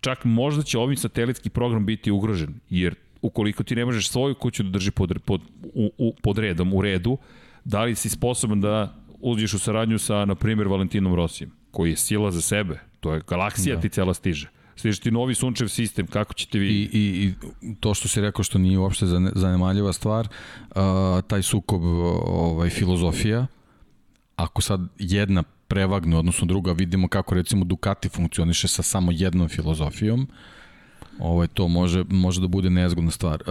Čak 0.00 0.24
možda 0.24 0.62
će 0.62 0.78
ovim 0.78 0.96
satelitski 0.96 1.50
program 1.50 1.86
biti 1.86 2.10
ugrožen, 2.10 2.54
jer 2.70 2.94
ukoliko 3.22 3.62
ti 3.62 3.76
ne 3.76 3.84
možeš 3.84 4.08
svoju 4.08 4.34
kuću 4.34 4.62
da 4.62 4.70
drži 4.70 4.90
pod, 4.90 5.18
pod, 5.24 5.40
u, 5.62 5.90
u, 5.98 6.14
pod 6.22 6.38
redom, 6.38 6.74
u 6.74 6.82
redu, 6.82 7.18
da 7.64 7.84
li 7.84 7.94
si 7.94 8.08
sposoban 8.08 8.60
da 8.60 9.03
uđeš 9.24 9.54
u 9.54 9.58
saradnju 9.58 9.98
sa, 9.98 10.24
na 10.24 10.34
primjer, 10.34 10.68
Valentinom 10.68 11.14
Rosijem, 11.14 11.52
koji 11.70 11.90
je 11.90 11.96
sila 11.96 12.30
za 12.30 12.40
sebe, 12.40 12.80
to 13.00 13.14
je 13.14 13.22
galaksija 13.28 13.76
da. 13.76 13.82
ti 13.82 13.88
cela 13.88 14.14
stiže. 14.14 14.50
Stiže 14.76 15.00
ti 15.00 15.10
novi 15.10 15.34
sunčev 15.34 15.68
sistem, 15.68 16.06
kako 16.06 16.34
ćete 16.34 16.58
vi... 16.58 16.68
I, 16.68 16.88
i, 16.92 17.32
i 17.62 17.74
to 17.80 17.94
što 17.94 18.08
si 18.08 18.20
rekao 18.20 18.44
što 18.44 18.58
nije 18.58 18.78
uopšte 18.78 19.06
zanemaljiva 19.34 19.92
stvar, 19.92 20.28
uh, 20.28 20.76
taj 21.26 21.42
sukob 21.42 21.82
ovaj, 21.84 22.70
filozofija, 22.70 23.46
ako 24.36 24.62
sad 24.62 24.80
jedna 24.98 25.42
prevagne, 25.68 26.16
odnosno 26.16 26.46
druga, 26.46 26.72
vidimo 26.72 27.08
kako 27.08 27.34
recimo 27.34 27.64
Ducati 27.64 28.08
funkcioniše 28.08 28.68
sa 28.68 28.82
samo 28.82 29.12
jednom 29.12 29.48
filozofijom, 29.48 30.28
Ovaj, 31.18 31.46
to 31.46 31.68
može, 31.68 32.04
može 32.08 32.40
da 32.40 32.48
bude 32.48 32.70
nezgodna 32.70 33.10
stvar. 33.10 33.42
E, 33.42 33.44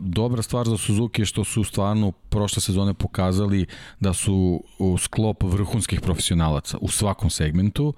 dobra 0.00 0.42
stvar 0.42 0.68
za 0.68 0.76
Suzuki 0.76 1.22
je 1.22 1.26
što 1.26 1.44
su 1.44 1.64
stvarno 1.64 2.12
prošle 2.12 2.62
sezone 2.62 2.94
pokazali 2.94 3.66
da 4.00 4.12
su 4.12 4.64
u 4.78 4.98
sklop 4.98 5.42
vrhunskih 5.42 6.00
profesionalaca 6.00 6.78
u 6.80 6.88
svakom 6.88 7.30
segmentu. 7.30 7.94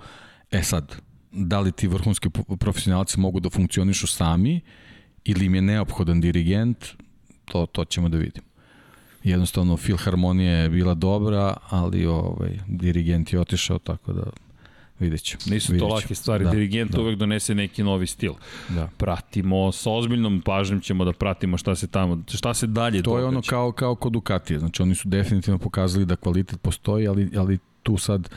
E 0.51 0.63
sad, 0.63 0.97
da 1.33 1.61
li 1.61 1.73
ti 1.73 1.89
vrhunski 1.89 2.31
profesionalci 2.59 3.21
mogu 3.21 3.41
da 3.41 3.51
funkcionišu 3.51 4.07
sami 4.07 4.61
ili 5.25 5.47
im 5.47 5.55
je 5.55 5.63
neophodan 5.63 6.21
dirigent, 6.21 6.87
to, 7.45 7.67
to 7.67 7.85
ćemo 7.85 8.09
da 8.09 8.19
vidimo. 8.19 8.47
Jednostavno, 9.25 9.77
filharmonija 9.77 10.53
je 10.53 10.69
bila 10.69 10.95
dobra, 10.95 11.57
ali 11.69 12.07
ovaj, 12.07 12.59
dirigent 12.67 13.33
je 13.33 13.41
otišao, 13.41 13.79
tako 13.79 14.13
da 14.13 14.23
Vidjet 15.03 15.23
ću. 15.23 15.39
Nisu 15.51 15.79
to 15.79 15.87
lake 15.87 16.15
stvari. 16.15 16.45
Da, 16.45 16.51
Dirigent 16.51 16.91
da. 16.91 17.01
uvek 17.01 17.19
donese 17.19 17.55
neki 17.55 17.83
novi 17.83 18.07
stil. 18.07 18.33
Da. 18.69 18.89
Pratimo, 18.97 19.73
sa 19.73 19.91
ozbiljnom 19.91 20.41
pažnjom 20.41 20.81
ćemo 20.81 21.05
da 21.05 21.13
pratimo 21.13 21.59
šta 21.59 21.75
se 21.75 21.87
tamo, 21.87 22.23
šta 22.35 22.55
se 22.55 22.67
dalje 22.67 23.03
To 23.03 23.11
događa. 23.11 23.23
je 23.23 23.29
ono 23.29 23.43
kao, 23.43 23.73
kao 23.73 23.95
kod 23.95 24.13
Ducatije. 24.13 24.59
Znači 24.59 24.83
oni 24.83 24.95
su 24.95 25.09
definitivno 25.09 25.59
pokazali 25.59 26.05
da 26.05 26.17
kvalitet 26.17 26.61
postoji, 26.61 27.09
ali, 27.09 27.31
ali 27.37 27.59
tu 27.83 27.99
sad 27.99 28.29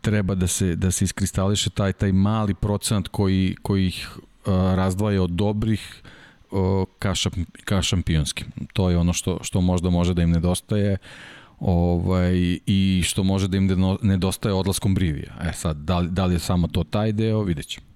treba 0.00 0.34
da 0.34 0.46
se, 0.46 0.76
da 0.76 0.90
se 0.90 1.04
iskristališe 1.04 1.70
taj, 1.70 1.92
taj 1.92 2.12
mali 2.12 2.54
procenat 2.54 3.08
koji, 3.08 3.56
koji 3.62 3.86
ih 3.86 4.08
uh, 4.16 4.52
razdvaja 4.52 5.22
od 5.22 5.30
dobrih 5.30 6.02
uh, 6.50 6.86
ka, 6.98 7.14
šamp, 7.14 7.34
ka 7.64 7.82
šampionskim. 7.82 8.46
To 8.72 8.90
je 8.90 8.98
ono 8.98 9.12
što, 9.12 9.38
što 9.42 9.60
možda 9.60 9.90
može 9.90 10.14
da 10.14 10.22
im 10.22 10.30
nedostaje. 10.30 10.92
Uh, 10.92 11.37
ovaj, 11.60 12.58
i 12.66 13.02
što 13.04 13.22
može 13.22 13.48
da 13.48 13.56
im 13.56 13.96
nedostaje 14.02 14.54
odlaskom 14.54 14.94
Brivija. 14.94 15.34
E 15.42 15.52
sad, 15.52 15.76
da 15.76 15.98
li, 15.98 16.08
da 16.10 16.26
li 16.26 16.34
je 16.34 16.38
samo 16.38 16.68
to 16.68 16.84
taj 16.84 17.12
deo, 17.12 17.42
vidjet 17.42 17.66
ćemo 17.66 17.88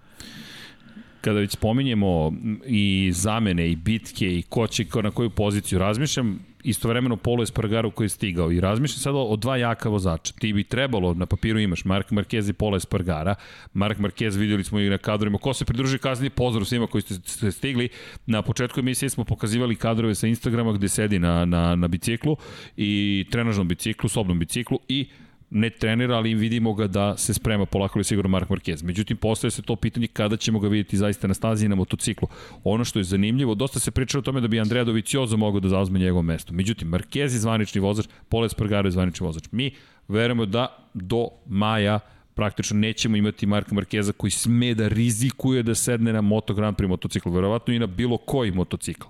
kada 1.23 1.39
već 1.39 1.53
spominjemo 1.53 2.33
i 2.67 3.11
zamene 3.15 3.71
i 3.71 3.77
bitke 3.77 4.39
i 4.39 4.43
ko 4.43 4.67
će 4.67 4.87
na 5.03 5.11
koju 5.11 5.31
poziciju 5.31 5.79
razmišljam, 5.79 6.39
istovremeno 6.63 7.17
Polo 7.17 7.43
Espargaro 7.43 7.91
koji 7.91 8.05
je 8.05 8.09
stigao 8.09 8.53
i 8.53 8.61
razmišljam 8.61 8.99
sada 8.99 9.19
o 9.19 9.37
dva 9.37 9.57
jaka 9.57 9.89
vozača. 9.89 10.35
Ti 10.39 10.53
bi 10.53 10.65
trebalo, 10.65 11.15
na 11.15 11.27
papiru 11.27 11.59
imaš 11.59 11.85
Mark 11.85 12.11
Marquez 12.11 12.51
i 12.51 12.53
Polo 12.53 12.77
Espargara. 12.77 13.35
Mark 13.73 13.99
Marquez 13.99 14.39
videli 14.39 14.65
smo 14.65 14.81
i 14.81 14.91
na 14.91 14.99
kadrovima. 14.99 15.39
Ko 15.39 15.55
se 15.55 15.65
pridruži 15.65 15.99
kasnije, 15.99 16.31
pozdrav 16.31 16.65
svima 16.65 16.87
koji 16.87 17.03
ste 17.03 17.53
stigli. 17.53 17.89
Na 18.27 18.43
početku 18.43 18.81
emisije 18.81 19.09
smo 19.09 19.25
pokazivali 19.25 19.77
kadrove 19.77 20.15
sa 20.15 20.27
Instagrama 20.27 20.73
gde 20.73 20.89
sedi 20.89 21.19
na, 21.19 21.45
na, 21.45 21.77
na 21.77 21.89
biciklu 21.89 22.37
i 22.77 23.27
trenažnom 23.31 23.69
biciklu, 23.69 24.09
sobnom 24.09 24.39
biciklu 24.39 24.79
i 24.89 25.07
ne 25.55 25.71
trenira, 25.71 26.17
ali 26.17 26.35
vidimo 26.35 26.75
ga 26.75 26.87
da 26.87 27.17
se 27.17 27.35
sprema 27.35 27.67
polako 27.67 27.99
ili 27.99 28.05
sigurno 28.05 28.29
Mark 28.29 28.49
Marquez. 28.49 28.85
Međutim, 28.85 29.17
postoje 29.17 29.51
se 29.51 29.63
to 29.63 29.77
pitanje 29.77 30.07
kada 30.07 30.37
ćemo 30.37 30.59
ga 30.59 30.69
vidjeti 30.69 30.97
zaista 30.97 31.27
na 31.27 31.35
stazi 31.35 31.67
i 31.67 31.69
na 31.69 31.75
motociklu. 31.75 32.29
Ono 32.65 32.85
što 32.85 32.99
je 32.99 33.05
zanimljivo, 33.05 33.55
dosta 33.55 33.81
se 33.81 33.91
pričalo 33.91 34.19
o 34.19 34.23
tome 34.23 34.41
da 34.41 34.49
bi 34.49 34.61
Andrea 34.61 34.85
Doviciozo 34.85 35.37
mogao 35.37 35.61
da 35.61 35.69
zauzme 35.69 35.99
njegovo 35.99 36.23
mesto. 36.23 36.55
Međutim, 36.55 36.89
Marquez 36.89 37.21
je 37.21 37.29
zvanični 37.29 37.81
vozač, 37.81 38.07
Poles 38.29 38.53
Spargaro 38.53 38.89
je 38.89 38.93
zvanični 38.93 39.27
vozač. 39.27 39.45
Mi 39.51 39.71
verujemo 40.09 40.47
da 40.47 40.89
do 40.95 41.29
maja 41.47 42.01
praktično 42.35 42.79
nećemo 42.79 43.17
imati 43.17 43.47
Marka 43.47 43.75
Markeza 43.75 44.13
koji 44.13 44.31
sme 44.31 44.75
da 44.75 44.89
rizikuje 44.89 45.63
da 45.63 45.75
sedne 45.75 46.13
na 46.13 46.21
Moto 46.21 46.55
Grand 46.55 46.77
Prix 46.77 46.89
motocikl, 46.89 47.31
verovatno 47.31 47.75
i 47.75 47.79
na 47.79 47.87
bilo 47.87 48.17
koji 48.17 48.51
motocikl 48.51 49.07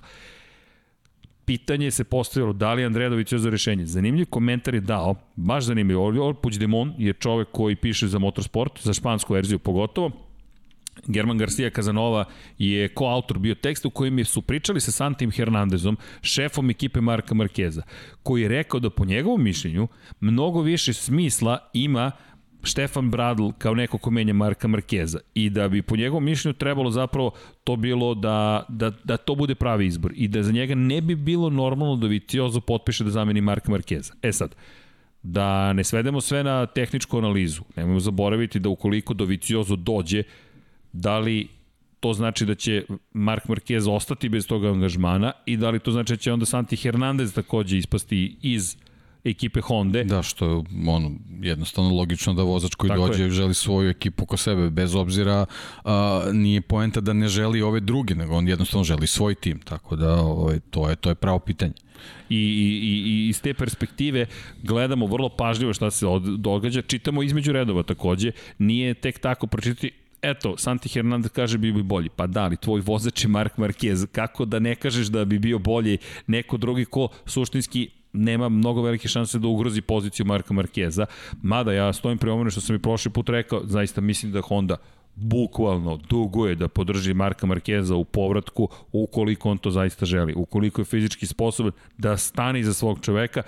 pitanje 1.45 1.91
se 1.91 2.05
postavilo 2.05 2.53
da 2.53 2.73
li 2.75 2.85
Andredović 2.85 3.33
je 3.33 3.39
za 3.39 3.51
rešenje. 3.51 3.87
Zanimljiv 3.87 4.27
komentar 4.27 4.75
je 4.75 4.81
dao, 4.81 5.15
baš 5.37 5.65
zanimljiv, 5.65 6.01
Oliver 6.01 6.35
Puigdemont 6.35 6.95
je 6.99 7.13
čovek 7.13 7.49
koji 7.53 7.77
piše 7.77 8.09
za 8.09 8.19
motorsport, 8.19 8.81
za 8.83 8.93
špansku 8.93 9.35
verziju 9.35 9.59
pogotovo, 9.59 10.11
German 11.07 11.39
Garcia 11.39 11.71
Kazanova 11.71 12.25
je 12.59 12.89
koautor 12.89 13.39
bio 13.39 13.55
tekst 13.55 13.87
u 13.87 13.91
kojem 13.91 14.25
su 14.25 14.43
pričali 14.43 14.81
sa 14.81 14.91
Santim 14.93 15.31
Hernandezom, 15.31 15.97
šefom 16.23 16.71
ekipe 16.71 17.01
Marka 17.01 17.35
Markeza, 17.35 17.83
koji 18.23 18.43
je 18.43 18.49
rekao 18.49 18.81
da 18.81 18.91
po 18.91 19.05
njegovom 19.05 19.43
mišljenju 19.43 19.89
mnogo 20.21 20.61
više 20.61 20.93
smisla 20.93 21.59
ima 21.73 22.11
Štefan 22.63 23.11
Bradl 23.11 23.49
kao 23.59 23.75
neko 23.75 23.99
ko 23.99 24.11
menja 24.11 24.33
Marka 24.33 24.69
Markeza 24.69 25.19
i 25.35 25.51
da 25.51 25.69
bi 25.69 25.83
po 25.83 25.97
njegovom 25.97 26.25
mišljenju 26.25 26.55
trebalo 26.55 26.91
zapravo 26.91 27.31
to 27.65 27.77
bilo 27.77 28.15
da, 28.15 28.65
da, 28.69 28.91
da 29.05 29.17
to 29.17 29.35
bude 29.35 29.55
pravi 29.55 29.87
izbor 29.87 30.13
i 30.15 30.29
da 30.29 30.43
za 30.43 30.53
njega 30.53 30.75
ne 30.75 31.01
bi 31.01 31.15
bilo 31.15 31.51
normalno 31.51 31.97
da 31.97 32.07
Vitiozo 32.07 32.61
potpiše 32.61 33.05
da 33.05 33.11
zameni 33.11 33.41
Marka 33.41 33.71
Markeza. 33.71 34.15
E 34.23 34.33
sad, 34.33 34.55
da 35.23 35.73
ne 35.73 35.85
svedemo 35.85 36.21
sve 36.21 36.45
na 36.45 36.67
tehničku 36.67 37.19
analizu, 37.19 37.63
nemojmo 37.77 38.01
zaboraviti 38.01 38.59
da 38.59 38.69
ukoliko 38.69 39.15
do 39.15 39.25
Vitiozo 39.25 39.77
dođe, 39.77 40.23
da 40.93 41.19
li 41.19 41.49
to 42.01 42.13
znači 42.13 42.47
da 42.47 42.55
će 42.55 42.85
Mark 43.13 43.47
Marquez 43.47 43.91
ostati 43.91 44.29
bez 44.29 44.47
toga 44.47 44.69
angažmana 44.69 45.33
i 45.47 45.57
da 45.57 45.71
li 45.71 45.79
to 45.79 45.91
znači 45.91 46.13
da 46.13 46.17
će 46.17 46.33
onda 46.33 46.47
Santi 46.47 46.77
Hernandez 46.77 47.35
takođe 47.35 47.79
ispasti 47.79 48.37
iz 48.43 48.77
ekipe 49.25 49.61
Honda. 49.61 50.05
Da, 50.05 50.23
što 50.23 50.47
je 50.47 50.63
ono, 50.89 51.11
jednostavno 51.41 51.95
logično 51.95 52.35
da 52.35 52.43
vozač 52.43 52.75
koji 52.75 52.89
Tako 52.89 53.07
dođe 53.07 53.23
je. 53.23 53.31
želi 53.31 53.55
svoju 53.55 53.91
ekipu 53.91 54.27
ko 54.27 54.37
sebe, 54.37 54.71
bez 54.71 54.95
obzira 54.95 55.47
a, 55.85 56.25
nije 56.33 56.61
poenta 56.61 57.01
da 57.01 57.13
ne 57.13 57.29
želi 57.29 57.63
ove 57.63 57.81
druge, 57.81 58.15
nego 58.15 58.35
on 58.35 58.49
jednostavno 58.49 58.85
želi 58.85 59.07
svoj 59.07 59.35
tim, 59.35 59.61
tako 59.61 59.97
da 59.97 60.15
ovaj, 60.15 60.61
to, 60.71 60.89
je, 60.89 60.97
to 60.97 61.09
je 61.09 61.15
pravo 61.15 61.39
pitanje. 61.39 61.73
I, 62.29 62.37
i, 62.37 63.03
i 63.11 63.29
iz 63.29 63.43
te 63.43 63.55
perspektive 63.55 64.27
gledamo 64.63 65.07
vrlo 65.07 65.29
pažljivo 65.29 65.73
šta 65.73 65.91
se 65.91 66.07
od, 66.07 66.23
događa, 66.23 66.83
čitamo 66.83 67.23
između 67.23 67.53
redova 67.53 67.83
takođe, 67.83 68.33
nije 68.59 68.95
tek 68.95 69.19
tako 69.19 69.47
pročitati 69.47 69.91
eto, 70.23 70.57
Santi 70.57 70.89
Hernandez 70.89 71.31
kaže 71.31 71.59
bi 71.59 71.73
bi 71.73 71.83
bolji. 71.83 72.09
Pa 72.09 72.27
da, 72.27 72.43
ali 72.43 72.57
tvoj 72.57 72.81
vozač 72.81 73.25
je 73.25 73.29
Mark 73.29 73.57
Marquez. 73.57 74.07
Kako 74.13 74.45
da 74.45 74.59
ne 74.59 74.75
kažeš 74.75 75.07
da 75.07 75.25
bi 75.25 75.39
bio 75.39 75.59
bolji 75.59 75.99
neko 76.27 76.57
drugi 76.57 76.85
ko 76.85 77.09
suštinski 77.27 77.91
nema 78.13 78.49
mnogo 78.49 78.83
velike 78.83 79.09
šanse 79.09 79.39
da 79.39 79.49
ugrozi 79.49 79.81
poziciju 79.81 80.27
Marka 80.27 80.55
Markeza. 80.55 81.07
Mada 81.43 81.73
ja 81.73 81.93
stojim 81.93 82.19
pre 82.19 82.31
omene 82.31 82.51
što 82.51 82.61
sam 82.61 82.77
i 82.77 82.79
prošli 82.79 83.11
put 83.11 83.29
rekao, 83.29 83.61
zaista 83.65 84.01
mislim 84.01 84.33
da 84.33 84.41
Honda 84.41 84.77
bukvalno 85.15 85.97
duguje 85.97 86.55
da 86.55 86.69
podrži 86.69 87.15
Marka 87.15 87.47
Markeza 87.47 87.97
u 87.97 88.05
povratku 88.05 88.69
ukoliko 88.93 89.51
on 89.51 89.59
to 89.59 89.71
zaista 89.71 90.07
želi. 90.07 90.35
Ukoliko 90.37 90.81
je 90.81 90.85
fizički 90.85 91.27
sposoban 91.27 91.73
da 91.99 92.17
stane 92.17 92.61
iza 92.61 92.75
svog 92.75 93.01
čoveka, 93.01 93.43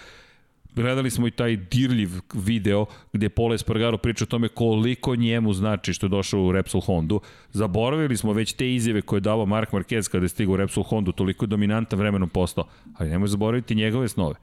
gledali 0.75 1.11
smo 1.11 1.27
i 1.27 1.31
taj 1.31 1.57
dirljiv 1.57 2.11
video 2.35 2.87
gde 3.13 3.29
Pole 3.29 3.55
Espargaro 3.55 3.99
priča 3.99 4.25
o 4.25 4.27
tome 4.27 4.49
koliko 4.49 5.17
njemu 5.17 5.53
znači 5.53 5.95
što 5.95 6.07
je 6.07 6.11
došao 6.11 6.43
u 6.43 6.53
Repsol 6.53 6.81
Hondu. 6.81 7.21
Zaboravili 7.53 8.17
smo 8.17 8.33
već 8.33 8.53
te 8.53 8.75
izjave 8.75 9.03
koje 9.03 9.17
je 9.17 9.21
davo 9.21 9.47
Mark 9.47 9.71
Marquez 9.71 10.11
kada 10.11 10.25
je 10.25 10.29
stigao 10.29 10.53
u 10.53 10.57
Repsol 10.57 10.83
Hondu, 10.83 11.13
toliko 11.13 11.45
je 11.45 11.49
dominantan 11.49 11.99
vremenom 11.99 12.29
postao, 12.29 12.65
ali 12.95 13.11
nemoj 13.11 13.29
zaboraviti 13.29 13.75
njegove 13.75 14.09
snove 14.09 14.35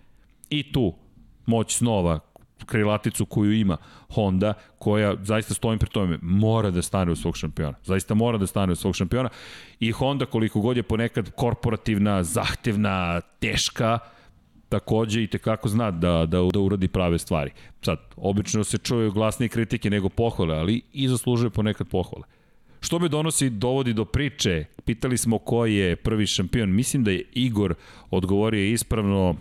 i 0.52 0.72
tu 0.72 0.94
moć 1.46 1.76
snova, 1.76 2.20
krilaticu 2.66 3.26
koju 3.26 3.54
ima 3.54 3.78
Honda, 4.10 4.54
koja 4.80 5.16
zaista 5.24 5.54
stojim 5.54 5.80
pri 5.80 5.90
tome, 5.90 6.20
mora 6.22 6.72
da 6.72 6.82
stane 6.82 7.12
u 7.12 7.16
svog 7.16 7.38
šampiona. 7.38 7.78
Zaista 7.84 8.14
mora 8.14 8.38
da 8.38 8.48
stane 8.48 8.74
u 8.74 8.76
svog 8.76 8.96
šampiona. 8.96 9.30
I 9.80 9.92
Honda, 9.92 10.26
koliko 10.26 10.62
god 10.62 10.78
je 10.78 10.84
ponekad 10.84 11.32
korporativna, 11.32 12.24
zahtevna, 12.24 13.22
teška, 13.22 14.00
takođe 14.70 15.24
i 15.24 15.28
tekako 15.28 15.70
zna 15.70 15.92
da, 15.92 16.26
da, 16.26 16.42
da 16.54 16.60
uradi 16.60 16.88
prave 16.88 17.20
stvari. 17.20 17.52
Sad, 17.82 18.00
obično 18.16 18.64
se 18.64 18.78
čuju 18.78 19.12
glasnije 19.12 19.50
kritike 19.50 19.90
nego 19.90 20.10
pohvale, 20.10 20.56
ali 20.56 20.82
i 20.94 21.08
zaslužuje 21.08 21.50
ponekad 21.50 21.88
pohvale. 21.88 22.24
Što 22.82 23.00
me 23.00 23.08
donosi, 23.08 23.50
dovodi 23.50 23.94
do 23.94 24.06
priče. 24.06 24.66
Pitali 24.86 25.18
smo 25.18 25.38
ko 25.38 25.66
je 25.66 25.96
prvi 25.96 26.28
šampion. 26.28 26.72
Mislim 26.76 27.04
da 27.04 27.12
je 27.12 27.24
Igor 27.34 27.76
odgovorio 28.10 28.66
ispravno 28.66 29.36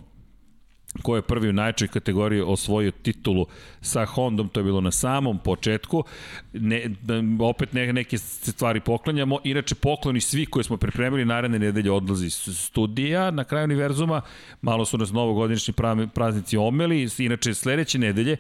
ko 1.03 1.17
je 1.17 1.23
prvi 1.23 1.49
u 1.49 1.53
najčoj 1.53 1.89
kategoriji 1.89 2.41
osvojio 2.41 2.91
titulu 2.91 3.47
sa 3.81 4.05
Hondom, 4.05 4.49
to 4.49 4.61
je 4.61 4.65
bilo 4.65 4.81
na 4.81 4.91
samom 4.91 5.39
početku. 5.39 6.05
Ne, 6.53 6.91
da, 7.03 7.15
opet 7.45 7.73
ne, 7.73 7.93
neke 7.93 8.19
stvari 8.19 8.81
poklanjamo. 8.81 9.39
Inače, 9.45 9.75
pokloni 9.75 10.21
svi 10.21 10.47
koje 10.47 10.65
smo 10.65 10.77
pripremili 10.77 11.25
naredne 11.25 11.59
nedelje 11.59 11.91
odlazi 11.91 12.31
studija 12.31 13.31
na 13.31 13.45
kraju 13.45 13.65
univerzuma. 13.65 14.21
Malo 14.63 14.85
su 14.85 14.99
nas 14.99 15.13
novogodišnji 15.13 15.75
praznici 16.15 16.57
omeli. 16.57 17.09
Inače, 17.19 17.55
sledeće 17.55 17.99
nedelje 17.99 18.37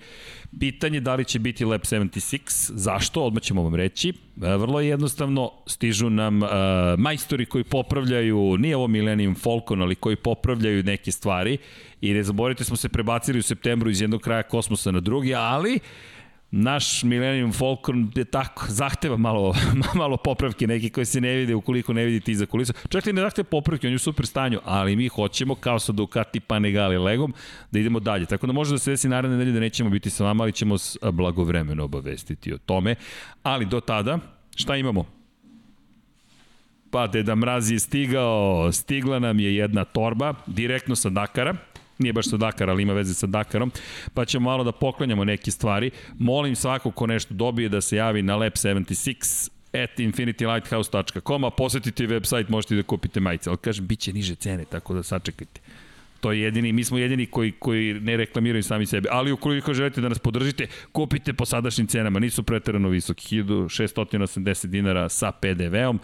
pitanje 0.61 1.01
da 1.01 1.15
li 1.15 1.25
će 1.25 1.39
biti 1.39 1.65
Lab 1.65 1.81
76. 1.81 2.71
Zašto? 2.75 3.23
Odmah 3.23 3.43
ćemo 3.43 3.63
vam 3.63 3.75
reći. 3.75 4.09
E, 4.43 4.57
vrlo 4.57 4.81
jednostavno 4.81 5.53
stižu 5.67 6.11
nam 6.11 6.43
uh, 6.43 6.49
majstori 6.99 7.47
koji 7.47 7.65
popravljaju, 7.65 8.57
nije 8.59 8.77
ovo 8.77 8.87
Millennium 8.87 9.35
Falcon, 9.35 9.83
ali 9.83 9.95
koji 9.95 10.17
popravljaju 10.17 10.83
neke 10.83 11.13
stvari 11.13 11.59
I 12.01 12.13
ne 12.15 12.23
zaboravite, 12.23 12.65
smo 12.65 12.77
se 12.77 12.89
prebacili 12.89 13.39
u 13.39 13.43
septembru 13.43 13.91
iz 13.91 14.01
jednog 14.01 14.21
kraja 14.21 14.43
kosmosa 14.43 14.91
na 14.91 15.01
drugi, 15.01 15.35
ali 15.35 15.79
naš 16.51 17.03
Millennium 17.03 17.53
Falcon 17.53 18.13
je 18.15 18.25
tako, 18.25 18.65
zahteva 18.69 19.17
malo, 19.17 19.55
malo 19.95 20.17
popravke 20.17 20.67
neke 20.67 20.89
koje 20.89 21.05
se 21.05 21.21
ne 21.21 21.35
vide 21.35 21.55
ukoliko 21.55 21.93
ne 21.93 22.05
vidite 22.05 22.33
iza 22.33 22.47
kulisa. 22.47 22.73
Čak 22.89 23.07
i 23.07 23.13
ne 23.13 23.23
zahteva 23.23 23.49
popravke, 23.49 23.87
on 23.87 23.93
je 23.93 23.97
u 23.97 23.99
super 23.99 24.27
stanju, 24.27 24.61
ali 24.65 24.97
mi 24.97 25.09
hoćemo, 25.09 25.55
kao 25.55 25.79
sa 25.79 25.93
Ducati, 25.93 26.41
Panigale, 26.41 26.99
Legom, 26.99 27.35
da 27.71 27.79
idemo 27.79 28.01
dalje. 28.01 28.27
Tako 28.27 28.47
da 28.47 28.53
može 28.53 28.75
da 28.75 28.79
se 28.79 28.91
desi 28.91 29.09
naredne 29.09 29.37
nedelje 29.37 29.55
da 29.55 29.61
nećemo 29.61 29.91
biti 29.91 30.11
sa 30.11 30.25
vama, 30.25 30.45
ali 30.45 30.53
ćemo 30.53 30.77
blagovremeno 31.13 31.85
obavestiti 31.85 32.53
o 32.53 32.59
tome. 32.59 32.95
Ali 33.43 33.67
do 33.67 33.81
tada, 33.81 34.19
šta 34.57 34.77
imamo? 34.77 35.05
Pa 36.91 37.07
Deda 37.07 37.35
Mraz 37.35 37.71
je 37.71 37.79
stigao, 37.79 38.73
stigla 38.73 39.19
nam 39.19 39.41
je 39.41 39.57
jedna 39.57 39.85
torba, 39.85 40.35
direktno 40.47 40.97
sa 40.97 41.11
Dakara, 41.11 41.55
nije 42.01 42.13
baš 42.13 42.31
sa 42.31 42.37
Dakar, 42.37 42.71
ali 42.71 42.83
ima 42.83 42.93
veze 42.93 43.15
sa 43.15 43.27
Dakarom, 43.27 43.73
pa 44.15 44.25
ćemo 44.25 44.51
malo 44.51 44.65
da 44.65 44.73
poklanjamo 44.73 45.25
neke 45.25 45.51
stvari. 45.51 45.91
Molim 46.19 46.57
svako 46.57 46.91
ko 46.91 47.07
nešto 47.07 47.35
dobije 47.35 47.69
da 47.69 47.81
se 47.81 47.97
javi 47.97 48.23
na 48.23 48.37
Lab76 48.37 49.51
at 49.73 49.99
infinitylighthouse.com, 49.99 51.45
a 51.45 51.51
posetite 51.51 52.07
website, 52.07 52.51
možete 52.51 52.75
da 52.75 52.83
kupite 52.83 53.21
majice, 53.21 53.51
ali 53.51 53.59
kažem, 53.59 53.87
bit 53.87 53.99
će 54.01 54.13
niže 54.13 54.35
cene, 54.35 54.65
tako 54.65 54.95
da 54.95 55.03
sačekajte. 55.03 55.61
To 56.21 56.33
je 56.33 56.41
jedini, 56.41 56.73
mi 56.73 56.85
smo 56.85 56.99
jedini 56.99 57.27
koji, 57.27 57.53
koji 57.53 57.95
ne 57.95 58.17
reklamiraju 58.17 58.63
sami 58.63 58.87
sebe, 58.87 59.09
ali 59.13 59.33
ukoliko 59.33 59.75
želite 59.75 60.01
da 60.01 60.09
nas 60.09 60.19
podržite, 60.19 60.67
kupite 60.93 61.33
po 61.33 61.47
sadašnjim 61.47 61.87
cenama, 61.87 62.19
nisu 62.19 62.43
preterano 62.43 62.89
visoki, 62.89 63.43
1680 63.43 64.67
dinara 64.67 65.09
sa 65.09 65.33
PDV-om, 65.33 66.01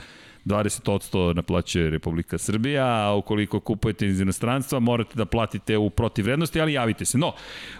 20% 0.46 1.34
naplaćuje 1.34 1.90
Republika 1.90 2.38
Srbija, 2.38 2.86
a 2.86 3.14
ukoliko 3.14 3.60
kupujete 3.60 4.06
iz 4.06 4.20
inostranstva, 4.20 4.80
morate 4.80 5.14
da 5.14 5.24
platite 5.24 5.76
u 5.76 5.90
protivrednosti, 5.90 6.60
ali 6.60 6.72
javite 6.72 7.04
se. 7.04 7.18
No, 7.18 7.32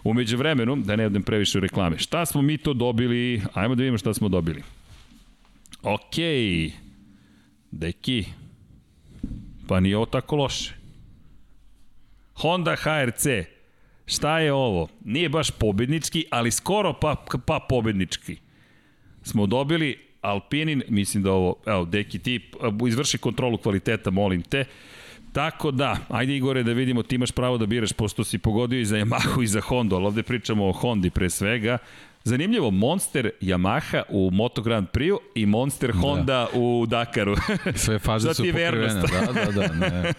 umeđu 0.05 0.37
vremenu, 0.37 0.77
da 0.77 0.97
ne 0.97 1.07
odem 1.07 1.23
previše 1.23 1.59
u 1.59 1.61
reklame, 1.61 1.99
šta 1.99 2.27
smo 2.27 2.43
mi 2.43 2.59
to 2.59 2.75
dobili? 2.75 3.43
Ajmo 3.55 3.75
da 3.75 3.81
vidimo 3.81 3.99
šta 3.99 4.14
smo 4.14 4.29
dobili. 4.29 4.62
Okej, 5.83 6.73
deki, 7.71 8.25
pa 9.69 9.81
nije 9.81 9.97
ovo 9.97 10.07
tako 10.07 10.37
loše. 10.37 10.75
Honda 12.35 12.77
HRC, 12.77 13.27
šta 14.07 14.39
je 14.39 14.53
ovo? 14.53 14.89
Nije 15.05 15.29
baš 15.29 15.51
pobednički, 15.51 16.25
ali 16.31 16.51
skoro 16.51 16.93
pa, 16.93 17.25
pa 17.47 17.67
pobednički. 17.69 18.37
Smo 19.23 19.47
dobili 19.47 20.06
Alpinin, 20.31 20.83
mislim 20.89 21.22
da 21.22 21.33
ovo, 21.33 21.55
evo, 21.66 21.85
Deki, 21.85 22.18
ti 22.18 22.41
izvrši 22.89 23.18
kontrolu 23.18 23.59
kvaliteta, 23.59 24.11
molim 24.11 24.43
te. 24.43 24.64
Tako 25.33 25.70
da, 25.70 25.99
ajde 26.09 26.37
Igore 26.37 26.62
da 26.62 26.72
vidimo, 26.72 27.03
ti 27.03 27.14
imaš 27.14 27.31
pravo 27.31 27.59
da 27.59 27.66
biraš, 27.66 27.93
pošto 27.93 28.24
si 28.24 28.39
pogodio 28.39 28.81
i 28.81 28.85
za 28.85 28.97
Yamahu 28.97 29.43
i 29.43 29.47
za 29.47 29.61
Honda, 29.61 29.97
ali 29.97 30.07
ovde 30.07 30.22
pričamo 30.22 30.68
o 30.68 30.72
Hondi 30.72 31.11
pre 31.11 31.31
svega. 31.31 31.79
Zanimljivo, 32.27 32.70
Monster 32.70 33.31
Yamaha 33.41 34.03
u 34.09 34.31
Moto 34.31 34.62
Grand 34.62 34.87
Prix 34.93 35.18
i 35.35 35.47
Monster 35.47 35.93
da. 35.93 35.99
Honda 35.99 36.49
da. 36.53 36.61
u 36.61 36.87
Dakaru. 36.87 37.37
Sve 37.74 37.99
faze 37.99 38.35
su 38.35 38.43
pokrivene, 38.43 38.95
da, 38.95 39.33
da, 39.33 39.53
da. 39.53 39.74
Ne. 39.81 40.12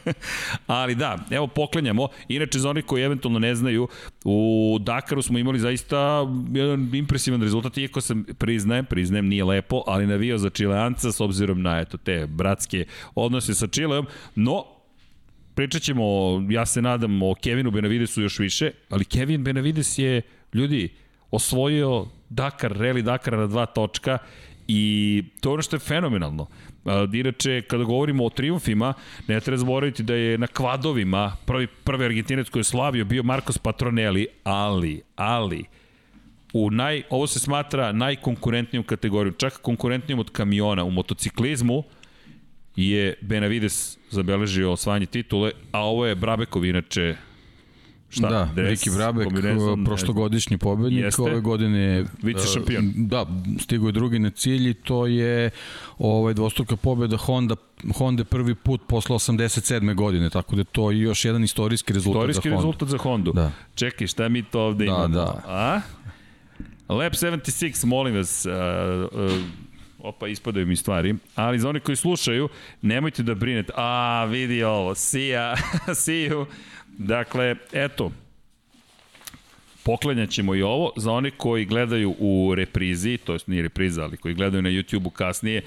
Ali 0.67 0.95
da, 0.95 1.17
evo 1.31 1.47
poklenjamo. 1.47 2.07
Inače, 2.27 2.59
za 2.59 2.69
onih 2.69 2.85
koji 2.85 3.03
eventualno 3.03 3.39
ne 3.39 3.55
znaju, 3.55 3.87
u 4.25 4.77
Dakaru 4.81 5.21
smo 5.21 5.39
imali 5.39 5.59
zaista 5.59 6.27
jedan 6.53 6.95
impresivan 6.95 7.41
rezultat, 7.41 7.77
iako 7.77 8.01
sam 8.01 8.25
priznajem, 8.37 8.85
priznajem, 8.85 9.27
nije 9.27 9.43
lepo, 9.43 9.83
ali 9.87 10.07
navio 10.07 10.37
za 10.37 10.49
Čileanca 10.49 11.11
s 11.11 11.21
obzirom 11.21 11.61
na 11.61 11.79
eto, 11.79 11.97
te 11.97 12.27
bratske 12.27 12.85
odnose 13.15 13.53
sa 13.53 13.67
Čileom, 13.67 14.05
no 14.35 14.65
pričat 15.55 15.81
ćemo, 15.81 16.03
ja 16.49 16.65
se 16.65 16.81
nadam, 16.81 17.23
o 17.23 17.35
Kevinu 17.35 17.71
Benavidesu 17.71 18.21
još 18.21 18.39
više, 18.39 18.71
ali 18.89 19.05
Kevin 19.05 19.43
Benavides 19.43 19.97
je, 19.97 20.21
ljudi, 20.53 20.89
osvojio 21.31 22.05
Dakar, 22.29 22.73
Rally 22.77 23.01
Dakar 23.01 23.37
na 23.37 23.47
dva 23.47 23.65
točka 23.65 24.17
i 24.67 25.23
to 25.41 25.49
je 25.49 25.53
ono 25.53 25.61
što 25.61 25.75
je 25.75 25.79
fenomenalno. 25.79 26.47
Inače, 27.13 27.61
kada 27.61 27.83
govorimo 27.83 28.25
o 28.25 28.29
triumfima, 28.29 28.93
ne 29.27 29.39
treba 29.39 29.57
zaboraviti 29.57 30.03
da 30.03 30.15
je 30.15 30.37
na 30.37 30.47
kvadovima 30.47 31.35
prvi, 31.45 31.67
prvi 31.67 32.05
argentinec 32.05 32.49
koji 32.49 32.59
je 32.59 32.63
slavio 32.63 33.05
bio 33.05 33.23
Marcos 33.23 33.57
Patronelli, 33.57 34.27
ali, 34.43 35.01
ali, 35.15 35.63
u 36.53 36.71
naj, 36.71 37.03
ovo 37.09 37.27
se 37.27 37.39
smatra 37.39 37.91
najkonkurentnijom 37.91 38.83
kategorijom, 38.83 39.35
čak 39.37 39.61
konkurentnijom 39.61 40.19
od 40.19 40.31
kamiona. 40.31 40.83
U 40.83 40.91
motociklizmu 40.91 41.83
je 42.75 43.13
Benavides 43.21 43.97
zabeležio 44.09 44.71
osvajanje 44.71 45.05
titule, 45.05 45.51
a 45.71 45.79
ovo 45.79 46.05
je 46.05 46.15
Brabekov 46.15 46.65
inače 46.65 47.15
Šta? 48.09 48.29
Da, 48.29 48.49
dres, 48.55 48.69
Riki 48.69 48.97
Brabek, 48.97 49.27
prošlogodišnji 49.85 50.57
pobednik, 50.57 51.03
Jeste. 51.03 51.21
ove 51.21 51.39
godine 51.39 52.05
Vice 52.21 52.43
e, 52.43 52.53
šampion. 52.53 52.93
Da, 52.95 53.25
stigo 53.59 53.87
je 53.87 53.91
drugi 53.91 54.19
na 54.19 54.29
cilj 54.29 54.69
i 54.69 54.73
to 54.73 55.05
je 55.05 55.49
ovaj 55.97 56.33
dvostruka 56.33 56.75
pobeda 56.75 57.17
Honda 57.17 57.55
Honda 57.97 58.23
prvi 58.23 58.55
put 58.55 58.81
posle 58.87 59.15
87. 59.15 59.95
godine, 59.95 60.29
tako 60.29 60.55
da 60.55 60.63
to 60.63 60.91
je 60.91 60.99
još 60.99 61.25
jedan 61.25 61.43
istorijski 61.43 61.93
rezultat 61.93 62.19
istorijski 62.19 62.49
za 62.49 62.55
Honda. 62.55 62.67
rezultat 62.67 62.89
za 62.89 62.97
Hondu. 62.97 63.31
Da. 63.31 63.51
Čekaj, 63.75 64.07
šta 64.07 64.29
mi 64.29 64.43
to 64.43 64.61
ovde 64.61 64.85
da, 64.85 64.91
imamo? 64.91 65.07
Da. 65.07 65.41
A? 65.47 65.81
Lab 66.89 67.13
76, 67.13 67.85
molim 67.85 68.15
vas, 68.15 68.45
uh, 68.45 68.53
uh, 69.19 69.31
opa, 69.99 70.27
ispadaju 70.27 70.67
mi 70.67 70.75
stvari, 70.75 71.15
ali 71.35 71.59
za 71.59 71.69
oni 71.69 71.79
koji 71.79 71.95
slušaju, 71.95 72.49
nemojte 72.81 73.23
da 73.23 73.35
brinete, 73.35 73.73
a, 73.75 74.25
vidi 74.29 74.63
ovo, 74.63 74.95
see 74.95 75.27
ya, 75.27 75.55
see 76.03 76.29
you, 76.29 76.45
Dakle, 76.97 77.55
eto, 77.73 78.11
poklanjat 79.83 80.29
ćemo 80.29 80.55
i 80.55 80.61
ovo 80.61 80.91
za 80.95 81.11
one 81.11 81.31
koji 81.31 81.65
gledaju 81.65 82.15
u 82.19 82.55
reprizi, 82.55 83.17
to 83.17 83.33
jest 83.33 83.47
nije 83.47 83.61
repriza, 83.61 84.03
ali 84.03 84.17
koji 84.17 84.35
gledaju 84.35 84.61
na 84.61 84.69
YouTube-u 84.69 85.09
kasnije, 85.09 85.61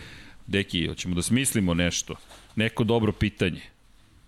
deki, 0.47 0.87
hoćemo 0.87 1.14
da 1.14 1.22
smislimo 1.22 1.74
nešto, 1.74 2.14
neko 2.57 2.85
dobro 2.85 3.12
pitanje. 3.12 3.61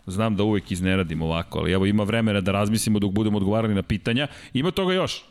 Znam 0.06 0.36
da 0.36 0.42
uvek 0.42 0.70
izneradimo 0.70 1.24
ovako, 1.24 1.58
ali 1.58 1.72
evo 1.72 1.86
ima 1.86 2.02
vremena 2.02 2.40
da 2.40 2.52
razmislimo 2.52 2.98
dok 2.98 3.12
budemo 3.12 3.36
odgovarali 3.36 3.74
na 3.74 3.82
pitanja. 3.82 4.26
Ima 4.54 4.70
toga 4.70 4.94
još. 4.94 5.24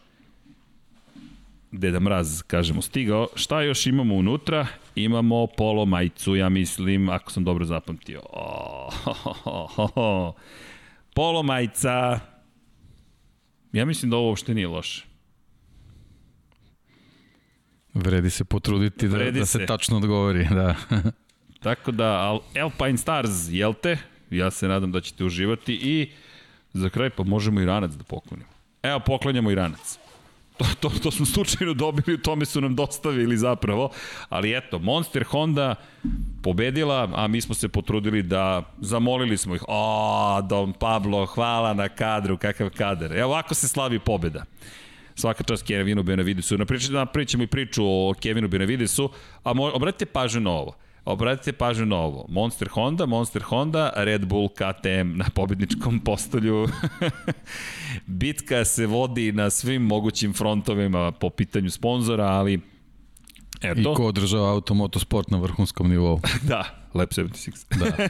Deda 1.71 1.99
Mraz, 1.99 2.41
kažemo, 2.41 2.81
stigao. 2.81 3.27
Šta 3.35 3.61
još 3.61 3.87
imamo 3.87 4.15
unutra? 4.15 4.67
Imamo 4.95 5.47
polo 5.47 5.85
majicu, 5.85 6.35
ja 6.35 6.49
mislim, 6.49 7.09
ako 7.09 7.31
sam 7.31 7.43
dobro 7.43 7.65
zapamtio. 7.65 8.21
Oh, 8.29 8.93
ho, 8.93 9.13
ho, 9.13 9.67
ho, 9.67 9.87
ho. 9.87 10.33
Polo 11.13 11.43
majica. 11.43 12.19
Ja 13.73 13.85
mislim 13.85 14.11
da 14.11 14.17
ovo 14.17 14.27
uopšte 14.29 14.53
nije 14.53 14.67
loše. 14.67 15.05
Vredi 17.93 18.29
se 18.29 18.43
potruditi 18.45 19.07
da, 19.07 19.17
Vredi 19.17 19.39
da 19.39 19.45
se, 19.45 19.59
se 19.59 19.65
tačno 19.65 19.97
odgovori, 19.97 20.47
da. 20.49 20.75
Tako 21.63 21.91
da, 21.91 22.39
Alpine 22.61 22.97
Stars, 22.97 23.29
jel 23.49 23.73
te? 23.73 23.97
Ja 24.29 24.51
se 24.51 24.67
nadam 24.67 24.91
da 24.91 25.01
ćete 25.01 25.23
uživati 25.23 25.73
i 25.73 26.11
za 26.73 26.89
kraj 26.89 27.09
pa 27.09 27.23
možemo 27.23 27.61
i 27.61 27.65
ranac 27.65 27.91
da 27.91 28.03
poklonimo. 28.03 28.49
Evo, 28.83 28.99
poklanjamo 28.99 29.51
i 29.51 29.55
ranac. 29.55 29.97
To, 30.61 30.89
to, 30.89 30.99
to 31.03 31.11
smo 31.11 31.25
slučajno 31.25 31.73
dobili, 31.73 32.13
u 32.13 32.21
tome 32.21 32.45
su 32.45 32.61
nam 32.61 32.75
dostavili 32.75 33.37
zapravo. 33.37 33.89
Ali 34.29 34.57
eto, 34.57 34.79
Monster 34.79 35.23
Honda 35.23 35.75
pobedila, 36.43 37.09
a 37.15 37.27
mi 37.27 37.41
smo 37.41 37.55
se 37.55 37.69
potrudili 37.69 38.23
da 38.23 38.63
zamolili 38.79 39.37
smo 39.37 39.55
ih. 39.55 39.63
O, 39.67 40.41
Don 40.49 40.73
Pablo, 40.73 41.25
hvala 41.25 41.73
na 41.73 41.89
kadru, 41.89 42.37
kakav 42.37 42.69
kader. 42.69 43.17
Evo, 43.17 43.29
ovako 43.29 43.53
se 43.53 43.67
slavi 43.67 43.99
pobeda 43.99 44.43
svaka 45.15 45.43
čast 45.43 45.67
Kevinu 45.67 46.03
Benavidesu. 46.03 46.57
Napričamo, 46.57 46.97
napričamo 46.97 47.43
i 47.43 47.47
priču 47.47 47.83
o 47.85 48.13
Kevinu 48.21 48.47
Benavidesu, 48.47 49.09
a 49.43 49.51
obratite 49.73 50.05
pažnju 50.05 50.41
na 50.41 50.51
ovo. 50.51 50.75
Obratite 51.05 51.53
pažnju 51.53 51.85
na 51.85 51.95
ovo. 51.95 52.25
Monster 52.29 52.67
Honda, 52.67 53.05
Monster 53.05 53.41
Honda, 53.41 53.93
Red 53.95 54.25
Bull 54.25 54.49
KTM 54.49 55.17
na 55.17 55.25
pobedničkom 55.33 55.99
postolju. 55.99 56.67
Bitka 58.05 58.65
se 58.65 58.87
vodi 58.87 59.31
na 59.31 59.49
svim 59.49 59.81
mogućim 59.81 60.33
frontovima 60.33 61.11
po 61.11 61.29
pitanju 61.29 61.69
sponzora, 61.69 62.25
ali 62.25 62.59
Eto. 63.61 63.91
I 63.91 63.95
ko 63.95 64.05
održava 64.05 64.51
automotosport 64.51 65.29
na 65.29 65.37
vrhunskom 65.37 65.89
nivou. 65.89 66.19
da, 66.49 66.65
Lab 66.93 67.09
76. 67.09 67.77
Da. 67.79 68.07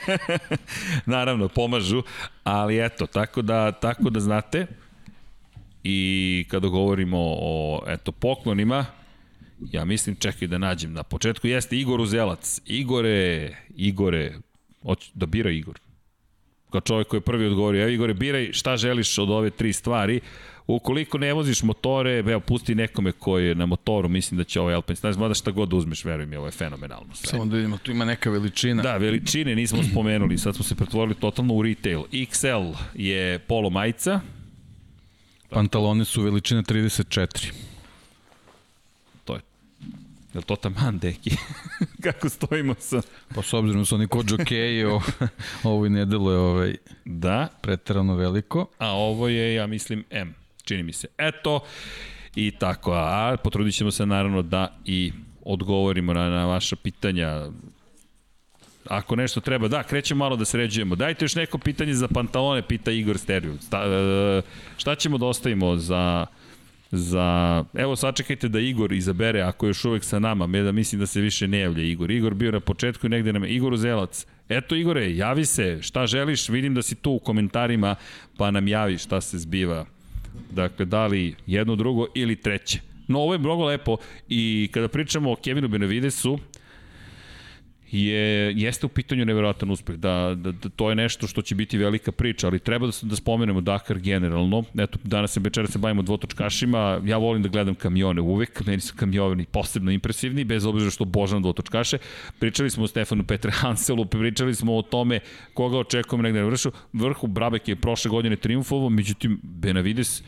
Naravno, 1.15 1.47
pomažu, 1.47 2.03
ali 2.43 2.85
eto, 2.85 3.05
tako 3.05 3.41
da, 3.41 3.71
tako 3.71 4.09
da 4.09 4.19
znate, 4.19 4.67
I 5.83 6.45
kada 6.49 6.67
govorimo 6.67 7.17
o 7.19 7.83
eto, 7.87 8.11
poklonima, 8.11 8.85
ja 9.71 9.85
mislim, 9.85 10.15
čekaj 10.15 10.47
da 10.47 10.57
nađem. 10.57 10.93
Na 10.93 11.03
početku 11.03 11.47
jeste 11.47 11.77
Igor 11.77 12.01
Uzelac. 12.01 12.61
Igore, 12.65 13.49
Igore, 13.75 14.33
hoće 14.83 15.11
da 15.13 15.25
bira 15.25 15.51
Igor. 15.51 15.79
Kao 16.69 16.81
čovjek 16.81 17.07
koji 17.07 17.17
je 17.17 17.21
prvi 17.21 17.45
odgovorio, 17.45 17.81
evo 17.81 17.89
Igore, 17.89 18.13
biraj 18.13 18.53
šta 18.53 18.77
želiš 18.77 19.17
od 19.17 19.29
ove 19.29 19.49
tri 19.49 19.73
stvari. 19.73 20.19
Ukoliko 20.67 21.17
ne 21.17 21.33
voziš 21.33 21.63
motore, 21.63 22.19
evo, 22.19 22.39
pusti 22.39 22.75
nekome 22.75 23.11
koji 23.11 23.47
je 23.47 23.55
na 23.55 23.65
motoru, 23.65 24.09
mislim 24.09 24.37
da 24.37 24.43
će 24.43 24.61
ovaj 24.61 24.73
Alpine 24.73 24.95
Stars, 24.95 25.17
mada 25.17 25.33
šta 25.33 25.51
god 25.51 25.69
da 25.69 25.75
uzmeš, 25.75 26.05
veruj 26.05 26.25
mi, 26.25 26.35
ovo 26.35 26.45
je 26.45 26.51
fenomenalno. 26.51 27.15
Sve. 27.15 27.29
Samo 27.29 27.45
da 27.45 27.55
vidimo, 27.55 27.77
tu 27.77 27.91
ima 27.91 28.05
neka 28.05 28.29
veličina. 28.29 28.83
Da, 28.83 28.97
veličine 28.97 29.55
nismo 29.55 29.83
spomenuli, 29.83 30.37
sad 30.37 30.55
smo 30.55 30.63
se 30.63 30.75
pretvorili 30.75 31.15
totalno 31.15 31.53
u 31.53 31.61
retail. 31.61 32.03
XL 32.11 32.73
je 32.95 33.39
polo 33.39 33.69
majica, 33.69 34.21
Pantalone 35.51 36.05
su 36.05 36.21
veličine 36.21 36.61
34. 36.61 37.51
je 40.33 40.37
li 40.37 40.43
to 40.43 40.55
taman, 40.55 40.99
deki? 40.99 41.31
Kako 42.03 42.29
stojimo 42.29 42.75
sa... 42.79 43.01
Pa 43.35 43.41
s 43.41 43.53
obzirom 43.53 43.81
da 43.81 43.85
su 43.85 43.95
oni 43.95 44.07
kod 44.07 44.25
džokeji, 44.25 44.83
ovo, 44.85 45.01
ovo 45.63 45.85
i 45.85 45.89
ne 45.89 46.05
deluje 46.05 46.37
ovaj, 46.37 46.75
Da, 47.05 47.47
preterano 47.61 48.15
veliko. 48.15 48.67
a 48.77 48.91
ovo 48.91 49.27
je, 49.27 49.53
ja 49.53 49.67
mislim, 49.67 50.03
M. 50.09 50.35
Čini 50.63 50.83
mi 50.83 50.93
se. 50.93 51.07
Eto, 51.17 51.59
i 52.35 52.51
tako. 52.51 52.91
A 52.93 53.37
potrudit 53.43 53.75
ćemo 53.75 53.91
se 53.91 54.05
naravno 54.05 54.41
da 54.41 54.75
i 54.85 55.11
odgovorimo 55.45 56.13
na, 56.13 56.29
na 56.29 56.45
vaša 56.45 56.75
pitanja. 56.75 57.45
Ako 58.87 59.15
nešto 59.15 59.39
treba, 59.41 59.67
da, 59.67 59.83
krećemo 59.83 60.19
malo 60.19 60.35
da 60.35 60.45
sređujemo. 60.45 60.95
Dajte 60.95 61.25
još 61.25 61.35
neko 61.35 61.57
pitanje 61.57 61.93
za 61.93 62.07
pantalone, 62.07 62.61
pita 62.61 62.91
Igor 62.91 63.17
Steriju. 63.17 63.57
Sta, 63.61 63.83
e, 63.85 64.41
šta 64.77 64.95
ćemo 64.95 65.17
da 65.17 65.25
ostavimo 65.25 65.75
za 65.75 66.25
za... 66.91 67.65
Evo, 67.73 67.95
sačekajte 67.95 68.47
da 68.47 68.59
Igor 68.59 68.93
izabere, 68.93 69.41
ako 69.41 69.65
je 69.65 69.69
još 69.69 69.85
uvek 69.85 70.03
sa 70.03 70.19
nama, 70.19 70.47
me 70.47 70.61
da 70.61 70.71
mislim 70.71 70.99
da 70.99 71.05
se 71.05 71.21
više 71.21 71.47
ne 71.47 71.59
javlja 71.59 71.83
Igor. 71.83 72.11
Igor 72.11 72.33
bio 72.33 72.51
na 72.51 72.59
početku 72.59 73.05
i 73.05 73.09
negde 73.09 73.33
nam... 73.33 73.43
Igor 73.45 73.73
Uzelac, 73.73 74.25
eto 74.49 74.75
Igore, 74.75 75.15
javi 75.15 75.45
se, 75.45 75.81
šta 75.81 76.07
želiš, 76.07 76.49
vidim 76.49 76.73
da 76.73 76.81
si 76.81 76.95
tu 76.95 77.11
u 77.11 77.19
komentarima, 77.19 77.95
pa 78.37 78.51
nam 78.51 78.67
javi 78.67 78.97
šta 78.97 79.21
se 79.21 79.37
zbiva. 79.37 79.85
Dakle, 80.51 80.85
da 80.85 81.07
li 81.07 81.35
jedno, 81.47 81.75
drugo 81.75 82.07
ili 82.15 82.35
treće. 82.35 82.79
No, 83.07 83.19
ovo 83.19 83.33
je 83.33 83.39
mnogo 83.39 83.65
lepo 83.65 83.97
i 84.29 84.69
kada 84.71 84.87
pričamo 84.87 85.31
o 85.31 85.35
Kevinu 85.35 85.67
Benavidesu, 85.67 86.39
je, 87.91 88.53
jeste 88.55 88.85
u 88.85 88.89
pitanju 88.89 89.25
neverovatan 89.25 89.71
uspeh, 89.71 89.95
da, 89.95 90.35
da, 90.35 90.51
da, 90.51 90.69
to 90.69 90.89
je 90.89 90.95
nešto 90.95 91.27
što 91.27 91.41
će 91.41 91.55
biti 91.55 91.77
velika 91.77 92.11
priča, 92.11 92.47
ali 92.47 92.59
treba 92.59 92.87
da, 92.87 92.93
da 93.01 93.15
spomenemo 93.15 93.61
Dakar 93.61 93.99
generalno, 93.99 94.63
eto, 94.77 94.99
danas 95.03 95.31
se 95.31 95.39
večera 95.39 95.67
se 95.67 95.79
bavimo 95.79 96.01
dvotočkašima, 96.01 97.01
ja 97.05 97.17
volim 97.17 97.43
da 97.43 97.49
gledam 97.49 97.75
kamione 97.75 98.21
uvek, 98.21 98.65
meni 98.65 98.81
su 98.81 98.93
kamioni 98.95 99.45
posebno 99.45 99.91
impresivni, 99.91 100.43
bez 100.43 100.65
obzira 100.65 100.91
što 100.91 101.03
obožavam 101.03 101.41
dvotočkaše, 101.41 101.97
pričali 102.39 102.69
smo 102.69 102.83
o 102.83 102.87
Stefanu 102.87 103.23
Petre 103.23 103.51
Hanselu, 103.51 104.05
pričali 104.05 104.55
smo 104.55 104.77
o 104.77 104.81
tome 104.81 105.19
koga 105.53 105.77
očekujemo 105.77 106.23
negde 106.23 106.39
na 106.39 106.45
vršu, 106.45 106.71
vrhu 106.93 107.27
Brabek 107.27 107.67
je 107.67 107.75
prošle 107.75 108.09
godine 108.09 108.35
triumfovao, 108.35 108.89
međutim 108.89 109.39
Benavides 109.43 110.23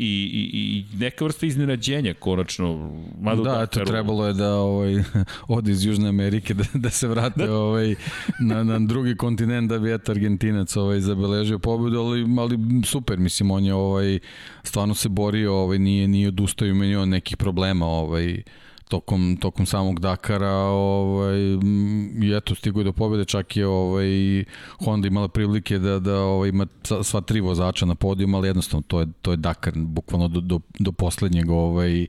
i, 0.00 0.30
i, 0.32 0.50
i 0.52 0.98
neka 0.98 1.24
vrsta 1.24 1.46
iznenađenja 1.46 2.14
konačno. 2.14 2.90
Mada 3.20 3.42
Da, 3.42 3.62
eto, 3.62 3.84
trebalo 3.84 4.26
je 4.26 4.32
da 4.32 4.54
ovaj, 4.54 4.94
ode 5.48 5.72
iz 5.72 5.84
Južne 5.84 6.08
Amerike, 6.08 6.54
da, 6.54 6.64
da 6.74 6.90
se 6.90 7.08
vrate 7.08 7.46
da. 7.46 7.56
ovaj, 7.66 7.94
na, 8.40 8.64
na 8.64 8.78
drugi 8.78 9.16
kontinent 9.16 9.68
da 9.68 9.78
bi 9.78 9.94
eto 9.94 10.12
Argentinac 10.12 10.76
ovaj, 10.76 11.00
zabeležio 11.00 11.58
pobedu, 11.58 11.98
ali, 12.00 12.26
ali 12.38 12.58
super, 12.84 13.18
mislim, 13.18 13.50
on 13.50 13.64
je 13.64 13.74
ovaj, 13.74 14.18
stvarno 14.62 14.94
se 14.94 15.08
borio, 15.08 15.54
ovaj, 15.54 15.78
nije, 15.78 16.08
nije 16.08 16.28
odustao 16.28 16.68
i 16.68 16.74
menio 16.74 17.06
nekih 17.06 17.36
problema 17.36 17.86
ovaj, 17.86 18.42
tokom, 18.90 19.36
tokom 19.40 19.66
samog 19.66 20.00
Dakara 20.00 20.54
ovaj, 20.54 21.38
i 22.22 22.34
eto 22.36 22.54
stigo 22.54 22.82
do 22.82 22.92
pobede 22.92 23.24
čak 23.24 23.56
je 23.56 23.66
ovaj, 23.66 24.44
Honda 24.84 25.08
imala 25.08 25.28
prilike 25.28 25.78
da, 25.78 25.98
da 25.98 26.20
ovaj, 26.20 26.48
ima 26.48 26.66
sva 27.02 27.20
tri 27.20 27.40
vozača 27.40 27.86
na 27.86 27.94
podijum 27.94 28.34
ali 28.34 28.48
jednostavno 28.48 28.82
to 28.86 29.00
je, 29.00 29.06
to 29.22 29.30
je 29.30 29.36
Dakar 29.36 29.72
bukvalno 29.76 30.28
do, 30.28 30.40
do, 30.40 30.60
do 30.78 30.92
poslednjeg 30.92 31.50
ovaj, 31.50 32.06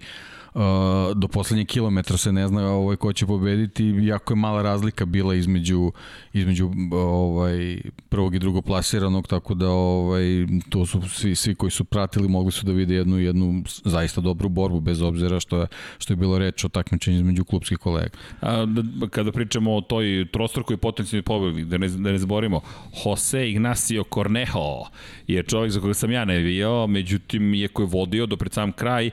do 1.16 1.28
poslednjeg 1.28 1.68
kilometra 1.68 2.18
se 2.18 2.32
ne 2.32 2.48
zna 2.48 2.72
ovaj 2.72 2.96
ko 2.96 3.14
će 3.14 3.26
pobediti 3.26 3.86
jako 3.86 4.34
je 4.34 4.38
mala 4.38 4.62
razlika 4.62 5.06
bila 5.06 5.36
između 5.36 5.92
između 6.34 6.72
ovaj 6.92 7.82
prvog 8.10 8.36
i 8.36 8.40
drugog 8.40 8.66
plasiranog 8.66 9.28
tako 9.28 9.54
da 9.54 9.70
ovaj 9.70 10.24
to 10.70 10.86
su 10.86 11.02
svi 11.10 11.36
svi 11.36 11.56
koji 11.56 11.72
su 11.72 11.84
pratili 11.84 12.28
mogli 12.28 12.52
su 12.52 12.66
da 12.66 12.72
vide 12.72 12.96
jednu 12.96 13.20
jednu 13.20 13.64
zaista 13.86 14.22
dobru 14.22 14.50
borbu 14.50 14.80
bez 14.80 15.02
obzira 15.02 15.40
što 15.40 15.60
je 15.60 15.68
što 15.98 16.14
je 16.14 16.18
bilo 16.18 16.40
reč 16.40 16.66
o 16.66 16.70
takmičenju 16.70 17.18
između 17.18 17.44
klubskih 17.44 17.78
kolega. 17.78 18.10
A, 18.42 18.66
da, 18.66 19.08
kada 19.08 19.32
pričamo 19.32 19.76
o 19.76 19.82
toj 19.82 20.28
trostrukoj 20.32 20.78
potencijalnoj 20.78 21.24
pobedi, 21.24 21.66
da 21.66 21.78
ne, 21.78 21.88
da 21.88 22.12
ne 22.12 22.18
zaborimo, 22.18 22.62
Jose 23.06 23.50
Ignacio 23.50 24.04
Cornejo 24.14 24.86
je 25.28 25.44
čovjek 25.44 25.72
za 25.72 25.80
koga 25.80 25.94
sam 25.94 26.12
ja 26.12 26.26
navijao, 26.26 26.88
međutim, 26.88 27.54
iako 27.54 27.82
je 27.82 27.88
vodio 27.92 28.26
do 28.26 28.38
pred 28.38 28.54
sam 28.54 28.72
kraj, 28.72 29.10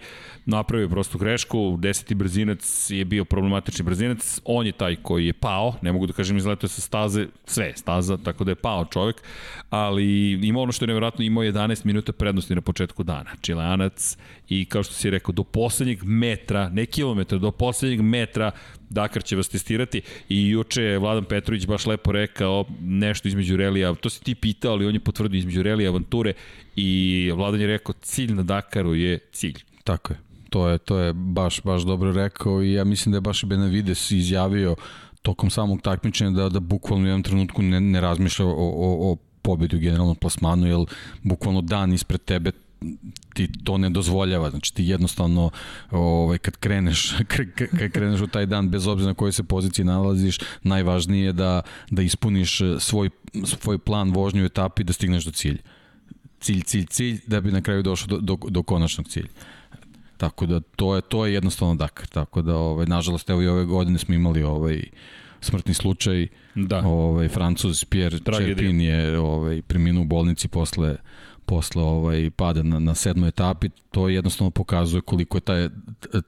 napravio 0.47 0.89
prostu 0.89 1.19
grešku, 1.29 1.77
deseti 1.79 2.15
brzinac 2.15 2.91
je 2.91 3.05
bio 3.05 3.25
problematični 3.25 3.85
brzinac, 3.85 4.41
on 4.45 4.67
je 4.67 4.73
taj 4.73 4.97
koji 5.03 5.27
je 5.27 5.33
pao, 5.33 5.75
ne 5.83 5.93
mogu 5.93 6.07
da 6.07 6.13
kažem 6.13 6.37
izletao 6.37 6.69
sa 6.69 6.81
staze, 6.81 7.27
sve 7.45 7.73
staza, 7.77 8.17
tako 8.17 8.45
da 8.45 8.51
je 8.51 8.55
pao 8.55 8.85
čovjek, 8.85 9.23
ali 9.71 10.33
ima 10.33 10.61
ono 10.61 10.73
što 10.73 10.85
je 10.85 10.87
nevjerojatno, 10.87 11.25
imao 11.25 11.45
11 11.45 11.85
minuta 11.85 12.13
prednosti 12.13 12.55
na 12.55 12.61
početku 12.61 13.03
dana. 13.03 13.31
Čileanac 13.41 14.17
i 14.49 14.65
kao 14.65 14.83
što 14.83 14.95
si 14.95 15.11
rekao, 15.11 15.33
do 15.33 15.45
poslednjeg 15.45 16.05
metra, 16.05 16.69
ne 16.69 16.87
kilometra, 16.87 17.39
do 17.39 17.51
poslednjeg 17.51 18.01
metra 18.01 18.51
Dakar 18.91 19.23
će 19.23 19.37
vas 19.37 19.49
testirati 19.49 20.01
i 20.29 20.49
juče 20.49 20.83
je 20.83 20.99
Vladan 20.99 21.25
Petrović 21.25 21.67
baš 21.67 21.87
lepo 21.87 22.13
rekao 22.13 22.65
nešto 22.81 23.29
između 23.29 23.57
relija, 23.57 23.95
to 23.95 24.11
si 24.11 24.25
ti 24.25 24.35
pitao, 24.35 24.73
ali 24.73 24.87
on 24.87 24.95
je 24.95 25.01
potvrdio 25.01 25.39
između 25.39 25.63
relija 25.63 25.91
avanture 25.91 26.33
i 26.77 27.31
Vladan 27.35 27.61
je 27.61 27.67
rekao 27.67 27.95
cilj 28.03 28.33
na 28.33 28.43
Dakaru 28.43 28.95
je 28.95 29.19
cilj. 29.33 29.59
Tako 29.85 30.13
je. 30.13 30.28
To 30.51 30.69
je, 30.69 30.79
to 30.79 30.99
je 30.99 31.13
baš, 31.13 31.63
baš 31.63 31.83
dobro 31.83 32.13
rekao 32.13 32.63
i 32.63 32.73
ja 32.73 32.85
mislim 32.85 33.13
da 33.13 33.17
je 33.17 33.21
baš 33.21 33.45
Benavides 33.45 34.11
izjavio 34.11 34.77
tokom 35.23 35.51
samog 35.51 35.81
takmičenja 35.83 36.31
da, 36.31 36.49
da 36.49 36.61
bukvalno 36.61 37.05
u 37.05 37.09
jednom 37.09 37.23
trenutku 37.23 37.63
ne, 37.63 37.81
ne 37.81 38.01
razmišlja 38.01 38.47
o, 38.47 38.51
o, 38.51 39.13
o 39.13 39.17
pobedu 39.43 39.77
u 39.77 39.81
generalnom 39.81 40.17
plasmanu, 40.17 40.67
jer 40.67 40.79
bukvalno 41.23 41.61
dan 41.63 41.93
ispred 41.93 42.21
tebe 42.25 42.53
ti 43.35 43.49
to 43.65 43.79
ne 43.79 43.91
dozvoljava. 43.91 44.51
Znači 44.51 44.75
ti 44.75 44.85
jednostavno 44.85 45.51
ovaj 45.91 46.39
kad 46.39 46.57
kreneš 46.57 47.15
kad 47.79 47.91
kreneš 47.93 48.21
u 48.21 48.27
taj 48.27 48.47
dan 48.47 48.69
bez 48.69 48.87
obzira 48.87 49.09
na 49.09 49.15
kojoj 49.15 49.33
se 49.33 49.43
poziciji 49.43 49.85
nalaziš, 49.85 50.39
najvažnije 50.63 51.25
je 51.25 51.33
da 51.33 51.63
da 51.91 52.03
ispuniš 52.03 52.61
svoj 52.79 53.11
svoj 53.45 53.79
plan 53.79 54.11
vožnje 54.11 54.43
u 54.43 54.47
etapi 54.47 54.85
da 54.85 54.93
stigneš 54.93 55.25
do 55.25 55.31
cilja. 55.31 55.63
Cilj, 56.41 56.63
cilj, 56.63 56.87
cilj 56.87 57.21
da 57.27 57.41
bi 57.41 57.53
na 57.53 57.63
kraju 57.63 57.83
došao 57.83 58.07
do, 58.07 58.19
do, 58.21 58.37
do 58.49 58.63
konačnog 58.63 59.09
cilja. 59.09 59.29
Tako 60.19 60.47
da 60.47 60.61
to 60.61 60.95
je 60.97 61.03
to 61.03 61.27
je 61.27 61.35
jednostavno 61.35 61.75
Dakar. 61.75 62.07
Tako 62.07 62.43
da 62.43 62.57
ovaj 62.57 62.87
nažalost 62.87 63.31
evo 63.31 63.43
i 63.43 63.49
ove 63.49 63.65
godine 63.65 63.99
smo 63.99 64.15
imali 64.15 64.43
ovaj 64.43 64.83
smrtni 65.41 65.75
slučaj. 65.75 66.27
Da. 66.55 66.79
Ovaj 66.87 67.29
Francuz 67.29 67.85
Pierre 67.85 68.19
Cherpin 68.19 68.81
je 68.81 69.19
ovaj 69.19 69.63
preminuo 69.63 70.03
u 70.03 70.07
bolnici 70.07 70.49
posle 70.49 70.97
posle 71.49 71.83
ovaj 71.83 72.31
pada 72.31 72.63
na, 72.63 72.79
na 72.79 72.95
sedmoj 72.95 73.29
etapi, 73.29 73.69
to 73.91 74.09
jednostavno 74.09 74.51
pokazuje 74.51 75.01
koliko 75.01 75.37
je 75.37 75.41
ta, 75.41 75.69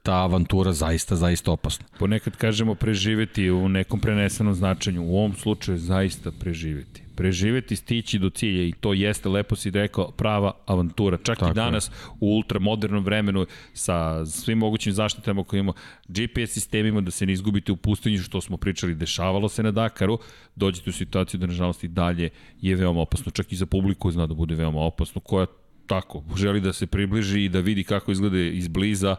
ta 0.03 0.13
avantura 0.13 0.73
zaista, 0.73 1.15
zaista 1.15 1.51
opasna. 1.51 1.85
Ponekad 1.99 2.35
kažemo 2.35 2.75
preživeti 2.75 3.51
u 3.51 3.69
nekom 3.69 3.99
prenesenom 3.99 4.53
značenju, 4.53 5.03
u 5.03 5.17
ovom 5.17 5.33
slučaju 5.33 5.77
zaista 5.77 6.31
preživeti 6.31 7.00
preživeti, 7.21 7.75
stići 7.75 8.19
do 8.19 8.29
cilja 8.29 8.63
i 8.63 8.71
to 8.71 8.93
jeste, 8.93 9.29
lepo 9.29 9.55
si 9.55 9.71
rekao, 9.71 10.11
prava 10.11 10.51
avantura. 10.65 11.17
Čak 11.17 11.39
Tako 11.39 11.51
i 11.51 11.53
danas 11.53 11.87
je. 11.87 11.91
u 12.19 12.27
ultramodernom 12.27 13.03
vremenu 13.03 13.45
sa 13.73 14.25
svim 14.25 14.57
mogućim 14.57 14.93
zaštitama 14.93 15.43
koje 15.43 15.59
imamo, 15.59 15.73
GPS 16.07 16.53
sistemima 16.53 17.01
da 17.01 17.11
se 17.11 17.25
ne 17.25 17.33
izgubite 17.33 17.71
u 17.71 17.75
pustinji, 17.75 18.17
što 18.17 18.41
smo 18.41 18.57
pričali, 18.57 18.95
dešavalo 18.95 19.49
se 19.49 19.63
na 19.63 19.71
Dakaru, 19.71 20.19
dođete 20.55 20.89
u 20.89 20.93
situaciju 20.93 21.39
da 21.39 21.47
nažalost 21.47 21.83
i 21.83 21.87
dalje 21.87 22.29
je 22.61 22.75
veoma 22.75 23.01
opasno. 23.01 23.31
Čak 23.31 23.51
i 23.51 23.55
za 23.55 23.65
publiku 23.65 24.11
zna 24.11 24.27
da 24.27 24.33
bude 24.33 24.55
veoma 24.55 24.79
opasno, 24.79 25.21
koja 25.21 25.45
tako, 25.87 26.23
želi 26.35 26.61
da 26.61 26.73
se 26.73 26.87
približi 26.87 27.43
i 27.45 27.49
da 27.49 27.59
vidi 27.59 27.83
kako 27.83 28.11
izgleda 28.11 28.39
izbliza, 28.39 29.15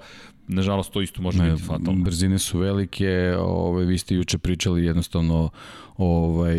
nažalost 0.48 0.92
to 0.92 1.02
isto 1.02 1.22
može 1.22 1.42
ne, 1.42 1.50
biti 1.50 1.62
fatalno. 1.62 2.04
Brzine 2.04 2.38
su 2.38 2.58
velike, 2.58 3.34
ove, 3.38 3.84
vi 3.84 3.98
ste 3.98 4.14
juče 4.14 4.38
pričali 4.38 4.84
jednostavno 4.84 5.50
ovaj, 5.96 6.58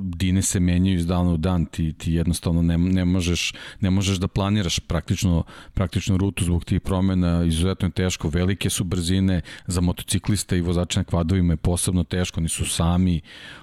dine 0.00 0.42
se 0.42 0.60
menjaju 0.60 0.98
iz 0.98 1.06
dana 1.06 1.32
u 1.32 1.36
dan, 1.36 1.66
ti, 1.66 1.92
ti 1.92 2.12
jednostavno 2.12 2.62
ne, 2.62 2.78
ne, 2.78 3.04
možeš, 3.04 3.52
ne 3.80 3.90
možeš 3.90 4.18
da 4.18 4.28
planiraš 4.28 4.78
praktično, 4.78 5.42
praktično 5.74 6.16
rutu 6.16 6.44
zbog 6.44 6.64
tih 6.64 6.80
promena, 6.80 7.44
izuzetno 7.44 7.88
je 7.88 7.92
teško, 7.92 8.28
velike 8.28 8.70
su 8.70 8.84
brzine, 8.84 9.40
za 9.66 9.80
motocikliste 9.80 10.58
i 10.58 10.60
vozače 10.60 11.00
na 11.00 11.04
kvadovima 11.04 11.52
je 11.52 11.56
posebno 11.56 12.04
teško, 12.04 12.40
oni 12.40 12.48
su 12.48 12.64
sami, 12.64 13.20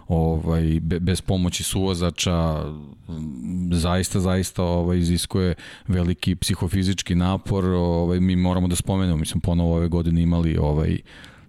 ovaj, 0.07 0.79
be, 0.81 0.99
bez 0.99 1.21
pomoći 1.21 1.63
suvozača, 1.63 2.63
zaista, 3.71 4.19
zaista 4.19 4.63
ovaj, 4.63 4.97
iziskuje 4.97 5.55
veliki 5.87 6.35
psihofizički 6.35 7.15
napor, 7.15 7.65
ovaj, 7.65 8.19
mi 8.19 8.35
moramo 8.35 8.67
da 8.67 8.75
spomenemo, 8.75 9.17
mi 9.17 9.25
smo 9.25 9.41
ponovo 9.41 9.75
ove 9.75 9.87
godine 9.87 10.21
imali 10.21 10.57
ovaj, 10.57 10.97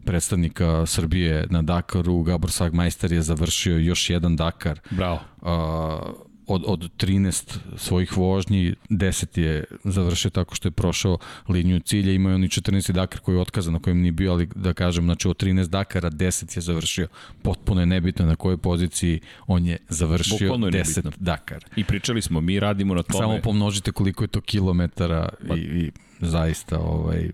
predstavnika 0.08 0.86
Srbije 0.86 1.46
na 1.50 1.62
Dakaru, 1.62 2.22
Gabor 2.22 2.50
Sagmajster 2.50 3.12
je 3.12 3.22
završio 3.22 3.78
još 3.78 4.10
jedan 4.10 4.36
Dakar. 4.36 4.80
Bravo. 4.90 5.20
Uh, 5.40 5.48
od, 6.46 6.64
od 6.66 6.90
13 6.96 7.56
svojih 7.76 8.16
vožnji, 8.16 8.74
10 8.90 9.40
je 9.40 9.64
završio 9.84 10.30
tako 10.30 10.54
što 10.54 10.68
je 10.68 10.72
prošao 10.72 11.18
liniju 11.48 11.80
cilja, 11.80 12.12
imao 12.12 12.30
je 12.30 12.34
oni 12.34 12.48
14. 12.48 12.92
Dakar 12.92 13.20
koji 13.20 13.36
je 13.36 13.40
otkazan, 13.40 13.72
na 13.72 13.78
kojem 13.78 14.00
nije 14.00 14.12
bio, 14.12 14.32
ali 14.32 14.48
da 14.54 14.72
kažem, 14.72 15.04
znači 15.04 15.28
od 15.28 15.42
13 15.42 15.66
Dakara 15.66 16.10
10 16.10 16.56
je 16.56 16.60
završio. 16.60 17.08
Potpuno 17.42 17.80
je 17.80 17.86
nebitno 17.86 18.26
na 18.26 18.36
kojoj 18.36 18.56
poziciji 18.56 19.20
on 19.46 19.66
je 19.66 19.76
završio 19.88 20.46
je 20.46 20.52
10 20.52 20.76
nebitno. 20.76 21.10
Dakar. 21.18 21.64
I 21.76 21.84
pričali 21.84 22.22
smo, 22.22 22.40
mi 22.40 22.60
radimo 22.60 22.94
na 22.94 23.02
tome. 23.02 23.24
Samo 23.24 23.38
pomnožite 23.42 23.92
koliko 23.92 24.24
je 24.24 24.28
to 24.28 24.40
kilometara 24.40 25.28
pa, 25.48 25.56
i, 25.56 25.60
i 25.60 25.90
zaista 26.20 26.78
ovaj, 26.78 27.30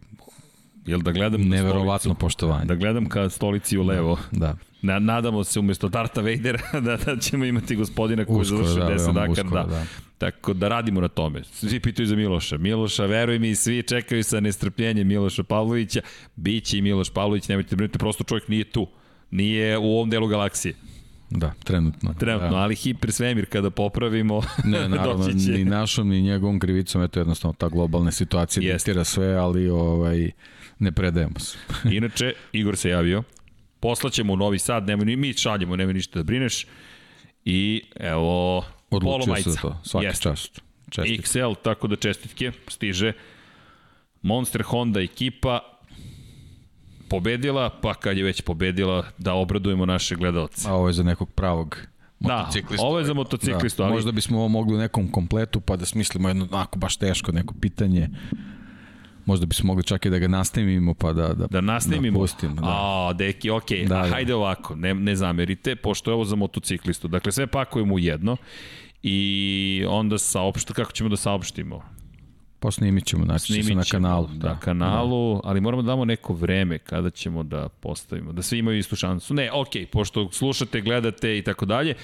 Jel 0.87 1.01
da 1.01 1.13
gledam 1.13 1.41
Neverovatno 1.41 1.99
stolicu, 1.99 2.21
poštovanje. 2.21 2.65
Da 2.65 2.75
gledam 2.75 3.09
ka 3.09 3.31
stolici 3.31 3.79
u 3.79 3.83
levo. 3.83 4.19
Da. 4.31 4.57
Na, 4.83 4.99
nadamo 4.99 5.45
se 5.45 5.61
umesto 5.61 5.89
Darta 5.89 6.21
Vadera 6.21 6.59
da, 6.87 6.97
da 6.97 7.17
ćemo 7.17 7.45
imati 7.45 7.77
gospodina 7.77 8.25
koji 8.25 8.45
završi 8.45 8.79
da, 8.79 8.87
10 8.87 9.13
Dakar. 9.13 9.31
Uskoro, 9.31 9.63
da. 9.63 9.69
da. 9.69 9.85
Tako 10.19 10.53
da 10.53 10.69
radimo 10.69 11.01
na 11.01 11.09
tome. 11.09 11.45
Svi 11.45 11.81
pitaju 11.81 12.07
za 12.07 12.17
Miloša. 12.17 12.59
Miloša, 12.59 13.07
veruj 13.07 13.39
mi, 13.39 13.55
svi 13.55 13.83
čekaju 13.83 14.25
sa 14.25 14.41
nestrpljenjem 14.41 15.09
Miloša 15.09 15.43
Pavlovića. 15.43 16.01
Biće 16.37 16.79
i 16.79 16.83
Miloš 16.83 17.11
Pavlović, 17.11 17.49
nemojte 17.49 17.77
brinuti, 17.77 17.99
prosto 17.99 18.25
čovjek 18.25 18.49
nije 18.49 18.65
tu. 18.65 18.87
Nije 19.31 19.79
u 19.79 19.85
ovom 19.85 20.11
delu 20.11 20.27
galaksije. 20.27 20.75
Da, 21.31 21.53
trenutno. 21.65 22.15
Trenutno, 22.19 22.51
da. 22.51 22.57
ali 22.57 22.75
hiper 22.75 23.13
svemir 23.13 23.47
kada 23.47 23.71
popravimo, 23.71 24.43
ne, 24.65 24.89
naravno, 24.97 25.29
ni 25.29 25.65
našom, 25.65 26.09
ni 26.09 26.23
njegovom 26.23 26.59
krivicom, 26.59 27.03
eto 27.03 27.21
jednostavno 27.21 27.55
ta 27.59 27.69
globalna 27.69 28.11
situacija 28.11 28.73
diktira 28.73 29.05
sve, 29.05 29.35
ali 29.35 29.69
ovaj, 29.69 30.31
ne 30.85 30.93
predajemo 30.93 31.39
se. 31.39 31.59
Inače, 31.97 32.33
Igor 32.53 32.77
se 32.77 32.91
javio, 32.91 33.23
poslaćemo 33.81 34.33
u 34.33 34.37
Novi 34.37 34.59
Sad, 34.59 34.87
nema, 34.87 35.05
mi 35.05 35.33
šaljemo, 35.33 35.77
nema 35.77 35.93
ništa 35.93 36.19
da 36.19 36.23
brineš. 36.23 36.67
I 37.45 37.83
evo, 37.97 38.65
Odlučio 38.91 39.19
polo 39.19 39.27
majica. 39.27 39.51
se 39.51 39.61
to, 39.61 39.81
svaki 39.83 40.07
Jeste. 40.07 40.23
čast. 40.23 40.61
Čestitke. 40.91 41.23
XL, 41.23 41.55
tako 41.63 41.87
da 41.87 41.97
čestitke, 41.97 42.53
stiže. 42.69 43.13
Monster 44.23 44.63
Honda 44.63 45.01
ekipa 45.01 45.61
pobedila, 47.09 47.71
pa 47.83 47.95
kad 47.95 48.17
je 48.17 48.25
već 48.25 48.41
pobedila, 48.41 49.07
da 49.19 49.35
obradujemo 49.35 49.87
naše 49.87 50.17
gledalce. 50.17 50.69
A 50.69 50.75
ovo 50.75 50.89
je 50.89 50.93
za 50.93 51.03
nekog 51.03 51.31
pravog 51.31 51.79
Da, 52.21 52.51
ovo 52.79 52.99
je 52.99 53.05
za 53.05 53.15
motociklistu. 53.15 53.83
Da, 53.83 53.87
ali... 53.87 53.95
Možda 53.95 54.13
bismo 54.13 54.39
ovo 54.39 54.49
mogli 54.49 54.75
u 54.75 54.79
nekom 54.79 55.13
kompletu 55.13 55.61
pa 55.61 55.77
da 55.77 55.85
smislimo 55.85 56.29
jedno 56.29 56.49
onako 56.53 56.79
baš 56.79 56.97
teško 56.97 57.33
neko 57.33 57.55
pitanje 57.61 58.09
možda 59.27 59.47
bismo 59.47 59.67
mogli 59.67 59.85
čak 59.85 60.07
i 60.07 60.11
da 60.11 60.19
ga 60.19 60.29
nastavimo 60.29 60.95
pa 60.95 61.13
da 61.13 61.35
da 61.35 61.47
da 61.47 61.61
nastavimo. 61.61 62.19
Da 62.19 62.23
pustimo, 62.23 62.55
da. 62.55 62.63
A, 62.65 63.13
deki, 63.13 63.51
okej. 63.51 63.79
Okay. 63.79 63.89
Da, 63.89 63.99
A, 63.99 64.03
da. 64.03 64.09
hajde 64.09 64.35
ovako, 64.35 64.75
ne 64.75 64.95
ne 64.95 65.17
zamerite, 65.17 65.77
pošto 65.77 66.11
je 66.11 66.15
ovo 66.15 66.25
za 66.25 66.37
motociklistu. 66.37 67.09
Dakle 67.09 67.33
sve 67.33 67.47
pakujemo 67.47 67.95
u 67.95 67.99
jedno 67.99 68.37
i 69.03 69.85
onda 69.89 70.19
saopšte 70.19 70.75
kako 70.75 70.93
ćemo 70.93 71.09
da 71.09 71.17
saopštimo. 71.17 71.83
Pa 72.61 72.71
snimit 72.71 73.05
ćemo, 73.05 73.25
znači 73.25 73.53
snimit 73.53 73.67
ćemo, 73.67 73.79
na 73.79 73.85
kanalu. 73.91 74.29
Da, 74.35 74.49
na 74.49 74.61
kanalu, 74.61 75.35
da. 75.35 75.41
ali 75.45 75.61
moramo 75.61 75.83
da 75.83 75.87
damo 75.87 76.05
neko 76.05 76.35
vreme 76.35 76.79
kada 76.79 77.11
ćemo 77.11 77.43
da 77.43 77.69
postavimo, 77.69 78.33
da 78.33 78.43
svi 78.43 78.59
imaju 78.59 78.79
istu 78.79 78.97
šansu. 78.97 79.35
Ne, 79.35 79.53
okej, 79.53 79.83
okay, 79.83 79.87
pošto 79.87 80.29
slušate, 80.33 80.81
gledate 80.81 81.39
i 81.39 81.43
tako 81.43 81.67
dalje, 81.67 81.95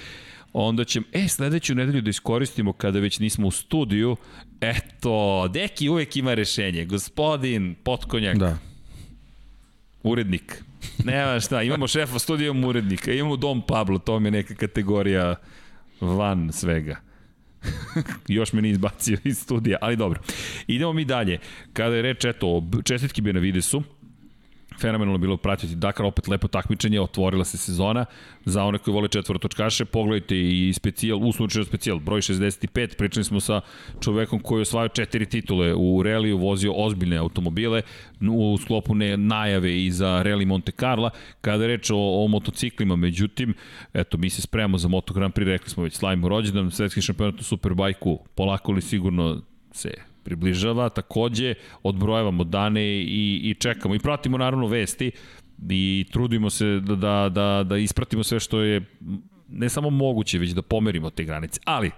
onda 0.53 0.85
ćemo, 0.85 1.07
e, 1.13 1.29
sledeću 1.29 1.75
nedelju 1.75 2.01
da 2.01 2.11
iskoristimo 2.11 2.73
kada 2.73 3.01
već 3.01 3.19
nismo 3.19 3.47
u 3.47 3.51
studiju, 3.51 4.17
eto, 4.61 5.49
Deki 5.49 5.89
uvek 5.89 6.17
ima 6.17 6.35
rešenje, 6.35 6.85
gospodin 6.85 7.75
Potkonjak, 7.83 8.37
da. 8.37 8.59
urednik, 10.03 10.65
nema 11.05 11.41
šta, 11.41 11.63
imamo 11.63 11.89
šefa 11.89 12.19
studija, 12.19 12.51
imamo 12.51 12.69
urednika, 12.69 13.13
imamo 13.13 13.37
Dom 13.37 13.63
Pablo, 13.67 13.99
to 13.99 14.21
mi 14.21 14.27
je 14.27 14.33
neka 14.33 14.55
kategorija 14.55 15.35
van 16.01 16.53
svega. 16.53 17.01
Još 18.29 18.53
me 18.53 18.63
nije 18.63 18.73
izbacio 18.73 19.19
iz 19.25 19.39
studija, 19.39 19.79
ali 19.81 19.97
dobro. 19.97 20.21
Idemo 20.67 20.93
mi 20.93 21.05
dalje. 21.05 21.39
Kada 21.73 21.97
je 21.97 22.03
reč, 22.03 22.25
eto, 22.25 22.63
čestitki 22.85 23.21
Benavidesu, 23.21 23.83
fenomenalno 24.81 25.19
bilo 25.19 25.36
pratiti 25.36 25.74
Dakar, 25.74 26.07
opet 26.07 26.28
lepo 26.28 26.48
takmičenje, 26.48 27.01
otvorila 27.01 27.44
se 27.44 27.59
sezona. 27.59 28.05
Za 28.44 28.65
one 28.65 28.78
koji 28.78 28.94
vole 28.94 29.09
četvorotočkaše, 29.09 29.85
pogledajte 29.85 30.36
i 30.39 30.73
specijal, 30.77 31.19
uslovno 31.19 31.65
specijal, 31.65 31.98
broj 31.98 32.20
65, 32.20 32.97
pričali 32.97 33.24
smo 33.24 33.40
sa 33.40 33.61
čovekom 34.01 34.40
koji 34.40 34.59
je 34.59 34.62
osvajao 34.62 34.89
četiri 34.89 35.27
titule 35.27 35.74
u 35.74 36.02
reliju, 36.02 36.39
vozio 36.39 36.73
ozbiljne 36.77 37.16
automobile 37.16 37.82
u 38.31 38.59
sklopu 38.62 38.94
ne, 38.94 39.16
najave 39.16 39.85
i 39.85 39.90
za 39.90 40.23
Rally 40.24 40.47
Monte 40.47 40.73
Carlo. 40.73 41.11
Kada 41.40 41.65
je 41.65 41.69
reč 41.69 41.90
o, 41.90 42.24
o 42.24 42.28
motociklima, 42.28 42.97
međutim, 42.97 43.55
eto, 43.94 44.19
mi 44.19 44.31
se 44.31 44.43
spremamo 44.43 44.78
za 44.78 44.89
Moto 44.89 45.15
Grand 45.15 45.35
Prix, 45.35 45.44
rekli 45.44 45.70
smo 45.70 45.82
već, 45.82 45.94
slavimo 45.94 46.28
rođendan, 46.28 46.70
svetski 46.70 47.02
šampionat 47.02 47.40
u 47.40 47.44
Superbajku, 47.44 48.19
polako 48.35 48.73
li 48.73 48.82
sigurno 48.82 49.43
se 49.73 50.10
približava, 50.25 50.89
takođe 50.89 51.55
odbrojavamo 51.83 52.45
dane 52.45 52.85
i, 53.03 53.41
i 53.45 53.55
čekamo 53.59 53.95
i 53.95 53.99
pratimo 53.99 54.39
naravno 54.39 54.67
vesti 54.67 55.11
i 55.71 56.07
trudimo 56.11 56.51
se 56.51 56.81
da, 56.81 56.95
da, 56.95 57.29
da, 57.29 57.65
da 57.69 57.77
ispratimo 57.77 58.23
sve 58.25 58.41
što 58.41 58.61
je 58.61 58.81
ne 59.49 59.69
samo 59.69 59.91
moguće, 59.91 60.39
već 60.39 60.51
da 60.51 60.63
pomerimo 60.63 61.11
te 61.11 61.25
granice. 61.25 61.61
Ali, 61.65 61.91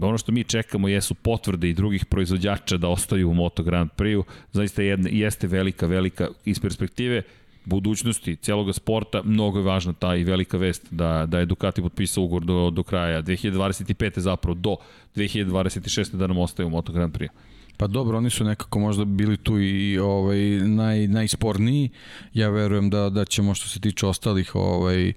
ono 0.00 0.18
što 0.18 0.32
mi 0.32 0.44
čekamo 0.44 0.88
jesu 0.88 1.14
potvrde 1.14 1.68
i 1.68 1.74
drugih 1.74 2.06
proizvođača 2.06 2.76
da 2.76 2.88
ostaju 2.88 3.30
u 3.30 3.34
Moto 3.34 3.62
Grand 3.62 3.90
Prix-u. 3.96 4.24
Zaista 4.52 4.82
jedne, 4.82 5.10
jeste 5.12 5.46
velika, 5.46 5.86
velika 5.86 6.28
iz 6.44 6.60
perspektive 6.60 7.22
budućnosti 7.64 8.36
celog 8.36 8.74
sporta, 8.74 9.22
mnogo 9.24 9.58
je 9.58 9.64
važna 9.64 9.92
ta 9.92 10.16
i 10.16 10.24
velika 10.24 10.56
vest 10.56 10.86
da, 10.90 11.26
da 11.26 11.38
je 11.38 11.46
Ducati 11.46 11.82
potpisao 11.82 12.24
ugovor 12.24 12.44
do, 12.44 12.70
do 12.70 12.82
kraja 12.82 13.22
2025. 13.22 14.18
zapravo 14.18 14.54
do 14.54 14.76
2026. 15.16 16.16
da 16.16 16.26
nam 16.26 16.38
ostaje 16.38 16.66
u 16.66 16.70
Moto 16.70 16.92
Grand 16.92 17.12
Prix. 17.12 17.28
Pa 17.76 17.86
dobro, 17.86 18.18
oni 18.18 18.30
su 18.30 18.44
nekako 18.44 18.78
možda 18.78 19.04
bili 19.04 19.36
tu 19.36 19.60
i 19.60 19.98
ovaj 19.98 20.38
naj 20.60 21.06
najsporniji. 21.06 21.90
Ja 22.34 22.48
verujem 22.48 22.90
da 22.90 23.10
da 23.10 23.24
ćemo 23.24 23.54
što 23.54 23.68
se 23.68 23.80
tiče 23.80 24.06
ostalih 24.06 24.54
ovaj 24.54 25.12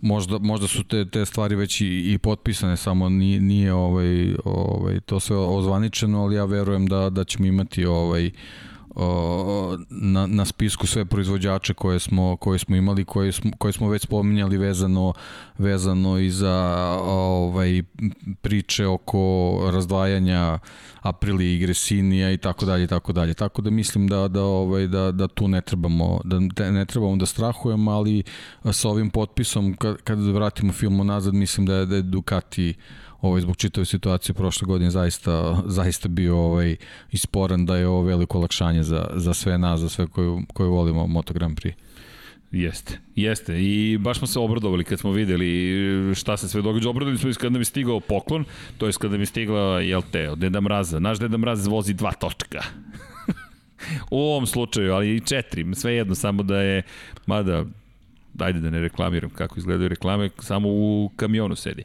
možda, 0.00 0.38
možda 0.38 0.66
su 0.66 0.84
te, 0.84 1.04
te 1.04 1.26
stvari 1.26 1.54
već 1.54 1.80
i, 1.80 2.12
i 2.12 2.18
potpisane, 2.18 2.76
samo 2.76 3.08
nije, 3.08 3.40
nije 3.40 3.72
ovaj, 3.72 4.34
ovaj, 4.44 5.00
to 5.00 5.20
sve 5.20 5.36
ozvaničeno, 5.36 6.22
ali 6.22 6.36
ja 6.36 6.44
verujem 6.44 6.86
da, 6.86 7.10
da 7.10 7.24
ćemo 7.24 7.46
imati 7.46 7.84
ovaj, 7.84 8.30
na, 9.90 10.26
na 10.26 10.44
spisku 10.44 10.86
sve 10.86 11.04
proizvođače 11.04 11.74
koje 11.74 11.98
smo, 11.98 12.36
koje 12.36 12.58
smo 12.58 12.76
imali, 12.76 13.04
koje 13.04 13.32
smo, 13.32 13.50
koje 13.58 13.72
smo 13.72 13.88
već 13.88 14.02
spominjali 14.02 14.58
vezano, 14.58 15.12
vezano 15.58 16.18
i 16.18 16.30
za 16.30 16.54
ovaj, 17.02 17.82
priče 18.42 18.86
oko 18.86 19.60
razdvajanja 19.72 20.58
Aprili 21.02 21.54
i 21.54 21.58
Gresinija 21.58 22.32
i 22.32 22.38
tako 22.38 22.64
dalje 22.64 22.84
i 22.84 22.86
tako 22.86 23.12
dalje. 23.12 23.34
Tako 23.34 23.62
da 23.62 23.70
mislim 23.70 24.08
da 24.08 24.28
da 24.28 24.42
ovaj 24.42 24.86
da 24.86 25.12
da 25.12 25.28
tu 25.28 25.48
ne 25.48 25.60
trebamo 25.60 26.20
da 26.24 26.70
ne 26.70 26.84
trebamo 26.84 27.16
da 27.16 27.26
strahujemo, 27.26 27.90
ali 27.90 28.22
sa 28.72 28.88
ovim 28.88 29.10
potpisom 29.10 29.76
kad 29.76 29.96
kad 30.02 30.18
vratimo 30.18 30.72
film 30.72 31.06
nazad 31.06 31.34
mislim 31.34 31.66
da 31.66 31.74
je 31.74 31.86
da 31.86 31.96
je 31.96 32.02
Ducati 32.02 32.74
ovaj, 33.28 33.40
zbog 33.40 33.56
čitave 33.56 33.84
situacije 33.84 34.34
prošle 34.34 34.66
godine 34.66 34.90
zaista, 34.90 35.62
zaista 35.66 36.08
bio 36.08 36.38
ovaj, 36.38 36.76
isporan 37.12 37.66
da 37.66 37.76
je 37.76 37.88
ovo 37.88 38.02
veliko 38.02 38.38
olakšanje 38.38 38.82
za, 38.82 39.06
za 39.14 39.34
sve 39.34 39.58
nas, 39.58 39.80
za 39.80 39.88
sve 39.88 40.06
koji, 40.06 40.42
koji 40.52 40.68
volimo 40.68 41.06
Moto 41.06 41.34
Grand 41.34 41.60
Prix. 41.60 41.72
Jeste, 42.52 42.98
jeste. 43.16 43.62
I 43.62 43.98
baš 43.98 44.18
smo 44.18 44.26
se 44.26 44.38
obradovali 44.38 44.84
kad 44.84 44.98
smo 44.98 45.12
videli 45.12 46.14
šta 46.14 46.36
se 46.36 46.48
sve 46.48 46.62
događa. 46.62 46.90
Obradovali 46.90 47.18
smo 47.18 47.30
kada 47.32 47.50
nam 47.50 47.60
je 47.60 47.64
stigao 47.64 48.00
poklon, 48.00 48.44
to 48.78 48.86
je 48.86 48.92
kada 48.92 49.12
nam 49.12 49.20
je 49.20 49.26
stigla, 49.26 49.80
jel 49.80 50.02
te, 50.10 50.30
od 50.30 50.38
Deda 50.38 50.60
Mraza. 50.60 50.98
Naš 50.98 51.18
Deda 51.18 51.36
Mraz 51.36 51.66
vozi 51.66 51.94
dva 51.94 52.12
točka. 52.12 52.62
U 54.10 54.18
ovom 54.18 54.46
slučaju, 54.46 54.94
ali 54.94 55.16
i 55.16 55.20
četiri, 55.20 55.74
sve 55.74 55.94
jedno, 55.94 56.14
samo 56.14 56.42
da 56.42 56.60
je, 56.60 56.82
mada 57.26 57.64
ajde 58.38 58.60
da 58.60 58.70
ne 58.70 58.80
reklamiram 58.80 59.30
kako 59.30 59.58
izgledaju 59.58 59.88
reklame, 59.88 60.30
samo 60.38 60.68
u 60.68 61.10
kamionu 61.16 61.56
sedi. 61.56 61.82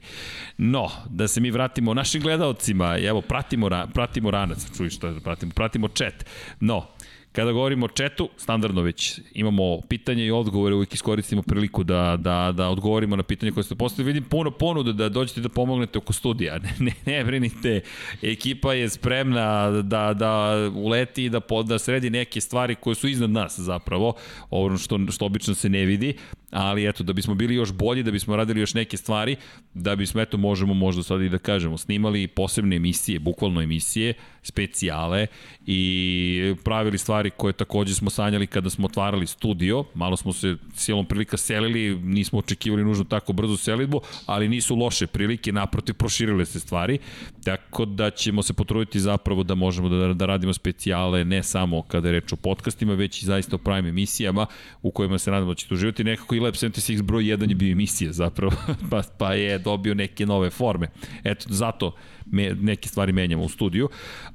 No, 0.57 0.89
da 1.09 1.27
se 1.27 1.41
mi 1.41 1.51
vratimo 1.51 1.93
našim 1.93 2.21
gledalcima, 2.21 2.97
evo, 2.97 3.21
pratimo, 3.21 3.69
pratimo 3.93 4.31
ranac, 4.31 4.77
čuj 4.77 4.89
što 4.89 5.11
da 5.11 5.19
pratimo, 5.19 5.51
pratimo 5.55 5.87
chat. 5.87 6.25
No, 6.59 6.87
Kada 7.31 7.51
govorimo 7.51 7.85
o 7.85 7.89
četu, 7.89 8.29
standardno 8.37 8.81
već 8.81 9.19
imamo 9.33 9.81
pitanje 9.81 10.25
i 10.25 10.31
odgovore, 10.31 10.75
uvijek 10.75 10.93
iskoristimo 10.93 11.41
priliku 11.41 11.83
da, 11.83 12.17
da, 12.19 12.51
da 12.55 12.69
odgovorimo 12.69 13.15
na 13.15 13.23
pitanje 13.23 13.51
koje 13.51 13.63
ste 13.63 13.75
postavili. 13.75 14.13
Vidim 14.13 14.29
puno 14.29 14.51
ponuda 14.51 14.91
da 14.91 15.09
dođete 15.09 15.41
da 15.41 15.49
pomognete 15.49 15.97
oko 15.97 16.13
studija. 16.13 16.59
Ne, 16.63 16.73
ne, 16.79 16.93
ne 17.05 17.23
brinite, 17.23 17.81
ekipa 18.21 18.73
je 18.73 18.89
spremna 18.89 19.69
da, 19.69 20.13
da 20.13 20.55
uleti 20.75 21.25
i 21.25 21.29
da, 21.29 21.41
da 21.65 21.79
sredi 21.79 22.09
neke 22.09 22.41
stvari 22.41 22.75
koje 22.75 22.95
su 22.95 23.07
iznad 23.07 23.29
nas 23.29 23.59
zapravo, 23.59 24.13
ovo 24.49 24.77
što, 24.77 24.99
što 25.11 25.25
obično 25.25 25.55
se 25.55 25.69
ne 25.69 25.85
vidi, 25.85 26.15
ali 26.51 26.87
eto, 26.89 27.03
da 27.03 27.13
bismo 27.13 27.35
bili 27.35 27.55
još 27.55 27.71
bolji, 27.71 28.03
da 28.03 28.11
bismo 28.11 28.35
radili 28.35 28.59
još 28.59 28.73
neke 28.73 28.97
stvari, 28.97 29.35
da 29.73 29.95
bismo, 29.95 30.21
eto, 30.21 30.37
možemo 30.37 30.73
možda 30.73 31.03
sad 31.03 31.21
i 31.21 31.29
da 31.29 31.37
kažemo, 31.37 31.77
snimali 31.77 32.27
posebne 32.27 32.75
emisije, 32.75 33.19
bukvalno 33.19 33.61
emisije, 33.61 34.13
specijale 34.43 35.27
i 35.65 36.55
pravili 36.63 36.97
stvari 36.97 37.29
koje 37.29 37.53
takođe 37.53 37.93
smo 37.93 38.09
sanjali 38.09 38.47
kada 38.47 38.69
smo 38.69 38.85
otvarali 38.85 39.27
studio, 39.27 39.83
malo 39.93 40.17
smo 40.17 40.33
se 40.33 40.55
silom 40.73 41.05
prilika 41.05 41.37
selili, 41.37 41.99
nismo 41.99 42.39
očekivali 42.39 42.83
nužno 42.83 43.03
tako 43.03 43.33
brzo 43.33 43.57
selitbu, 43.57 44.01
ali 44.25 44.49
nisu 44.49 44.75
loše 44.75 45.07
prilike, 45.07 45.51
naprotiv 45.51 45.95
proširile 45.95 46.45
se 46.45 46.59
stvari, 46.59 46.97
tako 47.43 47.85
da 47.85 48.09
ćemo 48.09 48.43
se 48.43 48.53
potruditi 48.53 48.99
zapravo 48.99 49.43
da 49.43 49.55
možemo 49.55 49.89
da, 49.89 50.13
da 50.13 50.25
radimo 50.25 50.53
specijale 50.53 51.25
ne 51.25 51.43
samo 51.43 51.81
kada 51.81 52.07
je 52.07 52.11
reč 52.11 52.33
o 52.33 52.35
podcastima, 52.35 52.93
već 52.93 53.21
i 53.21 53.25
zaista 53.25 53.55
o 53.55 53.59
pravim 53.59 53.85
emisijama 53.85 54.45
u 54.81 54.91
kojima 54.91 55.17
se 55.17 55.31
nadamo 55.31 55.51
da 55.51 55.55
ćete 55.55 55.73
uživati. 55.73 56.03
Nekako 56.03 56.35
i 56.39 56.41
Lab 56.41 56.53
76 56.53 57.01
broj 57.01 57.23
1 57.23 57.49
je 57.49 57.55
bio 57.55 57.71
emisija 57.71 58.11
zapravo, 58.11 58.53
pa, 58.89 59.01
pa 59.17 59.33
je 59.33 59.57
dobio 59.57 59.93
neke 59.93 60.25
nove 60.25 60.49
forme. 60.49 60.87
Eto, 61.23 61.45
zato 61.49 61.95
me, 62.25 62.55
neke 62.61 62.89
stvari 62.89 63.13
menjamo 63.13 63.43
u 63.43 63.49
studiju. 63.49 63.89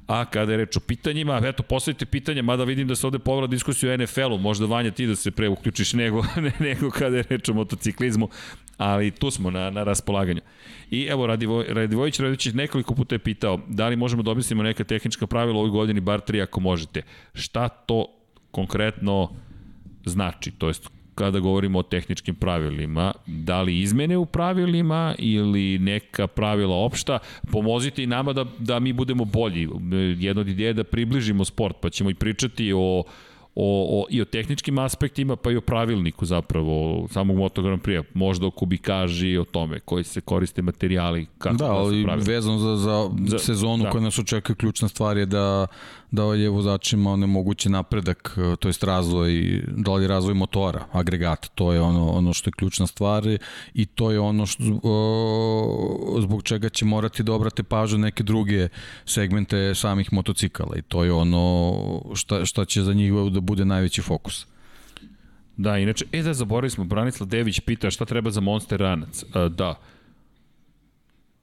A 0.07 0.25
kada 0.25 0.51
je 0.51 0.57
reč 0.57 0.77
o 0.77 0.79
pitanjima, 0.79 1.41
eto, 1.43 1.63
postavite 1.63 2.05
pitanja, 2.05 2.41
mada 2.41 2.63
vidim 2.63 2.87
da 2.87 2.95
se 2.95 3.07
ovde 3.07 3.19
povela 3.19 3.47
diskusiju 3.47 3.91
o 3.91 3.97
NFL-u, 3.97 4.37
možda 4.37 4.65
Vanja 4.65 4.91
ti 4.91 5.07
da 5.07 5.15
se 5.15 5.31
pre 5.31 5.49
uključiš 5.49 5.93
nego, 5.93 6.23
nego 6.59 6.91
kada 6.91 7.17
je 7.17 7.23
reč 7.29 7.49
o 7.49 7.53
motociklizmu, 7.53 8.29
ali 8.77 9.11
tu 9.11 9.31
smo 9.31 9.51
na, 9.51 9.69
na 9.69 9.83
raspolaganju. 9.83 10.41
I 10.91 11.07
evo, 11.09 11.27
Radivoj, 11.27 11.65
Radivojić 11.69 12.19
Radivojić 12.19 12.53
nekoliko 12.53 12.95
puta 12.95 13.15
je 13.15 13.19
pitao 13.19 13.59
da 13.67 13.87
li 13.87 13.95
možemo 13.95 14.23
da 14.23 14.31
obislimo 14.31 14.63
neka 14.63 14.83
tehnička 14.83 15.27
pravila 15.27 15.57
ovoj 15.57 15.69
godini, 15.69 15.99
bar 15.99 16.21
tri 16.21 16.41
ako 16.41 16.59
možete. 16.59 17.01
Šta 17.33 17.69
to 17.69 18.07
konkretno 18.51 19.29
znači, 20.05 20.51
to 20.51 20.67
jest 20.67 20.89
kada 21.15 21.39
govorimo 21.39 21.79
o 21.79 21.83
tehničkim 21.83 22.35
pravilima, 22.35 23.13
da 23.25 23.61
li 23.61 23.79
izmene 23.79 24.17
u 24.17 24.25
pravilima 24.25 25.15
ili 25.17 25.79
neka 25.79 26.27
pravila 26.27 26.75
opšta, 26.75 27.19
pomozite 27.51 28.03
i 28.03 28.07
nama 28.07 28.33
da, 28.33 28.45
da 28.59 28.79
mi 28.79 28.93
budemo 28.93 29.25
bolji. 29.25 29.69
Jedna 30.19 30.41
od 30.41 30.47
ideja 30.47 30.67
je 30.67 30.73
da 30.73 30.83
približimo 30.83 31.45
sport, 31.45 31.75
pa 31.81 31.89
ćemo 31.89 32.09
i 32.09 32.13
pričati 32.13 32.73
o 32.75 33.03
o, 33.55 34.01
o, 34.01 34.05
i 34.09 34.21
o 34.21 34.25
tehničkim 34.25 34.79
aspektima, 34.79 35.35
pa 35.35 35.51
i 35.51 35.55
o 35.55 35.61
pravilniku 35.61 36.25
zapravo 36.25 37.07
samog 37.11 37.37
Moto 37.37 37.61
Grand 37.61 37.81
Prix, 37.81 38.03
možda 38.13 38.47
o 38.47 38.51
kubikaži, 38.51 39.37
o 39.37 39.43
tome 39.43 39.79
koji 39.79 40.03
se 40.03 40.21
koriste 40.21 40.61
materijali, 40.61 41.25
kako 41.37 41.55
da, 41.55 41.71
ali 41.71 42.05
vezano 42.17 42.57
za, 42.57 42.75
za, 42.75 43.09
za 43.27 43.39
sezonu 43.39 43.83
da. 43.83 43.89
koja 43.89 44.03
nas 44.03 44.19
očekuje, 44.19 44.55
ključna 44.55 44.87
stvar 44.87 45.17
je 45.17 45.25
da 45.25 45.67
da 46.11 46.23
je 46.23 46.49
vozačima 46.49 47.11
onemogući 47.11 47.69
napredak, 47.69 48.37
e, 48.37 48.55
to 48.55 48.69
jest 48.69 48.83
razvoj, 48.83 49.63
da 49.67 49.93
li 49.93 50.07
razvoj 50.07 50.33
motora, 50.33 50.85
agregata, 50.91 51.47
to 51.55 51.73
je 51.73 51.81
ono, 51.81 52.11
ono 52.11 52.33
što 52.33 52.47
je 52.47 52.53
ključna 52.57 52.87
stvar 52.87 53.23
i 53.73 53.85
to 53.85 54.11
je 54.11 54.19
ono 54.19 54.45
što, 54.45 54.63
o, 54.83 56.17
zbog 56.21 56.43
čega 56.43 56.69
će 56.69 56.85
morati 56.85 57.23
da 57.23 57.33
obrate 57.33 57.63
pažu 57.63 57.97
neke 57.97 58.23
druge 58.23 58.67
segmente 59.05 59.75
samih 59.75 60.13
motocikala 60.13 60.77
i 60.77 60.81
to 60.81 61.03
je 61.03 61.11
ono 61.11 61.75
šta, 62.15 62.45
šta 62.45 62.65
će 62.65 62.83
za 62.83 62.93
njih 62.93 63.13
da 63.31 63.39
bude 63.39 63.65
najveći 63.65 64.01
fokus. 64.01 64.45
Da, 65.57 65.77
inače, 65.77 66.05
e 66.11 66.21
da 66.21 66.33
zaboravili 66.33 66.69
smo, 66.69 66.83
Branislav 66.83 67.29
Dević 67.29 67.59
pita 67.59 67.91
šta 67.91 68.05
treba 68.05 68.31
za 68.31 68.41
Monster 68.41 68.79
Ranac. 68.79 69.23
Uh, 69.23 69.51
da, 69.51 69.75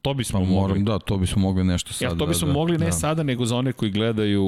To 0.03 0.15
bismo 0.15 0.41
pa, 0.41 0.47
mogli. 0.47 0.83
Da, 0.83 0.99
to 0.99 1.16
bismo 1.16 1.43
mogli 1.43 1.65
nešto 1.65 1.93
sada. 1.93 2.12
Ja, 2.12 2.19
to 2.19 2.27
bismo 2.27 2.47
da, 2.47 2.53
mogli 2.53 2.79
ne 2.79 2.87
da. 2.87 2.93
sada, 2.93 3.23
nego 3.23 3.45
za 3.45 3.57
one 3.57 3.73
koji 3.73 3.91
gledaju 3.91 4.45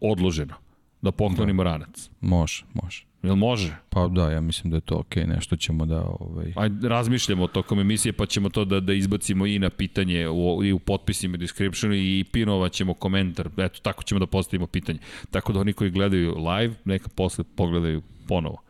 odloženo. 0.00 0.54
Da 1.02 1.12
poklonimo 1.12 1.64
da. 1.64 1.70
ranac. 1.70 2.10
Može, 2.20 2.64
može. 2.82 3.11
Jel 3.22 3.34
može? 3.36 3.76
Pa 3.88 4.08
da, 4.08 4.30
ja 4.30 4.40
mislim 4.40 4.70
da 4.70 4.76
je 4.76 4.80
to 4.80 4.94
okej, 4.94 5.24
okay. 5.24 5.28
nešto 5.28 5.56
ćemo 5.56 5.86
da... 5.86 6.02
Ovaj... 6.20 6.52
Ajde, 6.56 6.88
razmišljamo 6.88 7.46
tokom 7.46 7.80
emisije, 7.80 8.12
pa 8.12 8.26
ćemo 8.26 8.48
to 8.48 8.64
da, 8.64 8.80
da 8.80 8.92
izbacimo 8.92 9.46
i 9.46 9.58
na 9.58 9.70
pitanje 9.70 10.28
u, 10.28 10.64
i 10.64 10.72
u 10.72 10.78
potpisima, 10.78 11.36
descriptionu 11.36 11.94
i 11.94 12.24
pinovat 12.32 12.72
ćemo 12.72 12.94
komentar. 12.94 13.48
Eto, 13.56 13.80
tako 13.82 14.02
ćemo 14.02 14.18
da 14.18 14.26
postavimo 14.26 14.66
pitanje. 14.66 14.98
Tako 15.30 15.52
da 15.52 15.60
oni 15.60 15.72
koji 15.72 15.90
gledaju 15.90 16.36
live, 16.38 16.74
neka 16.84 17.08
posle 17.08 17.44
pogledaju 17.56 18.02
ponovo. 18.28 18.62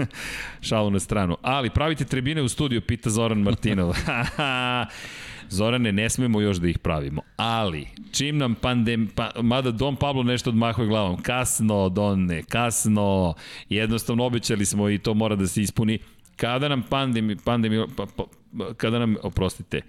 Šalu 0.68 0.90
na 0.90 1.00
stranu. 1.00 1.36
Ali 1.42 1.70
pravite 1.70 2.04
tribine 2.04 2.42
u 2.42 2.48
studiju, 2.48 2.80
pita 2.80 3.10
Zoran 3.10 3.38
Martinov. 3.38 3.94
Zorane, 5.50 5.92
ne 5.92 6.10
smemo 6.10 6.40
još 6.40 6.56
da 6.56 6.68
ih 6.68 6.78
pravimo. 6.78 7.22
Ali, 7.36 7.86
čim 8.12 8.38
nam 8.38 8.54
pandem... 8.54 9.08
Pa, 9.14 9.30
mada 9.42 9.70
Don 9.70 9.96
Pablo 9.96 10.22
nešto 10.22 10.50
odmahuje 10.50 10.88
glavom. 10.88 11.22
Kasno, 11.22 11.88
Donne, 11.88 12.42
kasno. 12.42 13.34
Jednostavno 13.68 14.24
obećali 14.24 14.66
smo 14.66 14.90
i 14.90 14.98
to 14.98 15.14
mora 15.14 15.36
da 15.36 15.46
se 15.46 15.62
ispuni. 15.62 15.98
Kada 16.36 16.68
nam 16.68 16.82
pandemi... 16.82 17.36
pandemi 17.36 17.86
pa, 17.96 18.06
pa, 18.16 18.24
kada 18.76 18.98
nam, 18.98 19.16
oprostite, 19.22 19.80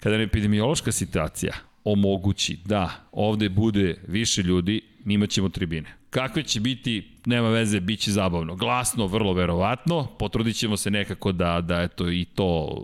kada 0.00 0.16
nam 0.16 0.24
epidemiološka 0.26 0.92
situacija 0.92 1.52
omogući 1.84 2.58
da 2.64 2.90
ovde 3.12 3.48
bude 3.48 3.96
više 4.08 4.42
ljudi, 4.42 4.80
imaćemo 5.06 5.48
tribine. 5.48 5.94
Kakve 6.10 6.42
će 6.42 6.60
biti, 6.60 7.10
nema 7.26 7.48
veze, 7.48 7.80
bit 7.80 8.00
će 8.00 8.12
zabavno. 8.12 8.54
Glasno, 8.54 9.06
vrlo 9.06 9.32
verovatno, 9.32 10.06
potrudit 10.18 10.56
ćemo 10.56 10.76
se 10.76 10.90
nekako 10.90 11.32
da, 11.32 11.60
da 11.60 11.82
eto, 11.82 12.10
i 12.10 12.24
to 12.24 12.78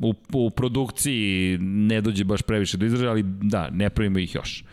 u, 0.00 0.14
u 0.32 0.50
produkciji 0.50 1.58
ne 1.60 2.00
dođe 2.00 2.24
baš 2.24 2.42
previše 2.42 2.76
do 2.76 2.86
izražaja, 2.86 3.10
ali 3.10 3.22
da, 3.22 3.70
ne 3.70 3.90
pravimo 3.90 4.18
ih 4.18 4.34
još. 4.34 4.64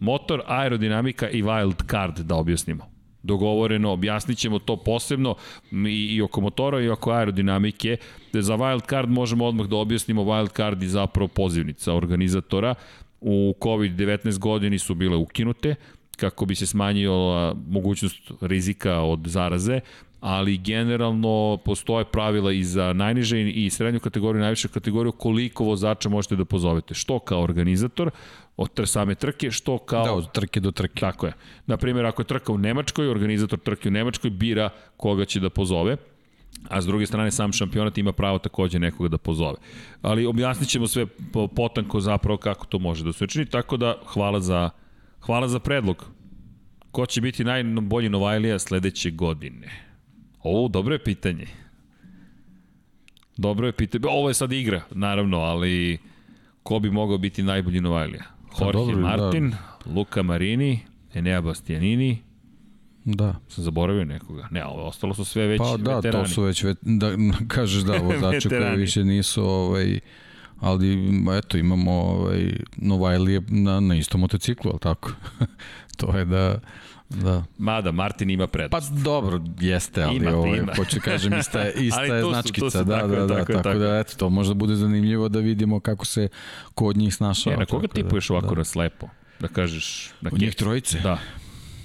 Motor, 0.00 0.42
aerodinamika 0.46 1.28
i 1.28 1.42
wild 1.42 1.90
card 1.90 2.18
da 2.18 2.34
objasnimo. 2.34 2.92
Dogovoreno, 3.22 3.92
objasnit 3.92 4.38
ćemo 4.38 4.58
to 4.58 4.76
posebno 4.76 5.34
i, 5.70 6.14
i 6.14 6.22
oko 6.22 6.40
motora 6.40 6.80
i 6.80 6.88
oko 6.88 7.10
aerodinamike. 7.10 7.96
Za 8.32 8.56
wild 8.56 8.88
card 8.90 9.10
možemo 9.10 9.46
odmah 9.46 9.66
da 9.66 9.76
objasnimo 9.76 10.22
wild 10.22 10.56
card 10.56 10.82
i 10.82 10.88
zapravo 10.88 11.28
pozivnica 11.28 11.94
organizatora. 11.94 12.74
U 13.20 13.54
COVID-19 13.60 14.38
godini 14.38 14.78
su 14.78 14.94
bile 14.94 15.16
ukinute, 15.16 15.74
kako 16.16 16.46
bi 16.46 16.54
se 16.54 16.66
smanjila 16.66 17.54
mogućnost 17.68 18.30
rizika 18.40 19.00
od 19.00 19.20
zaraze, 19.26 19.80
ali 20.22 20.58
generalno 20.58 21.58
postoje 21.64 22.04
pravila 22.04 22.52
i 22.52 22.64
za 22.64 22.92
najniže 22.92 23.40
i 23.50 23.70
srednju 23.70 24.00
kategoriju 24.00 24.40
i 24.40 24.42
najviše 24.42 24.68
kategoriju 24.68 25.12
koliko 25.12 25.64
vozača 25.64 26.08
možete 26.08 26.36
da 26.36 26.44
pozovete. 26.44 26.94
Što 26.94 27.18
kao 27.18 27.42
organizator 27.42 28.10
od 28.56 28.70
same 28.84 29.14
trke, 29.14 29.50
što 29.50 29.78
kao... 29.78 30.04
Da, 30.04 30.12
od 30.12 30.32
trke 30.32 30.60
do 30.60 30.70
trke. 30.70 31.00
Tako 31.00 31.26
je. 31.26 31.32
Naprimjer, 31.66 32.06
ako 32.06 32.22
je 32.22 32.26
trka 32.26 32.52
u 32.52 32.58
Nemačkoj, 32.58 33.08
organizator 33.08 33.58
trke 33.58 33.88
u 33.88 33.92
Nemačkoj 33.92 34.30
bira 34.30 34.70
koga 34.96 35.24
će 35.24 35.40
da 35.40 35.50
pozove 35.50 35.96
a 36.68 36.80
s 36.82 36.86
druge 36.86 37.06
strane 37.06 37.30
sam 37.30 37.52
šampionat 37.52 37.98
ima 37.98 38.12
pravo 38.12 38.38
takođe 38.38 38.78
nekoga 38.78 39.08
da 39.08 39.18
pozove. 39.18 39.56
Ali 40.02 40.26
objasnit 40.26 40.68
ćemo 40.68 40.86
sve 40.86 41.06
potanko 41.56 42.00
zapravo 42.00 42.36
kako 42.36 42.66
to 42.66 42.78
može 42.78 43.04
da 43.04 43.12
se 43.12 43.24
učini, 43.24 43.46
tako 43.46 43.76
da 43.76 43.96
hvala 44.06 44.40
za 44.40 44.70
Hvala 45.22 45.48
za 45.48 45.58
predlog. 45.58 46.04
Ko 46.90 47.06
će 47.06 47.20
biti 47.20 47.44
najbolji 47.44 48.08
Novajlija 48.08 48.58
sledeće 48.58 49.10
godine? 49.10 49.91
O, 50.42 50.68
dobro 50.68 50.94
je 50.94 51.04
pitanje. 51.04 51.46
Dobro 53.36 53.66
je 53.66 53.72
pitanje. 53.72 54.04
Ovo 54.08 54.28
je 54.28 54.34
sad 54.34 54.52
igra, 54.52 54.82
naravno, 54.90 55.38
ali 55.38 55.98
ko 56.62 56.78
bi 56.78 56.90
mogao 56.90 57.18
biti 57.18 57.42
najbolji 57.42 57.80
Novajlija? 57.80 58.24
Pa 58.58 58.64
Jorge 58.64 58.78
dobro, 58.78 58.96
da. 58.96 59.02
Martin, 59.02 59.50
da. 59.50 59.78
Luka 59.86 60.22
Marini, 60.22 60.80
Enea 61.14 61.40
Bastianini, 61.40 62.18
Da. 63.04 63.34
Sam 63.48 63.64
zaboravio 63.64 64.04
nekoga. 64.04 64.48
Ne, 64.50 64.64
ovo 64.64 64.86
ostalo 64.86 65.14
su 65.14 65.24
sve 65.24 65.46
već 65.46 65.58
pa, 65.58 65.76
da, 65.76 65.94
veterani. 65.94 66.02
Pa 66.02 66.10
da, 66.10 66.24
to 66.24 66.28
su 66.28 66.42
već, 66.42 66.62
vet, 66.62 66.78
da, 66.82 67.10
kažeš 67.54 67.82
da, 67.82 67.96
vozače 67.96 68.48
koji 68.48 68.76
više 68.76 69.04
nisu 69.04 69.44
ovaj, 69.44 70.00
ali 70.60 70.98
eto 71.38 71.58
imamo 71.58 71.92
ovaj, 71.92 72.52
Novajlije 72.76 73.42
na, 73.48 73.80
na 73.80 73.94
istom 73.94 74.20
motociklu, 74.20 74.70
ali 74.70 74.80
tako? 74.80 75.12
to 75.98 76.18
je 76.18 76.24
da... 76.24 76.60
Da. 77.14 77.44
Mada, 77.58 77.92
Martin 77.92 78.30
ima 78.30 78.46
prednost. 78.46 78.92
Pa 78.92 79.02
dobro, 79.02 79.40
jeste, 79.60 80.02
ali 80.02 80.16
ima, 80.16 80.36
ovaj, 80.36 80.58
ima. 80.58 80.72
hoću 80.76 81.00
kažem, 81.04 81.38
ista 81.38 81.70
ista 81.88 82.02
je 82.02 82.22
značkica. 82.22 82.70
Su, 82.70 82.78
su, 82.78 82.84
da, 82.84 82.96
tako, 82.96 83.08
da, 83.08 83.26
da, 83.26 83.28
tako, 83.28 83.52
tako, 83.52 83.62
tako, 83.62 83.78
da, 83.78 83.98
eto, 83.98 84.16
to 84.16 84.30
možda 84.30 84.54
bude 84.54 84.74
zanimljivo 84.74 85.28
da 85.28 85.38
vidimo 85.38 85.80
kako 85.80 86.04
se 86.04 86.28
kod 86.74 86.96
njih 86.96 87.14
snašao. 87.14 87.52
E, 87.52 87.56
na 87.56 87.66
koga 87.66 87.88
tipuješ 87.88 88.28
da, 88.28 88.34
ovako 88.34 88.54
da. 88.54 88.64
slepo? 88.64 89.08
Da 89.40 89.48
kažeš... 89.48 90.10
Na 90.20 90.30
Od 90.32 90.40
njih 90.40 90.54
trojice? 90.54 91.00
Da. 91.00 91.18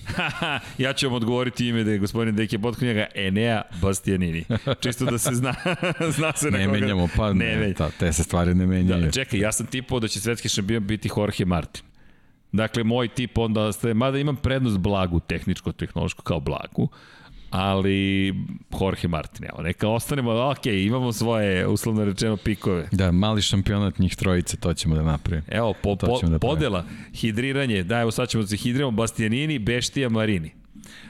ja 0.77 0.93
ću 0.93 1.07
vam 1.07 1.13
odgovoriti 1.13 1.67
ime 1.67 1.83
da 1.83 1.91
je 1.91 1.97
gospodin 1.97 2.35
Deke 2.35 2.59
Potkonjaga 2.59 3.05
Enea 3.15 3.61
Bastianini. 3.81 4.45
Čisto 4.79 5.05
da 5.05 5.17
se 5.17 5.35
zna, 5.35 5.53
zna 6.17 6.31
se 6.35 6.51
na 6.51 6.57
ne 6.57 6.65
koga. 6.65 6.77
Ne 6.77 6.81
menjamo, 6.81 7.09
pa 7.15 7.33
ne, 7.33 7.57
ne 7.57 7.73
ta, 7.73 7.89
te 7.99 8.13
se 8.13 8.23
stvari 8.23 8.55
ne 8.55 8.65
menjaju. 8.65 9.05
Da, 9.05 9.11
čekaj, 9.11 9.39
ja 9.39 9.51
sam 9.51 9.65
tipao 9.65 9.99
da 9.99 10.07
će 10.07 10.19
svetski 10.19 10.49
šampion 10.49 10.87
biti 10.87 11.09
Jorge 11.17 11.45
Martin. 11.45 11.83
Dakle, 12.51 12.83
moj 12.83 13.07
tip 13.07 13.37
onda 13.37 13.71
ste, 13.71 13.93
mada 13.93 14.19
imam 14.19 14.35
prednost 14.35 14.77
blagu, 14.77 15.19
tehničko-tehnološko 15.19 16.21
kao 16.21 16.39
blagu, 16.39 16.89
ali 17.49 18.33
Jorge 18.81 19.07
Martin, 19.07 19.45
evo, 19.45 19.61
neka 19.61 19.87
ostanemo, 19.89 20.31
ok, 20.31 20.65
imamo 20.65 21.13
svoje, 21.13 21.67
uslovno 21.67 22.05
rečeno, 22.05 22.37
pikove. 22.37 22.87
Da, 22.91 23.11
mali 23.11 23.41
šampionat 23.41 23.99
njih 23.99 24.15
trojice, 24.15 24.57
to 24.57 24.73
ćemo 24.73 24.95
da 24.95 25.01
napravimo. 25.01 25.47
Evo, 25.51 25.73
po, 25.83 25.95
po, 25.95 26.19
da 26.23 26.39
podela, 26.39 26.85
hidriranje, 27.13 27.83
da, 27.83 27.99
evo 27.99 28.11
sad 28.11 28.29
ćemo 28.29 28.43
da 28.43 28.47
se 28.47 28.57
hidriramo, 28.57 28.91
Bastianini, 28.91 29.59
Beštija, 29.59 30.09
Marini. 30.09 30.51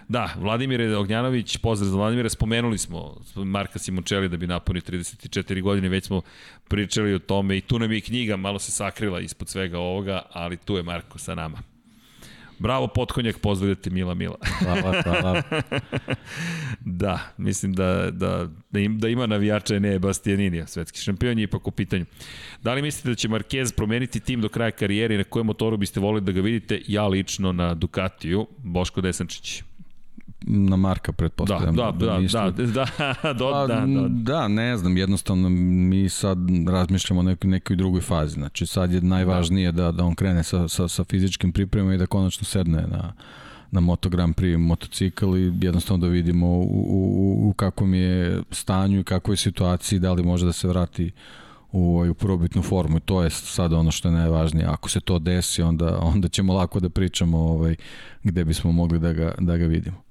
Da, 0.10 0.34
Vladimir 0.40 0.82
Ognjanović, 0.82 1.58
pozdrav 1.58 1.90
za 1.90 1.98
Vladimira, 1.98 2.30
spomenuli 2.30 2.78
smo 2.78 3.16
Marka 3.36 3.80
Simončeli 3.80 4.30
da 4.30 4.38
bi 4.38 4.48
napunio 4.48 4.82
34 4.82 5.62
godine, 5.62 5.90
već 5.90 6.06
smo 6.06 6.22
pričali 6.68 7.14
o 7.14 7.20
tome 7.20 7.58
i 7.58 7.62
tu 7.62 7.80
nam 7.80 7.92
je 7.92 8.02
knjiga, 8.02 8.38
malo 8.38 8.60
se 8.60 8.72
sakrila 8.72 9.20
ispod 9.20 9.50
svega 9.50 9.80
ovoga, 9.80 10.22
ali 10.32 10.58
tu 10.58 10.78
je 10.78 10.84
Marko 10.84 11.18
sa 11.20 11.36
nama. 11.36 11.58
Bravo, 12.60 12.88
potkonjak, 12.88 13.38
pozdravljate 13.38 13.90
Mila 13.90 14.14
Mila. 14.14 14.38
Hvala, 14.60 15.02
hvala. 15.02 15.42
da, 17.04 17.20
mislim 17.38 17.74
da, 17.74 18.12
da, 18.12 18.50
da, 18.72 18.80
im, 18.80 19.00
da 19.00 19.08
ima 19.08 19.26
navijača 19.26 19.80
ne 19.80 20.00
Bastianinija, 20.00 20.68
svetski 20.68 21.00
šampion 21.00 21.40
je 21.40 21.44
ipak 21.44 21.68
u 21.68 21.72
pitanju. 21.72 22.06
Da 22.64 22.74
li 22.74 22.82
mislite 22.82 23.10
da 23.10 23.16
će 23.16 23.28
Marquez 23.28 23.76
promeniti 23.76 24.20
tim 24.20 24.42
do 24.42 24.50
kraja 24.50 24.72
karijere 24.72 25.16
i 25.16 25.18
na 25.18 25.24
kojem 25.24 25.46
motoru 25.46 25.78
biste 25.78 26.00
volili 26.00 26.26
da 26.26 26.32
ga 26.32 26.42
vidite? 26.42 26.82
Ja 26.88 27.08
lično 27.08 27.52
na 27.52 27.74
Ducatiju, 27.74 28.48
Boško 28.58 29.02
Desančić 29.02 29.64
na 30.48 30.76
Marka 30.76 31.12
pretpostavljam. 31.12 31.76
Da, 31.76 31.92
da, 31.92 32.06
da, 32.06 32.52
da, 32.52 32.52
da, 32.52 32.86
da, 33.22 33.34
do, 33.40 33.52
da, 33.68 33.86
da, 33.86 34.08
da, 34.10 34.48
ne 34.48 34.78
znam, 34.78 34.98
jednostavno 34.98 35.50
mi 35.50 36.10
sad 36.10 36.38
razmišljamo 36.68 37.20
o 37.20 37.24
nekoj, 37.24 37.50
nekoj 37.50 37.76
drugoj 37.76 38.02
fazi. 38.02 38.34
Znači 38.34 38.66
sad 38.66 38.92
je 38.92 39.02
najvažnije 39.02 39.72
da, 39.72 39.92
da 39.92 40.06
on 40.06 40.16
krene 40.16 40.44
sa, 40.44 40.68
sa, 40.68 40.88
sa 40.88 41.04
fizičkim 41.04 41.52
pripremama 41.52 41.94
i 41.94 41.98
da 41.98 42.06
konačno 42.06 42.46
sedne 42.46 42.82
na, 42.82 43.14
na 43.72 43.80
Moto 43.80 44.10
Grand 44.10 44.36
Prix 44.36 44.58
motocikl 44.58 45.38
i 45.38 45.54
jednostavno 45.62 46.06
da 46.08 46.12
vidimo 46.12 46.48
u, 46.48 46.86
u, 46.90 47.50
u 47.50 47.54
kakvom 47.54 47.94
je 47.94 48.42
stanju 48.52 49.00
i 49.00 49.04
kakvoj 49.04 49.38
situaciji, 49.38 50.00
da 50.00 50.14
li 50.14 50.24
može 50.24 50.46
da 50.46 50.54
se 50.54 50.68
vrati 50.68 51.12
u, 51.72 52.06
u 52.10 52.14
probitnu 52.14 52.62
formu 52.62 52.98
i 52.98 53.02
to 53.02 53.24
je 53.24 53.30
sad 53.30 53.74
ono 53.74 53.92
što 53.92 54.08
je 54.08 54.12
najvažnije. 54.12 54.66
Ako 54.68 54.90
se 54.90 55.00
to 55.00 55.20
desi, 55.20 55.62
onda, 55.62 56.00
onda 56.00 56.28
ćemo 56.28 56.54
lako 56.54 56.80
da 56.80 56.90
pričamo 56.90 57.38
ovaj, 57.38 57.76
gde 58.24 58.46
bismo 58.46 58.72
mogli 58.72 59.00
da 59.00 59.14
ga, 59.14 59.36
da 59.40 59.58
ga 59.58 59.66
vidimo. 59.66 60.07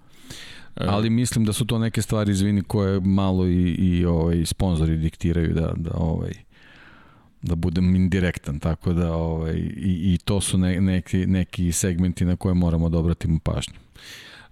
E. 0.77 0.85
Ali 0.89 1.11
mislim 1.11 1.45
da 1.45 1.53
su 1.53 1.65
to 1.65 1.79
neke 1.79 2.03
stvari, 2.03 2.33
izvini, 2.33 2.63
koje 2.63 3.01
malo 3.01 3.47
i, 3.47 3.75
i 3.75 4.05
ovaj, 4.05 4.47
sponzori 4.47 4.97
diktiraju 4.97 5.55
da, 5.55 5.73
da 5.77 5.91
ovaj, 5.95 6.33
da 7.43 7.55
budem 7.55 7.97
indirektan, 7.97 8.59
tako 8.59 8.93
da 8.93 9.13
ovaj, 9.15 9.55
i, 9.77 10.15
i 10.15 10.19
to 10.25 10.41
su 10.41 10.59
ne, 10.59 10.81
neki, 10.81 11.27
neki 11.27 11.73
segmenti 11.73 12.25
na 12.25 12.37
koje 12.37 12.55
moramo 12.55 12.89
da 12.89 12.99
obratimo 12.99 13.39
pažnju. 13.45 13.75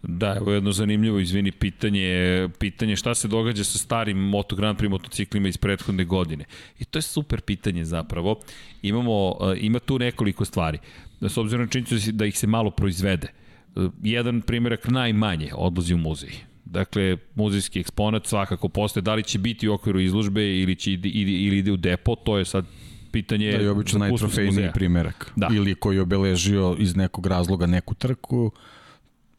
Da, 0.03 0.35
evo 0.37 0.53
jedno 0.53 0.73
zanimljivo, 0.73 1.19
izvini, 1.19 1.53
pitanje, 1.53 2.49
pitanje 2.59 2.97
šta 2.97 3.15
se 3.15 3.29
događa 3.29 3.65
sa 3.65 3.79
starim 3.79 4.19
Moto 4.19 4.57
Grand 4.57 4.79
Prix 4.79 4.91
motociklima 4.91 5.49
iz 5.49 5.57
prethodne 5.57 6.05
godine. 6.05 6.45
I 6.79 6.85
to 6.85 6.99
je 6.99 7.03
super 7.03 7.41
pitanje 7.41 7.85
zapravo. 7.85 8.41
Imamo, 8.83 9.37
e, 9.41 9.57
ima 9.61 9.79
tu 9.79 9.99
nekoliko 9.99 10.45
stvari. 10.45 10.79
S 11.21 11.37
obzirom 11.37 11.65
na 11.65 11.71
činjenicu 11.71 12.13
da 12.13 12.27
ih 12.27 12.39
se 12.39 12.47
malo 12.47 12.71
proizvede. 12.71 13.27
Uh, 13.27 13.44
jedan 14.03 14.41
primjerak 14.41 14.89
najmanje 14.89 15.51
odlazi 15.55 15.95
u 15.95 15.99
muzej. 15.99 16.31
Dakle, 16.65 17.17
muzejski 17.35 17.81
eksponat 17.81 18.27
svakako 18.27 18.69
postoje. 18.69 19.03
Da 19.03 19.15
li 19.15 19.23
će 19.23 19.39
biti 19.39 19.69
u 19.69 19.75
okviru 19.75 20.01
izložbe 20.01 20.61
ili, 20.61 20.77
će 20.77 20.93
ide, 20.93 21.09
ili 21.09 21.59
ide 21.59 21.73
u 21.73 21.77
depo, 21.77 22.15
to 22.15 22.39
je 22.39 22.45
sad 22.45 22.65
pitanje... 23.13 23.53
Da 23.53 23.59
je 23.59 23.71
obično 23.71 23.99
najtrofejniji 23.99 24.69
primjerak. 24.75 25.33
Da. 25.37 25.49
Ili 25.53 25.75
koji 25.75 25.97
je 25.97 26.03
obeležio 26.03 26.77
iz 26.79 26.97
nekog 26.97 27.27
razloga 27.27 27.67
neku 27.67 27.95
trku, 27.95 28.53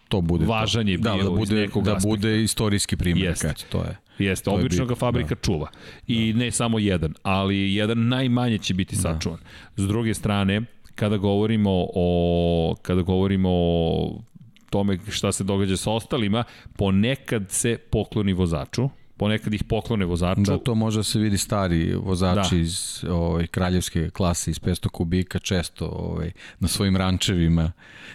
to 0.07 0.21
bude 0.21 0.45
Važan 0.45 0.87
je 0.87 0.97
da, 0.97 1.13
bio 1.13 1.23
da, 1.23 1.29
da 1.29 1.35
bude, 1.35 1.67
da 1.83 1.97
bude 2.03 2.43
istorijski 2.43 2.97
primjerak. 2.97 3.43
Jeste. 3.43 3.67
To 3.69 3.83
je. 3.83 3.97
Jeste, 4.19 4.45
to 4.45 4.51
obično 4.51 4.83
je 4.83 4.87
ga 4.87 4.95
fabrika 4.95 5.35
da. 5.35 5.41
čuva. 5.41 5.69
I 6.07 6.33
da. 6.33 6.39
ne 6.39 6.51
samo 6.51 6.79
jedan, 6.79 7.13
ali 7.23 7.75
jedan 7.75 8.07
najmanje 8.07 8.57
će 8.57 8.73
biti 8.73 8.95
da. 8.95 9.01
sačuvan. 9.01 9.39
Da. 9.75 9.83
S 9.83 9.87
druge 9.87 10.13
strane, 10.13 10.61
kada 10.95 11.17
govorimo 11.17 11.87
o 11.95 12.75
kada 12.81 13.01
govorimo 13.01 13.49
o 13.51 14.21
tome 14.69 14.97
šta 15.09 15.31
se 15.31 15.43
događa 15.43 15.77
sa 15.77 15.91
ostalima, 15.91 16.43
ponekad 16.75 17.45
se 17.49 17.77
pokloni 17.77 18.33
vozaču, 18.33 18.89
ponekad 19.17 19.53
ih 19.53 19.63
poklone 19.63 20.05
vozaču. 20.05 20.41
Da, 20.41 20.57
to 20.57 20.75
može 20.75 20.99
da 20.99 21.03
se 21.03 21.19
vidi 21.19 21.37
stari 21.37 21.93
vozači 21.93 22.55
da. 22.55 22.61
iz 22.61 23.03
ovaj, 23.09 23.47
kraljevske 23.47 24.09
klase 24.09 24.51
iz 24.51 24.59
500 24.59 24.87
kubika 24.87 25.39
često 25.39 25.85
ovaj, 25.85 26.31
na 26.59 26.67
svojim 26.67 26.97
rančevima 26.97 27.71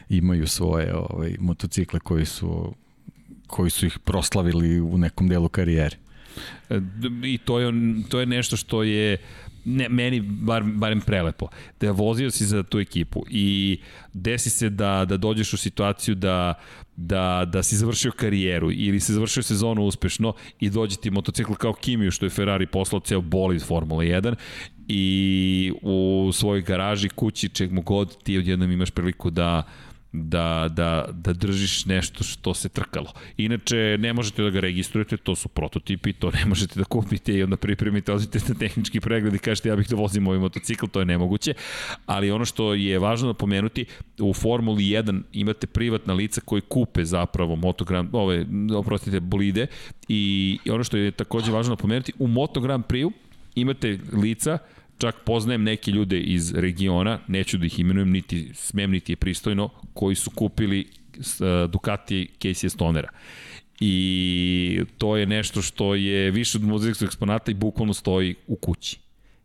imaju 0.09 0.47
svoje 0.47 0.95
ovaj, 0.95 1.37
motocikle 1.39 2.01
koji 2.01 2.27
su 2.27 2.75
koji 3.47 3.71
su 3.71 3.87
ih 3.87 3.99
proslavili 3.99 4.81
u 4.81 4.99
nekom 4.99 5.29
delu 5.29 5.49
karijere. 5.49 5.97
E, 6.71 6.81
I 7.25 7.39
to 7.39 7.59
je, 7.59 7.73
to 8.09 8.21
je 8.21 8.27
nešto 8.27 8.57
što 8.57 8.83
je 8.83 9.17
ne, 9.65 9.89
meni 9.89 10.21
bar, 10.21 10.63
barem 10.63 11.01
prelepo. 11.01 11.49
Da 11.81 11.91
vozio 11.91 12.31
si 12.31 12.45
za 12.45 12.63
tu 12.63 12.81
ekipu 12.81 13.25
i 13.31 13.79
desi 14.13 14.51
se 14.51 14.71
da, 14.71 15.05
da 15.05 15.17
dođeš 15.17 15.53
u 15.53 15.57
situaciju 15.57 16.15
da, 16.15 16.55
da, 16.97 17.45
da 17.53 17.63
si 17.63 17.77
završio 17.77 18.13
karijeru 18.13 18.73
ili 18.73 19.01
si 19.01 19.13
završio 19.13 19.43
sezonu 19.43 19.85
uspešno 19.85 20.33
i 20.61 20.71
dođe 20.71 20.97
ti 20.97 21.11
motocikl 21.11 21.55
kao 21.55 21.73
Kimiju 21.73 22.11
što 22.11 22.27
je 22.27 22.31
Ferrari 22.31 22.67
poslao 22.67 23.01
ceo 23.01 23.21
bolid 23.21 23.63
Formula 23.63 24.05
1 24.05 24.35
i 24.89 25.73
u 25.83 26.31
svojoj 26.33 26.63
garaži, 26.63 27.09
kući, 27.09 27.49
čeg 27.49 27.73
mu 27.73 27.83
god 27.83 28.23
ti 28.23 28.39
odjednom 28.39 28.73
imaš 28.73 28.91
priliku 28.91 29.31
da 29.31 29.63
da, 30.13 30.69
da, 30.71 31.09
da 31.13 31.33
držiš 31.33 31.87
nešto 31.87 32.25
što 32.25 32.55
se 32.55 32.69
trkalo. 32.69 33.13
Inače, 33.37 33.97
ne 33.99 34.13
možete 34.13 34.43
da 34.43 34.51
ga 34.51 34.61
registrujete, 34.61 35.17
to 35.17 35.35
su 35.35 35.49
prototipi, 35.49 36.13
to 36.13 36.31
ne 36.31 36.45
možete 36.47 36.79
da 36.81 36.85
kupite 36.85 37.35
i 37.35 37.43
onda 37.43 37.57
pripremite, 37.57 38.13
odite 38.13 38.39
na 38.49 38.55
tehnički 38.55 39.01
pregled 39.01 39.35
i 39.35 39.39
kažete 39.39 39.69
ja 39.69 39.77
bih 39.77 39.89
da 39.89 39.97
vozim 39.97 40.27
ovaj 40.27 40.39
motocikl, 40.39 40.87
to 40.87 41.01
je 41.01 41.07
nemoguće. 41.07 41.55
Ali 42.07 42.31
ono 42.31 42.45
što 42.45 42.75
je 42.75 42.99
važno 42.99 43.29
da 43.29 43.35
pomenuti, 43.35 43.85
u 44.19 44.35
Formuli 44.35 44.85
1 44.85 45.23
imate 45.33 45.67
privatna 45.67 46.15
lica 46.15 46.41
koji 46.41 46.63
kupe 46.63 47.05
zapravo 47.05 47.57
motogram, 47.57 48.11
ove, 48.13 48.47
oprostite, 48.77 49.21
bolide 49.21 49.67
i 50.09 50.59
ono 50.71 50.85
što 50.85 50.97
je 50.97 51.11
takođe 51.11 51.53
važno 51.53 51.77
da 51.77 51.83
pomenuti, 51.83 52.13
u 52.19 52.27
Moto 52.27 52.61
Grand 52.61 52.85
Prix 52.85 53.11
imate 53.55 53.99
lica 54.13 54.59
čak 55.01 55.17
poznajem 55.25 55.63
neke 55.63 55.91
ljude 55.91 56.21
iz 56.21 56.55
regiona, 56.55 57.19
neću 57.29 57.59
da 57.59 57.67
ih 57.67 57.79
imenujem, 57.79 58.11
niti 58.11 58.51
smem, 58.55 58.91
niti 58.91 59.13
je 59.13 59.17
pristojno, 59.17 59.69
koji 59.95 60.15
su 60.15 60.31
kupili 60.31 60.87
uh, 61.19 61.71
Ducati 61.71 62.29
Casey 62.41 62.69
Stonera. 62.69 63.09
I 63.81 64.81
to 64.99 65.17
je 65.17 65.27
nešto 65.27 65.63
što 65.63 65.95
je 65.95 66.31
više 66.31 66.59
od 66.59 66.65
muzejskog 66.65 67.07
eksponata 67.07 67.51
i 67.51 67.55
bukvalno 67.55 67.95
stoji 67.95 68.35
u 68.47 68.57
kući. 68.57 68.99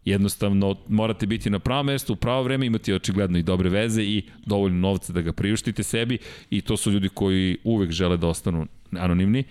Jednostavno, 0.05 0.75
morate 0.87 1.25
biti 1.25 1.49
na 1.49 1.59
pravo 1.59 1.83
mesto, 1.83 2.13
u 2.13 2.15
pravo 2.15 2.43
vreme, 2.43 2.65
imati 2.65 2.93
očigledno 2.93 3.37
i 3.37 3.43
dobre 3.43 3.69
veze 3.69 4.03
i 4.03 4.23
dovoljno 4.45 4.79
novca 4.79 5.13
da 5.13 5.21
ga 5.21 5.33
priuštite 5.33 5.83
sebi 5.83 6.17
i 6.49 6.61
to 6.61 6.77
su 6.77 6.91
ljudi 6.91 7.09
koji 7.09 7.57
uvek 7.63 7.91
žele 7.91 8.17
da 8.17 8.27
ostanu 8.27 8.67
anonimni 8.91 9.43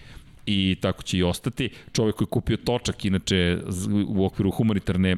i 0.47 0.77
tako 0.81 1.03
će 1.03 1.19
i 1.19 1.23
ostati. 1.23 1.71
Čovek 1.93 2.15
koji 2.15 2.27
je 2.27 2.31
kupio 2.31 2.57
točak, 2.57 3.05
inače 3.05 3.59
u 4.07 4.25
okviru 4.25 4.51
humanitarne 4.51 5.17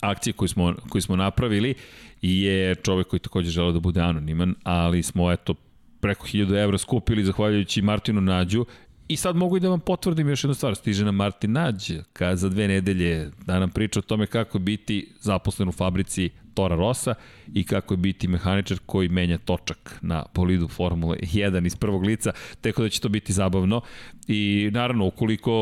akcije 0.00 0.32
koju 0.32 0.48
smo, 0.48 0.74
koju 0.88 1.02
smo 1.02 1.16
napravili 1.16 1.74
je 2.22 2.74
čovek 2.74 3.06
koji 3.06 3.20
takođe 3.20 3.50
žele 3.50 3.72
da 3.72 3.80
bude 3.80 4.00
anoniman, 4.00 4.54
ali 4.62 5.02
smo 5.02 5.32
eto 5.32 5.54
preko 6.00 6.26
1000 6.26 6.62
evra 6.62 6.78
skupili 6.78 7.24
zahvaljujući 7.24 7.82
Martinu 7.82 8.20
Nađu 8.20 8.66
I 9.10 9.16
sad 9.16 9.36
mogu 9.36 9.56
i 9.56 9.60
da 9.60 9.68
vam 9.68 9.80
potvrdim 9.80 10.28
još 10.28 10.44
jednu 10.44 10.54
stvar. 10.54 10.76
Stiže 10.76 11.04
nam 11.04 11.14
Martin 11.14 11.52
Nađ 11.52 11.92
ka 12.12 12.36
za 12.36 12.48
dve 12.48 12.68
nedelje 12.68 13.30
da 13.46 13.58
nam 13.58 13.70
priča 13.70 13.98
o 13.98 14.02
tome 14.02 14.26
kako 14.26 14.58
biti 14.58 15.08
zaposlen 15.20 15.68
u 15.68 15.72
fabrici 15.72 16.30
Tora 16.60 16.76
Rosa 16.76 17.14
i 17.54 17.64
kako 17.64 17.94
je 17.94 17.98
biti 17.98 18.28
mehaničar 18.28 18.78
koji 18.86 19.08
menja 19.08 19.38
točak 19.38 19.98
na 20.02 20.24
polidu 20.32 20.68
Formule 20.68 21.16
1 21.22 21.66
iz 21.66 21.76
prvog 21.76 22.04
lica, 22.04 22.32
teko 22.60 22.82
da 22.82 22.88
će 22.88 23.00
to 23.00 23.08
biti 23.08 23.32
zabavno. 23.32 23.80
I 24.28 24.70
naravno 24.72 25.06
ukoliko 25.06 25.52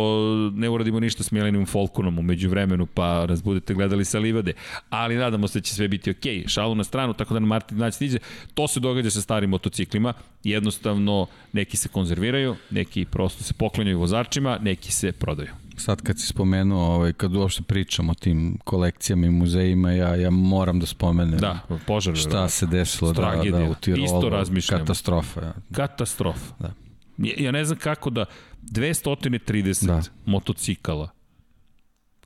ne 0.55 0.69
uradimo 0.69 1.01
ništa 1.01 1.23
s 1.23 1.31
Milenim 1.31 1.67
Folkunom 1.67 2.19
umeđu 2.19 2.51
vremenu 2.51 2.87
pa 2.87 3.27
nas 3.27 3.43
budete 3.43 3.75
gledali 3.75 4.05
sa 4.05 4.19
livade, 4.19 4.53
ali 4.91 5.17
nadamo 5.17 5.49
se 5.49 5.59
da 5.59 5.63
će 5.63 5.75
sve 5.75 5.89
biti 5.89 6.11
ok, 6.11 6.49
šalu 6.49 6.75
na 6.75 6.85
stranu 6.85 7.15
tako 7.15 7.35
da 7.35 7.41
na 7.41 7.47
Martin 7.47 7.79
Nać 7.79 7.95
stiže, 7.95 8.19
to 8.55 8.69
se 8.69 8.81
događa 8.81 9.11
sa 9.11 9.21
starim 9.21 9.51
motociklima, 9.51 10.13
jednostavno 10.45 11.27
neki 11.53 11.77
se 11.77 11.89
konzerviraju, 11.89 12.57
neki 12.71 13.05
prosto 13.05 13.45
se 13.45 13.55
poklanjaju 13.55 13.99
vozačima, 13.99 14.59
neki 14.63 14.93
se 14.93 15.13
prodaju 15.13 15.68
sad 15.81 16.03
kad 16.03 16.21
si 16.21 16.27
spomenuo, 16.27 16.95
ovaj, 16.95 17.13
kad 17.13 17.37
uopšte 17.37 17.63
pričam 17.63 18.11
o 18.11 18.15
tim 18.15 18.59
kolekcijama 18.65 19.27
i 19.27 19.31
muzejima, 19.31 19.93
ja, 19.93 20.15
ja 20.15 20.31
moram 20.31 20.81
da 20.81 20.87
spomenem 20.87 21.39
da, 21.39 21.59
požar, 21.87 22.17
šta 22.17 22.49
se 22.49 22.67
desilo 22.67 23.13
da, 23.13 23.43
da, 23.51 23.71
u 23.71 23.75
Tirolu. 23.75 24.05
Isto 24.05 24.29
razmišljam. 24.29 24.81
Katastrofa. 24.81 25.41
Ja. 25.41 25.55
Katastrofa. 25.73 26.55
Da. 26.59 26.73
Ja 27.19 27.53
ne 27.53 27.65
znam 27.65 27.79
kako 27.79 28.11
da 28.11 28.25
230 28.63 29.87
da. 29.87 30.03
motocikala, 30.27 31.09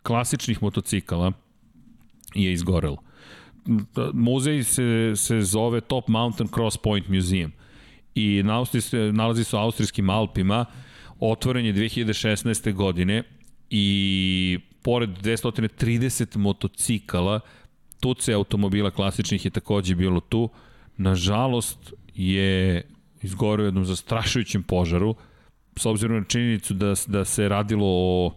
klasičnih 0.03 0.63
motocikala 0.63 1.33
je 2.35 2.53
izgorelo. 2.53 2.97
muzej 4.13 4.65
se, 4.65 5.13
se 5.17 5.41
zove 5.41 5.81
Top 5.81 6.09
Mountain 6.09 6.49
Cross 6.49 6.77
Point 6.77 7.09
Museum 7.09 7.53
i 8.15 8.43
nalazi 9.13 9.45
se 9.45 9.57
u 9.57 9.59
Austrijskim 9.59 10.11
Alpima, 10.11 10.65
otvoren 11.21 11.67
je 11.67 11.73
2016. 11.73 12.73
godine 12.73 13.23
i 13.75 14.59
pored 14.83 15.11
230 15.11 16.37
motocikala, 16.37 17.41
tuce 18.01 18.33
automobila 18.33 18.91
klasičnih 18.91 19.45
je 19.45 19.51
takođe 19.51 19.95
bilo 19.95 20.21
tu. 20.21 20.49
Nažalost 20.97 21.93
je 22.15 22.83
izgorio 23.23 23.65
jednom 23.65 23.85
zastrašujućem 23.85 24.63
požaru, 24.63 25.15
s 25.77 25.87
obzirom 25.87 26.19
na 26.19 26.25
činjenicu 26.25 26.75
da, 26.75 26.95
da 27.07 27.25
se 27.25 27.49
radilo 27.49 27.87
o 27.87 28.35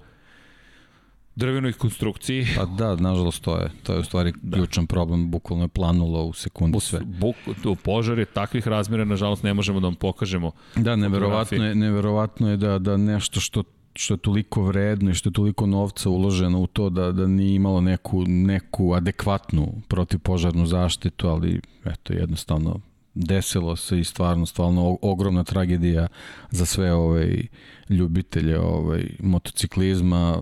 drvenoj 1.35 1.73
konstrukciji. 1.73 2.47
Pa 2.55 2.65
da, 2.65 2.95
nažalost 2.95 3.43
to 3.43 3.57
je. 3.57 3.71
To 3.83 3.93
je 3.93 3.99
u 3.99 4.03
stvari 4.03 4.33
da. 4.41 4.57
ključan 4.57 4.87
problem, 4.87 5.31
bukvalno 5.31 5.65
je 5.65 5.69
planulo 5.69 6.23
u 6.23 6.33
sekundu 6.33 6.79
sve. 6.79 6.99
Buk, 7.03 7.35
požar 7.83 8.19
je 8.19 8.25
takvih 8.25 8.67
razmjera, 8.67 9.05
nažalost 9.05 9.43
ne 9.43 9.53
možemo 9.53 9.79
da 9.79 9.87
vam 9.87 9.95
pokažemo. 9.95 10.51
Da, 10.75 10.95
neverovatno 10.95 11.65
je, 11.65 11.75
neverovatno 11.75 12.49
je 12.49 12.57
da, 12.57 12.79
da 12.79 12.97
nešto 12.97 13.39
što 13.39 13.63
što 13.95 14.13
je 14.13 14.17
toliko 14.17 14.63
vredno 14.63 15.11
i 15.11 15.13
što 15.13 15.29
je 15.29 15.33
toliko 15.33 15.65
novca 15.65 16.09
uloženo 16.09 16.59
u 16.59 16.67
to 16.67 16.89
da, 16.89 17.11
da 17.11 17.27
nije 17.27 17.55
imalo 17.55 17.81
neku, 17.81 18.23
neku 18.27 18.93
adekvatnu 18.93 19.81
protivpožarnu 19.87 20.65
zaštitu, 20.65 21.27
ali 21.27 21.61
eto, 21.85 22.13
jednostavno 22.13 22.79
desilo 23.15 23.75
se 23.75 23.99
i 23.99 24.03
stvarno, 24.03 24.45
stvarno 24.45 24.97
ogromna 25.01 25.43
tragedija 25.43 26.07
za 26.51 26.65
sve 26.65 26.93
ovaj, 26.93 27.47
ljubitelje 27.89 28.59
ovaj, 28.59 29.05
motociklizma, 29.19 30.41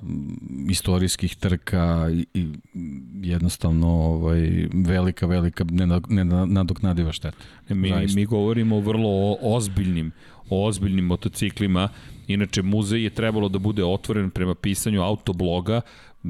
istorijskih 0.70 1.36
trka 1.36 2.10
i, 2.14 2.26
i 2.34 2.48
jednostavno 3.22 3.88
ovaj, 3.88 4.68
velika, 4.74 5.26
velika 5.26 5.66
nenadoknadiva 6.10 7.12
šteta. 7.12 7.38
Mi, 7.70 7.94
mi 8.16 8.26
govorimo 8.26 8.80
vrlo 8.80 9.10
o 9.10 9.38
ozbiljnim, 9.42 10.12
o 10.50 10.68
ozbiljnim 10.68 11.06
motociklima. 11.06 11.90
Inače, 12.28 12.62
muzej 12.62 13.04
je 13.04 13.10
trebalo 13.10 13.50
da 13.50 13.60
bude 13.60 13.86
otvoren 13.86 14.30
prema 14.30 14.56
pisanju 14.56 15.02
autobloga, 15.02 15.82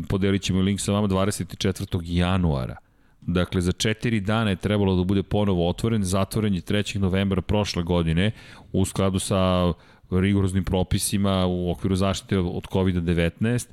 podelit 0.10 0.42
ćemo 0.42 0.62
link 0.62 0.80
sa 0.80 0.92
vama 0.92 1.08
24. 1.08 2.02
januara. 2.04 2.78
Dakle, 3.22 3.62
za 3.62 3.72
četiri 3.72 4.20
dana 4.20 4.50
je 4.50 4.56
trebalo 4.56 4.96
da 4.96 5.04
bude 5.04 5.24
ponovo 5.24 5.70
otvoren, 5.70 6.04
zatvoren 6.04 6.54
je 6.54 6.62
3. 6.62 6.98
novembra 6.98 7.42
prošle 7.42 7.84
godine 7.84 8.32
u 8.72 8.86
skladu 8.86 9.20
sa 9.20 9.74
rigoroznim 10.12 10.64
propisima 10.64 11.46
u 11.46 11.72
okviru 11.72 11.96
zaštite 11.96 12.38
od 12.38 12.64
COVID-19 12.68 13.68